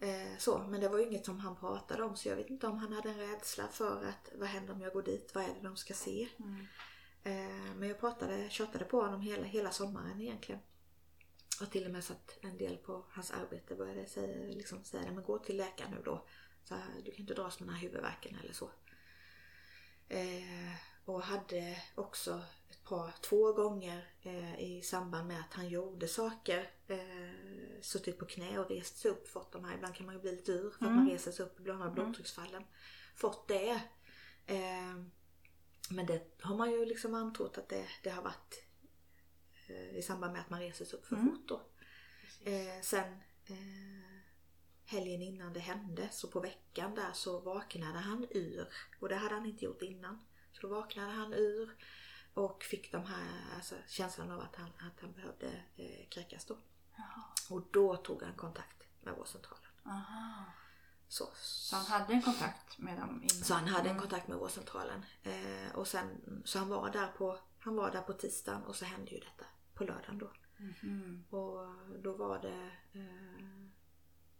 Eh, 0.00 0.38
så, 0.38 0.58
men 0.58 0.80
det 0.80 0.88
var 0.88 0.98
ju 0.98 1.06
inget 1.06 1.26
som 1.26 1.38
han 1.38 1.56
pratade 1.56 2.02
om 2.02 2.16
så 2.16 2.28
jag 2.28 2.36
vet 2.36 2.50
inte 2.50 2.66
om 2.66 2.78
han 2.78 2.92
hade 2.92 3.08
en 3.08 3.18
rädsla 3.18 3.68
för 3.68 4.04
att 4.04 4.30
vad 4.34 4.48
händer 4.48 4.74
om 4.74 4.80
jag 4.80 4.92
går 4.92 5.02
dit? 5.02 5.34
Vad 5.34 5.44
är 5.44 5.48
det 5.48 5.60
de 5.62 5.76
ska 5.76 5.94
se? 5.94 6.28
Mm. 6.38 6.66
Eh, 7.22 7.74
men 7.76 7.88
jag 7.88 8.00
pratade, 8.00 8.50
tjatade 8.50 8.84
på 8.84 9.00
honom 9.00 9.20
hela, 9.20 9.44
hela 9.44 9.70
sommaren 9.70 10.20
egentligen. 10.20 10.60
Och 11.60 11.70
till 11.70 11.86
och 11.86 11.92
med 11.92 12.04
satt 12.04 12.38
en 12.40 12.58
del 12.58 12.76
på 12.76 13.04
hans 13.10 13.30
arbete 13.30 13.74
började 13.74 14.06
säga, 14.06 14.46
liksom 14.46 14.84
säga 14.84 15.12
men 15.12 15.24
gå 15.24 15.38
till 15.38 15.56
läkaren 15.56 15.90
nu 15.90 16.02
då. 16.04 16.26
Så 16.64 16.74
här, 16.74 17.02
du 17.04 17.10
kan 17.10 17.20
inte 17.20 17.34
dras 17.34 17.60
med 17.60 17.68
den 17.68 17.74
här 17.74 17.82
huvudvärken 17.82 18.38
eller 18.44 18.52
så. 18.52 18.70
Eh, 20.08 20.72
och 21.04 21.22
hade 21.22 21.82
också 21.94 22.42
par, 22.88 23.14
två 23.22 23.52
gånger 23.52 24.10
eh, 24.22 24.60
i 24.60 24.82
samband 24.82 25.28
med 25.28 25.40
att 25.40 25.54
han 25.54 25.68
gjorde 25.68 26.08
saker 26.08 26.70
eh, 26.86 27.80
suttit 27.80 28.18
på 28.18 28.26
knä 28.26 28.58
och 28.58 28.70
rest 28.70 28.98
sig 28.98 29.10
upp, 29.10 29.28
fått 29.28 29.52
de 29.52 29.64
här, 29.64 29.74
ibland 29.74 29.94
kan 29.94 30.06
man 30.06 30.14
ju 30.14 30.20
bli 30.20 30.30
lite 30.30 30.52
ur 30.52 30.70
för 30.70 30.76
att 30.76 30.82
Mm. 30.82 30.96
man 30.96 31.10
reser 31.10 31.32
sig 31.32 31.44
upp, 31.46 31.60
ibland 31.60 31.82
har 31.82 31.90
blodtrycksfallen. 31.90 32.64
Fått 33.16 33.48
det. 33.48 33.70
Eh, 34.46 34.96
men 35.90 36.06
det 36.06 36.36
har 36.42 36.56
man 36.56 36.70
ju 36.70 36.84
liksom 36.84 37.14
antrott 37.14 37.58
att 37.58 37.68
det, 37.68 37.86
det 38.02 38.10
har 38.10 38.22
varit 38.22 38.64
eh, 39.68 39.96
i 39.96 40.02
samband 40.02 40.32
med 40.32 40.40
att 40.40 40.50
man 40.50 40.60
reser 40.60 40.84
sig 40.84 40.98
upp 40.98 41.06
för 41.06 41.16
Mm. 41.16 41.28
fort 41.28 41.48
då. 41.48 41.62
Eh, 42.44 42.80
sen 42.82 43.12
eh, 43.46 44.22
helgen 44.84 45.22
innan 45.22 45.52
det 45.52 45.60
hände, 45.60 46.08
så 46.12 46.28
på 46.28 46.40
veckan 46.40 46.94
där 46.94 47.12
så 47.12 47.40
vaknade 47.40 47.98
han 47.98 48.26
ur. 48.30 48.68
Och 49.00 49.08
det 49.08 49.16
hade 49.16 49.34
han 49.34 49.46
inte 49.46 49.64
gjort 49.64 49.82
innan. 49.82 50.18
Så 50.52 50.66
då 50.66 50.74
vaknade 50.74 51.12
han 51.12 51.32
ur 51.34 51.76
och 52.38 52.62
fick 52.64 52.92
de 52.92 53.04
här 53.06 53.26
alltså, 53.56 53.74
känslan 53.88 54.30
av 54.30 54.40
att 54.40 54.56
han, 54.56 54.66
att 54.66 55.00
han 55.00 55.12
behövde 55.12 55.62
eh, 55.76 56.08
kräkas 56.08 56.44
då. 56.44 56.58
Jaha. 56.96 57.22
Och 57.50 57.62
då 57.72 57.96
tog 57.96 58.22
han 58.22 58.34
kontakt 58.34 58.84
med 59.00 59.14
vårdcentralen. 59.14 59.70
Aha. 59.84 60.44
Så, 61.08 61.28
Så 61.34 61.76
han 61.76 61.86
hade 61.86 62.12
en 62.12 62.22
kontakt 62.22 62.78
med 62.78 62.96
dem 62.98 63.10
innan? 63.22 63.28
så 63.44 63.54
han 63.54 63.68
hade 63.68 63.88
en 63.88 63.96
Mm. 63.96 64.00
kontakt 64.00 64.28
med 64.28 64.38
vårdcentralen. 64.38 65.04
Eh, 65.22 65.74
och 65.74 65.88
sen, 65.88 66.42
så 66.44 66.58
han 66.58 66.68
var, 66.68 66.90
där 66.90 67.06
på, 67.08 67.38
han 67.58 67.76
var 67.76 67.90
där 67.90 68.02
på 68.02 68.12
tisdagen 68.12 68.62
och 68.64 68.76
så 68.76 68.84
hände 68.84 69.10
ju 69.10 69.18
detta 69.20 69.44
på 69.74 69.84
lördagen 69.84 70.18
då. 70.18 70.30
Mhm. 70.56 71.24
Och 71.30 71.66
då 72.02 72.12
var 72.16 72.38
det 72.38 72.70
eh, 73.00 73.68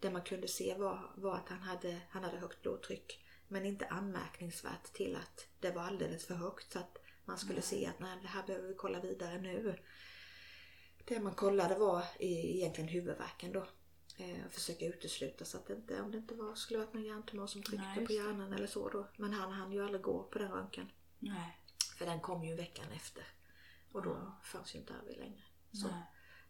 det 0.01 0.11
man 0.11 0.23
kunde 0.23 0.49
se 0.49 0.75
var, 0.79 1.13
var 1.17 1.35
att 1.37 1.49
han 1.49 1.63
hade, 1.63 2.01
han 2.11 2.25
hade 2.25 2.39
högt 2.39 2.63
blodtryck. 2.63 3.25
Men 3.49 3.65
inte 3.67 3.87
anmärkningsvärt 3.89 4.85
till 4.93 5.17
att 5.17 5.47
det 5.61 5.71
var 5.71 5.83
alldeles 5.83 6.27
för 6.27 6.35
högt 6.35 6.73
så 6.73 6.79
att 6.79 6.99
man 7.29 7.39
skulle 7.39 7.63
se 7.63 7.87
att 7.87 8.01
nej, 8.01 8.19
det 8.23 8.29
här 8.29 8.47
behöver 8.47 8.69
vi 8.69 8.75
kolla 8.75 9.01
vidare 9.01 9.41
nu. 9.41 9.79
Det 11.05 11.21
man 11.21 11.35
kollade 11.35 11.75
var 11.79 12.05
egentligen 12.19 12.89
huvudvärken 12.89 13.53
då. 13.53 13.67
Eh, 14.17 14.47
och 14.47 14.53
försöka 14.53 14.87
utesluta 14.87 15.45
så 15.45 15.57
att 15.59 15.67
det 15.67 15.75
inte, 15.75 16.03
om 16.03 16.11
det 16.11 16.19
inte 16.19 16.35
var, 16.35 16.55
skulle 16.55 16.79
varit 16.79 16.95
någon 16.95 17.05
hjärntumör 17.05 17.47
som 17.47 17.63
tryckte 17.63 17.87
Nej, 17.97 18.07
på 18.07 18.13
hjärnan 18.13 18.53
eller 18.53 18.67
så 18.67 18.89
då. 18.89 19.09
Men 19.17 19.33
han 19.33 19.53
hann 19.53 19.73
ju 19.73 19.85
aldrig 19.85 20.03
gå 20.03 20.23
på 20.23 20.39
den 20.39 20.53
röntgen. 20.53 20.91
Nej. 21.19 21.59
För 21.99 22.07
den 22.07 22.21
kom 22.21 22.45
ju 22.45 22.55
veckan 22.57 22.87
efter. 22.93 23.25
Och 23.93 24.03
då 24.03 24.11
Ja. 24.11 24.41
fanns 24.45 24.75
ju 24.75 24.79
inte 24.79 24.95
Arvid 24.95 25.19
längre. 25.19 25.43
Så. 25.73 25.89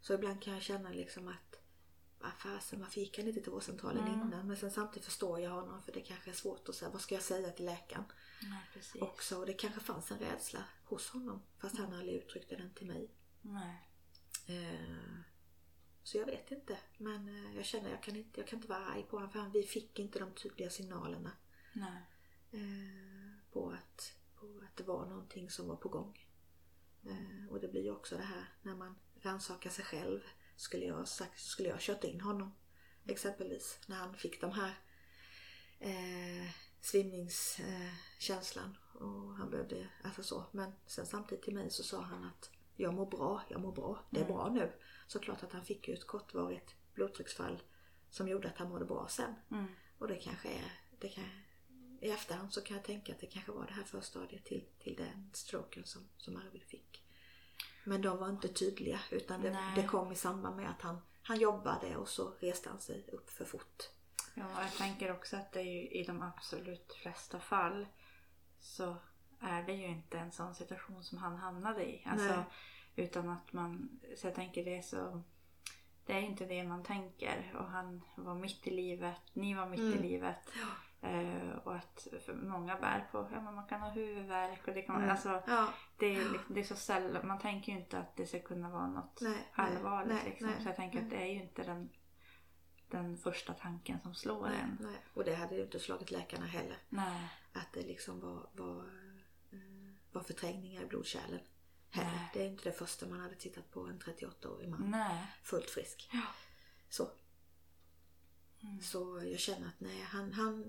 Så 0.00 0.14
ibland 0.14 0.42
kan 0.42 0.52
jag 0.54 0.62
känna 0.62 0.90
liksom 0.90 1.28
att 1.28 1.60
vad 2.20 2.32
fasen, 2.32 2.80
varför 2.80 3.00
gick 3.00 3.18
han 3.18 3.28
inte 3.28 3.40
till 3.40 3.52
vårdcentralen 3.52 4.06
Mm. 4.08 4.14
innan? 4.20 4.46
Men 4.46 4.56
sen 4.56 4.70
samtidigt 4.70 5.04
förstår 5.04 5.40
jag 5.40 5.50
honom 5.50 5.82
för 5.82 5.92
det 5.92 6.00
kanske 6.00 6.30
är 6.30 6.34
svårt 6.34 6.68
att 6.68 6.74
säga, 6.74 6.90
vad 6.90 7.00
ska 7.00 7.14
jag 7.14 7.24
säga 7.24 7.50
till 7.50 7.64
läkaren? 7.66 8.04
Nej. 8.42 9.02
Också, 9.02 9.38
och 9.38 9.46
det 9.46 9.52
kanske 9.52 9.80
fanns 9.80 10.10
en 10.10 10.18
rädsla 10.18 10.64
hos 10.84 11.10
honom 11.10 11.42
fast 11.58 11.78
han 11.78 11.92
aldrig 11.92 12.16
uttryckte 12.16 12.56
den 12.56 12.74
till 12.74 12.86
mig. 12.86 13.10
Nej. 13.42 13.88
Eh, 14.46 15.18
så 16.02 16.18
jag 16.18 16.26
vet 16.26 16.50
inte. 16.50 16.78
Men 16.98 17.28
eh, 17.28 17.56
jag 17.56 17.64
känner 17.64 17.90
jag 17.90 18.02
kan 18.02 18.16
inte, 18.16 18.40
jag 18.40 18.48
kan 18.48 18.56
inte 18.58 18.68
vara 18.68 18.86
arg 18.86 19.02
på 19.02 19.16
honom 19.16 19.30
för 19.30 19.38
han- 19.38 19.52
vi 19.52 19.62
fick 19.62 19.98
inte 19.98 20.18
de 20.18 20.34
tydliga 20.34 20.70
signalerna 20.70 21.32
Nej. 21.72 22.02
eh, 22.50 23.50
på, 23.52 23.70
att, 23.70 24.12
på 24.34 24.60
att 24.64 24.76
det 24.76 24.84
var 24.84 25.06
någonting 25.06 25.50
som 25.50 25.68
var 25.68 25.76
på 25.76 25.88
gång. 25.88 26.26
Eh, 27.06 27.48
och 27.50 27.60
det 27.60 27.68
blir 27.68 27.82
ju 27.82 27.90
också 27.90 28.16
det 28.16 28.22
här 28.22 28.44
när 28.62 28.74
man 28.74 28.98
rannsakar 29.20 29.70
sig 29.70 29.84
själv. 29.84 30.20
Skulle 30.56 30.84
jag 30.84 31.08
sagt 31.08 31.40
skulle 31.40 31.68
jag 31.68 31.80
kört 31.80 32.04
in 32.04 32.20
honom. 32.20 32.54
Exempelvis 33.06 33.78
när 33.86 33.96
han 33.96 34.14
fick 34.16 34.40
de 34.40 34.52
här 34.52 34.74
eh, 35.80 36.50
svimningskänslan 36.80 38.76
och 38.94 39.34
han 39.34 39.50
behövde, 39.50 39.88
alltså 40.04 40.22
så. 40.22 40.44
Men 40.52 40.72
sen 40.86 41.06
samtidigt 41.06 41.44
till 41.44 41.54
mig 41.54 41.70
så 41.70 41.82
sa 41.82 42.00
han 42.02 42.24
att 42.24 42.50
jag 42.76 42.94
mår 42.94 43.06
bra, 43.06 43.42
jag 43.48 43.60
mår 43.60 43.72
bra, 43.72 44.04
det 44.10 44.20
är 44.20 44.24
Mm. 44.24 44.34
bra 44.36 44.48
nu. 44.48 44.72
Så 45.06 45.18
klart 45.18 45.42
att 45.42 45.52
han 45.52 45.64
fick 45.64 45.88
ju 45.88 45.94
ett 45.94 46.06
kortvarigt 46.06 46.74
blodtrycksfall 46.94 47.62
som 48.10 48.28
gjorde 48.28 48.48
att 48.48 48.58
han 48.58 48.68
mådde 48.68 48.84
bra 48.84 49.06
sen. 49.08 49.34
Mm. 49.50 49.66
Och 49.98 50.08
det 50.08 50.16
kanske 50.16 50.48
är, 50.48 50.72
det 50.98 51.08
kan, 51.08 51.24
i 52.00 52.10
efterhand 52.10 52.52
så 52.52 52.60
kan 52.60 52.76
jag 52.76 52.84
tänka 52.84 53.12
att 53.12 53.20
det 53.20 53.26
kanske 53.26 53.52
var 53.52 53.66
det 53.66 53.72
här 53.72 53.84
förstadiet 53.84 54.44
till, 54.44 54.64
till 54.78 54.94
den 54.96 55.30
stroken 55.34 55.84
som, 55.84 56.08
som 56.16 56.36
Arvid 56.36 56.62
fick. 56.62 57.04
Men 57.84 58.02
de 58.02 58.18
var 58.18 58.28
inte 58.28 58.48
tydliga 58.48 59.00
utan 59.10 59.40
det, 59.42 59.58
det 59.76 59.82
kom 59.86 60.12
i 60.12 60.16
samband 60.16 60.56
med 60.56 60.70
att 60.70 60.82
han, 60.82 60.98
han 61.22 61.40
jobbade 61.40 61.96
och 61.96 62.08
så 62.08 62.34
reste 62.40 62.68
han 62.68 62.80
sig 62.80 63.04
upp 63.12 63.30
för 63.30 63.44
fort. 63.44 63.88
Ja, 64.38 64.62
jag 64.62 64.72
tänker 64.72 65.12
också 65.12 65.36
att 65.36 65.52
det 65.52 65.60
är 65.60 65.64
ju, 65.64 65.88
i 65.88 66.04
de 66.04 66.22
absolut 66.22 66.92
flesta 67.02 67.40
fall 67.40 67.86
så 68.60 68.96
är 69.40 69.62
det 69.62 69.72
ju 69.72 69.86
inte 69.86 70.18
en 70.18 70.32
sån 70.32 70.54
situation 70.54 71.04
som 71.04 71.18
han 71.18 71.36
hamnade 71.36 71.84
i. 71.90 72.04
Alltså, 72.06 72.34
Nej. 72.36 72.44
utan 72.96 73.28
att 73.28 73.52
man, 73.52 74.00
så 74.16 74.26
jag 74.26 74.34
tänker 74.34 74.64
det 74.64 74.76
är 74.78 74.82
så 74.82 75.22
det 76.06 76.12
är 76.12 76.20
inte 76.20 76.44
det 76.44 76.64
man 76.64 76.82
tänker 76.84 77.56
och 77.58 77.64
han 77.70 78.02
var 78.16 78.34
mitt 78.34 78.66
i 78.66 78.70
livet, 78.70 79.20
ni 79.32 79.54
var 79.54 79.66
mitt 79.66 79.80
i 79.80 79.92
Mm. 79.92 80.02
livet. 80.02 80.50
Eh, 81.00 81.56
och 81.64 81.74
att 81.74 82.08
många 82.42 82.76
bär 82.76 83.08
på, 83.12 83.28
ja 83.32 83.40
men 83.40 83.54
man 83.54 83.66
kan 83.66 83.80
ha 83.80 83.90
huvudvärk 83.90 84.68
och 84.68 84.74
det 84.74 84.82
kan 84.82 84.92
man, 84.94 85.02
Mm. 85.02 85.10
alltså 85.12 85.42
Ja, 85.46 85.68
det 85.96 86.06
är, 86.16 86.26
det 86.48 86.60
är 86.60 86.64
så 86.64 86.76
sällan, 86.76 87.26
man 87.26 87.38
tänker 87.38 87.72
ju 87.72 87.78
inte 87.78 87.98
att 87.98 88.16
det 88.16 88.26
ska 88.26 88.40
kunna 88.40 88.70
vara 88.70 88.86
något 88.86 89.18
nej, 89.20 89.48
allvarligt 89.54 90.14
nej, 90.14 90.24
liksom. 90.24 90.46
nej, 90.46 90.62
så 90.62 90.68
jag 90.68 90.76
tänker 90.76 90.98
att 90.98 91.04
nej. 91.08 91.18
det 91.18 91.22
är 91.24 91.32
ju 91.34 91.42
inte 91.42 91.62
den, 91.62 91.90
den 92.90 93.16
första 93.18 93.54
tanken 93.54 93.98
som 94.02 94.14
slår 94.14 94.48
Nej, 94.48 94.60
en. 94.60 94.78
nej. 94.80 94.98
Och 95.14 95.24
det 95.24 95.34
hade 95.34 95.54
ju 95.54 95.62
inte 95.62 95.80
slagit 95.80 96.10
läkarna 96.10 96.46
heller. 96.46 96.76
Nej. 96.88 97.28
Att 97.52 97.72
det 97.72 97.82
liksom 97.82 98.20
var, 98.20 98.50
var, 98.52 98.78
eh, 99.50 99.58
var 100.12 100.22
förträngningar 100.22 100.82
i 100.82 100.86
blodkärlen. 100.86 101.40
Heller. 101.90 102.10
Nej. 102.10 102.30
Det 102.34 102.42
är 102.42 102.46
inte 102.46 102.64
det 102.64 102.72
första 102.72 103.06
man 103.06 103.20
hade 103.20 103.34
tittat 103.34 103.70
på 103.70 103.80
en 103.80 103.98
38-årig 103.98 104.68
man. 104.68 104.90
Nej. 104.90 105.26
Fullt 105.42 105.70
frisk. 105.70 106.08
Ja. 106.12 106.22
Så. 106.88 107.08
Mm. 108.62 108.80
Så 108.80 109.22
jag 109.24 109.40
känner 109.40 109.68
att 109.68 109.80
nej, 109.80 110.00
han, 110.00 110.32
han, 110.32 110.64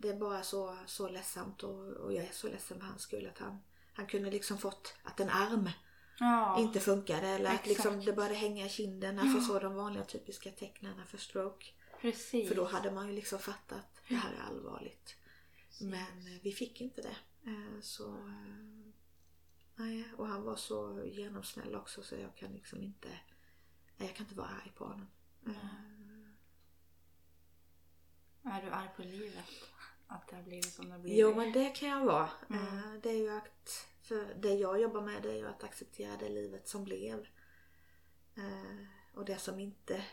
det 0.00 0.08
är 0.08 0.16
bara 0.16 0.42
så, 0.42 0.76
så 0.86 1.08
ledsamt 1.08 1.62
och, 1.62 1.88
och 1.88 2.12
jag 2.12 2.24
är 2.24 2.32
så 2.32 2.48
ledsen 2.48 2.80
för 2.80 2.86
hans 2.86 3.02
skull 3.02 3.26
att 3.26 3.38
han, 3.38 3.58
han 3.94 4.06
kunde 4.06 4.30
liksom 4.30 4.58
fått 4.58 4.94
att 5.02 5.20
en 5.20 5.30
arm 5.30 5.70
Ja. 6.20 6.58
inte 6.60 6.80
funkade 6.80 7.28
eller 7.28 7.54
att 7.54 7.66
liksom 7.66 8.00
det 8.04 8.12
började 8.12 8.34
hänga 8.34 8.66
i 8.66 8.68
kinden. 8.68 9.18
Alltså 9.18 9.38
Ja. 9.38 9.44
så 9.44 9.58
de 9.58 9.74
vanliga 9.74 10.04
typiska 10.04 10.50
tecknen 10.50 11.06
för 11.06 11.18
stroke. 11.18 11.66
Precis. 12.00 12.48
För 12.48 12.54
då 12.54 12.64
hade 12.64 12.90
man 12.90 13.08
ju 13.08 13.14
liksom 13.14 13.38
fattat 13.38 13.78
att 13.78 14.00
det 14.08 14.14
här 14.14 14.32
är 14.34 14.40
allvarligt. 14.40 15.16
Men 15.80 16.26
eh, 16.26 16.40
vi 16.42 16.52
fick 16.52 16.80
inte 16.80 17.02
det. 17.02 17.16
Eh, 17.50 17.80
Så 17.80 18.08
eh, 18.14 18.92
nej, 19.76 20.04
och 20.16 20.26
han 20.26 20.42
var 20.42 20.56
så 20.56 21.04
genomsnäll 21.04 21.74
också 21.74 22.02
så 22.02 22.14
jag 22.14 22.36
kan 22.36 22.52
liksom 22.52 22.82
inte 22.82 23.08
jag 23.96 24.14
kan 24.14 24.26
inte 24.26 24.34
vara 24.38 24.48
arg 24.48 24.72
på 24.76 24.84
honom. 24.84 25.06
Eh, 25.46 25.52
Är 28.56 28.62
du 28.62 28.70
arg 28.70 28.88
på 28.96 29.02
livet? 29.02 29.44
Att 30.06 30.28
det 30.28 30.36
har 30.36 30.42
blivit 30.42 30.72
som 30.72 30.84
det 30.86 30.92
har 30.92 30.98
blivit? 30.98 31.18
Jo 31.20 31.34
men 31.34 31.52
det 31.52 31.68
kan 31.70 31.88
jag 31.88 32.04
vara. 32.04 32.30
Mm. 32.50 33.00
Det 33.02 33.08
är 33.10 33.14
ju 33.16 33.30
att, 33.30 33.86
för 34.08 34.34
det 34.34 34.54
jag 34.54 34.80
jobbar 34.80 35.00
med 35.00 35.22
det 35.22 35.30
är 35.32 35.36
ju 35.36 35.46
att 35.48 35.64
acceptera 35.64 36.16
det 36.16 36.28
livet 36.28 36.68
som 36.68 36.84
blev. 36.84 37.26
Eh, 38.36 38.86
Och 39.14 39.24
det 39.24 39.38
som 39.38 39.58
inte, 39.60 40.04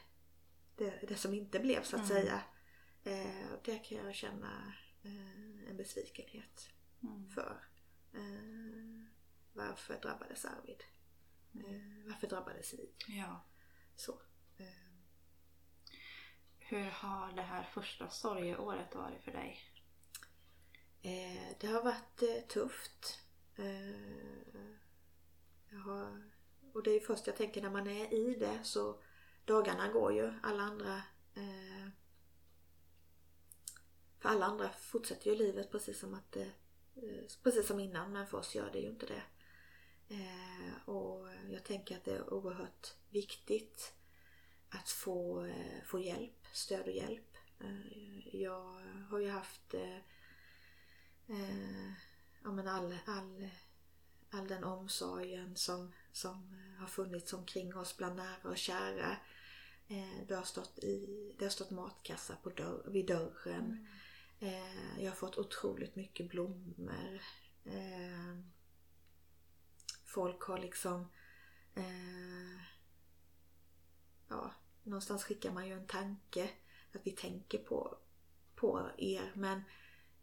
det, 0.76 0.90
det 1.08 1.16
som 1.16 1.34
inte 1.34 1.60
blev 1.60 1.84
så 1.84 1.96
att 1.96 2.10
Mm. 2.12 2.22
säga. 2.24 2.42
Eh, 3.04 3.52
och 3.54 3.60
Det 3.64 3.78
kan 3.80 3.98
jag 3.98 4.16
känna 4.16 4.74
eh, 5.04 5.70
en 5.70 5.78
besvikenhet 5.78 6.70
Mm. 7.04 7.30
för. 7.30 7.68
Eh, 8.14 9.06
Varför 9.54 10.00
drabbades 10.02 10.46
Arvid? 10.46 10.84
Eh, 11.54 12.06
Varför 12.12 12.28
drabbades 12.28 12.74
vi? 12.74 12.90
Ja. 13.08 13.46
Så. 13.96 14.22
eh, 14.58 14.66
Hur 16.60 16.86
har 16.90 17.32
det 17.32 17.42
här 17.42 17.64
första 17.64 18.10
sorgeåret 18.10 18.96
varit 18.96 19.24
för 19.24 19.32
dig? 19.32 19.60
Eh, 21.02 21.58
det 21.60 21.68
har 21.68 21.84
varit 21.84 22.48
tufft. 22.50 23.22
Eh, 23.56 23.90
jag 25.70 25.80
har, 25.80 26.32
och 26.74 26.84
det 26.84 26.90
är 26.90 26.94
ju 26.94 27.00
först 27.00 27.28
jag 27.28 27.36
tänker 27.36 27.62
när 27.62 27.70
man 27.70 27.88
är 27.88 28.14
i 28.14 28.36
det 28.40 28.60
så 28.64 29.00
dagarna 29.46 29.88
går 29.88 30.14
ju. 30.14 30.34
Alla 30.44 30.64
andra 30.64 30.96
eh, 31.36 31.90
för 34.20 34.30
alla 34.30 34.46
andra 34.46 34.70
fortsätter 34.70 35.30
ju 35.32 35.36
livet 35.36 35.72
precis 35.72 36.00
som 36.00 36.14
att 36.14 36.32
det, 36.32 36.52
eh, 36.96 37.26
precis 37.44 37.68
som 37.68 37.80
innan 37.80 38.12
men 38.12 38.28
för 38.28 38.38
oss 38.38 38.56
gör 38.56 38.70
det 38.72 38.80
ju 38.80 38.90
inte 38.90 39.06
det. 39.06 39.24
Eh, 40.08 40.90
och 40.90 41.28
jag 41.50 41.64
tänker 41.64 41.96
att 41.96 42.04
det 42.04 42.12
är 42.12 42.34
oerhört 42.34 42.94
viktigt 43.10 43.94
att 44.70 44.90
få, 44.90 45.46
eh, 45.46 45.84
få 45.86 46.00
hjälp, 46.00 46.48
stöd 46.52 46.86
och 46.86 46.92
hjälp. 46.92 47.38
Eh, 47.60 48.36
jag 48.36 48.82
har 49.10 49.20
ju 49.20 49.30
haft 49.30 49.76
ja, 52.46 52.52
men 52.52 52.68
all, 52.68 52.96
all, 53.06 53.50
all 54.30 54.48
den 54.48 54.64
omsorgen 54.64 55.56
som, 55.56 55.94
som 56.12 56.56
har 56.80 56.88
funnits 56.88 57.34
omkring 57.34 57.76
oss 57.76 57.98
bland 57.98 58.16
nära 58.16 58.50
och 58.50 58.58
kära. 58.58 59.18
Eh, 59.88 60.28
det, 60.28 60.36
har 60.36 60.44
stått 60.44 60.80
i, 60.80 61.34
det 61.38 61.46
har 61.46 61.50
stått 61.50 61.72
matkassa 61.72 62.36
på 62.36 62.50
dörr, 62.50 62.84
vid 62.88 63.08
dörren. 63.08 63.86
Mm. 64.40 64.54
Eh, 64.54 65.04
jag 65.04 65.12
har 65.12 65.16
fått 65.16 65.38
otroligt 65.38 65.96
mycket 65.96 66.30
blommor. 66.30 67.22
Eh, 67.66 68.40
folk 70.06 70.42
har 70.42 70.58
liksom 70.58 71.08
ja, 74.30 74.52
någonstans 74.84 75.24
skickar 75.24 75.52
man 75.52 75.68
ju 75.68 75.74
en 75.74 75.88
tanke 75.88 76.50
att 76.94 77.02
vi 77.08 77.12
tänker 77.12 77.58
på, 77.58 77.98
på 78.56 78.90
er 78.98 79.32
men 79.36 79.62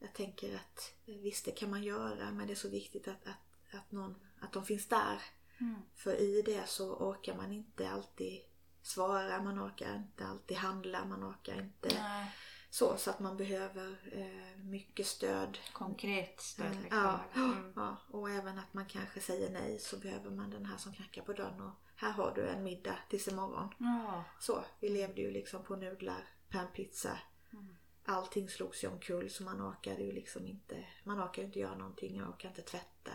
jag 0.03 0.13
tänker 0.15 0.55
att 0.55 0.95
visst 1.05 1.45
det 1.45 1.51
kan 1.51 1.71
man 1.71 1.83
göra 1.83 2.31
men 2.31 2.47
det 2.47 2.53
är 2.53 2.55
så 2.55 2.69
viktigt 2.69 3.09
att, 3.09 3.27
att, 3.27 3.75
att, 3.75 3.93
någon, 3.93 4.15
att 4.41 4.53
de 4.53 4.65
finns 4.65 4.89
där. 4.89 5.23
Mm. 5.61 5.83
För 5.95 6.21
i 6.21 6.43
det 6.43 6.69
så 6.69 6.95
orkar 6.95 7.37
man 7.37 7.53
inte 7.53 7.91
alltid 7.91 8.41
svara, 8.83 9.43
man 9.43 9.67
orkar 9.67 9.97
inte 9.97 10.27
alltid 10.27 10.57
handla, 10.57 11.05
man 11.05 11.25
orkar 11.25 11.61
inte 11.61 11.89
Nej. 11.95 12.33
så. 12.71 12.97
Så 12.97 13.11
att 13.11 13.21
man 13.21 13.37
behöver 13.37 14.13
eh, 14.13 14.65
mycket 14.65 15.07
stöd. 15.07 15.59
Konkret 15.73 16.41
stöd. 16.41 16.67
Eh, 16.67 16.79
ja, 16.91 17.21
mm. 17.35 17.73
ja, 17.77 17.97
och 18.11 18.31
även 18.31 18.59
att 18.59 18.75
man 18.75 18.87
kanske 18.87 19.21
säger 19.21 19.51
nej 19.51 19.79
så 19.79 19.97
behöver 19.97 20.31
man 20.31 20.51
den 20.51 20.67
här 20.67 20.77
som 20.77 20.93
knackar 20.93 21.23
på 21.23 21.33
dörren 21.33 21.61
och 21.61 21.75
här 21.97 22.13
har 22.13 22.33
du 22.35 22.49
en 22.49 22.63
middag 22.63 22.99
tills 23.09 23.29
imorgon. 23.29 23.75
Ja. 23.79 24.25
Så, 24.41 24.65
vi 24.81 24.89
levde 24.89 25.21
ju 25.21 25.31
liksom 25.31 25.65
på 25.65 25.77
nudlar, 25.77 26.29
panpizza. 26.51 27.19
Mm. 27.53 27.77
Allting 28.05 28.49
slogs 28.49 28.85
ju 28.85 28.89
omkull 28.89 29.31
så 29.31 29.45
man 29.45 29.63
orkade 29.63 30.03
ju 30.03 30.13
liksom 30.13 30.47
inte, 30.47 30.87
man 31.05 31.21
orkar 31.21 31.43
inte 31.43 31.59
göra 31.59 31.77
någonting, 31.77 32.21
man 32.21 32.31
orkar 32.31 32.49
inte 32.49 32.63
tvätta. 32.63 33.13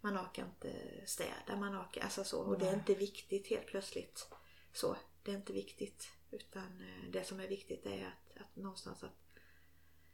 Man 0.00 0.18
orkar 0.18 0.44
inte 0.44 0.72
städa, 1.06 1.56
man 1.56 1.76
orkar, 1.76 2.02
alltså 2.02 2.24
så. 2.24 2.40
Och 2.40 2.58
det 2.58 2.68
är 2.68 2.74
inte 2.74 2.94
viktigt 2.94 3.46
helt 3.46 3.66
plötsligt. 3.66 4.28
Så, 4.72 4.96
det 5.22 5.30
är 5.30 5.36
inte 5.36 5.52
viktigt. 5.52 6.10
Utan 6.30 6.80
eh, 6.80 7.10
det 7.10 7.24
som 7.24 7.40
är 7.40 7.48
viktigt 7.48 7.86
är 7.86 8.06
att, 8.06 8.42
att 8.42 8.56
någonstans 8.56 9.02
att, 9.02 9.18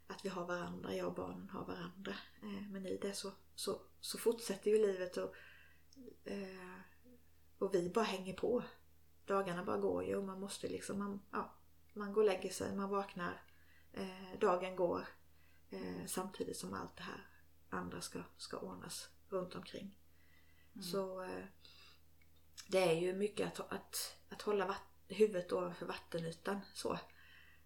att 0.07 0.25
vi 0.25 0.29
har 0.29 0.47
varandra, 0.47 0.95
jag 0.95 1.07
och 1.07 1.15
barnen 1.15 1.49
har 1.49 1.65
varandra. 1.65 2.15
Eh, 2.43 2.71
men 2.71 2.87
i 2.87 2.97
det 2.97 3.13
så, 3.13 3.33
så, 3.55 3.81
så 4.01 4.19
fortsätter 4.19 4.71
ju 4.71 4.79
livet 4.79 5.17
och, 5.17 5.35
eh, 6.25 6.79
och 7.59 7.75
vi 7.75 7.91
bara 7.91 8.05
hänger 8.05 8.35
på. 8.35 8.63
Dagarna 9.27 9.65
bara 9.65 9.79
går 9.79 10.05
ju 10.05 10.17
och 10.17 10.25
man 10.25 10.41
måste 10.41 10.69
liksom, 10.69 10.99
man, 10.99 11.21
ja, 11.31 11.55
man 11.93 12.13
går 12.13 12.23
och 12.23 12.27
lägger 12.27 12.51
sig, 12.51 12.77
man 12.77 12.91
vaknar, 12.91 13.43
dagen 14.41 14.77
går 14.77 15.09
samtidigt 16.07 16.57
som 16.57 16.75
allt 16.75 16.97
det 16.97 17.03
här 17.03 17.29
andra 17.71 18.01
ska, 18.01 18.23
ska 18.37 18.59
ordnas 18.59 19.09
runt 19.29 19.55
omkring. 19.55 19.99
Mm. 20.75 20.83
Så 20.83 21.29
det 22.69 22.79
är 22.79 23.01
ju 23.01 23.13
mycket 23.13 23.47
att, 23.47 23.73
att, 23.73 24.17
att 24.29 24.43
hålla 24.43 24.77
huvudet 25.09 25.53
ovanför 25.53 25.87
vattenytan. 25.87 26.61
Så. 26.75 26.99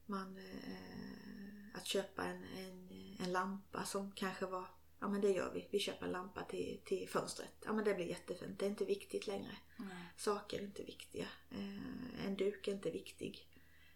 Man, 0.06 0.36
eh, 0.38 1.78
att 1.78 1.86
köpa 1.86 2.24
en, 2.24 2.44
en, 2.44 3.16
en 3.20 3.32
lampa 3.32 3.84
som 3.84 4.12
kanske 4.12 4.46
var 4.46 4.66
Ja 5.00 5.08
men 5.08 5.20
det 5.20 5.32
gör 5.32 5.52
vi. 5.54 5.68
Vi 5.70 5.78
köper 5.78 6.06
en 6.06 6.12
lampa 6.12 6.44
till, 6.44 6.80
till 6.84 7.08
fönstret. 7.08 7.52
Ja 7.64 7.72
men 7.72 7.84
det 7.84 7.94
blir 7.94 8.06
jättefint. 8.06 8.58
Det 8.58 8.66
är 8.66 8.70
inte 8.70 8.84
viktigt 8.84 9.26
längre. 9.26 9.56
Mm. 9.78 9.90
Saker 10.16 10.58
är 10.58 10.62
inte 10.62 10.82
viktiga. 10.82 11.26
Eh, 11.50 12.26
en 12.26 12.36
duk 12.36 12.68
är 12.68 12.72
inte 12.72 12.90
viktig. 12.90 13.47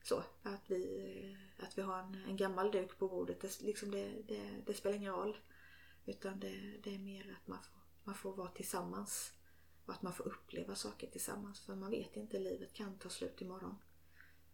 Så 0.03 0.24
att 0.43 0.70
vi, 0.70 1.37
att 1.59 1.79
vi 1.79 1.83
har 1.83 1.99
en, 1.99 2.15
en 2.15 2.37
gammal 2.37 2.70
duk 2.70 2.99
på 2.99 3.09
bordet, 3.09 3.41
det, 3.41 3.61
liksom 3.61 3.91
det, 3.91 4.23
det, 4.29 4.62
det 4.66 4.74
spelar 4.74 4.97
ingen 4.97 5.12
roll. 5.12 5.37
Utan 6.07 6.41
det, 6.41 6.81
det, 6.83 6.95
är 6.95 6.99
mer 6.99 7.39
att 7.41 7.49
man 7.49 7.62
får, 7.62 7.81
man 8.05 8.15
får 8.15 8.37
vara 8.37 8.49
tillsammans. 8.49 9.33
Och 9.87 9.95
att 9.95 10.03
man 10.03 10.12
får 10.12 10.29
uppleva 10.29 10.74
saker 10.74 11.07
tillsammans. 11.07 11.61
För 11.61 11.74
man 11.74 11.91
vet 11.91 12.16
inte, 12.16 12.39
livet 12.39 12.73
kan 12.73 12.99
ta 12.99 13.09
slut 13.09 13.41
imorgon. 13.41 13.77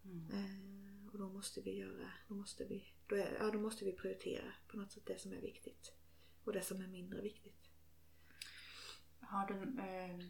Mm. 0.03 0.29
Eh, 0.31 1.13
och 1.13 1.19
då 1.19 1.29
måste 1.29 1.61
vi 1.61 1.77
göra, 1.77 2.11
då 2.27 2.33
måste 2.33 2.65
vi, 2.65 2.93
då, 3.07 3.15
är, 3.15 3.37
ja, 3.39 3.51
då 3.51 3.59
måste 3.59 3.85
vi 3.85 3.91
prioritera 3.91 4.53
på 4.67 4.77
något 4.77 4.91
sätt 4.91 5.05
det 5.05 5.19
som 5.19 5.33
är 5.33 5.41
viktigt. 5.41 5.93
Och 6.43 6.53
det 6.53 6.61
som 6.61 6.81
är 6.81 6.87
mindre 6.87 7.21
viktigt. 7.21 7.69
Har 9.19 9.47
du 9.47 9.81
eh, 9.81 10.29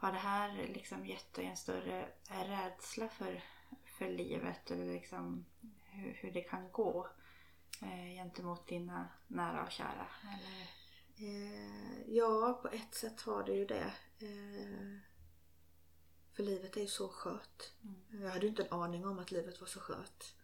har 0.00 0.12
det 0.12 0.18
här 0.18 0.68
liksom 0.74 1.06
gett 1.06 1.32
dig 1.32 1.46
en 1.46 1.56
större 1.56 2.08
rädsla 2.28 3.08
för, 3.08 3.42
för 4.00 4.08
livet 4.08 4.70
eller 4.70 4.92
liksom 4.92 5.44
hur, 5.84 6.12
hur 6.12 6.30
det 6.30 6.40
kan 6.40 6.72
gå 6.72 7.08
eh, 7.82 8.14
gentemot 8.14 8.66
dina 8.66 9.08
nära 9.26 9.64
och 9.64 9.70
kära? 9.70 10.06
Eller? 10.22 10.70
Eh, 11.16 12.16
ja, 12.16 12.58
på 12.62 12.68
ett 12.68 12.94
sätt 12.94 13.20
har 13.20 13.44
det 13.44 13.52
ju 13.52 13.66
det. 13.66 13.92
Eh, 14.18 14.98
för 16.32 16.42
livet 16.42 16.76
är 16.76 16.80
ju 16.80 16.86
så 16.86 17.08
skört. 17.08 17.72
Mm. 17.82 18.22
Jag 18.22 18.30
hade 18.30 18.42
ju 18.42 18.48
inte 18.48 18.62
en 18.62 18.72
aning 18.72 19.06
om 19.06 19.18
att 19.18 19.30
livet 19.30 19.60
var 19.60 19.66
så 19.66 19.80
skört. 19.80 20.34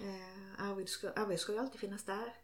Eh, 0.00 0.68
Arvid, 0.68 0.88
ska, 0.88 1.10
Arvid 1.10 1.40
ska 1.40 1.52
ju 1.52 1.58
alltid 1.58 1.80
finnas 1.80 2.04
där. 2.04 2.34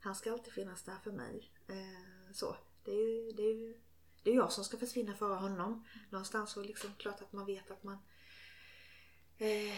Han 0.00 0.14
ska 0.14 0.32
alltid 0.32 0.52
finnas 0.52 0.82
där 0.82 0.98
för 1.04 1.12
mig. 1.12 1.52
Eh, 1.68 2.32
så. 2.32 2.56
Det 2.84 2.90
är 2.90 3.08
ju 3.08 3.32
det 3.32 3.42
är, 3.42 3.54
ju, 3.54 3.80
det 4.22 4.30
är 4.30 4.34
jag 4.34 4.52
som 4.52 4.64
ska 4.64 4.78
försvinna 4.78 5.14
före 5.14 5.34
honom. 5.34 5.72
Mm. 5.72 5.84
Någonstans 6.10 6.50
så 6.50 6.62
liksom 6.62 6.94
klart 6.98 7.22
att 7.22 7.32
man 7.32 7.46
vet 7.46 7.70
att 7.70 7.84
man 7.84 7.98
eh, 9.38 9.74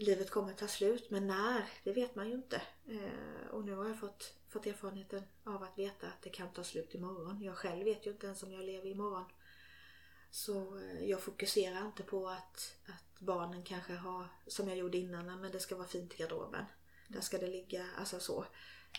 livet 0.00 0.30
kommer 0.30 0.52
ta 0.52 0.68
slut. 0.68 1.10
Men 1.10 1.26
när, 1.26 1.64
det 1.84 1.92
vet 1.92 2.14
man 2.14 2.28
ju 2.28 2.34
inte. 2.34 2.62
Eh, 2.88 3.50
och 3.50 3.64
nu 3.64 3.74
har 3.74 3.88
jag 3.88 4.00
fått, 4.00 4.34
fått 4.48 4.66
erfarenheten 4.66 5.22
av 5.44 5.62
att 5.62 5.78
veta 5.78 6.06
att 6.06 6.22
det 6.22 6.30
kan 6.30 6.52
ta 6.52 6.64
slut 6.64 6.94
imorgon. 6.94 7.42
Jag 7.42 7.56
själv 7.56 7.84
vet 7.84 8.06
ju 8.06 8.10
inte 8.10 8.26
ens 8.26 8.42
om 8.42 8.52
jag 8.52 8.64
lever 8.64 8.86
imorgon. 8.86 9.24
Så 10.30 10.78
eh, 10.78 11.04
jag 11.04 11.20
fokuserar 11.20 11.86
inte 11.86 12.02
på 12.02 12.28
att, 12.28 12.76
att 12.86 13.20
barnen 13.20 13.62
kanske 13.62 13.92
har, 13.92 14.28
som 14.46 14.68
jag 14.68 14.76
gjorde 14.76 14.98
innan, 14.98 15.40
men 15.40 15.52
det 15.52 15.60
ska 15.60 15.76
vara 15.76 15.88
fint 15.88 16.14
i 16.14 16.16
garderoben. 16.16 16.64
Där 17.08 17.20
ska 17.20 17.38
det 17.38 17.46
ligga, 17.46 17.86
alltså 17.98 18.20
så. 18.20 18.46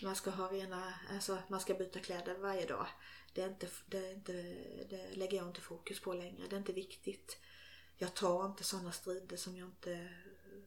Man 0.03 0.15
ska 0.15 0.29
ha 0.29 0.51
rena, 0.51 0.93
alltså 1.09 1.37
man 1.47 1.59
ska 1.59 1.73
byta 1.73 1.99
kläder 1.99 2.37
varje 2.37 2.65
dag. 2.65 2.87
Det, 3.33 3.41
är 3.41 3.49
inte, 3.49 3.67
det, 3.85 3.97
är 3.97 4.13
inte, 4.13 4.33
det 4.89 5.15
lägger 5.15 5.37
jag 5.37 5.47
inte 5.47 5.61
fokus 5.61 5.99
på 5.99 6.13
längre. 6.13 6.47
Det 6.49 6.55
är 6.55 6.59
inte 6.59 6.73
viktigt. 6.73 7.37
Jag 7.97 8.13
tar 8.13 8.45
inte 8.45 8.63
sådana 8.63 8.91
strider 8.91 9.37
som 9.37 9.57
jag 9.57 9.67
inte 9.67 10.09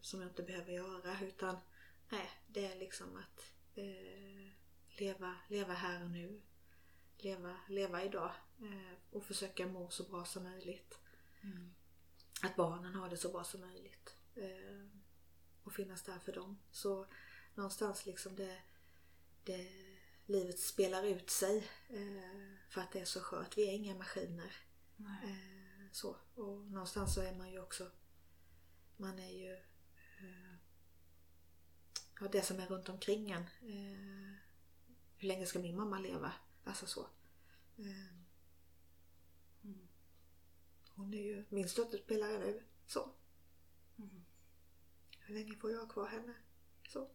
som 0.04 0.20
jag 0.20 0.30
inte 0.30 0.42
behöver 0.42 0.72
göra 0.72 1.20
utan 1.20 1.56
nej, 2.08 2.30
det 2.46 2.66
är 2.66 2.78
liksom 2.78 3.16
att 3.16 3.52
eh, 3.74 4.52
leva, 4.98 5.36
leva 5.48 5.74
här 5.74 6.04
och 6.04 6.10
nu. 6.10 6.42
Leva, 7.18 7.56
leva 7.68 8.04
idag 8.04 8.32
eh, 8.60 8.98
och 9.10 9.24
försöka 9.24 9.66
må 9.66 9.90
så 9.90 10.04
bra 10.04 10.24
som 10.24 10.42
möjligt. 10.42 10.98
Mm. 11.42 11.74
Att 12.42 12.56
barnen 12.56 12.94
har 12.94 13.08
det 13.08 13.16
så 13.16 13.28
bra 13.28 13.44
som 13.44 13.60
möjligt. 13.60 14.16
Eh, 14.34 14.86
och 15.62 15.72
finnas 15.72 16.02
där 16.02 16.18
för 16.18 16.32
dem. 16.32 16.58
Så 16.70 17.06
någonstans 17.54 18.06
liksom 18.06 18.36
det, 18.36 18.62
det 19.44 19.70
livet 20.26 20.58
spelar 20.58 21.02
ut 21.02 21.30
sig 21.30 21.56
eh, 21.88 22.70
för 22.70 22.80
att 22.80 22.92
det 22.92 23.00
är 23.00 23.04
så 23.04 23.20
skört. 23.20 23.56
Vi 23.56 23.68
är 23.68 23.72
inga 23.72 23.94
maskiner. 23.94 24.56
Eh, 24.98 25.90
så. 25.92 26.16
Och 26.34 26.66
någonstans 26.66 27.14
så 27.14 27.20
är 27.20 27.34
man 27.34 27.52
ju 27.52 27.60
också 27.60 27.90
man 28.96 29.18
är 29.18 29.30
ju 29.30 29.56
ja, 32.24 32.30
det 32.32 32.42
som 32.42 32.60
är 32.60 32.66
runt 32.66 32.88
omkring 32.88 33.30
en. 33.30 33.42
Eh, 33.42 34.36
hur 35.16 35.28
länge 35.28 35.46
ska 35.46 35.58
min 35.58 35.76
mamma 35.76 35.98
leva? 35.98 36.32
Alltså 36.64 36.86
så. 36.86 37.00
Eh, 37.78 38.06
mm. 39.64 39.88
Hon 40.96 41.14
är 41.14 41.22
ju 41.22 41.44
min 41.48 41.68
stöttespelare 41.68 42.38
nu. 42.38 42.62
Så. 42.86 43.10
Mm. 43.98 44.24
Hur 45.18 45.34
länge 45.34 45.56
får 45.56 45.70
jag 45.70 45.90
kvar 45.90 46.06
henne? 46.06 46.34
Så. 46.88 47.10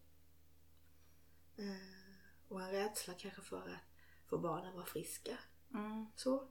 Och 2.48 2.62
en 2.62 2.70
rädsla 2.70 3.14
kanske 3.14 3.42
för 3.42 3.68
att 3.68 3.80
få 4.26 4.38
barnen 4.38 4.74
vara 4.74 4.86
friska. 4.86 5.38
Mm. 5.74 6.06
Så. 6.16 6.48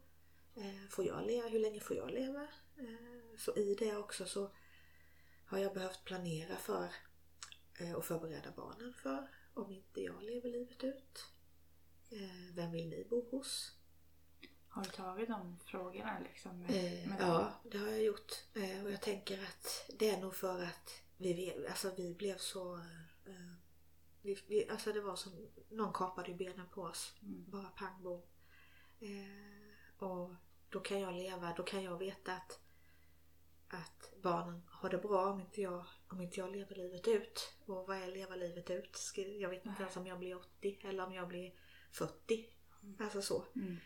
Får 0.90 1.06
jag 1.06 1.28
leva? 1.28 1.48
Hur 1.48 1.60
länge 1.60 1.80
får 1.80 1.98
jag 1.98 2.12
leva? 2.12 2.48
Så 3.38 3.56
i 3.56 3.76
det 3.76 3.96
också 3.96 4.26
så 4.26 4.52
har 5.46 5.58
jag 5.58 5.74
behövt 5.74 6.04
planera 6.04 6.56
för 6.56 6.84
eh, 6.84 6.90
och 7.96 8.06
förbereda 8.06 8.52
barnen 8.52 8.94
för 8.94 9.28
om 9.54 9.72
inte 9.72 10.02
jag 10.02 10.24
lever 10.24 10.50
livet 10.50 10.84
ut? 10.84 11.26
Eh, 12.12 12.56
vem 12.56 12.72
vill 12.72 12.90
ni 12.90 13.08
bo 13.10 13.30
hos? 13.30 13.80
Har 14.70 14.84
du 14.84 14.90
tagit 14.90 15.30
de 15.30 15.60
frågorna 15.66 16.20
liksom? 16.20 16.62
Med, 16.62 16.70
Eh, 16.70 17.10
med 17.10 17.18
ja, 17.20 17.62
det 17.72 17.78
har 17.78 17.88
jag 17.88 18.04
gjort. 18.04 18.32
Eh, 18.54 18.84
och 18.84 18.92
jag 18.92 19.02
tänker 19.02 19.44
att 19.44 19.92
det 20.00 20.10
är 20.10 20.22
nog 20.22 20.36
för 20.36 20.64
att 20.64 21.02
vi, 21.18 21.66
alltså 21.70 21.92
vi 21.98 22.14
blev 22.14 22.38
så... 22.38 22.76
Eh, 23.26 23.54
vi, 24.22 24.38
vi, 24.48 24.70
alltså 24.70 24.94
det 24.94 25.02
var 25.02 25.16
som, 25.16 25.48
någon 25.70 25.94
kapade 25.94 26.32
ju 26.32 26.38
benen 26.38 26.70
på 26.70 26.82
oss. 26.82 27.14
Mm. 27.22 27.46
Bara 27.50 27.70
pang 27.70 28.04
bom. 28.04 28.22
Eh, 29.00 30.04
och 30.04 30.36
då 30.70 30.80
kan 30.80 31.00
jag 31.00 31.14
leva, 31.14 31.54
då 31.58 31.64
kan 31.64 31.84
jag 31.84 31.98
veta 31.98 32.34
att, 32.34 32.60
att 33.70 34.14
barnen 34.22 34.62
har 34.68 34.90
det 34.90 34.98
bra 34.98 35.32
om 35.32 35.40
inte, 35.40 35.62
jag, 35.62 35.86
om 36.08 36.22
inte 36.22 36.40
jag 36.40 36.52
lever 36.52 36.76
livet 36.76 37.08
ut. 37.08 37.54
Och 37.66 37.88
vad 37.88 37.98
är 37.98 38.08
leva 38.08 38.36
livet 38.36 38.70
ut? 38.70 38.98
Jag 39.16 39.50
vet 39.50 39.66
inte 39.66 39.82
ens 39.82 39.98
om 39.98 40.08
jag 40.08 40.20
blir 40.20 40.38
80 40.38 40.80
eller 40.84 41.06
om 41.06 41.14
jag 41.14 41.28
blir 41.28 41.54
40. 41.92 42.50
Alltså 43.00 43.22
så. 43.22 43.46
Mm. 43.56 43.78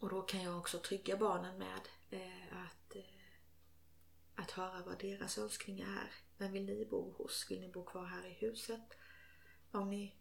Och 0.00 0.08
då 0.08 0.22
kan 0.22 0.42
jag 0.42 0.58
också 0.58 0.78
trygga 0.78 1.16
barnen 1.16 1.58
med 1.58 1.88
eh, 2.10 2.62
att, 2.64 2.96
eh, 2.96 3.02
att 4.34 4.50
höra 4.50 4.82
vad 4.82 4.98
deras 4.98 5.38
önskningar 5.38 5.86
är. 5.86 6.10
Vem 6.38 6.52
vill 6.52 6.64
ni 6.64 6.84
bo 6.84 7.12
hos? 7.12 7.46
Vill 7.50 7.60
ni 7.60 7.68
bo 7.68 7.84
kvar 7.84 8.04
här 8.04 8.26
i 8.26 8.32
huset? 8.32 8.96
Om 9.70 9.90
ni, 9.90 10.14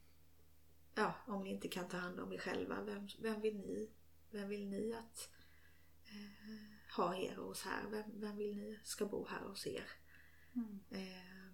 ja, 0.95 1.13
om 1.27 1.43
ni 1.43 1.49
inte 1.49 1.67
kan 1.67 1.89
ta 1.89 1.97
hand 1.97 2.19
om 2.19 2.33
er 2.33 2.37
själva, 2.37 2.81
vem, 2.81 3.07
vem 3.19 3.41
vill 3.41 3.57
ni? 3.57 3.89
Vem 4.31 4.49
vill 4.49 4.67
ni 4.67 4.93
att 4.93 5.29
eh, 6.05 6.78
ha 6.97 7.15
er 7.15 7.35
hos 7.35 7.63
här? 7.63 7.83
Vem, 7.91 8.19
vem 8.21 8.37
vill 8.37 8.57
ni 8.57 8.79
ska 8.83 9.05
bo 9.05 9.27
här 9.27 9.41
hos 9.41 9.67
er? 9.67 9.85
Mm. 10.55 10.79
Eh, 10.89 11.53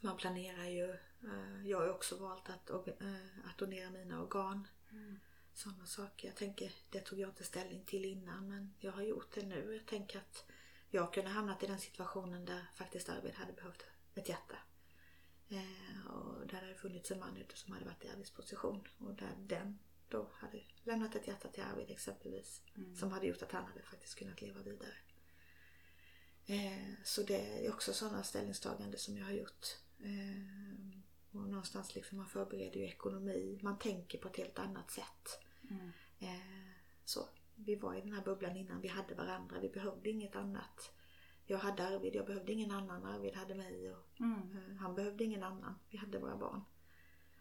man 0.00 0.16
planerar 0.16 0.64
ju, 0.64 0.90
eh, 1.22 1.66
jag 1.66 1.78
har 1.78 1.84
ju 1.84 1.92
också 1.92 2.16
valt 2.16 2.50
att, 2.50 2.70
eh, 2.70 3.48
att 3.50 3.58
donera 3.58 3.90
mina 3.90 4.22
organ 4.22 4.68
Mm. 4.92 5.18
sådana 5.52 5.86
saker. 5.86 6.28
Jag 6.28 6.36
tänker, 6.36 6.72
det 6.90 7.00
tog 7.00 7.18
jag 7.18 7.28
inte 7.28 7.44
ställning 7.44 7.84
till 7.84 8.04
innan 8.04 8.48
men 8.48 8.74
jag 8.78 8.92
har 8.92 9.02
gjort 9.02 9.34
det 9.34 9.46
nu. 9.46 9.74
Jag 9.74 9.86
tänker 9.86 10.18
att 10.18 10.44
jag 10.90 11.14
kunde 11.14 11.30
hamnat 11.30 11.62
i 11.62 11.66
den 11.66 11.78
situationen 11.78 12.44
där 12.44 12.70
faktiskt 12.74 13.08
Arvid 13.08 13.34
hade 13.34 13.52
behövt 13.52 13.84
ett 14.14 14.28
hjärta. 14.28 14.56
Eh, 15.48 16.06
och 16.06 16.46
där 16.46 16.60
hade 16.60 16.74
funnits 16.74 17.10
en 17.10 17.18
man 17.18 17.36
ute 17.36 17.56
som 17.56 17.72
hade 17.72 17.84
varit 17.84 18.04
i 18.04 18.08
Arvids 18.08 18.30
position 18.30 18.88
och 18.98 19.14
där 19.14 19.34
den 19.38 19.78
då 20.12 20.30
hade 20.34 20.60
lämnat 20.84 21.14
ett 21.16 21.26
hjärta 21.28 21.48
till 21.48 21.62
Arvid 21.62 21.90
exempelvis. 21.90 22.62
Mm. 22.76 22.96
Som 22.96 23.12
hade 23.12 23.26
gjort 23.26 23.42
att 23.42 23.52
han 23.52 23.64
hade 23.64 23.82
faktiskt 23.82 24.14
kunnat 24.18 24.42
leva 24.42 24.62
vidare. 24.62 24.94
Eh, 26.46 26.94
så 27.04 27.22
det 27.22 27.66
är 27.66 27.72
också 27.72 27.92
sådana 27.92 28.22
ställningstaganden 28.22 28.98
som 28.98 29.16
jag 29.18 29.24
har 29.24 29.32
gjort. 29.32 29.66
Eh, 29.98 31.38
och 31.40 31.48
någonstans 31.48 31.94
liksom 31.94 32.18
man 32.18 32.26
förbereder 32.28 32.80
ju 32.80 32.86
ekonomi. 32.86 33.58
Man 33.62 33.78
tänker 33.78 34.18
på 34.18 34.28
ett 34.28 34.36
helt 34.36 34.58
annat 34.58 34.90
sätt. 34.90 35.40
Mm. 35.70 35.92
Eh, 36.18 36.72
så. 37.04 37.28
Vi 37.54 37.74
var 37.76 37.94
i 37.94 38.00
den 38.00 38.12
här 38.12 38.22
bubblan 38.24 38.56
innan, 38.56 38.80
vi 38.80 38.88
hade 38.88 39.14
varandra, 39.14 39.60
vi 39.60 39.68
behövde 39.68 40.10
inget 40.10 40.36
annat. 40.36 40.92
Jag 41.46 41.58
hade 41.58 41.86
Arvid, 41.86 42.14
jag 42.14 42.26
behövde 42.26 42.52
ingen 42.52 42.70
annan. 42.70 43.04
Arvid 43.04 43.34
hade 43.34 43.54
mig 43.54 43.90
och 43.92 44.20
Mm. 44.20 44.56
eh, 44.56 44.76
han 44.76 44.94
behövde 44.94 45.24
ingen 45.24 45.42
annan. 45.42 45.78
Vi 45.90 45.98
hade 45.98 46.18
våra 46.18 46.36
barn. 46.36 46.62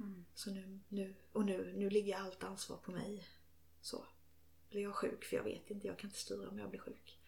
Mm. 0.02 0.26
Så 0.34 0.52
nu, 0.52 0.80
nu, 0.88 1.16
och 1.32 1.46
nu, 1.46 1.74
nu 1.74 1.90
ligger 1.90 2.18
allt 2.18 2.44
ansvar 2.44 2.78
på 2.78 2.92
mig. 2.92 3.28
Så. 3.82 4.06
Blir 4.70 4.82
jag 4.82 4.96
sjuk, 4.96 5.24
för 5.24 5.36
jag 5.36 5.44
vet 5.44 5.70
inte, 5.70 5.88
jag 5.88 6.00
kan 6.00 6.10
inte 6.10 6.20
styra 6.20 6.50
om 6.50 6.60
jag 6.60 6.70
blir 6.70 6.80
sjuk. 6.80 7.20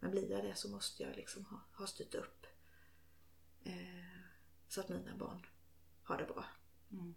Men 0.00 0.10
blir 0.10 0.30
jag 0.30 0.44
det 0.44 0.54
så 0.54 0.70
måste 0.70 1.02
jag 1.02 1.16
liksom 1.16 1.44
ha, 1.44 1.60
ha 1.72 1.86
styrt 1.86 2.14
upp. 2.14 2.46
Eh, 3.62 4.20
så 4.68 4.80
att 4.80 4.88
mina 4.88 5.16
barn 5.16 5.46
har 6.02 6.18
det 6.18 6.24
bra. 6.24 6.44
Mm. 6.90 7.14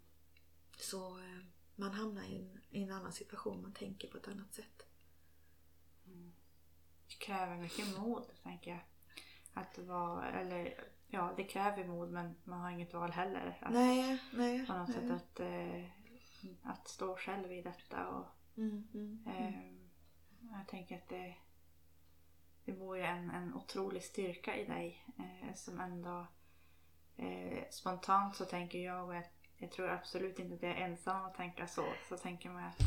Så 0.78 1.18
eh, 1.18 1.44
man 1.74 1.92
hamnar 1.92 2.24
i 2.24 2.36
en, 2.36 2.60
i 2.70 2.82
en 2.82 2.90
annan 2.90 3.12
situation, 3.12 3.62
man 3.62 3.72
tänker 3.72 4.08
på 4.08 4.16
ett 4.16 4.28
annat 4.28 4.54
sätt. 4.54 4.86
Det 7.08 7.14
kräver 7.18 7.56
mycket 7.56 7.98
mod, 7.98 8.24
tänker 8.42 8.70
jag. 8.70 8.84
Att 9.54 9.78
vara, 9.78 10.30
eller 10.30 10.84
ja, 11.14 11.32
det 11.36 11.44
kräver 11.44 11.84
mod 11.84 12.10
men 12.10 12.36
man 12.44 12.60
har 12.60 12.70
inget 12.70 12.94
val 12.94 13.10
heller. 13.10 13.58
Att, 13.62 13.72
Nej, 13.72 14.18
nej. 14.32 14.66
på 14.66 14.72
något 14.72 14.88
nej. 14.88 14.96
sätt 14.96 15.10
att, 15.10 15.40
eh, 15.40 15.84
att 16.62 16.88
stå 16.88 17.16
själv 17.16 17.52
i 17.52 17.62
detta. 17.62 18.08
Och, 18.08 18.26
Mm, 18.56 18.88
mm, 18.94 19.24
eh, 19.26 19.72
jag 20.58 20.68
tänker 20.68 20.96
att 20.96 21.08
det, 21.08 21.34
det 22.64 22.72
bor 22.72 22.96
ju 22.96 23.02
en, 23.02 23.30
en 23.30 23.54
otrolig 23.54 24.02
styrka 24.02 24.56
i 24.56 24.64
dig 24.64 25.06
eh, 25.18 25.54
som 25.54 25.80
ändå 25.80 26.26
eh, 27.16 27.64
spontant 27.70 28.36
så 28.36 28.44
tänker 28.44 28.78
jag 28.78 29.06
och 29.06 29.14
jag, 29.14 29.24
jag 29.56 29.72
tror 29.72 29.88
absolut 29.88 30.38
inte 30.38 30.54
att 30.54 30.62
jag 30.62 30.72
är 30.72 30.84
ensam 30.84 31.24
att 31.24 31.34
tänka 31.34 31.66
så. 31.66 31.84
Så 32.08 32.16
tänker 32.16 32.50
man 32.50 32.64
att 32.64 32.80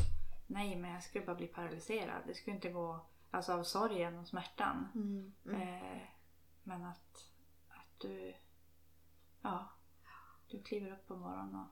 nej 0.46 0.76
men 0.76 0.90
jag 0.90 1.02
skulle 1.02 1.26
bara 1.26 1.36
bli 1.36 1.46
paralyserad. 1.46 2.22
Det 2.26 2.34
skulle 2.34 2.56
inte 2.56 2.70
gå 2.70 3.06
alltså 3.30 3.52
av 3.52 3.62
sorgen 3.62 4.18
och 4.18 4.28
smärtan. 4.28 4.88
Mm, 4.94 5.32
mm. 5.46 5.60
Eh, 5.60 6.02
men 6.62 6.84
att 6.84 7.27
du 8.00 8.34
ja, 9.42 9.68
du 10.48 10.62
kliver 10.62 10.92
upp 10.92 11.06
på 11.06 11.16
morgonen 11.16 11.54
och, 11.54 11.66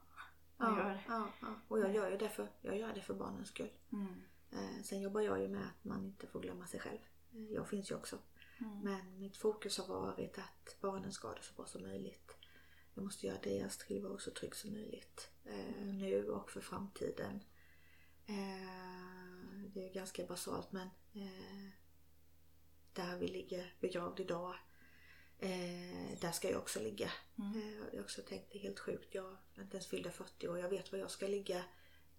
och 0.56 0.72
ja, 0.72 0.78
gör 0.78 0.90
det. 0.90 1.02
ja, 1.08 1.28
ja. 1.40 1.54
Och 1.68 1.80
jag 1.80 1.94
gör 1.94 2.10
ju 2.10 2.16
det 2.16 2.28
för, 2.28 2.48
jag 2.60 2.78
gör 2.78 2.94
det 2.94 3.00
för 3.00 3.14
barnens 3.14 3.48
skull. 3.48 3.72
Mm. 3.92 4.22
Eh, 4.50 4.82
sen 4.82 5.00
jobbar 5.00 5.20
jag 5.20 5.40
ju 5.40 5.48
med 5.48 5.66
att 5.66 5.84
man 5.84 6.04
inte 6.04 6.26
får 6.26 6.40
glömma 6.40 6.66
sig 6.66 6.80
själv. 6.80 6.98
Eh, 7.32 7.52
jag 7.52 7.68
finns 7.68 7.90
ju 7.90 7.94
också. 7.94 8.18
Mm. 8.58 8.80
Men 8.80 9.18
mitt 9.18 9.36
fokus 9.36 9.78
har 9.78 9.86
varit 9.86 10.38
att 10.38 10.76
barnen 10.80 11.12
ska 11.12 11.28
ha 11.28 11.34
det 11.34 11.42
så 11.42 11.54
bra 11.54 11.66
som 11.66 11.82
möjligt. 11.82 12.36
Jag 12.94 13.04
måste 13.04 13.26
göra 13.26 13.38
deras 13.42 13.78
tillvaro 13.78 14.18
så 14.18 14.30
trygg 14.30 14.56
som 14.56 14.72
möjligt. 14.72 15.30
Eh, 15.44 15.86
nu 15.86 16.28
och 16.28 16.50
för 16.50 16.60
framtiden. 16.60 17.40
Eh, 18.26 19.66
det 19.74 19.88
är 19.88 19.92
ganska 19.94 20.26
basalt 20.26 20.72
men 20.72 20.88
eh, 21.12 21.70
där 22.92 23.18
vi 23.18 23.28
ligger 23.28 23.74
begravd 23.80 24.20
idag. 24.20 24.54
Eh, 25.38 26.18
där 26.20 26.32
ska 26.32 26.50
jag 26.50 26.58
också 26.58 26.80
ligga. 26.80 27.10
Mm. 27.38 27.56
Eh, 27.56 27.84
jag 27.92 28.04
också 28.04 28.22
tänkt 28.22 28.52
det 28.52 28.58
är 28.58 28.62
helt 28.62 28.78
sjukt. 28.78 29.14
Jag 29.14 29.36
är 29.54 29.62
inte 29.62 29.76
ens 29.76 29.86
fyllda 29.86 30.10
40 30.10 30.48
år. 30.48 30.58
Jag 30.58 30.68
vet 30.68 30.92
var 30.92 30.98
jag 30.98 31.10
ska 31.10 31.26
ligga 31.26 31.64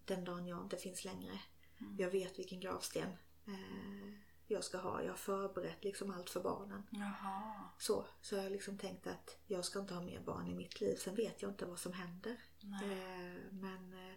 den 0.06 0.24
dagen 0.24 0.48
jag 0.48 0.64
inte 0.64 0.78
finns 0.78 1.06
längre. 1.06 1.40
Mm. 1.80 1.96
Jag 1.98 2.12
vet 2.12 2.40
vilken 2.40 2.60
gravsten 2.60 3.10
eh, 3.48 4.14
jag 4.48 4.64
ska 4.64 4.78
ha. 4.78 5.02
Jag 5.02 5.10
har 5.10 5.18
förberett 5.18 5.84
liksom 5.84 6.12
allt 6.12 6.30
för 6.30 6.42
barnen. 6.42 6.84
Jaha. 6.92 7.70
Så, 7.80 8.06
så 8.22 8.36
jag 8.36 8.44
har 8.44 8.50
liksom 8.50 8.78
tänkt 8.78 9.08
att 9.08 9.38
jag 9.48 9.66
ska 9.66 9.80
inte 9.80 9.94
ha 9.94 10.02
mer 10.02 10.20
barn 10.20 10.48
i 10.48 10.54
mitt 10.54 10.82
liv. 10.82 10.96
Sen 10.96 11.16
vet 11.16 11.42
jag 11.42 11.52
inte 11.52 11.66
vad 11.66 11.80
som 11.80 11.94
händer. 11.94 12.38
Eh, 12.62 13.52
men 13.52 13.94
eh, 13.94 14.16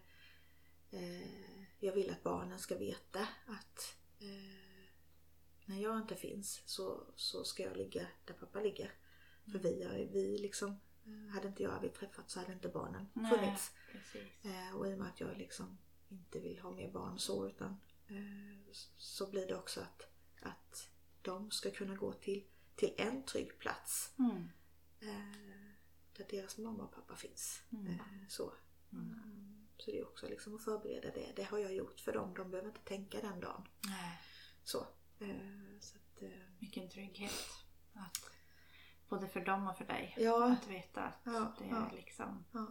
eh, 0.91 1.55
jag 1.79 1.93
vill 1.93 2.11
att 2.11 2.23
barnen 2.23 2.59
ska 2.59 2.79
veta 2.79 3.21
att 3.47 3.97
eh, 4.19 4.60
när 5.71 5.83
jag 5.83 5.99
inte 5.99 6.17
finns 6.17 6.63
så, 6.67 7.07
så 7.17 7.45
ska 7.45 7.63
jag 7.63 7.77
ligga 7.77 8.07
där 8.25 8.35
pappa 8.35 8.61
ligger. 8.61 8.93
För 9.53 9.59
vi, 9.59 10.09
vi 10.13 10.39
liksom, 10.39 10.81
eh, 11.05 11.35
hade 11.35 11.49
inte 11.49 11.63
jag 11.63 11.73
Arvid 11.73 11.95
träffats 11.95 12.33
så 12.33 12.41
hade 12.41 12.53
inte 12.53 12.69
barnen 12.69 13.07
Nej. 13.13 13.31
funnits. 13.31 13.71
Precis. 13.93 14.45
Eh, 14.45 14.77
och 14.77 14.89
i 14.89 14.95
och 14.95 14.99
med 14.99 15.09
att 15.09 15.21
jag 15.21 15.39
liksom 15.39 15.79
inte 16.09 16.41
vill 16.41 16.59
ha 16.59 16.71
mer 16.71 16.91
barn 16.91 17.19
så 17.19 17.47
utan 17.49 17.81
eh, 18.09 18.73
så 18.97 19.31
blir 19.31 19.47
det 19.47 19.57
också 19.57 19.81
att, 19.81 20.03
att 20.43 20.89
de 21.23 21.51
ska 21.51 21.71
kunna 21.71 21.97
gå 21.97 22.13
till, 22.13 22.45
till 22.77 22.95
en 22.99 23.25
trygg 23.25 23.59
plats 23.59 24.15
Mm. 24.19 24.49
där 26.17 26.27
deras 26.31 26.59
mamma 26.59 26.85
och 26.85 26.93
pappa 26.93 27.17
finns. 27.17 27.63
Mm. 27.73 27.99
Så. 28.29 28.53
Mm. 28.93 29.67
så 29.77 29.91
det 29.91 29.99
är 29.99 30.07
också 30.09 30.29
liksom 30.29 30.55
att 30.55 30.65
förbereda 30.65 31.11
det. 31.11 31.33
Det 31.37 31.43
har 31.43 31.59
jag 31.59 31.75
gjort 31.75 32.01
för 32.01 32.13
dem. 32.13 32.35
De 32.35 32.51
behöver 32.51 32.69
inte 32.69 32.81
tänka 32.85 33.21
den 33.21 33.41
dagen. 33.41 33.69
Nej. 33.89 34.21
Så. 34.65 34.87
Eh, 35.21 35.81
så 35.81 35.97
att, 35.99 36.23
eh, 36.23 36.29
Vilken 36.59 36.89
trygghet. 36.89 37.33
Att, 37.95 38.31
både 39.09 39.29
för 39.29 39.41
dem 39.41 39.67
och 39.69 39.77
för 39.79 39.85
dig. 39.85 40.15
Ja. 40.19 40.53
Att 40.53 40.67
veta 40.69 41.03
att 41.03 41.21
Ja, 41.25 41.53
det 41.59 41.65
är 41.65 41.71
ja. 41.71 41.91
liksom 41.93 42.45
ja. 42.53 42.67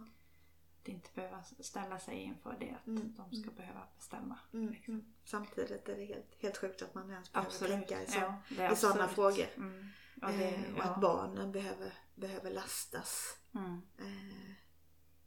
att 0.81 0.87
inte 0.87 1.09
behöva 1.15 1.43
ställa 1.43 1.99
sig 1.99 2.15
inför 2.15 2.57
det. 2.59 2.75
Att 2.81 2.87
Mm, 2.87 3.13
de 3.17 3.41
ska 3.41 3.51
behöva 3.51 3.87
bestämma. 3.95 4.39
Mm, 4.53 4.69
liksom. 4.73 4.93
mm. 4.93 5.13
Samtidigt 5.23 5.89
är 5.89 5.95
det 5.97 6.05
helt, 6.05 6.35
helt 6.41 6.57
sjukt 6.57 6.81
att 6.81 6.93
man 6.95 7.11
ens 7.11 7.31
behöver 7.33 7.47
Absolut. 7.49 7.73
tänka 7.87 8.03
i, 8.03 8.07
så, 8.07 8.33
ja, 8.57 8.71
i 8.73 8.75
sådana 8.75 9.07
frågor. 9.07 9.47
Mm. 9.57 9.87
Ja, 10.21 10.27
det, 10.27 10.55
eh, 10.55 10.73
och 10.73 10.79
ja. 10.79 10.83
att 10.83 11.01
barnen 11.01 11.51
behöver, 11.51 11.93
behöver 12.15 12.51
lastas 12.51 13.37
Mm. 13.55 13.81
eh, 13.97 14.53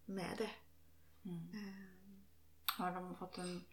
med 0.05 0.35
det. 0.39 0.51
Mm. 1.31 1.51
Eh, 1.55 2.79
Har 2.79 2.93
de 2.93 3.17
fått 3.17 3.39
en, 3.39 3.65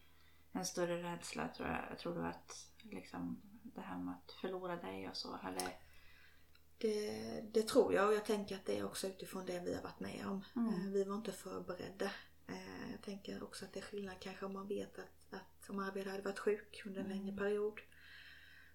en 0.51 0.65
större 0.65 1.03
rädsla 1.03 1.47
tror 1.47 1.67
jag? 1.69 1.99
Tror 1.99 2.15
du 2.15 2.25
att 2.25 2.68
liksom, 2.83 3.41
det 3.63 3.81
här 3.81 3.97
med 3.99 4.13
att 4.13 4.31
förlora 4.31 4.75
dig 4.75 5.09
och 5.09 5.17
så? 5.17 5.39
Eller? 5.47 5.79
Det, 6.77 7.41
det 7.53 7.67
tror 7.67 7.93
jag 7.93 8.07
och 8.07 8.13
jag 8.13 8.25
tänker 8.25 8.55
att 8.55 8.65
det 8.65 8.77
är 8.79 8.85
också 8.85 9.07
utifrån 9.07 9.45
det 9.45 9.59
vi 9.59 9.75
har 9.75 9.81
varit 9.81 9.99
med 9.99 10.25
om. 10.27 10.45
Mm. 10.55 10.73
Eh, 10.73 10.91
Vi 10.91 11.03
var 11.03 11.15
inte 11.15 11.31
förberedda. 11.31 12.11
Eh, 12.47 12.91
Jag 12.91 13.01
tänker 13.01 13.43
också 13.43 13.65
att 13.65 13.73
det 13.73 13.79
är 13.79 13.83
skillnad 13.83 14.15
kanske 14.19 14.45
om 14.45 14.53
man 14.53 14.67
vet 14.67 14.99
att, 14.99 15.33
att 15.33 15.69
om 15.69 15.79
Arvid 15.79 16.07
hade 16.07 16.21
varit 16.23 16.39
sjuk 16.39 16.81
under 16.85 16.99
en 17.01 17.05
Mm. 17.05 17.17
längre 17.17 17.37
period 17.37 17.79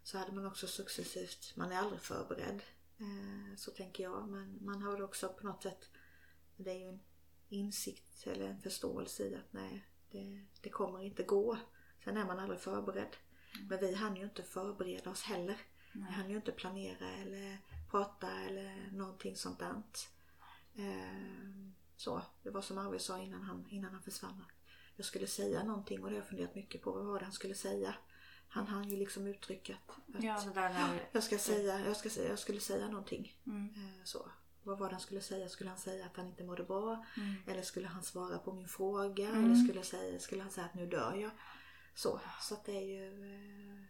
så 0.02 0.18
hade 0.18 0.32
man 0.32 0.47
också 0.47 0.66
successivt, 0.66 1.52
man 1.56 1.72
är 1.72 1.76
aldrig 1.78 2.01
förberedd. 2.01 2.62
Eh, 2.98 3.56
så 3.56 3.70
tänker 3.70 4.02
jag. 4.02 4.28
Men 4.28 4.64
man 4.64 4.82
har 4.82 5.02
också 5.02 5.28
på 5.28 5.47
något 5.47 5.62
sätt, 5.62 5.90
det 6.56 6.70
är 6.70 6.78
ju 6.78 6.89
en 6.89 7.01
insikt 7.48 8.26
eller 8.26 8.48
en 8.48 8.60
förståelse 8.60 9.22
i 9.24 9.35
att 9.35 9.52
nej, 9.52 9.86
det, 10.10 10.47
det 10.62 10.70
kommer 10.70 11.02
inte 11.02 11.22
gå. 11.22 11.59
Sen 12.05 12.16
är 12.16 12.24
man 12.26 12.39
aldrig 12.39 12.60
förberedd. 12.60 13.16
Men 13.68 13.81
vi 13.81 13.94
hann 13.94 14.16
ju 14.16 14.24
inte 14.24 14.43
förbereda 14.43 15.10
oss 15.10 15.22
heller. 15.22 15.59
Vi 15.93 16.01
Nej. 16.01 16.12
hann 16.12 16.31
ju 16.31 16.36
inte 16.36 16.52
planera 16.52 17.09
eller 17.10 17.59
prata 17.90 18.31
eller 18.40 18.89
någonting 18.93 19.36
sånt 19.36 19.59
där. 19.59 19.82
Eh, 20.74 21.74
så, 21.97 22.22
det 22.43 22.51
var 22.51 22.62
som 22.62 22.78
Arvid 22.78 23.01
sa 23.01 23.18
innan 23.18 23.43
han, 23.43 23.66
innan 23.68 23.93
han 23.93 24.02
försvann. 24.02 24.44
Jag 24.97 25.06
skulle 25.06 25.26
säga 25.26 25.64
någonting 25.64 26.02
och 26.02 26.10
det 26.10 26.14
har 26.16 26.20
jag 26.20 26.28
funderat 26.28 26.55
mycket 26.55 26.82
på. 26.82 26.93
Vad 26.93 27.06
var 27.06 27.18
det 27.18 27.24
han 27.24 27.32
skulle 27.32 27.55
säga? 27.55 27.94
Han 28.48 28.66
hann 28.66 28.89
ju 28.89 28.97
liksom 28.97 29.26
uttrycka 29.26 29.76
att, 29.86 30.22
Ja, 30.22 30.43
där 30.55 31.01
jag, 31.12 31.22
ska 31.22 31.39
säga, 31.39 31.86
jag, 31.86 31.97
ska 31.97 32.10
säga, 32.10 32.28
jag 32.28 32.39
skulle 32.39 32.60
säga 32.60 32.89
någonting. 32.89 33.36
Mm. 33.47 33.74
Eh, 33.74 34.05
så. 34.05 34.31
Vad 34.62 34.78
var 34.78 34.86
det 34.89 34.94
han 34.94 35.01
skulle 35.01 35.20
säga? 35.20 35.48
Skulle 35.48 35.70
han 35.70 35.78
säga 35.78 36.06
att 36.06 36.16
han 36.16 36.26
inte 36.26 36.44
mådde 36.44 36.64
bra? 36.64 37.05
Mm. 37.16 37.35
Eller 37.47 37.62
skulle 37.62 37.89
han 37.89 38.02
svara 38.02 38.39
på 38.39 38.52
min 38.52 38.68
fråga? 38.68 39.28
Mm. 39.28 39.44
Eller 39.44 39.55
skulle, 39.55 39.82
säga, 39.82 40.18
skulle 40.18 40.43
han 40.43 40.51
säga 40.51 40.66
att 40.66 40.74
nu 40.74 40.86
dör 40.86 41.14
jag? 41.14 41.31
Så, 41.95 42.21
så 42.41 42.55
att 42.55 42.65
det 42.65 42.77
är 42.77 42.85
ju... 42.85 43.35
Eh, 43.35 43.85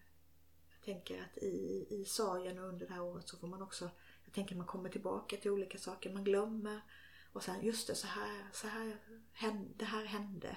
jag 0.71 0.83
tänker 0.85 1.23
att 1.23 1.39
i, 1.39 1.87
i 1.91 2.05
sorgen 2.05 2.59
och 2.59 2.69
under 2.69 2.87
det 2.87 2.95
här 2.95 3.03
året 3.03 3.29
så 3.29 3.39
får 3.39 3.47
man 3.49 3.63
också... 3.63 3.91
Jag 4.25 4.35
tänker 4.35 4.57
man 4.57 4.67
kommer 4.67 4.91
tillbaka 4.91 5.37
till 5.37 5.51
olika 5.51 5.79
saker. 5.79 6.13
Man 6.13 6.25
glömmer. 6.25 6.81
Och 7.33 7.43
sen 7.43 7.65
just 7.65 7.87
det, 7.87 7.95
så 7.95 8.07
här, 8.07 8.51
så 8.53 8.67
här 8.67 8.99
hände, 9.33 9.71
det 9.77 9.85
här 9.85 10.05
hände. 10.05 10.57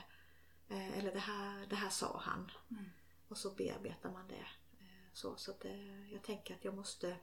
Eh, 0.67 0.97
eller 0.97 1.13
det 1.13 1.19
här, 1.19 1.65
det 1.65 1.75
här 1.75 1.89
sa 1.89 2.19
han. 2.23 2.51
Mm. 2.71 2.85
Och 3.27 3.37
så 3.37 3.49
bearbetar 3.49 4.11
man 4.11 4.27
det. 4.27 4.47
Eh, 4.79 5.13
så 5.13 5.35
så 5.35 5.51
att 5.51 5.59
det, 5.59 6.07
jag 6.11 6.23
tänker 6.23 6.55
att 6.55 6.65
jag 6.65 6.75
måste... 6.75 7.17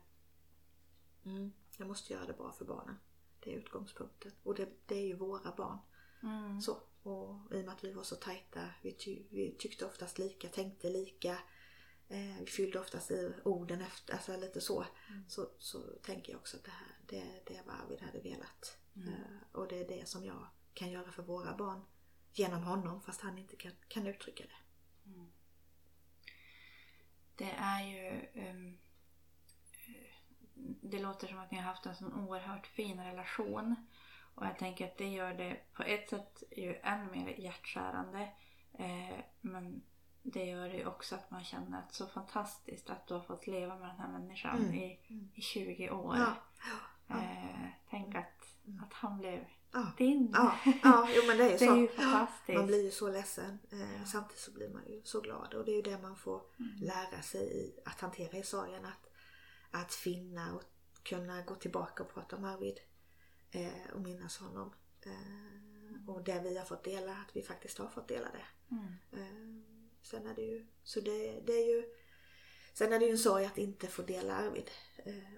Mm, 1.24 1.52
jag 1.76 1.88
måste 1.88 2.12
göra 2.12 2.26
det 2.26 2.32
bra 2.32 2.52
för 2.52 2.64
barnen. 2.64 2.98
Det 3.40 3.52
är 3.54 3.58
utgångspunkten. 3.58 4.32
Och 4.42 4.54
det, 4.54 4.68
det 4.86 4.94
är 4.94 5.06
ju 5.06 5.16
våra 5.16 5.54
barn. 5.56 5.78
Mm. 6.22 6.60
Så, 6.60 6.82
och 7.04 7.52
i 7.52 7.60
och 7.60 7.64
med 7.64 7.74
att 7.74 7.84
vi 7.84 7.92
var 7.92 8.02
så 8.02 8.16
tajta, 8.16 8.70
vi, 8.82 8.92
ty, 8.92 9.22
vi 9.30 9.56
tyckte 9.58 9.86
oftast 9.86 10.18
lika, 10.18 10.48
tänkte 10.48 10.90
lika. 10.90 11.38
Eh, 12.08 12.38
vi 12.40 12.46
fyllde 12.46 12.80
oftast 12.80 13.10
i 13.10 13.32
orden 13.44 13.80
efter, 13.80 14.14
alltså 14.14 14.36
lite 14.36 14.60
så. 14.60 14.84
Mm. 15.08 15.24
Så, 15.28 15.50
så 15.58 15.78
tänker 16.02 16.32
jag 16.32 16.40
också 16.40 16.56
att 16.56 16.64
det 16.64 16.70
här, 16.70 16.98
det, 17.06 17.42
det 17.46 17.56
är 17.56 17.62
vad 17.64 17.74
Arvid 17.74 18.00
hade 18.00 18.20
velat. 18.20 18.78
Mm. 18.96 19.08
Eh, 19.08 19.14
och 19.52 19.68
det 19.68 19.80
är 19.80 19.88
det 19.88 20.08
som 20.08 20.24
jag 20.24 20.46
kan 20.74 20.90
göra 20.90 21.12
för 21.12 21.22
våra 21.22 21.56
barn. 21.56 21.84
Genom 22.32 22.62
honom, 22.62 23.02
fast 23.02 23.20
han 23.20 23.38
inte 23.38 23.56
kan, 23.56 23.72
kan 23.88 24.06
uttrycka 24.06 24.44
det. 24.44 24.56
Det 27.36 27.50
är 27.58 27.86
ju... 27.86 28.28
eh, 28.34 28.72
det 30.82 30.98
låter 30.98 31.28
som 31.28 31.38
att 31.38 31.50
ni 31.50 31.56
har 31.56 31.64
haft 31.64 31.86
en 31.86 31.96
sån 31.96 32.14
oerhört 32.14 32.66
fin 32.66 33.00
relation. 33.00 33.76
Och 34.34 34.46
jag 34.46 34.58
tänker 34.58 34.84
att 34.86 34.98
det 34.98 35.08
gör 35.08 35.34
det 35.34 35.56
på 35.72 35.82
ett 35.82 36.08
sätt 36.10 36.42
ju 36.50 36.74
än 36.82 37.10
mer 37.10 37.28
hjärtskärande. 37.40 38.28
Eh, 38.78 39.18
men 39.40 39.82
det 40.22 40.44
gör 40.44 40.68
det 40.68 40.76
ju 40.76 40.86
också 40.86 41.14
att 41.14 41.30
man 41.30 41.44
känner 41.44 41.78
att 41.78 41.94
så 41.94 42.06
fantastiskt 42.06 42.90
att 42.90 43.06
du 43.06 43.14
har 43.14 43.20
fått 43.20 43.46
leva 43.46 43.76
med 43.78 43.88
den 43.88 43.98
här 43.98 44.08
människan 44.18 44.58
Mm. 44.58 44.74
i, 44.74 45.00
Mm. 45.10 45.28
i 45.34 45.40
20 45.40 45.90
år. 45.90 46.16
Ja, 46.16 46.32
ja. 47.08 47.16
Eh, 47.16 47.66
tänk 47.90 48.14
att, 48.14 48.64
Mm. 48.66 48.84
att 48.84 48.92
han 48.92 49.18
blev 49.18 49.44
ja. 49.72 49.86
din. 49.98 50.30
Ja, 50.34 50.54
ja 50.82 51.08
jo, 51.16 51.22
men 51.26 51.38
det 51.38 51.44
är 51.44 51.48
ju 51.50 51.52
Det 51.52 51.58
så. 51.66 51.72
är 51.74 51.76
ju 51.80 51.88
fantastiskt. 51.88 52.58
Man 52.58 52.66
blir 52.66 52.84
ju 52.84 52.90
så 52.90 53.08
ledsen. 53.08 53.58
Eh. 53.72 54.04
Samtidigt 54.04 54.40
så 54.42 54.52
blir 54.52 54.68
man 54.68 54.82
ju 54.86 55.02
så 55.04 55.20
glad. 55.20 55.54
Och 55.54 55.64
det 55.64 55.70
är 55.72 55.76
ju 55.76 55.82
det 55.82 55.98
man 56.02 56.16
får 56.16 56.42
Mm. 56.58 56.70
lära 56.80 57.22
sig 57.22 57.42
i, 57.56 57.80
att 57.84 58.00
hantera 58.00 58.38
i 58.38 58.42
sorgen. 58.42 58.84
Att, 58.84 59.10
att 59.82 59.94
finna 59.94 60.54
och 60.54 60.62
kunna 61.02 61.42
gå 61.42 61.54
tillbaka 61.54 62.02
och 62.02 62.14
prata 62.14 62.36
om 62.36 62.44
Arvid. 62.44 62.78
Eh, 63.54 63.90
och 63.94 64.00
minnas 64.00 64.38
honom. 64.38 64.74
Eh, 65.02 66.08
och 66.08 66.24
det 66.24 66.40
vi 66.40 66.58
har 66.58 66.64
fått 66.64 66.84
dela, 66.84 67.12
att 67.12 67.36
vi 67.36 67.42
faktiskt 67.42 67.78
har 67.78 67.88
fått 67.88 68.08
dela 68.08 68.28
det. 68.30 68.74
Mm. 68.74 68.94
Eh, 69.12 69.62
sen 70.02 70.26
är 70.26 70.34
det 70.34 70.42
ju, 70.42 70.66
så 70.82 71.00
det, 71.00 71.40
det 71.40 71.52
är 71.52 71.66
ju 71.66 71.94
Sen 72.72 72.92
är 72.92 72.98
det 72.98 73.04
ju 73.04 73.10
en 73.10 73.18
sorg 73.18 73.44
att 73.44 73.58
inte 73.58 73.86
få 73.86 74.02
dela 74.02 74.34
Arvid 74.34 74.70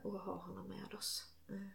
och 0.02 0.20
ha 0.20 0.34
honom 0.34 0.68
med 0.68 0.94
oss. 0.94 1.32
Mm. 1.48 1.70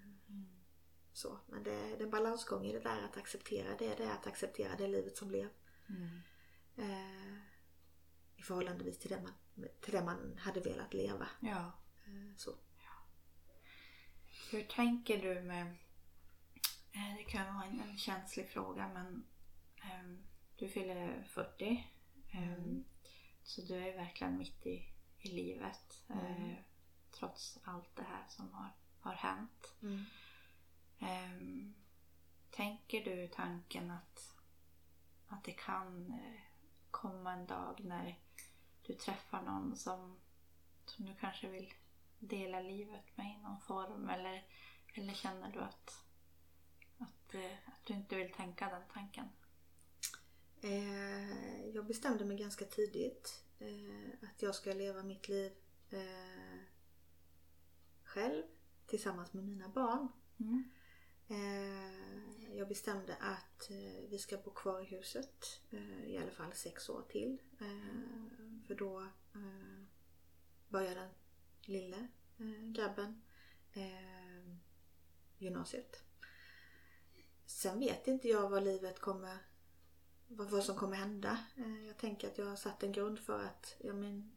så. 1.13 1.39
Men 1.47 1.63
det, 1.63 1.71
det 1.71 1.95
är 1.95 2.03
en 2.03 2.09
balansgång 2.09 2.65
i 2.65 2.73
det 2.73 2.79
där 2.79 3.01
att 3.03 3.17
acceptera 3.17 3.77
det. 3.79 3.95
Det 3.95 4.03
är 4.03 4.11
att 4.11 4.27
acceptera 4.27 4.75
det 4.77 4.87
livet 4.87 5.17
som 5.17 5.27
blev. 5.27 5.49
Mm. 5.89 6.21
Eh, 6.75 7.37
I 8.35 8.41
förhållande 8.43 8.91
till 8.91 9.09
det, 9.09 9.21
man, 9.21 9.33
till 9.81 9.93
det 9.93 10.03
man 10.03 10.37
hade 10.37 10.59
velat 10.59 10.93
leva. 10.93 11.27
Ja. 11.39 11.71
Eh, 12.05 12.35
så. 12.37 12.55
Hur 14.51 14.63
tänker 14.63 15.17
du 15.17 15.41
med... 15.41 15.75
eh, 16.91 17.15
Det 17.17 17.23
kan 17.23 17.55
vara 17.55 17.65
en, 17.65 17.79
en 17.81 17.97
känslig 17.97 18.49
fråga 18.49 18.87
men 18.93 19.25
ehm, 19.83 20.23
du 20.55 20.69
fyller 20.69 21.23
40. 21.23 21.89
ehm, 22.31 22.53
Mm. 22.53 22.83
Så 23.43 23.61
du 23.61 23.75
är 23.75 23.97
verkligen 23.97 24.37
mitt 24.37 24.65
i, 24.65 24.89
i 25.19 25.29
livet. 25.31 26.03
Mm. 26.09 26.55
trots 27.11 27.59
allt 27.63 27.95
det 27.95 28.03
här 28.03 28.25
som 28.29 28.53
har, 28.53 28.69
har 28.99 29.13
hänt. 29.13 29.73
Mm. 29.81 30.05
Ehm, 30.99 31.73
tänker 32.51 33.03
du 33.05 33.27
tanken 33.27 33.91
att, 33.91 34.35
att 35.27 35.43
det 35.43 35.51
kan 35.51 36.11
eh, 36.11 36.41
komma 36.91 37.33
en 37.33 37.45
dag 37.45 37.79
när 37.83 38.19
du 38.87 38.93
träffar 38.93 39.41
någon 39.41 39.75
som, 39.75 40.19
som 40.85 41.05
du 41.05 41.15
kanske 41.15 41.49
vill 41.49 41.73
dela 42.19 42.59
livet 42.59 43.17
med 43.17 43.35
i 43.39 43.41
någon 43.41 43.61
form? 43.61 44.09
Eller, 44.09 44.45
eller 44.93 45.13
känner 45.13 45.51
du 45.51 45.59
att, 45.59 46.05
att, 47.31 47.35
eh, 47.35 47.51
att 47.65 47.85
du 47.85 47.93
inte 47.93 48.15
vill 48.15 48.31
tänka 48.31 48.69
den 48.69 48.81
tanken? 48.93 49.25
Eh, 50.61 51.65
jag 51.69 51.85
bestämde 51.85 52.25
mig 52.25 52.37
ganska 52.37 52.65
tidigt 52.65 53.43
eh, 53.59 54.29
att 54.29 54.41
jag 54.41 54.55
ska 54.55 54.73
leva 54.73 55.03
mitt 55.03 55.29
liv 55.29 55.51
eh, 55.89 56.59
själv 58.03 58.43
tillsammans 58.85 59.33
med 59.33 59.43
mina 59.43 59.69
barn. 59.69 60.07
Mm. 60.39 60.63
Eh, 61.27 62.57
jag 62.57 62.67
bestämde 62.67 63.15
att 63.15 63.69
eh, 63.69 64.09
vi 64.09 64.17
ska 64.17 64.37
bo 64.37 64.51
kvar 64.51 64.81
i 64.81 64.85
huset 64.85 65.61
i 66.05 66.17
alla 66.17 66.31
fall 66.31 66.53
sex 66.53 66.89
år 66.89 67.01
till. 67.09 67.41
För 68.67 68.75
då 68.75 69.07
börjar 70.67 70.95
den 70.95 71.09
lille 71.61 72.07
grabben 72.73 73.21
gymnasiet. 75.37 76.10
Sen 77.61 77.79
vet 77.79 78.07
inte 78.07 78.27
jag 78.27 78.49
vad 78.49 78.63
livet 78.63 78.99
kommer 78.99 79.37
vad, 80.27 80.49
vad 80.49 80.63
som 80.63 80.75
kommer 80.75 80.95
hända. 80.95 81.45
Eh, 81.57 81.87
jag 81.87 81.97
tänker 81.97 82.27
att 82.27 82.37
jag 82.37 82.45
har 82.45 82.55
satt 82.55 82.83
en 82.83 82.91
grund 82.91 83.19
för 83.19 83.43
att, 83.43 83.75
ja 83.79 83.93
men, 83.93 84.31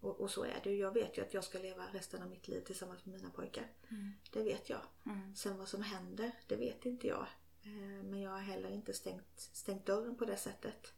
och, 0.00 0.20
och 0.20 0.30
så 0.30 0.44
är 0.44 0.60
det 0.64 0.70
ju. 0.70 0.76
Jag 0.76 0.94
vet 0.94 1.18
ju 1.18 1.22
att 1.22 1.34
jag 1.34 1.44
ska 1.44 1.58
leva 1.58 1.86
resten 1.92 2.22
av 2.22 2.30
mitt 2.30 2.48
liv 2.48 2.60
tillsammans 2.60 3.04
med 3.04 3.14
mina 3.14 3.30
pojkar. 3.30 3.72
Mm. 3.88 4.12
Det 4.30 4.42
vet 4.42 4.68
jag. 4.68 4.80
Mm. 5.06 5.34
Sen 5.34 5.58
vad 5.58 5.68
som 5.68 5.82
händer, 5.82 6.32
det 6.46 6.56
vet 6.56 6.86
inte 6.86 7.06
jag. 7.06 7.26
Eh, 7.62 8.04
Men 8.04 8.20
jag 8.20 8.30
har 8.30 8.40
heller 8.40 8.70
inte 8.70 8.92
stängt, 8.94 9.40
stängt 9.40 9.86
dörren 9.86 10.16
på 10.16 10.24
det 10.24 10.36
sättet. 10.36 10.92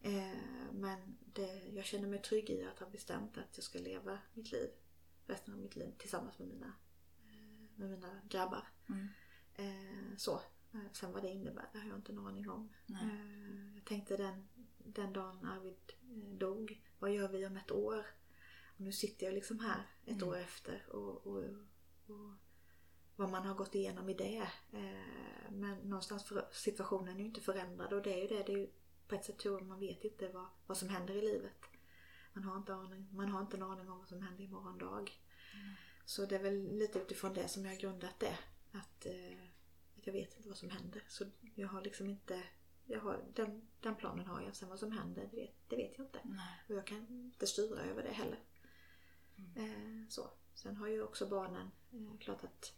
Eh, 0.00 0.36
Men 0.72 1.18
det, 1.20 1.62
jag 1.72 1.84
känner 1.84 2.08
mig 2.08 2.22
trygg 2.22 2.50
i 2.50 2.64
att 2.64 2.78
ha 2.78 2.86
bestämt 2.88 3.38
att 3.38 3.56
jag 3.56 3.64
ska 3.64 3.78
leva 3.78 4.18
mitt 4.34 4.52
liv, 4.52 4.70
resten 5.26 5.54
av 5.54 5.60
mitt 5.60 5.76
liv 5.76 5.92
tillsammans 5.98 6.38
med 6.38 6.48
mina, 6.48 6.72
med 7.76 7.90
mina 7.90 8.20
grabbar. 8.28 8.68
Mm. 8.88 9.08
Så. 10.18 10.40
Eh, 10.74 10.92
Sen 10.92 11.12
vad 11.12 11.22
det 11.22 11.28
innebär, 11.28 11.68
det 11.72 11.78
har 11.78 11.88
jag 11.88 11.96
inte 11.98 12.12
en 12.12 12.18
aning 12.18 12.50
om. 12.50 12.68
Nej. 12.86 13.02
Eh, 13.04 13.74
Jag 13.74 13.84
tänkte 13.84 14.16
den, 14.16 14.48
den 14.78 15.12
dagen 15.12 15.44
Arvid 15.46 15.92
eh, 16.02 16.38
dog, 16.38 16.82
vad 16.98 17.12
gör 17.14 17.28
vi 17.28 17.46
om 17.46 17.56
ett 17.56 17.70
år? 17.70 18.06
Och 18.74 18.80
nu 18.80 18.92
sitter 18.92 19.26
jag 19.26 19.34
liksom 19.34 19.58
här 19.60 19.86
ett 20.04 20.16
Mm. 20.16 20.28
år 20.28 20.36
efter 20.38 20.86
och, 20.90 21.26
och, 21.26 21.44
och 22.06 22.34
vad 23.16 23.30
man 23.30 23.46
har 23.46 23.54
gått 23.54 23.74
igenom 23.74 24.08
i 24.08 24.14
det. 24.14 24.48
Men 25.50 25.78
någonstans 25.78 26.24
för, 26.24 26.48
situationen 26.52 27.14
är 27.16 27.20
ju 27.20 27.24
inte 27.26 27.40
förändrad 27.40 27.92
och 27.92 28.02
det 28.02 28.12
är 28.14 28.22
ju 28.22 28.26
det. 28.36 28.42
Det 28.42 28.52
är 28.52 28.58
ju 28.58 28.70
på 29.08 29.14
ett 29.14 29.24
sätt 29.24 29.38
tur 29.38 29.60
man 29.60 29.80
vet 29.80 30.04
inte 30.04 30.28
vad, 30.28 30.46
vad 30.66 30.76
som 30.76 30.88
händer 30.88 31.14
i 31.14 31.20
livet. 31.20 31.56
Man 32.32 32.44
har, 32.44 32.56
inte 32.56 32.74
aning, 32.74 33.08
man 33.12 33.28
har 33.28 33.40
inte 33.40 33.56
en 33.56 33.62
aning 33.62 33.88
om 33.90 33.98
vad 33.98 34.08
som 34.08 34.22
händer 34.22 34.44
imorgon 34.44 34.78
dag. 34.78 35.10
Mm. 35.54 35.74
Så 36.04 36.26
det 36.26 36.36
är 36.36 36.42
väl 36.42 36.76
lite 36.78 36.98
utifrån 36.98 37.34
det 37.34 37.48
som 37.48 37.64
jag 37.64 37.72
har 37.72 37.80
grundat 37.80 38.20
det. 38.20 38.38
Att, 38.72 39.06
eh, 39.06 39.42
att 39.48 39.51
jag 40.06 40.12
vet 40.12 40.36
inte 40.36 40.48
vad 40.48 40.58
som 40.58 40.70
händer. 40.70 41.04
Så 41.08 41.24
jag 41.54 41.68
har 41.68 41.82
liksom 41.82 42.08
inte... 42.08 42.42
Jag 42.84 43.00
har, 43.00 43.24
den, 43.34 43.68
den 43.80 43.96
planen 43.96 44.26
har 44.26 44.42
jag. 44.42 44.56
Sen 44.56 44.68
vad 44.68 44.78
som 44.78 44.92
händer, 44.92 45.28
det 45.30 45.36
vet, 45.36 45.54
det 45.68 45.76
vet 45.76 45.92
jag 45.96 46.06
inte. 46.06 46.20
Nej. 46.24 46.64
Och 46.68 46.74
jag 46.74 46.86
kan 46.86 47.08
inte 47.08 47.46
styra 47.46 47.80
över 47.80 48.02
det 48.02 48.12
heller. 48.12 48.38
Eh, 49.56 50.08
så. 50.08 50.30
Sen 50.54 50.76
har 50.76 50.88
ju 50.88 51.02
också 51.02 51.26
barnen, 51.26 51.70
eh, 51.92 52.18
klart 52.18 52.44
att 52.44 52.72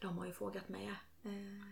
de 0.00 0.18
har 0.18 0.26
ju 0.26 0.32
frågat 0.32 0.68
mig. 0.68 0.92
Eh, 1.22 1.68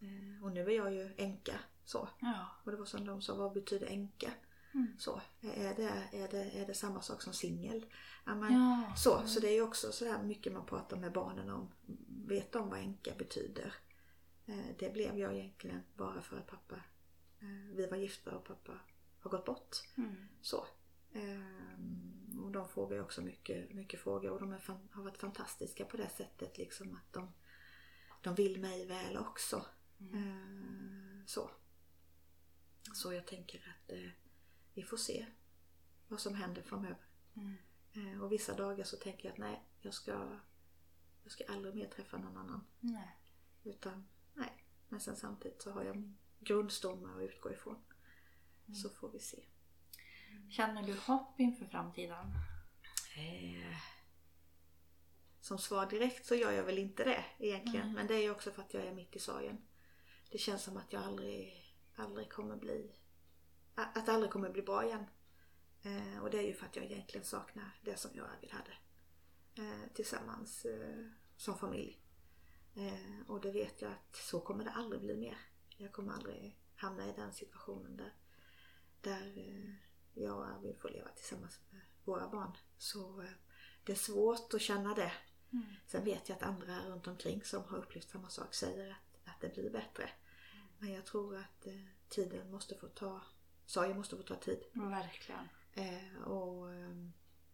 eh, 0.00 0.44
och 0.44 0.52
nu 0.52 0.60
är 0.60 0.76
jag 0.76 0.94
ju 0.94 1.14
änka. 1.16 1.60
Så. 1.84 2.08
Ja. 2.20 2.46
Och 2.64 2.70
det 2.70 2.76
var 2.76 2.86
som 2.86 3.06
de 3.06 3.22
sa, 3.22 3.34
vad 3.34 3.52
betyder 3.52 3.86
änka? 3.86 4.32
Mm. 4.74 4.98
Så, 4.98 5.20
är 5.40 5.74
det, 5.74 6.08
är, 6.12 6.28
det, 6.28 6.50
är 6.60 6.66
det 6.66 6.74
samma 6.74 7.02
sak 7.02 7.22
som 7.22 7.32
singel? 7.32 7.86
Ja, 8.26 8.92
så, 8.96 9.26
så 9.26 9.40
det 9.40 9.48
är 9.48 9.54
ju 9.54 9.62
också 9.62 9.92
så 9.92 10.04
här 10.04 10.22
mycket 10.22 10.52
man 10.52 10.66
pratar 10.66 10.96
med 10.96 11.12
barnen 11.12 11.50
om. 11.50 11.72
Vet 12.26 12.52
de 12.52 12.70
vad 12.70 12.78
änka 12.78 13.14
betyder? 13.18 13.74
Eh, 14.46 14.76
Det 14.78 14.92
blev 14.92 15.18
jag 15.18 15.34
egentligen 15.34 15.82
bara 15.94 16.22
för 16.22 16.36
att 16.38 16.46
pappa, 16.46 16.74
eh, 17.40 17.74
vi 17.76 17.86
var 17.86 17.96
gifta 17.96 18.36
och 18.38 18.44
pappa 18.44 18.78
har 19.20 19.30
gått 19.30 19.44
bort. 19.44 19.76
Mm. 19.96 20.28
Så. 20.42 20.66
Ehm, 21.12 22.40
Och 22.42 22.52
de 22.52 22.68
frågar 22.68 22.96
ju 22.96 23.02
också 23.02 23.22
mycket, 23.22 23.72
mycket 23.72 24.00
frågor 24.00 24.30
och 24.30 24.40
de 24.40 24.50
har 24.90 25.02
varit 25.02 25.18
fantastiska 25.18 25.84
på 25.84 25.96
det 25.96 26.08
sättet 26.08 26.58
liksom 26.58 26.94
att 26.96 27.12
de, 27.12 27.32
de 28.22 28.34
vill 28.34 28.60
mig 28.60 28.86
väl 28.86 29.16
också. 29.16 29.66
Ehm, 30.00 31.22
Så. 31.26 31.50
Så 32.94 33.12
jag 33.12 33.26
tänker 33.26 33.58
att 33.76 33.92
eh, 33.92 34.10
vi 34.74 34.82
får 34.82 34.96
se 34.96 35.26
vad 36.08 36.20
som 36.20 36.34
händer 36.34 36.62
framöver. 36.62 37.06
Mm. 37.36 37.54
Eh, 37.92 38.22
Och 38.22 38.32
vissa 38.32 38.54
dagar 38.56 38.84
så 38.84 38.96
tänker 38.96 39.24
jag 39.28 39.32
att 39.32 39.38
nej, 39.38 39.62
jag 39.80 39.94
ska, 39.94 40.38
jag 41.22 41.32
ska 41.32 41.44
aldrig 41.48 41.74
mer 41.74 41.88
träffa 41.88 42.18
någon 42.18 42.36
annan. 42.36 42.64
Nej. 42.80 43.16
Utan. 43.64 44.08
Men 44.88 45.00
sen 45.00 45.16
samtidigt 45.16 45.62
så 45.62 45.70
har 45.70 45.84
jag 45.84 45.96
min 45.96 46.18
grundstomme 46.38 47.08
att 47.08 47.30
utgå 47.30 47.52
ifrån. 47.52 47.84
Så 48.82 48.90
får 48.90 49.10
vi 49.10 49.18
se. 49.18 49.44
Känner 50.50 50.82
du 50.82 50.94
hopp 50.98 51.40
inför 51.40 51.66
framtiden? 51.66 52.26
Eh, 53.16 53.76
som 55.40 55.58
svar 55.58 55.86
direkt 55.86 56.26
så 56.26 56.34
gör 56.34 56.52
jag 56.52 56.64
väl 56.64 56.78
inte 56.78 57.04
det 57.04 57.24
egentligen. 57.38 57.86
Nej. 57.86 57.94
Men 57.94 58.06
det 58.06 58.14
är 58.14 58.22
ju 58.22 58.30
också 58.30 58.50
för 58.50 58.62
att 58.62 58.74
jag 58.74 58.86
är 58.86 58.94
mitt 58.94 59.16
i 59.16 59.18
sorgen. 59.18 59.66
Det 60.30 60.38
känns 60.38 60.62
som 60.62 60.76
att 60.76 60.92
jag 60.92 61.02
aldrig, 61.02 61.74
aldrig 61.96 62.30
kommer 62.30 62.56
bli 62.56 62.96
att 63.76 64.06
det 64.06 64.12
aldrig 64.12 64.32
kommer 64.32 64.50
bli 64.50 64.62
bra 64.62 64.84
igen. 64.84 65.04
Eh, 65.82 66.22
och 66.22 66.30
det 66.30 66.38
är 66.38 66.42
ju 66.42 66.54
för 66.54 66.66
att 66.66 66.76
jag 66.76 66.84
egentligen 66.84 67.24
saknar 67.24 67.78
det 67.82 67.96
som 67.96 68.10
jag 68.14 68.24
och 68.24 68.30
Arvid 68.30 68.50
hade. 68.50 68.72
Eh, 69.54 69.92
tillsammans 69.94 70.64
eh, 70.64 71.06
som 71.36 71.58
familj. 71.58 72.00
Eh, 72.76 73.30
och 73.30 73.40
det 73.40 73.52
vet 73.52 73.82
jag 73.82 73.92
att 73.92 74.16
så 74.16 74.40
kommer 74.40 74.64
det 74.64 74.70
aldrig 74.70 75.00
bli 75.00 75.16
mer. 75.16 75.38
Jag 75.76 75.92
kommer 75.92 76.12
aldrig 76.12 76.58
hamna 76.74 77.08
i 77.08 77.12
den 77.12 77.32
situationen 77.32 77.96
där, 77.96 78.14
där 79.00 79.38
eh, 79.38 79.74
jag 80.14 80.36
och 80.36 80.46
Arvid 80.46 80.76
får 80.80 80.88
leva 80.88 81.08
tillsammans 81.08 81.60
med 81.70 81.80
våra 82.04 82.28
barn. 82.28 82.56
Så 82.78 83.20
eh, 83.20 83.28
det 83.84 83.92
är 83.92 83.96
svårt 83.96 84.54
att 84.54 84.60
känna 84.60 84.94
det. 84.94 85.12
Mm. 85.52 85.66
Sen 85.86 86.04
vet 86.04 86.28
jag 86.28 86.36
att 86.36 86.42
andra 86.42 86.80
runt 86.88 87.06
omkring 87.06 87.44
som 87.44 87.64
har 87.64 87.78
upplevt 87.78 88.08
samma 88.08 88.28
sak 88.28 88.54
säger 88.54 88.90
att, 88.90 89.28
att 89.28 89.40
det 89.40 89.54
blir 89.54 89.70
bättre. 89.70 90.10
Men 90.78 90.92
jag 90.92 91.06
tror 91.06 91.36
att 91.36 91.66
eh, 91.66 91.84
tiden 92.08 92.50
måste 92.50 92.74
få 92.74 92.88
ta, 92.88 93.20
sorgen 93.66 93.96
måste 93.96 94.16
få 94.16 94.22
ta 94.22 94.34
tid. 94.34 94.64
Verkligen. 94.72 95.48
Eh, 95.72 96.22
och 96.22 96.74
eh, 96.74 96.90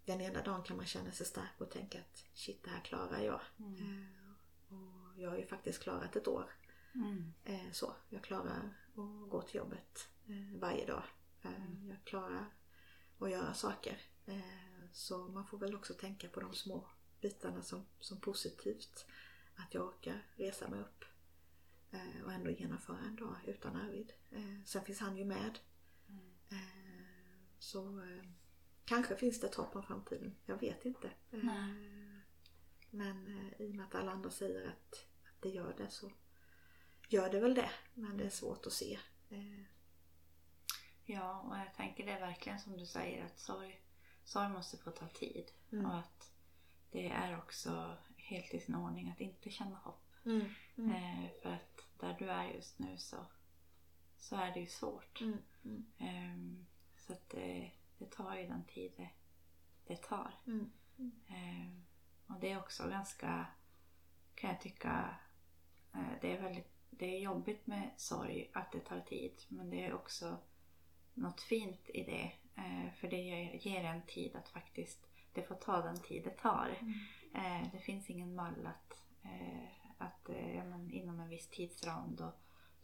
den 0.04 0.20
ena 0.20 0.42
dagen 0.42 0.62
kan 0.62 0.76
man 0.76 0.86
känna 0.86 1.12
sig 1.12 1.26
stark 1.26 1.60
och 1.60 1.70
tänka 1.70 2.00
att 2.00 2.24
shit 2.34 2.64
det 2.64 2.70
här 2.70 2.80
klarar 2.80 3.20
jag. 3.20 3.40
Mm. 3.58 4.06
Jag 5.22 5.30
har 5.30 5.36
ju 5.38 5.46
faktiskt 5.46 5.82
klarat 5.82 6.16
ett 6.16 6.28
år. 6.28 6.50
Mm. 6.94 7.32
Eh, 7.44 7.70
så, 7.72 7.96
jag 8.08 8.22
klarar 8.24 8.74
att 8.88 9.30
gå 9.30 9.42
till 9.42 9.56
jobbet 9.56 10.08
eh, 10.26 10.60
varje 10.60 10.86
dag. 10.86 11.02
Eh, 11.42 11.50
Mm. 11.56 11.88
Jag 11.88 12.04
klarar 12.04 12.46
att 13.18 13.30
göra 13.30 13.54
saker. 13.54 14.00
Så 14.92 15.18
man 15.28 15.46
får 15.46 15.58
väl 15.58 15.74
också 15.74 15.94
tänka 15.94 16.28
på 16.28 16.40
de 16.40 16.54
små 16.54 16.86
bitarna 17.20 17.62
som, 17.62 17.86
som 18.00 18.20
positivt. 18.20 19.06
Att 19.56 19.74
jag 19.74 19.86
orkar 19.86 20.26
resa 20.36 20.68
mig 20.68 20.80
upp 20.80 21.04
och 22.24 22.32
ändå 22.32 22.50
genomföra 22.50 22.98
en 22.98 23.16
dag 23.16 23.36
utan 23.46 23.76
Arvid. 23.76 24.12
Sen 24.66 24.84
finns 24.84 25.00
han 25.00 25.16
ju 25.16 25.24
med. 25.24 25.58
Mm. 26.08 26.32
Så 27.58 28.02
kanske 28.84 29.16
finns 29.16 29.40
det 29.40 29.46
ett 29.46 29.54
hopp 29.54 29.76
om 29.76 29.82
framtiden. 29.82 30.34
Jag 30.46 30.60
vet 30.60 30.84
inte. 30.84 31.10
Men 32.90 33.28
i 33.58 33.70
och 33.70 33.74
med 33.74 33.86
att 33.86 33.94
alla 33.94 34.12
andra 34.12 34.30
säger 34.30 34.68
att, 34.68 35.06
det 35.42 35.48
gör 35.48 35.74
det 35.78 35.90
så 35.90 36.10
gör 37.08 37.30
det 37.30 37.40
väl 37.40 37.54
det. 37.54 37.70
Men 37.94 38.16
det 38.16 38.24
är 38.24 38.30
svårt 38.30 38.66
att 38.66 38.72
se. 38.72 38.98
Eh, 39.30 39.64
Ja, 41.04 41.40
och 41.40 41.58
jag 41.58 41.74
tänker 41.74 42.06
det 42.06 42.12
är 42.12 42.20
verkligen 42.20 42.58
som 42.60 42.76
du 42.76 42.86
säger 42.86 43.24
att 43.24 43.38
sorg, 43.38 43.82
sorg 44.24 44.48
måste 44.48 44.76
få 44.76 44.90
ta 44.90 45.08
tid. 45.08 45.50
Mm. 45.72 45.86
Och 45.86 45.98
att 45.98 46.32
det 46.90 47.08
är 47.08 47.38
också 47.38 47.96
helt 48.16 48.54
i 48.54 48.60
sin 48.60 48.74
ordning 48.74 49.10
att 49.10 49.20
inte 49.20 49.50
känna 49.50 49.76
hopp. 49.76 50.14
Mm. 50.24 50.46
Mm. 50.76 50.90
Eh, 50.90 51.30
för 51.42 51.50
att 51.50 51.86
där 52.00 52.16
du 52.18 52.30
är 52.30 52.44
just 52.44 52.78
nu 52.78 52.98
så, 52.98 53.26
så 54.18 54.36
är 54.36 54.54
det 54.54 54.60
ju 54.60 54.66
svårt. 54.66 55.20
Mm. 55.20 55.38
Mm. 55.64 55.92
Ehm, 55.98 56.66
så 56.96 57.12
att 57.12 57.28
det, 57.28 57.72
det 57.98 58.06
tar 58.06 58.36
ju 58.36 58.46
den 58.46 58.64
tid 58.64 58.92
det, 58.96 59.10
det 59.86 59.96
tar. 59.96 60.34
Mm. 60.46 60.72
Ehm, 61.28 61.84
och 62.26 62.40
det 62.40 62.50
är 62.52 62.58
också 62.58 62.88
ganska, 62.88 63.46
kan 64.34 64.50
jag 64.50 64.60
tycka, 64.60 65.16
det 66.20 66.32
är 66.36 66.42
väldigt 66.42 66.72
det 66.90 67.16
är 67.16 67.20
jobbigt 67.20 67.66
med 67.66 67.90
sorg 67.96 68.50
att 68.54 68.72
det 68.72 68.80
tar 68.80 69.00
tid. 69.00 69.32
Men 69.48 69.70
det 69.70 69.84
är 69.86 69.94
också 69.94 70.38
något 71.14 71.40
fint 71.40 71.90
i 71.94 72.02
det. 72.02 72.32
Eh, 72.62 72.92
för 72.92 73.08
det 73.08 73.22
ger, 73.62 73.84
en 73.84 74.02
tid 74.06 74.36
att 74.36 74.48
faktiskt, 74.48 75.06
det 75.32 75.42
får 75.42 75.54
ta 75.54 75.82
den 75.82 76.00
tid 76.00 76.24
det 76.24 76.36
tar. 76.36 76.78
Eh, 77.34 77.72
det 77.72 77.78
finns 77.78 78.10
ingen 78.10 78.34
mall 78.34 78.66
att, 78.66 78.98
eh, 79.22 79.68
att 79.98 80.28
eh, 80.28 80.56
ja, 80.56 80.64
men 80.64 80.90
inom 80.90 81.20
en 81.20 81.28
viss 81.28 81.48
tidsram 81.48 82.16
då, 82.16 82.32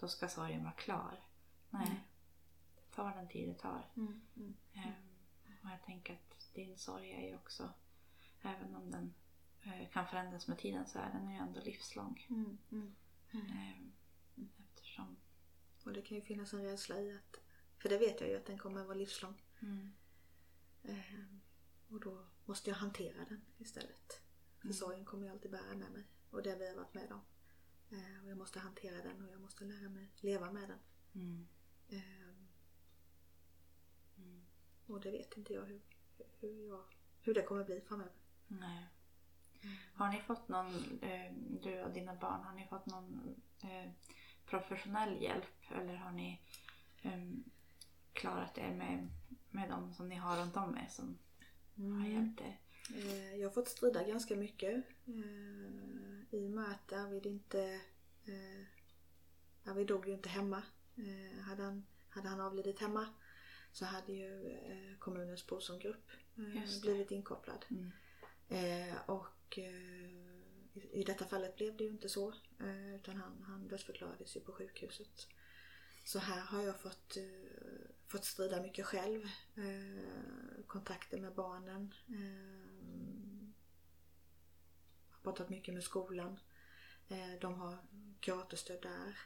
då 0.01 0.09
ska 0.09 0.29
sorgen 0.29 0.63
vara 0.63 0.73
klar. 0.75 1.21
Nej, 1.71 1.87
Mm. 1.87 1.99
det 2.77 2.97
tar 2.97 3.11
den 3.15 3.29
tid 3.29 3.49
det 3.49 3.55
tar. 3.55 3.91
Mm. 3.97 4.21
Mm. 4.37 4.55
Ehm, 4.75 4.93
och 5.63 5.71
jag 5.71 5.83
tänker 5.83 6.15
att 6.15 6.55
din 6.55 6.79
sorg 6.79 7.11
är 7.13 7.29
ju 7.29 7.35
också, 7.35 7.71
även 8.43 8.77
om 8.77 8.91
den 8.91 9.05
eh, 9.05 9.11
kan 9.93 10.07
förändras 10.07 10.49
med 10.49 10.59
tiden 10.59 10.87
så 10.87 10.99
är 10.99 11.11
den 11.13 11.31
ju 11.31 11.37
ändå 11.37 11.61
livslång. 11.61 12.27
Mm. 12.31 12.59
Mm. 12.73 12.95
Ehm, 13.33 13.93
eftersom... 14.75 15.17
Och 15.85 15.93
det 15.93 16.03
kan 16.03 16.17
ju 16.17 16.23
finnas 16.23 16.53
en 16.53 16.63
rädsla 16.63 17.01
i 17.01 17.13
att, 17.17 17.37
för 17.79 17.89
det 17.89 17.99
vet 17.99 18.21
jag 18.21 18.31
ju 18.31 18.37
att 18.37 18.47
den 18.47 18.59
kommer 18.59 18.81
att 18.81 18.87
vara 18.87 18.99
livslång. 18.99 19.43
Mm, 19.63 19.93
Eh, 20.83 21.25
och 21.89 22.01
då 22.01 22.27
måste 22.45 22.71
jag 22.71 22.77
hantera 22.77 23.25
den 23.25 23.41
istället. 23.59 24.23
För 24.59 24.65
Mm. 24.67 24.75
sorgen 24.75 25.05
kommer 25.05 25.27
jag 25.27 25.33
alltid 25.35 25.51
bära 25.51 25.75
med 25.77 25.91
mig. 25.93 26.05
Och 26.31 26.43
det 26.43 26.57
vi 26.57 26.69
har 26.69 26.75
varit 26.77 26.95
med 26.95 27.13
om. 27.13 27.21
Eh, 27.91 28.23
och 28.25 28.31
jag 28.31 28.39
måste 28.39 28.59
hantera 28.59 29.03
den 29.03 29.23
och 29.23 29.33
jag 29.33 29.41
måste 29.41 29.65
lära 29.65 29.89
mig 29.89 30.13
leva 30.21 30.53
med 30.53 30.69
den. 30.69 30.79
mm, 31.15 31.49
Eh, 31.89 32.29
mm. 34.17 34.47
och 34.87 35.01
det 35.01 35.11
vet 35.11 35.37
inte 35.37 35.53
jag 35.53 35.65
hur, 35.67 35.81
hur, 36.41 36.69
jag, 36.69 36.85
hur 37.21 37.35
det 37.35 37.43
kommer 37.43 37.65
bli 37.65 37.81
framöver. 37.81 38.13
Nej. 38.47 38.89
Har 39.95 40.09
ni 40.09 40.21
fått 40.21 40.49
någon, 40.49 40.99
eh, 41.03 41.33
du 41.63 41.83
och 41.83 41.91
dina 41.91 42.15
barn, 42.15 42.45
har 42.45 42.55
ni 42.55 42.67
fått 42.67 42.87
någon 42.87 43.37
eh, 43.63 43.91
professionell 44.47 45.23
hjälp 45.23 45.71
eller 45.71 45.95
har 45.97 46.11
ni 46.11 46.41
eh, 47.03 47.23
klarat 48.13 48.55
det 48.55 48.71
med, 48.71 49.09
med 49.51 49.71
de 49.71 49.95
som 49.95 50.09
ni 50.09 50.15
har 50.15 50.37
runt 50.43 50.57
om 50.57 50.77
er 50.77 50.89
som 50.89 51.19
har 52.01 52.09
hjälpt 52.09 52.41
er? 52.41 52.61
Eh, 52.95 53.37
Jag 53.37 53.49
har 53.49 53.55
fått 53.55 53.69
strida 53.69 54.05
ganska 54.05 54.37
mycket 54.37 54.85
i 56.31 56.47
och 56.47 56.51
med 56.51 56.71
att 56.71 56.93
Arvid 56.93 57.27
inte... 57.27 57.81
Arvid 59.65 59.87
dog 59.87 60.07
ju 60.09 60.13
inte 60.15 60.29
hemma. 60.29 60.63
Hade, 61.47 61.63
han, 61.63 61.87
hade 62.09 62.29
han 62.29 62.41
avlidit 62.41 62.81
hemma 62.81 63.07
så 63.73 63.85
hade 63.85 64.13
ju 64.13 64.57
kommunens 64.99 65.43
det. 65.43 66.81
blivit 66.81 67.11
inkopplad. 67.11 67.65
Mm. 67.71 67.91
Eh, 68.49 68.97
och 69.49 69.59
eh, 69.59 70.11
i, 70.93 71.05
detta 71.07 71.25
fallet 71.25 71.57
blev 71.57 71.77
det 71.77 71.85
ju 71.85 71.91
inte 71.91 72.09
så 72.09 72.33
eh, 72.61 72.95
utan 72.95 73.17
han, 73.17 73.43
han 73.43 73.69
dödsförklarades 73.69 74.37
ju 74.37 74.41
på 74.41 74.53
sjukhuset. 74.53 75.29
Så 76.05 76.19
här 76.19 76.41
har 76.41 76.63
jag 76.63 76.81
fått, 76.81 77.17
eh, 77.17 77.91
fått 78.07 78.25
strida 78.25 78.63
mycket 78.63 78.87
själv. 78.87 79.29
Kontakter 80.67 81.21
med 81.21 81.35
barnen. 81.35 81.95
Har 85.11 85.21
pratat 85.23 85.49
mycket 85.49 85.75
med 85.75 85.85
skolan. 85.85 86.39
De 87.41 87.55
har 87.55 87.79
kuratorstöd 88.21 88.83
där. 88.83 89.19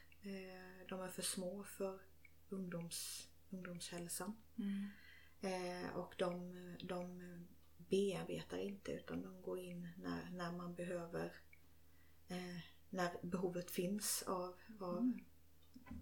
De 0.88 1.00
är 1.00 1.08
för 1.08 1.22
små 1.22 1.64
för 1.64 2.00
ungdoms, 2.48 3.28
ungdomshälsan. 3.50 4.36
Mm. 4.58 5.90
Och 5.94 6.14
de, 6.18 6.52
de 6.82 7.22
bearbetar 7.92 8.58
inte 8.58 8.92
utan 8.92 9.22
de 9.22 9.42
går 9.42 9.58
in 9.60 9.88
när, 9.98 10.30
när 10.30 10.52
man 10.52 10.74
behöver 10.74 11.32
eh, 12.28 12.58
när 12.90 13.10
behovet 13.22 13.70
finns 13.70 14.22
av, 14.26 14.54
av 14.80 14.98
Mm. 14.98 15.24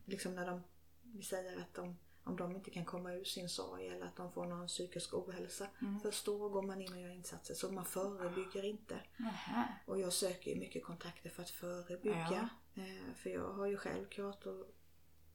liksom 0.06 0.34
när 0.34 0.46
de, 0.46 0.62
vi 1.02 1.22
säger 1.22 1.60
att 1.60 1.74
de, 1.74 1.96
om 2.24 2.36
de 2.36 2.56
inte 2.56 2.70
kan 2.70 2.84
komma 2.84 3.12
ur 3.12 3.24
sin 3.24 3.48
sorg 3.48 3.88
eller 3.88 4.06
att 4.06 4.16
de 4.16 4.32
får 4.32 4.46
någon 4.46 4.66
psykisk 4.66 5.14
ohälsa. 5.14 5.66
Mm. 5.80 6.00
Först 6.00 6.26
då 6.26 6.48
går 6.48 6.62
man 6.62 6.80
in 6.80 6.92
och 6.92 7.00
gör 7.00 7.10
insatser 7.10 7.54
så 7.54 7.72
man 7.72 7.84
förebygger 7.84 8.62
inte. 8.64 9.00
Nähä. 9.16 9.74
Och 9.86 10.00
jag 10.00 10.12
söker 10.12 10.50
ju 10.50 10.60
mycket 10.60 10.84
kontakter 10.84 11.30
för 11.30 11.42
att 11.42 11.50
förebygga. 11.50 12.50
Eh, 12.74 13.14
för 13.14 13.30
jag 13.30 13.52
har 13.52 13.66
ju 13.66 13.76
själv 13.76 14.08
kurator, 14.08 14.66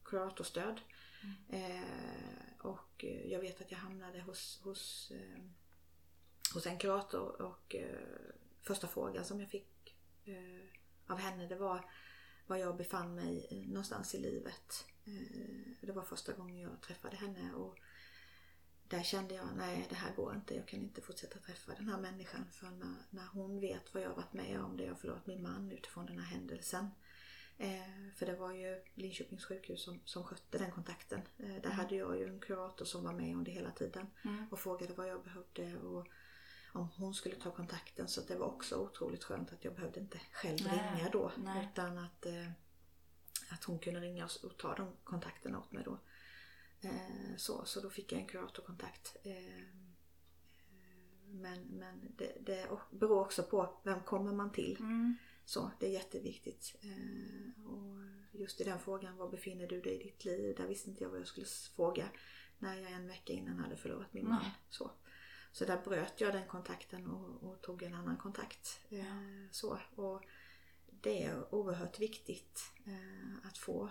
kuratorstöd. 0.04 0.80
Eh, 1.48 2.66
och 2.66 3.04
jag 3.24 3.40
vet 3.40 3.60
att 3.60 3.70
jag 3.70 3.78
hamnade 3.78 4.20
hos, 4.20 4.60
hos, 4.64 5.12
eh, 5.14 5.44
hos 6.56 6.66
en 6.66 6.78
kurator 6.78 7.42
och 7.42 7.74
eh, 7.74 7.98
första 8.62 8.88
frågan 8.88 9.24
som 9.24 9.40
jag 9.40 9.50
fick 9.50 9.96
eh, 10.24 11.12
av 11.12 11.18
henne 11.18 11.46
det 11.46 11.56
var 11.56 11.90
var 12.46 12.56
jag 12.56 12.76
befann 12.76 13.14
mig 13.14 13.46
eh, 13.50 13.68
någonstans 13.68 14.14
i 14.14 14.18
livet. 14.18 14.86
det 15.80 15.92
var 15.92 16.02
första 16.02 16.32
gången 16.32 16.60
jag 16.60 16.80
träffade 16.80 17.16
henne 17.16 17.54
och 17.54 17.78
där 18.88 19.02
kände 19.02 19.34
jag, 19.34 19.48
nej 19.56 19.86
det 19.88 19.94
här 19.94 20.14
går 20.14 20.34
inte. 20.34 20.54
Jag 20.54 20.68
kan 20.68 20.80
inte 20.80 21.00
fortsätta 21.00 21.38
träffa 21.38 21.74
den 21.74 21.88
här 21.88 21.98
människan 21.98 22.44
för 22.52 22.70
när, 22.70 22.94
när 23.10 23.26
hon 23.26 23.60
vet 23.60 23.94
vad 23.94 24.02
jag 24.02 24.14
varit 24.14 24.32
med 24.32 24.60
om, 24.60 24.76
det 24.76 24.84
jag 24.84 25.00
förlorat 25.00 25.26
min 25.26 25.42
man 25.42 25.72
utifrån 25.72 26.06
den 26.06 26.18
här 26.18 26.26
händelsen. 26.26 26.90
Eh, 27.58 28.12
för 28.16 28.26
det 28.26 28.36
var 28.36 28.52
ju 28.52 28.82
Linköpings 28.94 29.44
sjukhus 29.44 29.84
som, 29.84 30.00
som 30.04 30.24
skötte 30.24 30.58
den 30.58 30.70
kontakten. 30.70 31.20
Eh, 31.38 31.48
där 31.48 31.64
mm. 31.64 31.70
hade 31.76 31.96
jag 31.96 32.18
ju 32.18 32.24
en 32.24 32.40
kurator 32.40 32.84
som 32.84 33.04
var 33.04 33.12
med 33.12 33.36
under 33.36 33.52
hela 33.52 33.70
tiden 33.70 34.06
mm. 34.24 34.46
och 34.50 34.58
frågade 34.60 34.94
vad 34.94 35.08
jag 35.08 35.24
behövde 35.24 35.76
och 35.76 36.06
om 36.76 36.88
hon 36.96 37.14
skulle 37.14 37.36
ta 37.36 37.50
kontakten. 37.50 38.08
Så 38.08 38.20
det 38.20 38.36
var 38.36 38.46
också 38.46 38.76
otroligt 38.76 39.24
skönt 39.24 39.52
att 39.52 39.64
jag 39.64 39.74
behövde 39.74 40.00
inte 40.00 40.20
själv 40.32 40.58
nej, 40.64 40.96
ringa 40.96 41.10
då. 41.10 41.32
Nej. 41.36 41.68
Utan 41.72 41.98
att, 41.98 42.26
eh, 42.26 42.50
att 43.50 43.64
hon 43.64 43.78
kunde 43.78 44.00
ringa 44.00 44.24
och, 44.24 44.44
och 44.44 44.56
ta 44.56 44.74
de 44.74 44.92
kontakterna 45.04 45.58
åt 45.58 45.72
mig 45.72 45.84
då. 45.84 45.98
Eh, 46.80 47.36
så, 47.36 47.64
så 47.64 47.80
då 47.80 47.90
fick 47.90 48.12
jag 48.12 48.20
en 48.20 48.26
kuratorkontakt. 48.26 49.16
Eh, 49.22 49.64
men 51.26 51.62
men 51.62 52.14
det, 52.16 52.36
det 52.40 52.68
beror 52.90 53.20
också 53.20 53.42
på 53.42 53.80
vem 53.84 54.00
kommer 54.00 54.32
man 54.32 54.52
till. 54.52 54.76
Mm. 54.80 55.16
Så 55.44 55.70
det 55.80 55.86
är 55.86 55.90
jätteviktigt. 55.90 56.76
Eh, 56.80 57.66
och 57.66 57.96
just 58.32 58.60
i 58.60 58.64
den 58.64 58.78
frågan, 58.78 59.16
var 59.16 59.28
befinner 59.28 59.66
du 59.66 59.80
dig 59.80 60.00
i 60.00 60.04
ditt 60.04 60.24
liv? 60.24 60.54
Där 60.56 60.66
visste 60.66 60.90
inte 60.90 61.04
jag 61.04 61.10
vad 61.10 61.20
jag 61.20 61.26
skulle 61.26 61.46
fråga 61.76 62.08
när 62.58 62.80
jag 62.80 62.92
en 62.92 63.08
vecka 63.08 63.32
innan 63.32 63.58
hade 63.58 63.76
förlorat 63.76 64.12
min 64.12 64.28
man. 64.28 64.44
Så. 64.70 64.90
Så 65.56 65.64
där 65.64 65.82
bröt 65.84 66.20
jag 66.20 66.34
den 66.34 66.46
kontakten 66.46 67.06
och, 67.06 67.48
och 67.48 67.62
tog 67.62 67.82
en 67.82 67.94
annan 67.94 68.16
kontakt. 68.16 68.80
Ja. 68.88 69.04
Så. 69.50 69.78
Och 69.94 70.22
det 70.88 71.22
är 71.22 71.54
oerhört 71.54 71.98
viktigt 71.98 72.72
att 73.42 73.58
få. 73.58 73.90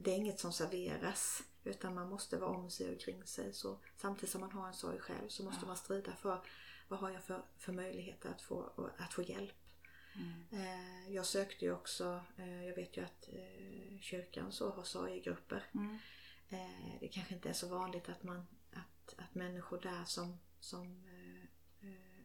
Det 0.00 0.10
är 0.10 0.16
inget 0.16 0.40
som 0.40 0.52
serveras 0.52 1.42
utan 1.64 1.94
man 1.94 2.08
måste 2.08 2.36
vara 2.36 2.50
om 2.50 2.70
sig 2.70 2.94
och 2.94 3.00
kring 3.00 3.26
sig. 3.26 3.52
Så 3.52 3.78
samtidigt 3.96 4.30
som 4.30 4.40
man 4.40 4.52
har 4.52 4.66
en 4.66 4.74
sorg 4.74 4.98
själv 4.98 5.28
så 5.28 5.44
måste 5.44 5.60
ja. 5.62 5.66
man 5.66 5.76
strida 5.76 6.12
för 6.16 6.44
vad 6.88 7.00
har 7.00 7.10
jag 7.10 7.24
för, 7.24 7.44
för 7.58 7.72
möjligheter 7.72 8.30
att 8.30 8.42
få, 8.42 8.90
att 8.98 9.12
få 9.12 9.22
hjälp. 9.22 9.56
Mm. 10.14 10.44
Eh, 10.50 11.14
jag 11.14 11.26
sökte 11.26 11.64
ju 11.64 11.72
också, 11.72 12.20
eh, 12.36 12.64
jag 12.64 12.74
vet 12.74 12.96
ju 12.96 13.04
att 13.04 13.28
eh, 13.32 14.00
kyrkan 14.00 14.52
så 14.52 14.70
har 14.70 14.82
sorgegrupper. 14.82 15.64
Mm. 15.74 15.98
Det 17.00 17.08
kanske 17.08 17.34
inte 17.34 17.48
är 17.48 17.52
så 17.52 17.68
vanligt 17.68 18.08
att, 18.08 18.22
man, 18.22 18.46
att, 18.72 19.14
att 19.18 19.34
människor 19.34 19.80
där 19.80 20.04
som, 20.04 20.38
som 20.60 21.04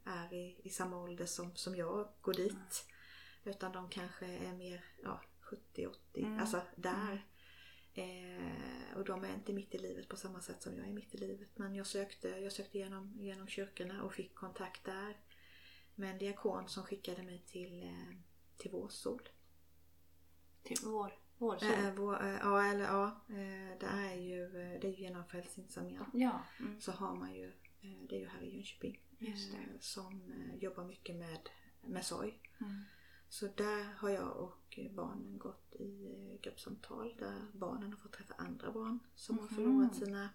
är 0.05 0.34
i, 0.34 0.61
i 0.64 0.69
samma 0.69 0.97
ålder 0.97 1.26
som, 1.26 1.55
som 1.55 1.76
jag 1.76 2.07
går 2.22 2.34
dit. 2.34 2.51
Mm. 2.51 3.55
Utan 3.55 3.72
de 3.72 3.89
kanske 3.89 4.26
är 4.26 4.53
mer 4.53 4.85
ja, 5.03 5.22
70-80, 5.76 5.95
mm. 6.15 6.39
alltså 6.39 6.61
där. 6.76 7.11
Mm. 7.11 7.19
Eh, 7.95 8.97
och 8.97 9.05
de 9.05 9.23
är 9.23 9.34
inte 9.34 9.53
mitt 9.53 9.76
i 9.76 9.77
livet 9.77 10.10
på 10.10 10.18
samma 10.18 10.41
sätt 10.41 10.61
som 10.61 10.77
jag 10.77 10.88
är 10.88 10.93
mitt 10.93 11.15
i 11.15 11.18
livet. 11.18 11.49
Men 11.55 11.76
jag 11.76 11.88
sökte, 11.88 12.27
jag 12.27 12.51
sökte 12.51 12.77
genom, 12.77 13.18
genom 13.19 13.47
kyrkorna 13.47 14.03
och 14.03 14.14
fick 14.14 14.35
kontakt 14.35 14.85
där 14.85 15.18
med 15.95 16.11
en 16.11 16.18
diakon 16.18 16.69
som 16.69 16.84
skickade 16.84 17.23
mig 17.23 17.43
till, 17.47 17.84
eh, 17.84 18.18
till 18.57 18.72
Vårsol. 18.72 19.30
Till 20.64 20.77
vår, 20.84 21.14
Vårsol? 21.38 21.69
Eh, 21.69 21.93
vår, 21.93 22.23
eh, 22.26 22.38
ja, 22.41 22.65
eller 22.65 22.85
ja. 22.85 23.05
Eh, 23.30 23.80
det 23.80 23.85
är 23.85 24.15
ju, 24.15 24.45
eh, 24.45 24.80
det 24.81 24.88
är 24.88 24.91
ju 24.91 25.03
genom 25.03 25.26
Frälsningsarmén. 25.26 26.05
Ja. 26.14 26.43
Mm. 26.60 26.81
Så 26.81 26.91
har 26.91 27.15
man 27.15 27.34
ju, 27.34 27.53
det 28.10 28.15
är 28.15 28.19
ju 28.19 28.27
här 28.27 28.41
i 28.41 28.55
Jönköping. 28.55 29.01
Som 29.80 30.34
jobbar 30.61 30.85
mycket 30.85 31.15
med, 31.15 31.49
med 31.81 32.05
sorg. 32.05 32.41
Mm. 32.61 32.81
Så 33.30 33.47
där 33.47 33.93
har 33.93 34.10
jag 34.10 34.38
och 34.38 34.80
barnen 34.91 35.38
gått 35.38 35.76
i 35.76 36.05
eh, 36.05 36.41
gruppsamtal 36.41 37.15
där 37.19 37.41
barnen 37.53 37.93
har 37.93 37.99
fått 37.99 38.14
träffa 38.14 38.34
andra 38.38 38.72
barn 38.72 38.99
som 39.15 39.38
mm. 39.38 39.47
har 39.47 39.51
mhm. 39.51 39.55
förlorat 39.55 39.95
sina 39.95 40.30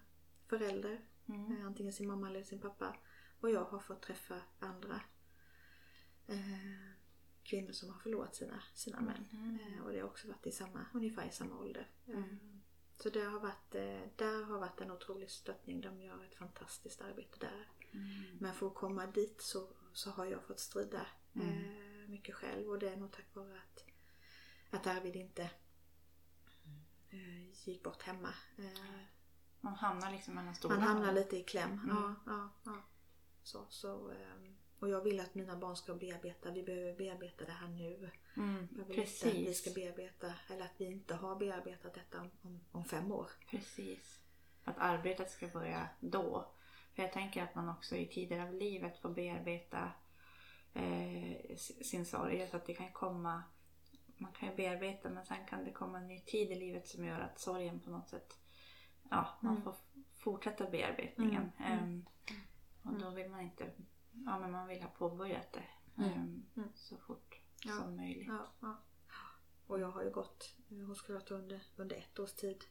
föräldrar. 0.47 1.01
Mm. 1.25 1.65
Antingen 1.65 1.93
sin 1.93 2.07
mamma 2.07 2.29
eller 2.29 2.43
sin 2.43 2.59
pappa. 2.59 2.95
Och 3.39 3.49
jag 3.49 3.65
har 3.65 3.79
fått 3.79 4.01
träffa 4.01 4.41
andra 4.59 5.01
eh, 6.27 6.93
kvinnor 7.43 7.71
som 7.71 7.89
har 7.89 7.99
förlorat 7.99 8.35
sina, 8.35 8.63
sina 8.73 9.01
män. 9.01 9.25
Mm. 9.31 9.59
Eh, 9.59 9.83
och 9.83 9.91
det 9.91 9.99
har 9.99 10.07
också 10.07 10.27
varit 10.27 10.47
i 10.47 10.51
samma, 10.51 10.85
ungefär 10.93 11.27
i 11.27 11.31
samma 11.31 11.59
ålder. 11.59 11.87
Eh, 12.99 13.03
så 13.03 13.09
det 13.09 13.25
har 13.25 13.39
varit, 13.39 13.75
eh, 13.75 14.01
där 14.15 14.43
har 14.43 14.59
varit 14.59 14.81
en 14.81 14.91
otrolig 14.91 15.31
stöttning. 15.31 15.81
De 15.81 16.01
gör 16.01 16.23
ett 16.23 16.35
fantastiskt 16.35 17.01
arbete 17.01 17.37
där. 17.39 17.67
Mm. 17.91 18.37
Men 18.39 18.53
för 18.53 18.67
att 18.67 18.75
komma 18.75 19.07
dit 19.07 19.41
så, 19.41 19.67
så 19.93 20.09
har 20.11 20.25
jag 20.25 20.43
fått 20.43 20.59
strida 20.59 21.05
mm 21.35 21.89
mycket 22.09 22.35
själv 22.35 22.69
och 22.69 22.79
det 22.79 22.89
är 22.89 22.97
nog 22.97 23.11
tack 23.11 23.35
vare 23.35 23.57
att, 23.57 23.85
att 24.69 24.87
Arvid 24.87 25.15
inte 25.15 25.49
äh, 27.09 27.67
gick 27.69 27.83
bort 27.83 28.01
hemma. 28.01 28.33
Man 29.61 29.73
hamnar 29.73 30.11
liksom 30.11 30.35
mellan 30.35 30.55
stolarna? 30.55 30.81
Man 30.81 30.89
hamnar 30.89 31.13
lite 31.13 31.37
i 31.37 31.43
kläm. 31.43 31.71
Mm. 31.71 31.89
Ja, 31.89 32.15
ja, 32.25 32.49
ja. 32.63 32.83
Så, 33.43 33.65
så, 33.69 34.11
ähm, 34.11 34.57
och 34.79 34.89
jag 34.89 35.01
vill 35.01 35.19
att 35.19 35.35
mina 35.35 35.55
barn 35.55 35.75
ska 35.75 35.95
bearbeta, 35.95 36.51
vi 36.51 36.63
behöver 36.63 36.95
bearbeta 36.95 37.45
det 37.45 37.51
här 37.51 37.67
nu. 37.67 38.11
Mm, 38.37 38.67
jag 38.77 38.85
vill 38.85 38.95
precis. 38.95 39.23
inte 39.25 39.39
att 39.39 39.47
vi 39.47 39.53
ska 39.53 39.71
bearbeta, 39.71 40.33
eller 40.49 40.65
att 40.65 40.73
vi 40.77 40.85
inte 40.85 41.15
har 41.15 41.35
bearbetat 41.35 41.93
detta 41.93 42.21
om, 42.21 42.29
om, 42.41 42.59
om 42.71 42.85
fem 42.85 43.11
år. 43.11 43.29
Precis. 43.49 44.19
Att 44.63 44.77
arbetet 44.77 45.31
ska 45.31 45.47
börja 45.47 45.89
då. 45.99 46.51
För 46.95 47.03
jag 47.03 47.13
tänker 47.13 47.43
att 47.43 47.55
man 47.55 47.69
också 47.69 47.95
i 47.95 48.07
tider 48.07 48.39
av 48.39 48.53
livet 48.53 48.97
får 48.97 49.09
bearbeta 49.09 49.91
eh, 50.73 51.55
sin 51.57 52.05
sorg. 52.05 52.47
Så 52.51 52.57
att 52.57 52.65
det 52.65 52.73
kan 52.73 52.91
komma, 52.91 53.43
man 54.17 54.31
kan 54.31 54.49
ju 54.49 54.55
bearbeta 54.55 55.09
men 55.09 55.25
sen 55.25 55.45
kan 55.45 55.65
det 55.65 55.71
komma 55.71 55.97
en 55.97 56.07
ny 56.07 56.19
tid 56.19 56.51
i 56.51 56.55
livet 56.55 56.87
som 56.87 57.05
gör 57.05 57.19
att 57.19 57.39
sorgen 57.39 57.79
på 57.79 57.89
något 57.89 58.09
sätt, 58.09 58.39
ja 59.09 59.27
man 59.41 59.51
mm. 59.51 59.63
får 59.63 59.75
fortsätta 60.17 60.69
bearbetningen. 60.69 61.51
Mm. 61.57 61.83
Um, 61.83 62.05
och 62.83 62.99
då 62.99 63.09
vill 63.09 63.29
man 63.29 63.41
inte, 63.41 63.71
ja 64.11 64.39
men 64.39 64.51
man 64.51 64.67
vill 64.67 64.81
ha 64.81 64.89
påbörjat 64.89 65.53
det 65.53 65.67
um, 66.03 66.45
så 66.75 66.97
fort 66.97 67.41
ja. 67.65 67.71
som 67.71 67.95
möjligt. 67.95 68.27
Ja, 68.27 68.53
ja. 68.59 68.77
Och 69.67 69.79
jag 69.79 69.91
har 69.91 70.03
ju 70.03 70.11
gått 70.11 70.55
hos 70.87 71.01
kurator 71.01 71.35
under, 71.35 71.63
under 71.75 71.95
ett 71.95 72.19
års 72.19 72.33
tid. 72.33 72.63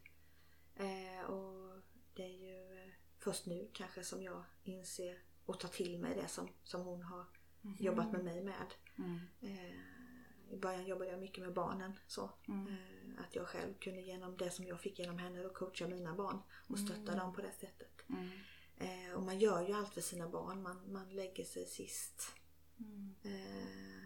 Eh, 0.75 1.31
och 1.31 1.83
det 2.15 2.23
är 2.23 2.37
ju 2.37 2.79
eh, 2.79 2.93
först 3.19 3.47
nu 3.47 3.71
kanske 3.73 4.05
som 4.05 4.23
jag 4.23 4.45
inser 4.63 5.23
och 5.47 5.61
tar 5.61 5.69
till 5.69 5.99
mig 5.99 6.15
det 6.15 6.29
som, 6.29 6.49
som 6.65 6.83
hon 6.83 7.03
har 7.03 7.27
mm. 7.65 7.77
jobbat 7.81 8.13
med 8.13 8.25
mig 8.25 8.45
med. 8.45 8.75
Mm. 8.99 9.21
Eh, 9.41 10.55
I 10.55 10.57
början 10.57 10.87
jobbade 10.87 11.11
jag 11.11 11.21
mycket 11.21 11.45
med 11.45 11.55
barnen. 11.55 11.93
Så. 12.07 12.31
Mm. 12.49 12.67
Eh, 12.67 13.25
att 13.25 13.35
jag 13.35 13.47
själv 13.47 13.75
kunde 13.75 14.01
genom 14.01 14.37
det 14.37 14.51
som 14.51 14.65
jag 14.65 14.81
fick 14.81 14.99
genom 14.99 15.19
henne 15.19 15.43
då 15.43 15.49
coacha 15.49 15.89
mina 15.89 16.15
barn 16.15 16.43
och 16.69 16.79
stötta 16.79 17.13
mm. 17.13 17.19
dem 17.19 17.35
på 17.35 17.43
det 17.43 17.53
sättet. 17.53 18.09
Mm. 18.09 18.31
Eh, 18.81 19.13
och 19.15 19.23
man 19.23 19.39
gör 19.39 19.69
ju 19.69 19.73
allt 19.73 19.95
för 19.95 20.01
sina 20.01 20.29
barn. 20.29 20.63
Man, 20.63 20.93
man 20.93 21.09
lägger 21.15 21.45
sig 21.45 21.67
sist. 21.67 22.33
Mm. 22.79 23.15
Eh, 23.23 24.05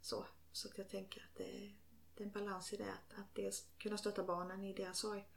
så. 0.00 0.26
Så 0.52 0.68
jag 0.76 0.88
tänker 0.88 1.20
att 1.20 1.34
det, 1.36 1.74
det 2.14 2.22
är 2.22 2.26
en 2.26 2.32
balans 2.32 2.72
i 2.72 2.76
det. 2.76 2.92
Att, 2.92 3.18
att 3.18 3.34
dels 3.34 3.66
kunna 3.78 3.98
stötta 3.98 4.24
barnen 4.24 4.64
i 4.64 4.72
deras 4.72 4.98
sorg 4.98 5.28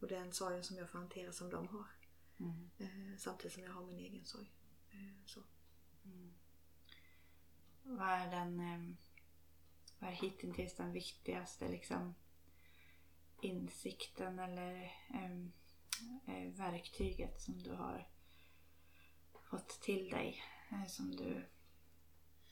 och 0.00 0.08
den 0.08 0.32
sorgen 0.32 0.64
som 0.64 0.76
jag 0.76 0.90
får 0.90 0.98
hantera 0.98 1.32
som 1.32 1.50
de 1.50 1.68
har. 1.68 1.86
Mm. 2.40 2.70
Eh, 2.78 3.18
samtidigt 3.18 3.52
som 3.52 3.62
jag 3.62 3.72
har 3.72 3.84
min 3.84 3.98
egen 3.98 4.26
sorg. 4.26 4.52
Eh, 4.90 5.26
så. 5.26 5.40
Mm. 6.04 6.34
Vad 7.82 8.08
är 8.08 8.30
den 8.30 8.60
eh, 8.60 8.96
vad 9.98 10.10
är 10.10 10.14
hittills 10.14 10.74
den 10.74 10.92
viktigaste 10.92 11.68
liksom, 11.68 12.14
insikten 13.40 14.38
eller 14.38 14.92
um, 15.24 15.52
verktyget 16.56 17.40
som 17.40 17.62
du 17.62 17.70
har 17.70 18.08
fått 19.50 19.68
till 19.68 20.10
dig? 20.10 20.42
Eh, 20.70 20.86
som, 20.86 21.16
du, 21.16 21.44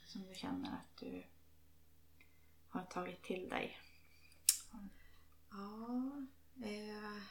som 0.04 0.26
du 0.26 0.34
känner 0.34 0.72
att 0.72 0.96
du 0.96 1.24
har 2.68 2.84
tagit 2.84 3.22
till 3.22 3.48
dig? 3.48 3.78
Ja, 5.50 6.26
eh, 6.64 7.22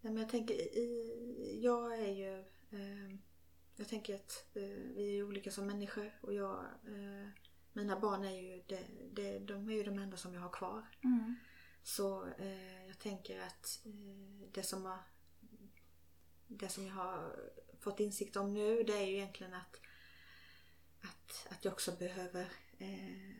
men 0.00 0.16
jag 0.16 0.28
tänker, 0.28 0.54
i, 0.54 1.60
jag 1.62 1.98
är 1.98 2.12
ju 2.12 2.38
eh, 2.70 3.18
jag 3.76 3.88
tänker 3.88 4.14
att 4.14 4.46
eh, 4.54 4.62
vi 4.94 5.18
är 5.18 5.22
olika 5.22 5.50
som 5.50 5.66
människor 5.66 6.12
och 6.20 6.34
jag, 6.34 6.58
eh, 6.64 7.28
mina 7.72 8.00
barn 8.00 8.24
är 8.24 8.40
ju, 8.40 8.62
det, 8.66 8.86
det, 9.12 9.38
de 9.38 9.68
är 9.68 9.72
ju 9.72 9.82
de 9.82 9.98
enda 9.98 10.16
som 10.16 10.34
jag 10.34 10.40
har 10.40 10.50
kvar. 10.50 10.86
Mm. 11.04 11.34
Så 11.82 12.26
eh, 12.38 12.86
jag 12.86 12.98
tänker 12.98 13.40
att 13.40 13.80
eh, 13.84 14.48
det, 14.52 14.62
som 14.62 14.84
har, 14.84 14.98
det 16.46 16.68
som 16.68 16.86
jag 16.86 16.94
har 16.94 17.50
fått 17.80 18.00
insikt 18.00 18.36
om 18.36 18.54
nu 18.54 18.82
det 18.82 18.92
är 18.92 19.06
ju 19.06 19.16
egentligen 19.16 19.54
att, 19.54 19.80
att, 21.00 21.46
att 21.50 21.64
jag 21.64 21.72
också 21.72 21.92
behöver, 21.92 22.48
eh, 22.78 23.34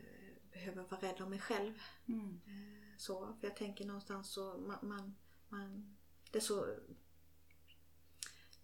behöver 0.53 0.83
vara 0.83 1.01
rädd 1.01 1.21
om 1.21 1.31
mig 1.31 1.41
själv. 1.41 1.83
Mm. 2.09 2.41
Eh, 2.47 2.99
så, 2.99 3.37
för 3.41 3.47
jag 3.47 3.57
tänker 3.57 3.85
någonstans 3.85 4.33
så 4.33 4.59
man, 4.59 4.79
man 4.83 5.15
Man, 5.53 5.97
det 6.31 6.41
så... 6.41 6.77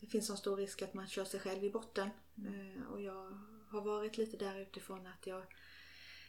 Det 0.01 0.07
finns 0.07 0.31
en 0.31 0.37
stor 0.37 0.57
risk 0.57 0.83
att 0.83 0.95
man 0.95 1.09
kör 1.09 1.25
sig 1.25 1.41
själv 1.41 1.65
i 1.65 1.71
botten. 1.71 2.11
Eh, 2.37 2.83
och 2.93 3.03
jag 3.03 3.39
har 3.69 3.81
varit 3.81 4.17
lite 4.17 4.37
där 4.37 4.61
utifrån 4.61 5.07
att 5.07 5.27
jag 5.27 5.55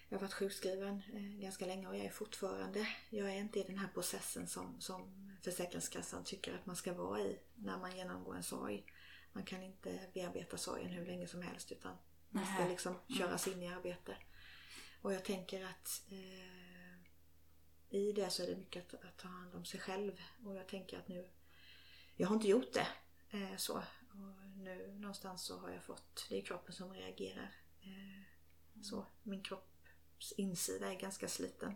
jag 0.09 0.17
har 0.17 0.21
varit 0.21 0.33
sjukskriven 0.33 1.01
eh, 1.13 1.41
ganska 1.41 1.65
länge 1.65 1.87
och 1.87 1.95
jag 1.95 2.05
är 2.05 2.09
fortfarande. 2.09 2.87
Jag 3.09 3.29
är 3.29 3.35
inte 3.37 3.59
i 3.59 3.63
den 3.63 3.77
här 3.77 3.87
processen 3.93 4.47
som, 4.47 4.81
som 4.81 5.29
Försäkringskassan 5.41 6.23
tycker 6.23 6.55
att 6.55 6.65
man 6.65 6.75
ska 6.75 6.93
vara 6.93 7.19
i 7.19 7.39
när 7.55 7.77
man 7.77 7.97
genomgår 7.97 8.35
en 8.35 8.43
sorg. 8.43 8.85
Man 9.33 9.43
kan 9.43 9.63
inte 9.63 9.99
bearbeta 10.13 10.57
sorgen 10.57 10.89
hur 10.89 11.05
länge 11.05 11.27
som 11.27 11.41
helst 11.41 11.71
utan 11.71 11.97
man 12.29 12.45
ska 12.45 12.67
liksom 12.67 12.95
köras 13.17 13.47
in 13.47 13.63
i 13.63 13.67
arbete. 13.67 14.17
Och 15.01 15.13
jag 15.13 15.25
tänker 15.25 15.65
att 15.65 16.03
eh, 16.11 16.99
i 17.89 18.11
det 18.11 18.29
så 18.29 18.43
är 18.43 18.47
det 18.47 18.55
mycket 18.55 18.93
att, 18.93 19.05
att, 19.05 19.17
ta 19.17 19.27
hand 19.27 19.55
om 19.55 19.65
sig 19.65 19.79
själv. 19.79 20.21
Och 20.45 20.55
jag 20.55 20.67
tänker 20.67 20.99
att 20.99 21.07
nu, 21.07 21.29
jag 22.15 22.27
har 22.27 22.35
inte 22.35 22.47
gjort 22.47 22.73
det 22.73 22.87
eh, 23.37 23.57
så. 23.57 23.73
Och 24.11 24.49
nu 24.57 24.87
någonstans 24.87 25.45
så 25.45 25.59
har 25.59 25.69
jag 25.69 25.83
fått, 25.83 26.25
det 26.29 26.37
är 26.37 26.41
kroppen 26.41 26.73
som 26.73 26.93
reagerar. 26.93 27.55
Eh, 27.81 28.23
så 28.81 29.05
min 29.23 29.43
kropps 29.43 29.68
insida 30.37 30.91
är 30.91 30.99
ganska 30.99 31.27
sliten. 31.27 31.75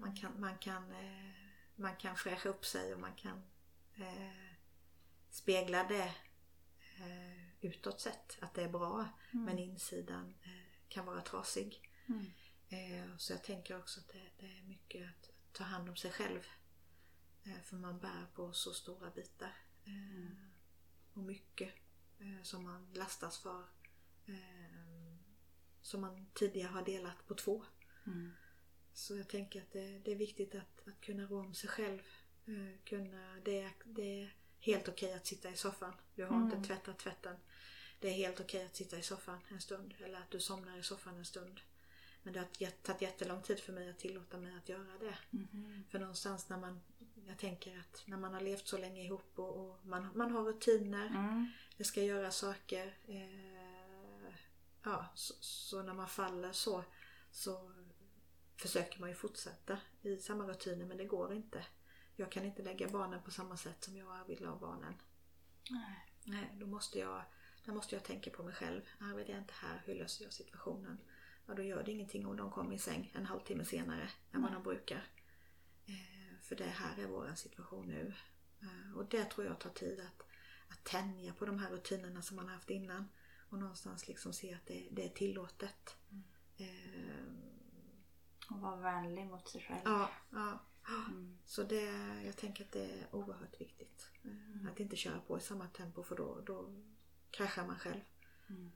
Man 0.00 0.16
kan, 0.16 0.40
man 0.40 0.58
kan, 0.58 0.92
eh, 0.92 1.30
man 1.76 1.96
kan 1.96 2.16
fräscha 2.16 2.48
upp 2.48 2.66
sig 2.66 2.94
och 2.94 3.00
man 3.00 3.14
kan 3.14 3.42
eh, 3.94 4.54
spegla 5.30 5.84
det 5.84 6.14
eh, 6.96 7.54
utåt 7.60 8.00
sett, 8.00 8.38
att 8.40 8.54
det 8.54 8.62
är 8.62 8.68
bra. 8.68 9.08
Mm. 9.32 9.44
Men 9.44 9.58
insidan 9.58 10.34
kan 10.88 11.06
vara 11.06 11.20
trasig. 11.20 11.88
Mm. 12.08 12.32
Så 13.18 13.32
jag 13.32 13.44
tänker 13.44 13.78
också 13.78 14.00
att 14.00 14.08
det, 14.38 14.46
är 14.46 14.62
mycket 14.62 15.08
att 15.08 15.30
ta 15.52 15.64
hand 15.64 15.88
om 15.88 15.96
sig 15.96 16.10
själv. 16.10 16.40
För 17.64 17.76
man 17.76 17.98
bär 17.98 18.26
på 18.34 18.52
så 18.52 18.72
stora 18.72 19.10
bitar. 19.10 19.56
Mm. 19.84 20.50
Och 21.12 21.22
mycket 21.22 21.74
som 22.42 22.64
man 22.64 22.92
lastas 22.92 23.38
för. 23.38 23.64
Som 25.82 26.00
man 26.00 26.26
tidigare 26.34 26.68
har 26.68 26.84
delat 26.84 27.26
på 27.26 27.34
två. 27.34 27.64
Mm. 28.06 28.32
Så 28.92 29.16
jag 29.16 29.28
tänker 29.28 29.60
att 29.60 29.72
det, 29.72 29.98
det, 30.04 30.12
är 30.12 30.16
viktigt 30.16 30.54
att, 30.54 30.88
att 30.88 31.00
kunna 31.00 31.26
rå 31.26 31.40
om 31.40 31.54
sig 31.54 31.70
själv. 31.70 32.00
Kunna, 32.84 33.40
det, 33.44 33.70
det 33.84 34.22
är 34.22 34.34
helt 34.60 34.88
okej 34.88 35.08
okay 35.08 35.16
att 35.16 35.26
sitta 35.26 35.50
i 35.50 35.56
soffan. 35.56 35.92
Du 36.14 36.24
har 36.24 36.36
mm. 36.36 36.52
inte 36.52 36.68
tvättat 36.68 36.98
tvätten. 36.98 37.36
Det 38.00 38.08
är 38.08 38.12
helt 38.12 38.40
okej 38.40 38.58
okay 38.58 38.66
att 38.66 38.76
sitta 38.76 38.98
i 38.98 39.02
soffan 39.02 39.38
en 39.48 39.60
stund. 39.60 39.94
Eller 40.04 40.18
att 40.18 40.30
du 40.30 40.40
somnar 40.40 40.78
i 40.78 40.82
soffan 40.82 41.16
en 41.16 41.24
stund. 41.24 41.60
Men 42.22 42.32
det 42.32 42.38
har 42.38 42.70
tagit 42.70 43.02
jättelång 43.02 43.42
tid 43.42 43.60
för 43.60 43.72
mig 43.72 43.90
att 43.90 43.98
tillåta 43.98 44.38
mig 44.38 44.56
att 44.56 44.68
göra 44.68 44.98
det. 45.00 45.18
Mm. 45.32 45.84
För 45.90 45.98
någonstans 45.98 46.48
när 46.48 46.58
man, 46.58 46.80
jag 47.26 47.38
tänker 47.38 47.78
att 47.78 48.02
när 48.06 48.16
man 48.16 48.34
har 48.34 48.40
levt 48.40 48.68
så 48.68 48.78
länge 48.78 49.04
ihop 49.04 49.38
och, 49.38 49.56
och 49.56 49.86
man, 49.86 50.08
man 50.14 50.30
har 50.30 50.44
rutiner, 50.44 51.06
mm. 51.06 51.46
det 51.76 51.84
ska 51.84 52.02
göra 52.02 52.30
saker. 52.30 52.96
Eh, 53.08 53.49
ja, 54.82 55.06
så, 55.14 55.34
så, 55.40 55.82
när 55.82 55.94
man 55.94 56.08
faller 56.08 56.52
så, 56.52 56.84
så 57.30 57.72
försöker 58.56 59.00
man 59.00 59.08
ju 59.08 59.14
fortsätta 59.14 59.78
i 60.02 60.16
samma 60.16 60.44
rutiner 60.44 60.86
men 60.86 60.96
det 60.96 61.04
går 61.04 61.32
inte. 61.32 61.66
Jag 62.16 62.32
kan 62.32 62.44
inte 62.44 62.62
lägga 62.62 62.88
barnen 62.88 63.22
på 63.22 63.30
samma 63.30 63.56
sätt 63.56 63.84
som 63.84 63.96
jag 63.96 64.16
Arvid 64.16 64.40
la 64.40 64.56
barnen. 64.56 64.94
Nej. 65.70 66.06
Nej, 66.24 66.54
då 66.54 66.66
måste 66.66 66.98
jag, 66.98 67.22
då 67.64 67.74
måste 67.74 67.94
jag 67.94 68.04
tänka 68.04 68.30
på 68.30 68.42
mig 68.42 68.54
själv. 68.54 68.82
Arvid 69.00 69.30
är 69.30 69.38
inte 69.38 69.54
här, 69.56 69.82
hur 69.84 69.94
löser 69.94 70.24
jag 70.24 70.32
situationen? 70.32 70.98
ja 71.50 71.54
då 71.54 71.62
gör 71.62 71.82
det 71.82 71.90
ingenting 71.90 72.26
om 72.26 72.36
de 72.36 72.50
kommer 72.50 72.74
i 72.74 72.78
säng 72.78 73.12
en 73.14 73.26
halvtimme 73.26 73.64
senare 73.64 74.08
än 74.32 74.42
vad 74.42 74.52
de 74.52 74.62
brukar. 74.62 75.08
Eh, 75.86 76.40
för 76.42 76.56
det 76.56 76.64
här 76.64 77.02
är 77.02 77.06
vår 77.06 77.34
situation 77.34 77.88
nu. 77.88 78.14
Eh, 78.60 78.96
och 78.96 79.06
det 79.06 79.24
tror 79.24 79.46
jag 79.46 79.58
tar 79.58 79.70
tid 79.70 80.00
att, 80.00 80.26
att 80.68 80.84
tänja 80.84 81.32
på 81.32 81.46
de 81.46 81.58
här 81.58 81.70
rutinerna 81.70 82.22
som 82.22 82.36
man 82.36 82.48
har 82.48 82.54
haft 82.54 82.70
innan. 82.70 83.08
Och 83.50 83.58
någonstans 83.58 84.08
liksom 84.08 84.32
se 84.32 84.54
att 84.54 84.66
det, 84.66 84.88
det 84.90 85.04
är 85.04 85.08
tillåtet. 85.08 85.96
Mm. 86.10 86.24
Eh, 86.56 87.34
och 88.50 88.60
vara 88.60 88.76
vänlig 88.76 89.26
mot 89.26 89.48
sig 89.48 89.60
själv. 89.60 89.80
Ja, 89.84 90.10
ja. 90.30 90.58
Mm. 91.08 91.38
Så 91.44 91.62
det, 91.62 91.84
jag 92.24 92.36
tänker 92.36 92.64
att 92.64 92.72
det 92.72 92.84
är 92.84 93.14
oerhört 93.14 93.60
viktigt. 93.60 94.10
Eh, 94.22 94.30
mm. 94.30 94.68
Att 94.72 94.80
inte 94.80 94.96
köra 94.96 95.20
på 95.20 95.38
i 95.38 95.40
samma 95.40 95.66
tempo 95.66 96.02
för 96.02 96.16
då, 96.16 96.40
då 96.40 96.82
kraschar 97.30 97.66
man 97.66 97.78
själv. 97.78 98.00
Mm. 98.48 98.72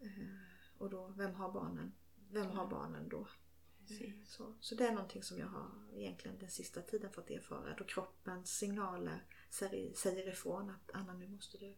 Eh, 0.00 0.78
och 0.78 0.90
då, 0.90 1.06
vem 1.06 1.34
har 1.34 1.52
barnen? 1.52 1.92
vem 2.30 2.50
har 2.50 2.66
barnen 2.66 3.08
då? 3.08 3.28
Så, 4.26 4.54
så 4.60 4.74
det 4.74 4.86
är 4.86 4.92
någonting 4.92 5.22
som 5.22 5.38
jag 5.38 5.46
har 5.46 5.70
egentligen 5.94 6.38
den 6.38 6.50
sista 6.50 6.82
tiden 6.82 7.12
fått 7.12 7.30
erfara 7.30 7.74
då 7.74 7.84
kroppens 7.84 8.58
signaler 8.58 9.26
säger 9.50 10.28
ifrån 10.28 10.70
att 10.70 10.90
Anna 10.94 11.14
nu 11.14 11.28
måste 11.28 11.58
du 11.58 11.76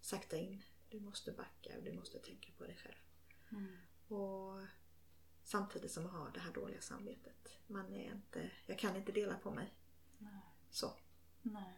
sakta 0.00 0.36
in. 0.36 0.62
Du 0.92 1.00
måste 1.00 1.32
backa 1.32 1.76
och 1.76 1.82
du 1.82 1.92
måste 1.92 2.18
tänka 2.18 2.52
på 2.58 2.64
dig 2.64 2.76
själv. 2.76 2.96
Mm. 3.50 3.76
Och 4.08 4.66
Samtidigt 5.44 5.90
som 5.90 6.02
man 6.02 6.14
har 6.14 6.30
det 6.30 6.40
här 6.40 6.52
dåliga 6.52 6.80
samvetet. 6.80 7.58
Man 7.66 7.92
är 7.92 8.12
inte, 8.12 8.50
jag 8.66 8.78
kan 8.78 8.96
inte 8.96 9.12
dela 9.12 9.38
på 9.38 9.50
mig. 9.50 9.74
Nej. 10.18 10.40
Så. 10.70 10.92
Nej. 11.42 11.74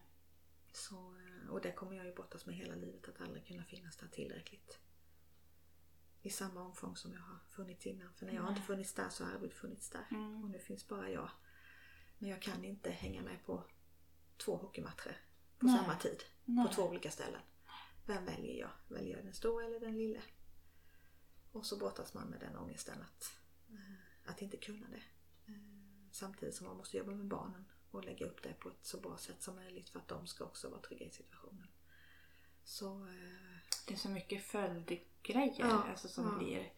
så. 0.73 1.17
Och 1.51 1.61
det 1.61 1.73
kommer 1.73 1.97
jag 1.97 2.07
ju 2.07 2.15
brottas 2.15 2.47
med 2.47 2.57
hela 2.57 2.75
livet. 2.75 3.09
Att 3.09 3.21
aldrig 3.21 3.47
kunna 3.47 3.65
finnas 3.65 3.97
där 3.97 4.09
tillräckligt 4.09 4.79
i 6.23 6.31
samma 6.31 6.63
omfång 6.63 6.97
som 6.97 7.13
jag 7.13 7.21
har 7.21 7.39
funnits 7.49 7.87
innan. 7.87 8.15
För 8.15 8.27
när 8.27 8.35
jag 8.35 8.43
har 8.43 8.51
inte 8.51 8.63
funnits 8.63 8.95
där 8.95 9.09
så 9.09 9.25
har 9.25 9.33
Arvid 9.33 9.53
funnits 9.53 9.91
där. 9.91 10.07
Mm. 10.11 10.45
Och 10.45 10.51
nu 10.51 10.59
finns 10.59 10.89
bara 10.89 11.11
jag. 11.11 11.31
Men 12.19 12.31
jag 12.31 12.43
kan 12.43 12.65
inte 12.65 12.91
hänga 12.91 13.23
med 13.23 13.45
på 13.45 13.65
två 14.37 14.57
hockeymatcher 14.57 15.17
på 15.59 15.67
Nej. 15.67 15.79
samma 15.79 15.97
tid. 15.97 16.23
Nej. 16.45 16.67
På 16.67 16.73
två 16.73 16.83
olika 16.83 17.11
ställen. 17.11 17.41
Vem 18.07 18.25
väljer 18.25 18.61
jag? 18.61 18.71
Väljer 18.89 19.17
jag 19.17 19.25
den 19.25 19.35
stora 19.35 19.65
eller 19.65 19.81
den 19.81 19.99
lille? 19.99 20.23
Och 21.53 21.67
så 21.67 21.77
brottas 21.77 22.15
man 22.15 22.29
med 22.29 22.41
den 22.41 22.57
ångesten 22.57 23.03
att, 23.03 23.39
eh, 23.69 24.31
att 24.31 24.43
inte 24.43 24.57
kunna 24.57 24.87
det. 24.89 25.03
Eh, 25.53 26.11
samtidigt 26.13 26.55
som 26.55 26.67
man 26.67 26.77
måste 26.77 26.97
jobba 26.97 27.15
med 27.15 27.27
barnen 27.27 27.65
och 27.91 28.05
lägga 28.05 28.27
upp 28.27 28.43
det 28.43 28.53
på 28.53 28.69
ett 28.69 28.87
så 28.87 29.01
bra 29.01 29.17
sätt 29.17 29.43
som 29.43 29.55
möjligt 29.55 29.89
för 29.89 29.99
att 29.99 30.09
de 30.09 30.27
ska 30.27 30.45
också 30.45 30.71
vara 30.71 30.81
trygga 30.81 31.07
i 31.07 31.11
situationen. 31.11 31.69
Så... 32.65 33.07
Eh, 33.07 33.55
det 33.87 33.95
är 33.95 33.99
så 33.99 34.09
mycket 34.09 34.45
följd 34.45 35.01
grejer 35.23 35.55
ja, 35.59 35.85
alltså, 35.91 36.09
som 36.09 36.25
ja, 36.25 36.39
blir. 36.39 36.73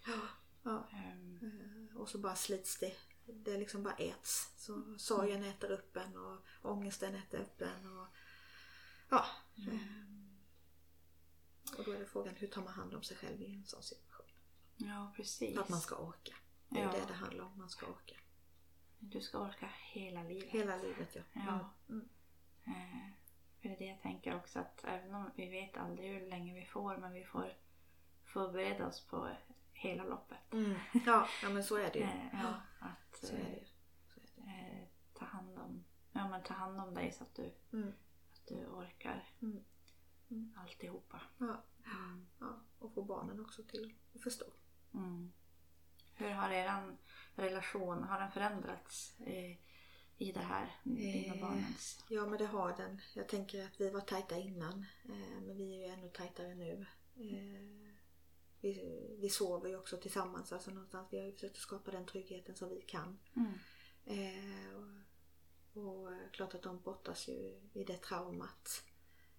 Ja, 0.63 0.89
um, 0.93 1.91
och 1.97 2.09
så 2.09 2.19
bara 2.19 2.37
slits 2.37 2.79
det. 2.79 2.97
Det 3.25 3.59
liksom 3.59 3.83
bara 3.83 3.95
äts. 3.95 4.53
Så 4.57 4.99
sorgen 4.99 5.45
äter 5.45 5.71
upp 5.71 5.97
en 5.97 6.17
och 6.17 6.39
ångesten 6.63 7.15
äter 7.15 7.41
upp 7.41 7.61
en. 7.61 7.99
Och, 7.99 8.07
ja. 9.09 9.27
Mm. 9.57 10.16
Och 11.79 11.85
då 11.85 11.93
är 11.93 11.99
det 11.99 12.07
frågan 12.07 12.35
hur 12.35 12.49
tar 12.49 12.63
man 12.63 12.73
hand 12.73 12.95
om 12.95 13.03
sig 13.03 13.17
själv 13.17 13.43
i 13.43 13.55
en 13.55 13.67
sån 13.67 13.83
situation? 13.83 14.27
Ja 14.77 15.13
precis. 15.17 15.55
För 15.55 15.63
att 15.63 15.69
man 15.69 15.81
ska 15.81 15.97
orka. 15.97 16.35
Det 16.69 16.81
är 16.81 16.85
ja. 16.85 16.93
det 16.93 17.05
det 17.09 17.15
handlar 17.15 17.45
om. 17.45 17.59
Man 17.59 17.69
ska 17.69 17.87
orka. 17.87 18.17
Du 18.99 19.21
ska 19.21 19.39
orka 19.39 19.71
hela 19.93 20.23
livet. 20.23 20.51
Hela 20.51 20.77
livet 20.77 21.15
ja. 21.15 21.23
ja. 21.33 21.75
Mm. 21.89 22.09
Eh, 22.65 23.13
för 23.61 23.69
det 23.69 23.75
är 23.75 23.79
det 23.79 23.85
jag 23.85 24.03
tänker 24.03 24.37
också 24.37 24.59
att 24.59 24.85
även 24.85 25.15
om 25.15 25.31
vi 25.37 25.49
vet 25.49 25.77
aldrig 25.77 26.11
hur 26.11 26.31
länge 26.31 26.55
vi 26.55 26.67
får 26.67 26.97
men 26.97 27.13
vi 27.13 27.25
får 27.25 27.57
förbereda 28.25 28.87
oss 28.87 29.07
på 29.07 29.29
hela 29.73 30.05
loppet. 30.05 30.53
Mm. 30.53 30.75
Ja, 31.07 31.29
ja, 31.43 31.49
men 31.49 31.65
så 31.65 31.77
är 31.77 31.93
det 31.93 31.99
ju. 31.99 32.05
Eh, 32.05 32.29
ja, 32.33 32.61
att 32.79 33.17
så 33.17 33.35
är 33.35 33.39
det. 33.39 33.67
Så 34.07 34.21
är 34.21 34.45
det. 34.45 34.51
Eh, 34.51 34.89
ta, 35.15 35.25
hand 35.25 35.59
om, 35.59 35.85
ja, 36.13 36.29
men 36.29 36.43
ta 36.43 36.55
hand 36.55 36.81
om 36.81 36.95
dig 36.95 37.13
så 37.13 37.25
att 37.25 37.35
du, 37.35 37.55
mm. 37.73 37.93
att 38.33 38.47
du 38.47 38.67
orkar 38.67 39.29
mm. 40.31 40.55
Alltihopa. 40.57 41.21
Ja. 41.39 41.65
Mm. 41.85 42.27
ja, 42.39 42.61
och 42.79 42.95
få 42.95 43.03
barnen 43.03 43.41
också 43.41 43.63
till 43.63 43.95
att 44.15 44.23
förstå. 44.23 44.47
Mm. 44.95 45.33
Hur 46.15 46.31
har 46.31 46.51
er 46.51 46.97
relation 47.35 48.03
har 48.03 48.21
den 48.21 48.33
förändrats 48.33 49.21
i, 49.21 49.59
i 50.19 50.33
det 50.33 50.41
här, 50.41 50.81
din 50.83 51.33
och 51.33 51.39
barnens? 51.39 52.05
Ja 52.09 52.27
men 52.27 52.39
det 52.39 52.47
har 52.47 52.77
den. 52.77 53.01
Jag 53.15 53.29
tänker 53.29 53.67
att 53.67 53.81
vi 53.81 53.91
var 53.91 54.01
tajta 54.01 54.37
innan 54.37 54.87
eh, 55.05 55.41
men 55.43 55.57
vi 55.57 55.75
är 55.75 55.89
ju 55.89 55.95
ännu 55.95 56.09
tajtare 56.09 56.55
nu. 56.55 56.87
Eh, 57.17 57.97
vi, 58.61 59.17
vi 59.21 59.29
sover 59.29 59.69
ju 59.69 59.77
också 59.77 59.97
tillsammans. 59.97 60.53
Alltså 60.53 60.71
någonstans, 60.71 61.09
vi 61.11 61.19
har 61.19 61.27
ju 61.27 61.33
försökt 61.33 61.57
skapa 61.57 61.91
den 61.91 62.07
tryggheten 62.07 62.57
som 62.57 62.69
vi 62.69 62.81
kan. 62.81 63.19
Mm. 63.37 63.53
Eh, 64.05 64.75
och, 65.75 65.85
och, 65.85 66.11
klart 66.33 66.55
att 66.55 66.63
de 66.63 66.81
brottas 66.81 67.29
ju 67.29 67.61
i 67.73 67.85
det 67.85 67.97
traumat. 67.97 68.85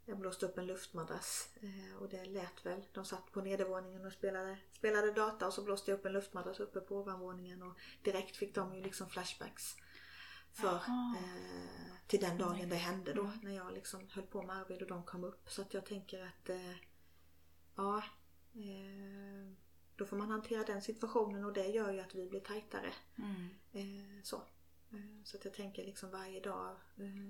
Jag 0.10 0.20
blåste 0.20 0.46
upp 0.46 0.58
en 0.58 0.66
luftmadrass 0.66 1.50
eh, 1.62 2.02
och 2.02 2.10
det 2.10 2.26
lät 2.26 2.66
väl. 2.66 2.86
De 2.94 3.06
satt 3.06 3.32
på 3.32 3.42
nedervåningen 3.42 4.06
och 4.06 4.14
spelade, 4.14 4.58
spelade 4.74 5.12
data 5.12 5.48
och 5.48 5.54
så 5.54 5.62
blåste 5.62 5.92
jag 5.92 5.98
upp 6.00 6.06
en 6.06 6.14
luftmadrass 6.14 6.60
uppe 6.60 6.80
på 6.80 6.96
ovanvåningen 6.96 7.64
och 7.64 7.74
direkt 8.04 8.36
fick 8.36 8.56
de 8.56 8.76
ju 8.76 8.82
liksom 8.82 9.10
flashbacks. 9.10 9.76
För, 10.52 10.76
eh, 10.76 12.08
till 12.08 12.20
den 12.20 12.38
dagen 12.38 12.70
det 12.70 12.76
hände 12.76 13.14
då 13.14 13.22
mm. 13.22 13.40
när 13.42 13.56
jag 13.56 13.74
liksom 13.74 14.08
höll 14.12 14.26
på 14.26 14.42
med 14.42 14.56
arbete 14.56 14.84
och 14.84 14.90
de 14.90 15.04
kom 15.04 15.24
upp. 15.24 15.50
Så 15.50 15.62
att 15.62 15.74
jag 15.74 15.86
tänker 15.86 16.26
att 16.26 16.50
eh, 16.50 16.76
ja, 17.76 18.04
Eh, 18.58 19.54
då 19.96 20.06
får 20.06 20.18
man 20.18 20.32
hantera 20.32 20.64
den 20.64 20.82
situationen 20.82 21.46
och 21.46 21.54
det 21.54 21.68
gör 21.68 21.92
ju 21.92 22.00
att 22.00 22.16
vi 22.16 22.30
blir 22.30 22.40
tajtare. 22.40 22.94
Mm. 23.18 23.50
Eh, 23.72 24.24
så. 24.24 24.36
Eh, 24.92 25.24
så 25.24 25.38
att 25.38 25.46
jag 25.46 25.54
tänker 25.54 25.86
liksom 25.86 26.12
varje 26.12 26.40
dag 26.40 26.76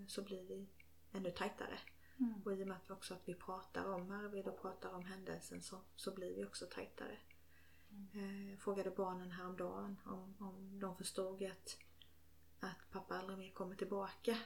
så 0.08 0.22
blir 0.22 0.44
vi 0.44 0.70
ännu 1.12 1.32
tajtare. 1.32 1.80
Mm. 2.20 2.42
Och 2.46 2.54
i 2.54 2.64
och 2.64 2.68
med 2.68 2.78
att 2.78 2.90
vi 2.90 2.94
också 2.94 3.14
att 3.14 3.28
vi 3.28 3.34
pratar 3.36 3.86
om 3.94 4.12
Arvid 4.12 4.48
och 4.48 4.62
pratar 4.62 4.94
om 4.94 5.06
händelsen 5.06 5.62
så, 5.62 5.82
så 5.96 6.14
blir 6.16 6.36
vi 6.36 6.46
också 6.46 6.66
tajtare. 6.66 7.18
Eh, 8.14 8.50
Jag 8.52 8.60
frågade 8.60 8.92
barnen 8.92 9.32
häromdagen 9.32 9.98
om, 10.06 10.36
om 10.40 10.80
de 10.80 10.98
förstod 10.98 11.44
att, 11.44 11.78
att 12.60 12.92
pappa 12.92 13.18
aldrig 13.20 13.38
mer 13.38 13.52
kommer 13.52 13.76
tillbaka. 13.76 14.38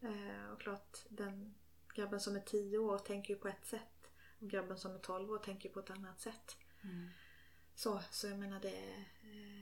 Eh, 0.00 0.52
Och 0.52 0.60
klart, 0.60 0.98
den 1.08 1.54
grabben 1.94 2.20
som 2.20 2.36
är 2.36 2.40
10 2.40 2.78
år 2.78 2.98
tänker 2.98 3.34
ju 3.34 3.40
på 3.40 3.48
ett 3.48 3.66
sätt. 3.66 4.10
Och 4.40 4.50
grabben 4.50 4.78
som 4.78 4.94
är 4.94 4.98
12 4.98 5.30
år 5.30 5.38
tänker 5.38 5.68
på 5.68 5.80
ett 5.80 5.90
annat 5.90 6.20
sätt. 6.20 6.56
Mm. 6.82 7.08
Så, 7.74 8.00
så 8.10 8.26
jag 8.28 8.38
menar 8.38 8.60
det, 8.60 9.06
eh, 9.22 9.59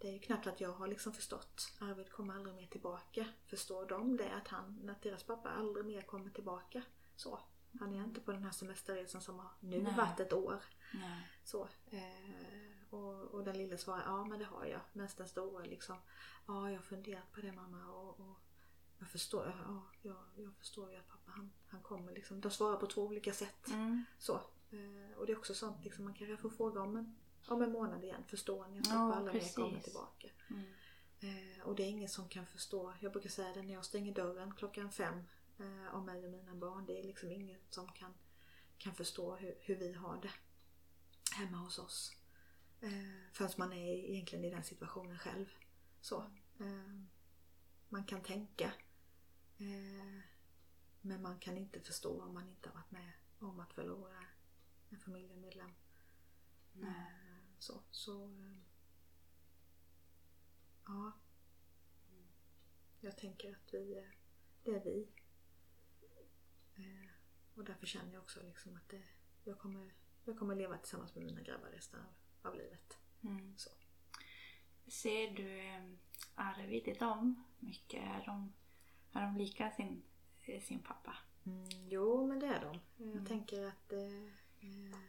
det 0.00 0.08
är 0.08 0.12
ju 0.12 0.18
knappt 0.18 0.46
att 0.46 0.60
jag 0.60 0.72
har 0.72 0.86
liksom 0.86 1.12
förstått. 1.12 1.72
Arvid 1.80 2.12
kommer 2.12 2.34
aldrig 2.34 2.54
mer 2.54 2.66
tillbaka. 2.66 3.26
Förstår 3.46 3.86
de 3.86 4.16
det? 4.16 4.32
Att, 4.34 4.48
han, 4.48 4.90
att 4.90 5.02
deras 5.02 5.22
pappa 5.22 5.50
aldrig 5.50 5.84
mer 5.86 6.02
kommer 6.02 6.30
tillbaka? 6.30 6.82
Så. 7.16 7.40
Han 7.80 7.94
är 7.94 8.04
inte 8.04 8.20
på 8.20 8.32
den 8.32 8.44
här 8.44 8.50
semesterresan 8.50 9.20
som 9.20 9.38
har 9.38 9.50
nu 9.60 9.82
Nej. 9.82 9.96
varit 9.96 10.20
ett 10.20 10.32
år. 10.32 10.64
Nej. 10.94 11.28
Så. 11.44 11.68
Eh, 11.90 12.94
och, 12.94 13.14
och 13.14 13.44
den 13.44 13.58
lilla 13.58 13.78
svarar 13.78 14.02
ja 14.06 14.24
men 14.24 14.38
det 14.38 14.44
har 14.44 14.64
jag. 14.64 14.80
Medan 14.92 15.08
den 15.16 15.28
stora 15.28 15.64
liksom 15.64 15.96
ja 16.46 16.70
jag 16.70 16.78
har 16.78 16.82
funderat 16.82 17.32
på 17.32 17.40
det 17.40 17.52
mamma 17.52 17.86
och, 17.86 18.20
och 18.20 18.40
jag 18.98 19.08
förstår, 19.08 19.54
ja, 19.66 19.82
jag, 20.02 20.16
jag 20.36 20.56
förstår 20.56 20.90
ju 20.90 20.96
att 20.96 21.08
pappa 21.08 21.30
han, 21.30 21.52
han 21.66 21.82
kommer 21.82 22.12
liksom. 22.12 22.40
De 22.40 22.50
svarar 22.50 22.76
på 22.76 22.86
två 22.86 23.02
olika 23.02 23.32
sätt. 23.32 23.68
Mm. 23.68 24.04
Så. 24.18 24.34
Eh, 24.70 25.18
och 25.18 25.26
det 25.26 25.32
är 25.32 25.38
också 25.38 25.54
sånt 25.54 25.84
liksom, 25.84 26.04
man 26.04 26.14
kanske 26.14 26.36
får 26.36 26.50
fråga 26.50 26.80
om 26.80 26.96
en, 26.96 27.16
om 27.50 27.62
en 27.62 27.72
månad 27.72 28.04
igen. 28.04 28.24
Förstår 28.26 28.66
ni 28.68 28.78
att 28.78 28.84
pappa 28.84 29.14
Ja, 29.16 29.22
mer 29.22 29.32
precis. 29.32 29.54
kommer 29.54 29.80
tillbaka? 29.80 30.28
Mm. 30.50 30.64
Eh, 31.20 31.62
och 31.62 31.76
det 31.76 31.82
är 31.82 31.88
ingen 31.88 32.08
som 32.08 32.28
kan 32.28 32.46
förstå. 32.46 32.94
Jag 33.00 33.12
brukar 33.12 33.30
säga 33.30 33.52
det 33.54 33.62
när 33.62 33.74
jag 33.74 33.84
stänger 33.84 34.14
dörren 34.14 34.54
klockan 34.54 34.92
fem 34.92 35.24
eh, 35.58 35.94
om 35.94 36.04
mig 36.04 36.24
och 36.24 36.30
mina 36.30 36.54
barn. 36.54 36.86
Det 36.86 36.98
är 36.98 37.02
liksom 37.02 37.30
ingen 37.30 37.60
som 37.70 37.92
kan, 37.92 38.14
kan 38.78 38.94
förstå 38.94 39.36
hur, 39.36 39.54
hur 39.60 39.76
vi 39.76 39.92
har 39.92 40.22
det 40.22 40.30
hemma 41.36 41.56
hos 41.56 41.78
oss. 41.78 42.12
Eh, 42.80 43.32
förrän 43.32 43.50
man 43.58 43.72
är 43.72 43.94
egentligen 43.94 44.44
i 44.44 44.50
den 44.50 44.64
situationen 44.64 45.18
själv. 45.18 45.46
Så. 46.00 46.20
Eh, 46.60 47.00
man 47.88 48.04
kan 48.04 48.22
tänka. 48.22 48.72
Eh, 49.58 50.20
men 51.00 51.22
man 51.22 51.38
kan 51.38 51.58
inte 51.58 51.80
förstå 51.80 52.22
om 52.22 52.34
man 52.34 52.48
inte 52.48 52.68
har 52.68 52.74
varit 52.74 52.90
med 52.90 53.12
om 53.38 53.60
att 53.60 53.72
förlora 53.72 54.24
en 54.90 54.98
familjemedlem. 55.00 55.70
Nej. 56.72 57.19
Så, 57.60 57.82
så 57.90 58.24
eh, 58.24 58.56
ja. 60.86 61.12
Jag 63.00 63.18
tänker 63.18 63.52
att 63.52 63.74
vi, 63.74 64.06
det 64.64 64.70
är 64.70 64.84
vi. 64.84 65.08
Eh, 66.76 67.10
och 67.54 67.64
därför 67.64 67.86
känner 67.86 68.12
jag 68.12 68.22
också 68.22 68.42
liksom 68.42 68.76
att 68.76 68.88
det, 68.88 69.02
jag, 69.44 69.58
kommer, 69.58 69.94
jag 70.24 70.38
kommer 70.38 70.54
leva 70.54 70.78
tillsammans 70.78 71.14
med 71.14 71.24
mina 71.24 71.40
grabbar 71.40 71.68
resten 71.68 72.00
av, 72.00 72.48
av 72.50 72.56
livet. 72.56 72.98
Mm. 73.22 73.58
Så. 73.58 73.70
Ser 74.86 75.30
du 75.30 75.58
eh, 75.58 75.90
Arvid 76.34 76.88
i 76.88 76.94
dem 76.94 77.44
mycket? 77.58 78.02
Är 78.02 78.26
de, 78.26 78.52
är 79.12 79.22
de 79.22 79.36
lika 79.36 79.70
sin, 79.70 80.02
sin 80.62 80.82
pappa? 80.82 81.16
Mm, 81.46 81.88
jo, 81.88 82.26
men 82.26 82.40
det 82.40 82.46
är 82.46 82.60
de. 82.60 82.80
Jag 82.96 83.08
Mm. 83.12 83.26
tänker 83.26 83.64
att 83.66 83.92
eh, 83.92 85.00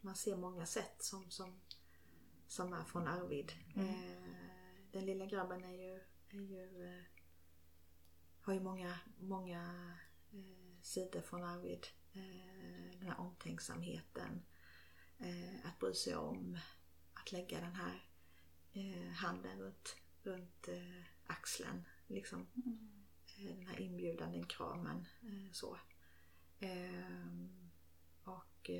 man 0.00 0.16
ser 0.16 0.36
många 0.36 0.66
sätt 0.66 1.02
som, 1.02 1.30
som, 1.30 1.60
som 2.46 2.72
är 2.72 2.84
från 2.84 3.06
Arvid. 3.08 3.52
Mm. 3.76 3.88
Eh, 3.88 4.82
den 4.92 5.06
lilla 5.06 5.26
grabben 5.26 5.64
är 5.64 5.72
ju, 5.72 6.00
är 6.28 6.40
ju, 6.42 6.84
eh, 6.98 7.02
har 8.40 8.54
ju 8.54 8.60
många, 8.60 8.98
många 9.18 9.92
eh, 10.32 10.80
sidor 10.82 11.20
från 11.20 11.44
Arvid. 11.44 11.86
Den 12.92 13.02
här 13.08 13.20
omtänksamheten, 13.20 14.42
att 15.64 15.78
bry 15.78 15.94
sig 15.94 16.16
om, 16.16 16.58
att 17.14 17.32
lägga 17.32 17.60
den 17.60 17.74
här 17.74 18.08
handen 19.14 19.60
runt, 19.60 19.96
runt 20.22 20.68
axeln. 21.26 21.84
Liksom 22.06 22.46
Mm. 23.38 23.56
den 23.56 23.66
här 23.66 23.80
inbjudande 23.80 24.44
kramen. 24.48 25.06
eh, 25.22 25.52
Så. 25.52 25.78
Ehm, 26.60 27.70
Och 28.24 28.70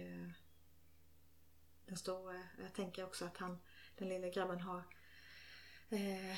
den 1.87 1.97
stora, 1.97 2.43
jag 2.59 2.75
tänker 2.75 3.05
också 3.05 3.25
att 3.25 3.37
han, 3.37 3.59
den 3.99 4.09
lilla 4.09 4.29
grabben 4.29 4.61
har 4.61 4.83
eh, 5.89 6.31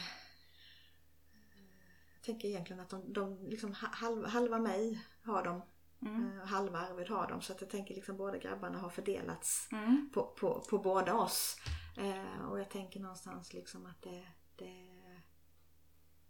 jag 2.15 2.23
tänker 2.23 2.49
egentligen 2.49 2.81
att 2.81 2.91
de, 2.91 3.13
de 3.13 3.47
liksom 3.49 3.73
ha- 3.75 3.89
halva, 3.95 4.29
halva 4.29 4.59
mig 4.59 5.01
har 5.23 5.45
de 5.45 5.63
Mm. 6.03 6.39
eh, 6.39 6.47
halva 6.47 6.79
Arvid 6.79 7.09
har 7.09 7.29
de 7.29 7.43
så 7.43 7.53
att 7.53 7.61
jag 7.61 7.71
tänker 7.71 7.95
liksom 7.95 8.17
båda 8.17 8.39
grabbarna 8.39 8.79
har 8.79 8.91
fördelats 8.91 9.69
Mm. 9.73 10.11
på, 10.15 10.27
på, 10.27 10.61
på 10.71 10.79
båda 10.79 11.15
oss. 11.15 11.57
Eh, 11.97 12.45
och 12.51 12.61
jag 12.61 12.71
tänker 12.71 13.01
någonstans 13.01 13.53
liksom 13.53 13.87
att 13.87 14.03
det, 14.03 14.27
det, 14.57 14.87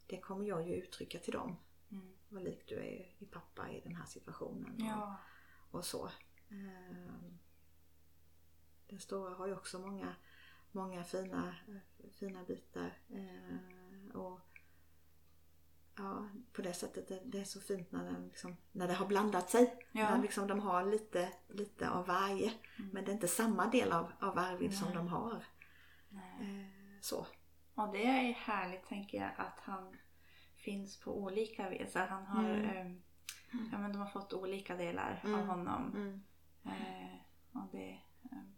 det 0.07 0.21
kommer 0.21 0.47
jag 0.47 0.69
ju 0.69 0.75
uttrycka 0.75 1.19
till 1.19 1.33
dem. 1.33 1.57
Mm. 1.91 2.15
Vad 2.29 2.43
lik 2.43 2.65
du 2.69 2.75
är 2.75 3.15
i 3.23 3.27
pappa 3.27 3.71
i 3.71 3.81
den 3.81 3.95
här 3.97 4.07
situationen. 4.07 4.75
Ja. 4.79 5.17
Och, 5.71 5.79
och 5.79 5.85
så. 5.85 6.07
Eh, 6.51 7.33
den 8.89 9.01
stora 9.01 9.35
har 9.35 9.47
ju 9.47 9.55
också 9.55 9.79
många, 9.79 10.15
många 10.73 11.05
fina, 11.05 11.55
fina 12.19 12.45
bitar. 12.45 12.99
Eh, 13.11 14.17
och 14.17 14.41
ja, 15.97 16.29
på 16.53 16.63
det 16.63 16.73
sättet 16.73 17.09
det, 17.09 17.21
det 17.25 17.41
är 17.41 17.45
så 17.45 17.61
fint 17.61 17.93
när, 17.93 18.05
den 18.05 18.25
liksom, 18.29 18.57
när 18.73 18.89
det 18.89 18.95
har 18.95 19.07
blandat 19.07 19.51
sig. 19.51 19.87
Ja. 19.93 20.11
När 20.11 20.23
liksom 20.23 20.47
de 20.47 20.61
har 20.61 20.85
lite, 20.85 21.33
lite 21.49 21.91
av 21.91 22.07
varje. 22.07 22.53
Mm. 22.79 22.91
Men 22.93 23.05
det 23.05 23.11
är 23.11 23.15
inte 23.15 23.29
samma 23.29 23.67
del 23.67 23.93
av, 23.93 24.13
av 24.21 24.39
Arvid 24.39 24.75
som 24.79 24.89
Nej. 24.89 24.97
de 24.97 25.09
har. 25.09 25.45
Nej. 26.09 26.61
Eh, 26.63 27.01
så. 27.01 27.27
Och 27.75 27.93
det 27.93 28.05
är 28.07 28.33
härligt 28.33 28.87
tänker 28.87 29.19
jag 29.19 29.31
att 29.37 29.61
han 29.61 29.97
finns 30.57 31.01
på 31.01 31.19
olika 31.19 31.69
vis. 31.71 31.97
Att 31.97 32.09
Han 32.09 32.27
har, 32.27 32.45
Mm. 32.45 32.77
ehm, 32.77 33.03
ja, 33.73 33.79
men 33.79 33.93
de 33.93 33.99
har 33.99 34.09
fått 34.09 34.33
olika 34.33 34.77
delar 34.77 35.21
av 35.25 35.29
Mm. 35.31 35.49
honom. 35.49 35.93
Mm. 35.95 36.23
Eh, 36.65 37.17
och 37.53 37.69
det 37.73 38.01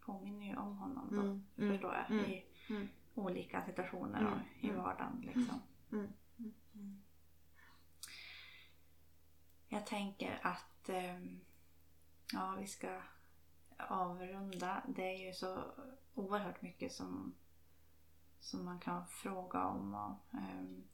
påminner 0.01 0.47
ju 0.47 0.57
om 0.57 0.77
honom 0.79 1.09
då, 1.11 1.21
Mm. 1.21 1.45
Mm. 1.59 1.73
förstår 1.73 1.95
jag. 1.95 2.11
Mm. 2.11 2.31
I 2.31 2.45
Mm. 2.69 2.89
olika 3.15 3.65
situationer 3.67 4.21
Mm. 4.21 4.33
och 4.33 4.39
i 4.65 4.71
vardagen 4.71 5.21
liksom. 5.27 5.61
Jag 9.69 9.87
tänker 9.87 10.41
att 10.43 10.89
ehm, 10.89 11.41
ja, 12.33 12.57
vi 12.61 12.67
ska 12.67 13.03
avrunda. 13.77 14.83
Det 14.89 15.03
är 15.15 15.27
ju 15.27 15.33
så 15.33 15.65
oerhört 16.15 16.63
mycket 16.63 16.93
som, 16.93 17.35
som 18.41 18.65
man 18.65 18.81
kan 18.81 19.07
fråga 19.07 19.65
om. 19.65 19.95
Och, 19.95 20.39
ehm, 20.41 20.85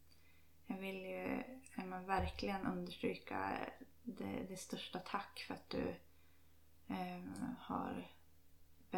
jag 0.66 0.76
vill 0.78 0.96
ju 0.96 1.42
men 1.76 2.06
verkligen 2.06 2.66
understryka 2.66 3.58
det, 4.02 4.46
det 4.48 4.56
största 4.56 4.98
tack 4.98 5.44
för 5.46 5.54
att 5.54 5.70
du 5.70 5.94
ehm, 6.88 7.32
har 7.58 8.10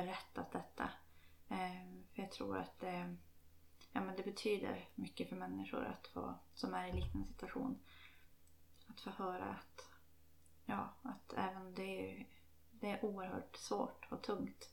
berättat 0.03 0.53
detta. 0.53 0.91
Ehm, 1.49 2.05
för 2.15 2.23
jag 2.23 2.33
tror 2.33 2.59
att 2.59 2.81
det, 2.81 3.17
ja, 3.93 4.01
men 4.01 4.17
det 4.17 4.23
betyder 4.23 4.89
mycket 4.95 5.29
för 5.29 5.37
människor 5.37 5.85
att 5.85 6.07
få, 6.07 6.35
som 6.55 6.75
är 6.75 6.89
i 6.89 6.93
liknande 6.93 7.29
situation. 7.29 7.79
Att 8.87 9.01
få 9.01 9.11
höra 9.11 9.45
att, 9.45 9.89
ja, 10.65 10.95
att 11.03 11.33
även 11.33 11.75
det 11.75 12.11
är, 12.21 12.27
det 12.71 12.91
är 12.91 13.05
oerhört 13.05 13.57
svårt 13.57 14.07
och 14.13 14.23
tungt. 14.23 14.71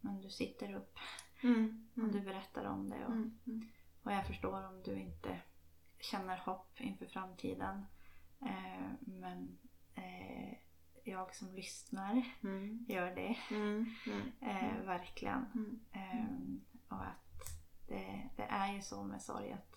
Men 0.00 0.20
du 0.20 0.30
sitter 0.30 0.74
upp 0.74 0.98
Mm. 1.42 1.88
och 1.96 2.08
du 2.08 2.20
berättar 2.20 2.64
om 2.64 2.88
det. 2.90 3.04
Och, 3.04 3.12
Mm. 3.12 3.38
Mm. 3.46 3.68
och 4.02 4.12
jag 4.12 4.26
förstår 4.26 4.66
om 4.66 4.82
du 4.82 5.00
inte 5.00 5.40
känner 6.00 6.36
hopp 6.36 6.80
inför 6.80 7.06
framtiden. 7.06 7.86
Eh, 8.40 8.90
men 9.00 9.58
eh, 9.94 10.58
jag 11.10 11.34
som 11.34 11.54
lyssnar 11.54 12.22
Mm. 12.42 12.84
gör 12.88 13.14
det. 13.14 13.36
Mm. 13.50 13.86
Eh, 14.40 14.80
verkligen. 14.86 15.46
Mm. 15.54 15.80
Ehm, 15.92 16.60
och 16.88 17.02
att 17.06 17.56
det, 17.88 18.28
det 18.36 18.42
är 18.42 18.72
ju 18.72 18.82
så 18.82 19.02
med 19.04 19.22
sorg 19.22 19.52
att, 19.52 19.76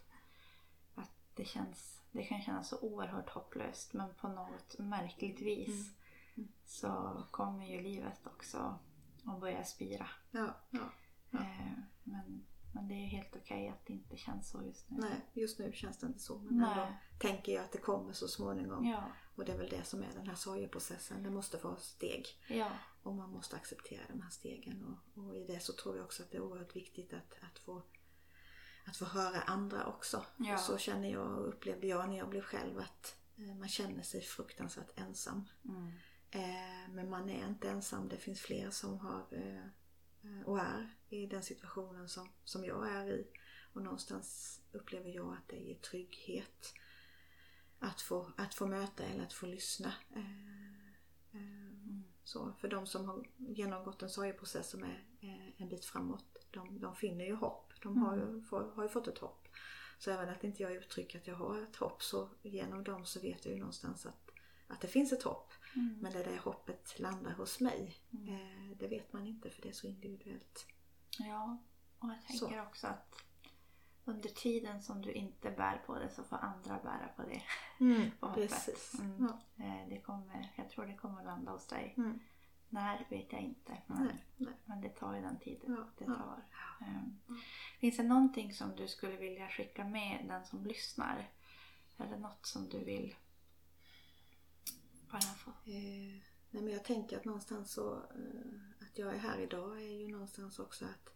att 0.95 1.11
det, 1.35 1.45
känns, 1.45 2.01
det 2.11 2.23
kan 2.23 2.41
kännas 2.41 2.67
så 2.69 2.79
oerhört 2.81 3.29
hopplöst 3.29 3.93
men 3.93 4.13
på 4.13 4.27
något 4.27 4.79
märkligt 4.79 5.41
vis 5.41 5.93
Mm. 6.37 6.49
så 6.65 7.23
kommer 7.31 7.65
ju 7.65 7.81
livet 7.81 8.27
också 8.27 8.79
att 9.25 9.39
börja 9.39 9.63
spira. 9.63 10.07
Ja, 10.31 10.55
ja. 10.69 10.79
Ja. 11.31 11.39
Ehm, 11.39 11.81
men, 12.03 12.45
men 12.73 12.87
det 12.87 12.93
är 12.93 12.99
ju 12.99 13.05
helt 13.07 13.35
okej 13.35 13.69
att 13.69 13.85
det 13.85 13.93
inte 13.93 14.17
känns 14.17 14.49
så 14.49 14.63
just 14.63 14.89
nu. 14.89 14.97
Nej, 14.99 15.21
just 15.33 15.59
nu 15.59 15.71
känns 15.73 15.97
det 15.97 16.07
inte 16.07 16.19
så. 16.19 16.39
Men 16.39 16.63
ändå 16.63 16.87
tänker 17.19 17.51
jag 17.53 17.63
att 17.63 17.71
det 17.71 17.77
kommer 17.77 18.13
så 18.13 18.27
småningom. 18.27 18.85
Ja, 18.85 19.03
Och 19.39 19.45
det 19.45 19.51
är 19.51 19.57
väl 19.57 19.69
det 19.69 19.83
som 19.83 20.03
är 20.03 20.13
den 20.13 20.27
här 20.27 20.35
sorgeprocessen. 20.35 21.23
Det 21.23 21.29
måste 21.29 21.57
få 21.57 21.75
steg. 21.75 22.27
ja, 22.47 22.71
Och 23.03 23.15
man 23.15 23.29
måste 23.29 23.55
acceptera 23.55 24.01
de 24.09 24.21
här 24.21 24.29
stegen. 24.29 24.85
Och, 24.85 25.23
och 25.23 25.37
i 25.37 25.45
det 25.45 25.59
så 25.59 25.73
tror 25.73 25.95
jag 25.95 26.05
också 26.05 26.23
att 26.23 26.31
det 26.31 26.37
är 26.37 26.41
oerhört 26.41 26.75
viktigt 26.75 27.13
att, 27.13 27.37
att, 27.41 27.59
få, 27.59 27.83
att 28.85 28.97
få 28.97 29.05
höra 29.05 29.41
andra 29.41 29.85
också. 29.85 30.25
Ja. 30.37 30.57
Så 30.57 30.77
känner 30.77 31.11
jag 31.11 31.37
och 31.37 31.47
upplevde 31.47 31.87
jag 31.87 32.09
när 32.09 32.17
jag 32.17 32.29
blev 32.29 32.41
själv 32.41 32.79
att 32.79 33.15
eh, 33.37 33.55
man 33.55 33.69
känner 33.69 34.03
sig 34.03 34.21
fruktansvärt 34.21 34.99
ensam. 34.99 35.49
Mm. 35.65 35.91
Eh, 36.31 36.89
men 36.89 37.09
man 37.09 37.29
är 37.29 37.47
inte 37.47 37.69
ensam. 37.69 38.09
Det 38.09 38.17
finns 38.17 38.41
fler 38.41 38.69
som 38.69 38.99
har 38.99 39.27
eh, 39.31 40.41
och 40.45 40.59
är 40.59 40.95
i 41.09 41.25
den 41.25 41.43
situationen 41.43 42.09
som, 42.09 42.29
som 42.43 42.65
jag 42.65 42.89
är 42.91 43.07
i. 43.07 43.27
Och 43.73 43.81
någonstans 43.81 44.59
upplever 44.71 45.09
jag 45.09 45.33
att 45.33 45.47
det 45.47 45.57
ger 45.57 45.75
trygghet 45.75 46.73
att 47.79 48.01
få, 48.01 48.31
att 48.37 48.55
få 48.55 48.67
möta 48.67 49.03
eller 49.03 49.23
att 49.23 49.33
få 49.33 49.45
lyssna. 49.45 49.93
Mm. 50.15 52.03
Så 52.23 52.53
för 52.53 52.67
de 52.67 52.87
som 52.87 53.05
har 53.05 53.25
genomgått 53.37 54.01
en 54.01 54.09
sorgeprocess 54.09 54.69
som 54.69 54.83
är 54.83 55.05
en 55.57 55.69
bit 55.69 55.85
framåt, 55.85 56.25
de, 56.51 56.79
de 56.79 56.95
finner 56.95 57.25
ju 57.25 57.35
hopp. 57.35 57.73
De 57.81 57.97
har 57.97 58.15
ju, 58.15 58.21
mm. 58.21 58.43
får, 58.43 58.71
har 58.75 58.83
ju 58.83 58.89
fått 58.89 59.07
ett 59.07 59.17
hopp. 59.17 59.47
Så 59.99 60.11
även 60.11 60.29
att 60.29 60.43
inte 60.43 60.63
jag 60.63 60.71
uttrycker 60.71 61.19
att 61.19 61.27
jag 61.27 61.35
har 61.35 61.61
ett 61.61 61.75
hopp 61.75 62.03
så 62.03 62.29
genom 62.41 62.83
dem 62.83 63.05
så 63.05 63.19
vet 63.19 63.45
jag 63.45 63.53
ju 63.53 63.59
någonstans 63.59 64.05
att, 64.05 64.31
att 64.67 64.81
det 64.81 64.87
finns 64.87 65.13
ett 65.13 65.23
hopp. 65.23 65.53
Mm. 65.75 65.97
Men 66.01 66.13
det 66.13 66.23
där 66.23 66.37
hoppet 66.37 66.99
landar 66.99 67.31
hos 67.31 67.59
mig, 67.59 67.97
mm. 68.13 68.27
eh, 68.27 68.77
det 68.77 68.87
vet 68.87 69.13
man 69.13 69.27
inte 69.27 69.49
för 69.49 69.61
det 69.61 69.69
är 69.69 69.73
så 69.73 69.87
individuellt. 69.87 70.67
Ja, 71.19 71.63
och 71.99 72.09
jag 72.09 72.25
tänker 72.27 72.55
så. 72.55 72.67
också 72.67 72.87
att 72.87 73.15
under 74.09 74.29
tiden 74.29 74.81
som 74.81 75.01
du 75.01 75.11
inte 75.11 75.51
bär 75.51 75.81
på 75.85 75.99
det 75.99 76.09
så 76.09 76.23
får 76.23 76.37
andra 76.37 76.79
bära 76.83 77.09
på 77.15 77.21
det. 77.21 77.41
Mm, 77.79 78.11
på 78.19 78.33
precis. 78.33 78.99
Mm. 78.99 79.27
Ja. 79.29 79.63
Eh, 79.65 79.89
det 79.89 80.01
kommer, 80.01 80.53
jag 80.55 80.69
tror 80.69 80.85
det 80.85 80.95
kommer 80.95 81.23
landa 81.23 81.51
hos 81.51 81.67
dig. 81.67 81.93
Mm. 81.97 82.19
När 82.69 83.07
vet 83.09 83.31
jag 83.31 83.41
inte. 83.41 83.77
Men, 83.87 84.05
nej, 84.05 84.25
nej. 84.37 84.53
men 84.65 84.81
det 84.81 84.89
tar 84.89 85.15
ju 85.15 85.21
den 85.21 85.39
tiden 85.39 85.75
ja, 85.77 85.85
det 85.97 86.05
tar. 86.05 86.43
Ja. 86.79 86.85
Um, 86.87 87.19
finns 87.79 87.97
det 87.97 88.03
någonting 88.03 88.53
som 88.53 88.75
du 88.75 88.87
skulle 88.87 89.17
vilja 89.17 89.47
skicka 89.47 89.83
med 89.83 90.25
den 90.27 90.45
som 90.45 90.65
lyssnar? 90.65 91.29
Eller 91.97 92.17
något 92.17 92.45
som 92.45 92.69
du 92.69 92.83
vill 92.83 93.15
bara 95.11 95.19
få? 95.19 95.49
Eh, 95.49 96.21
nej 96.49 96.63
men 96.63 96.69
jag 96.69 96.83
tänker 96.83 97.17
att 97.17 97.25
någonstans 97.25 97.73
så 97.73 97.93
eh, 97.95 98.85
att 98.87 98.97
jag 98.97 99.13
är 99.13 99.19
här 99.19 99.39
idag 99.39 99.77
är 99.77 99.99
ju 99.99 100.07
någonstans 100.07 100.59
också 100.59 100.85
att, 100.85 101.13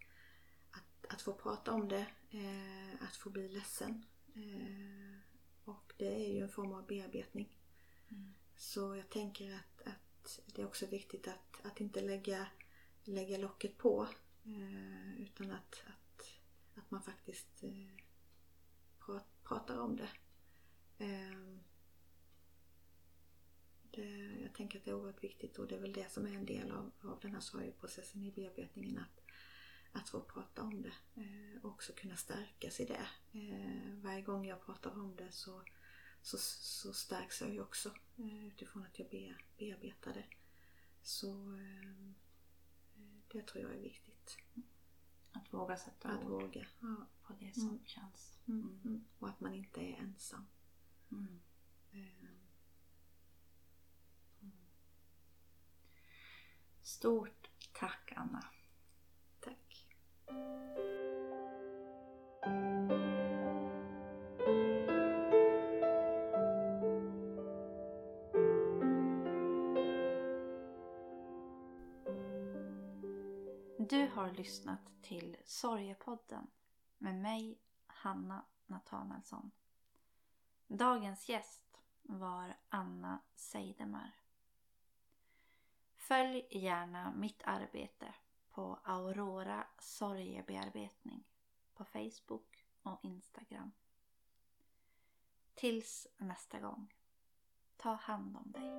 att, 1.09 1.21
få 1.21 1.34
prata 1.34 1.71
om 1.71 1.88
det, 1.88 2.05
eh, 2.31 3.03
att 3.03 3.15
få 3.15 3.30
bli 3.30 3.49
ledsen. 3.49 4.05
Eh, 4.35 5.19
och 5.65 5.93
det 5.97 6.25
är 6.25 6.34
ju 6.34 6.39
en 6.39 6.49
form 6.49 6.73
av 6.73 6.88
bearbetning. 6.88 7.49
Mm. 8.11 8.34
Så 8.55 8.95
jag 8.95 9.09
tänker 9.09 9.53
att, 9.53 9.88
att 9.88 10.39
det 10.45 10.61
är 10.61 10.65
också 10.65 10.85
viktigt 10.85 11.27
att, 11.27 11.65
att 11.65 11.81
inte 11.81 12.01
lägga, 12.01 12.47
lägga 13.03 13.38
locket 13.38 13.77
på 13.77 14.07
eh, 14.45 15.21
utan 15.21 15.51
att, 15.51 15.84
att, 15.88 16.30
att 16.75 16.91
man 16.91 17.01
faktiskt 17.01 17.63
eh, 17.63 17.95
pratar 19.43 19.80
om 19.80 19.95
det. 19.95 20.09
Det, 23.91 24.35
jag 24.41 24.53
tänker 24.53 24.80
att 24.80 24.85
det 24.85 24.91
är 24.91 24.95
oerhört 24.95 25.23
viktigt 25.23 25.59
och 25.59 25.67
det 25.67 25.75
är 25.75 25.80
väl 25.80 25.93
det 25.93 26.11
som 26.11 26.25
är 26.25 26.34
en 26.34 26.45
del 26.45 26.71
av, 26.71 26.91
av 27.01 27.19
den 27.21 27.34
här 27.34 27.39
sorgeprocessen 27.39 28.23
i 28.23 28.31
bearbetningen. 28.31 28.97
Att, 28.97 29.22
att 29.93 30.09
få 30.09 30.21
prata 30.21 30.61
om 30.61 30.81
det 30.81 31.21
eh, 31.21 31.63
och 31.63 31.69
också 31.71 31.93
kunna 31.93 32.15
stärkas 32.17 32.79
i 32.79 32.85
det. 32.85 33.07
Eh, 33.39 33.93
varje 34.01 34.21
gång 34.21 34.45
jag 34.45 34.65
pratar 34.65 34.91
om 34.91 35.15
det 35.15 35.31
så, 35.31 35.63
så, 36.21 36.37
så 36.37 36.93
stärks 36.93 37.41
jag 37.41 37.53
ju 37.53 37.61
också 37.61 37.93
eh, 38.17 38.47
utifrån 38.47 38.83
att 38.83 38.99
jag 38.99 39.09
be, 39.09 39.35
bearbetar 39.57 40.13
det. 40.13 40.25
Så 41.01 41.59
det 43.27 43.47
tror 43.47 43.63
jag 43.63 43.75
är 43.75 43.81
viktigt. 43.81 44.37
Att 45.31 45.53
våga 45.53 45.77
sätta 45.77 46.09
att 46.09 46.23
ord 46.23 46.41
våga, 46.41 46.67
ja. 46.79 47.07
på 47.23 47.33
det 47.33 47.53
som 47.53 47.69
mm. 47.69 47.85
känns. 47.85 48.39
Mm. 48.47 48.61
Mm. 48.61 48.81
mm. 48.85 49.05
Och 49.19 49.29
att 49.29 49.39
man 49.39 49.53
inte 49.53 49.81
är 49.81 49.95
ensam. 49.97 50.45
Mm. 51.11 51.39
Stort 56.81 57.49
tack 57.73 58.13
Anna. 58.15 58.43
Du 73.89 74.07
har 74.07 74.31
lyssnat 74.31 74.80
till 75.01 75.38
Sorgepodden 75.45 76.47
med 76.97 77.15
mig, 77.15 77.60
Hanna 77.88 78.45
Nathanaelsson. 78.65 79.51
Dagens 80.68 81.30
gäst 81.30 81.81
var 82.01 82.57
Anna 82.69 83.22
Seidemar. 83.35 84.15
Följ 85.95 86.47
gärna 86.49 87.11
mitt 87.11 87.43
arbete 87.43 88.14
på 88.53 88.80
Aurora 88.84 89.67
sorgebearbetning 89.80 91.23
på 91.73 91.85
Facebook 91.85 92.65
och 92.81 92.99
Instagram. 93.03 93.71
Tills 95.53 96.07
nästa 96.17 96.59
gång. 96.59 96.93
Ta 97.77 97.93
hand 97.93 98.38
om 98.38 98.51
dig. 98.51 98.69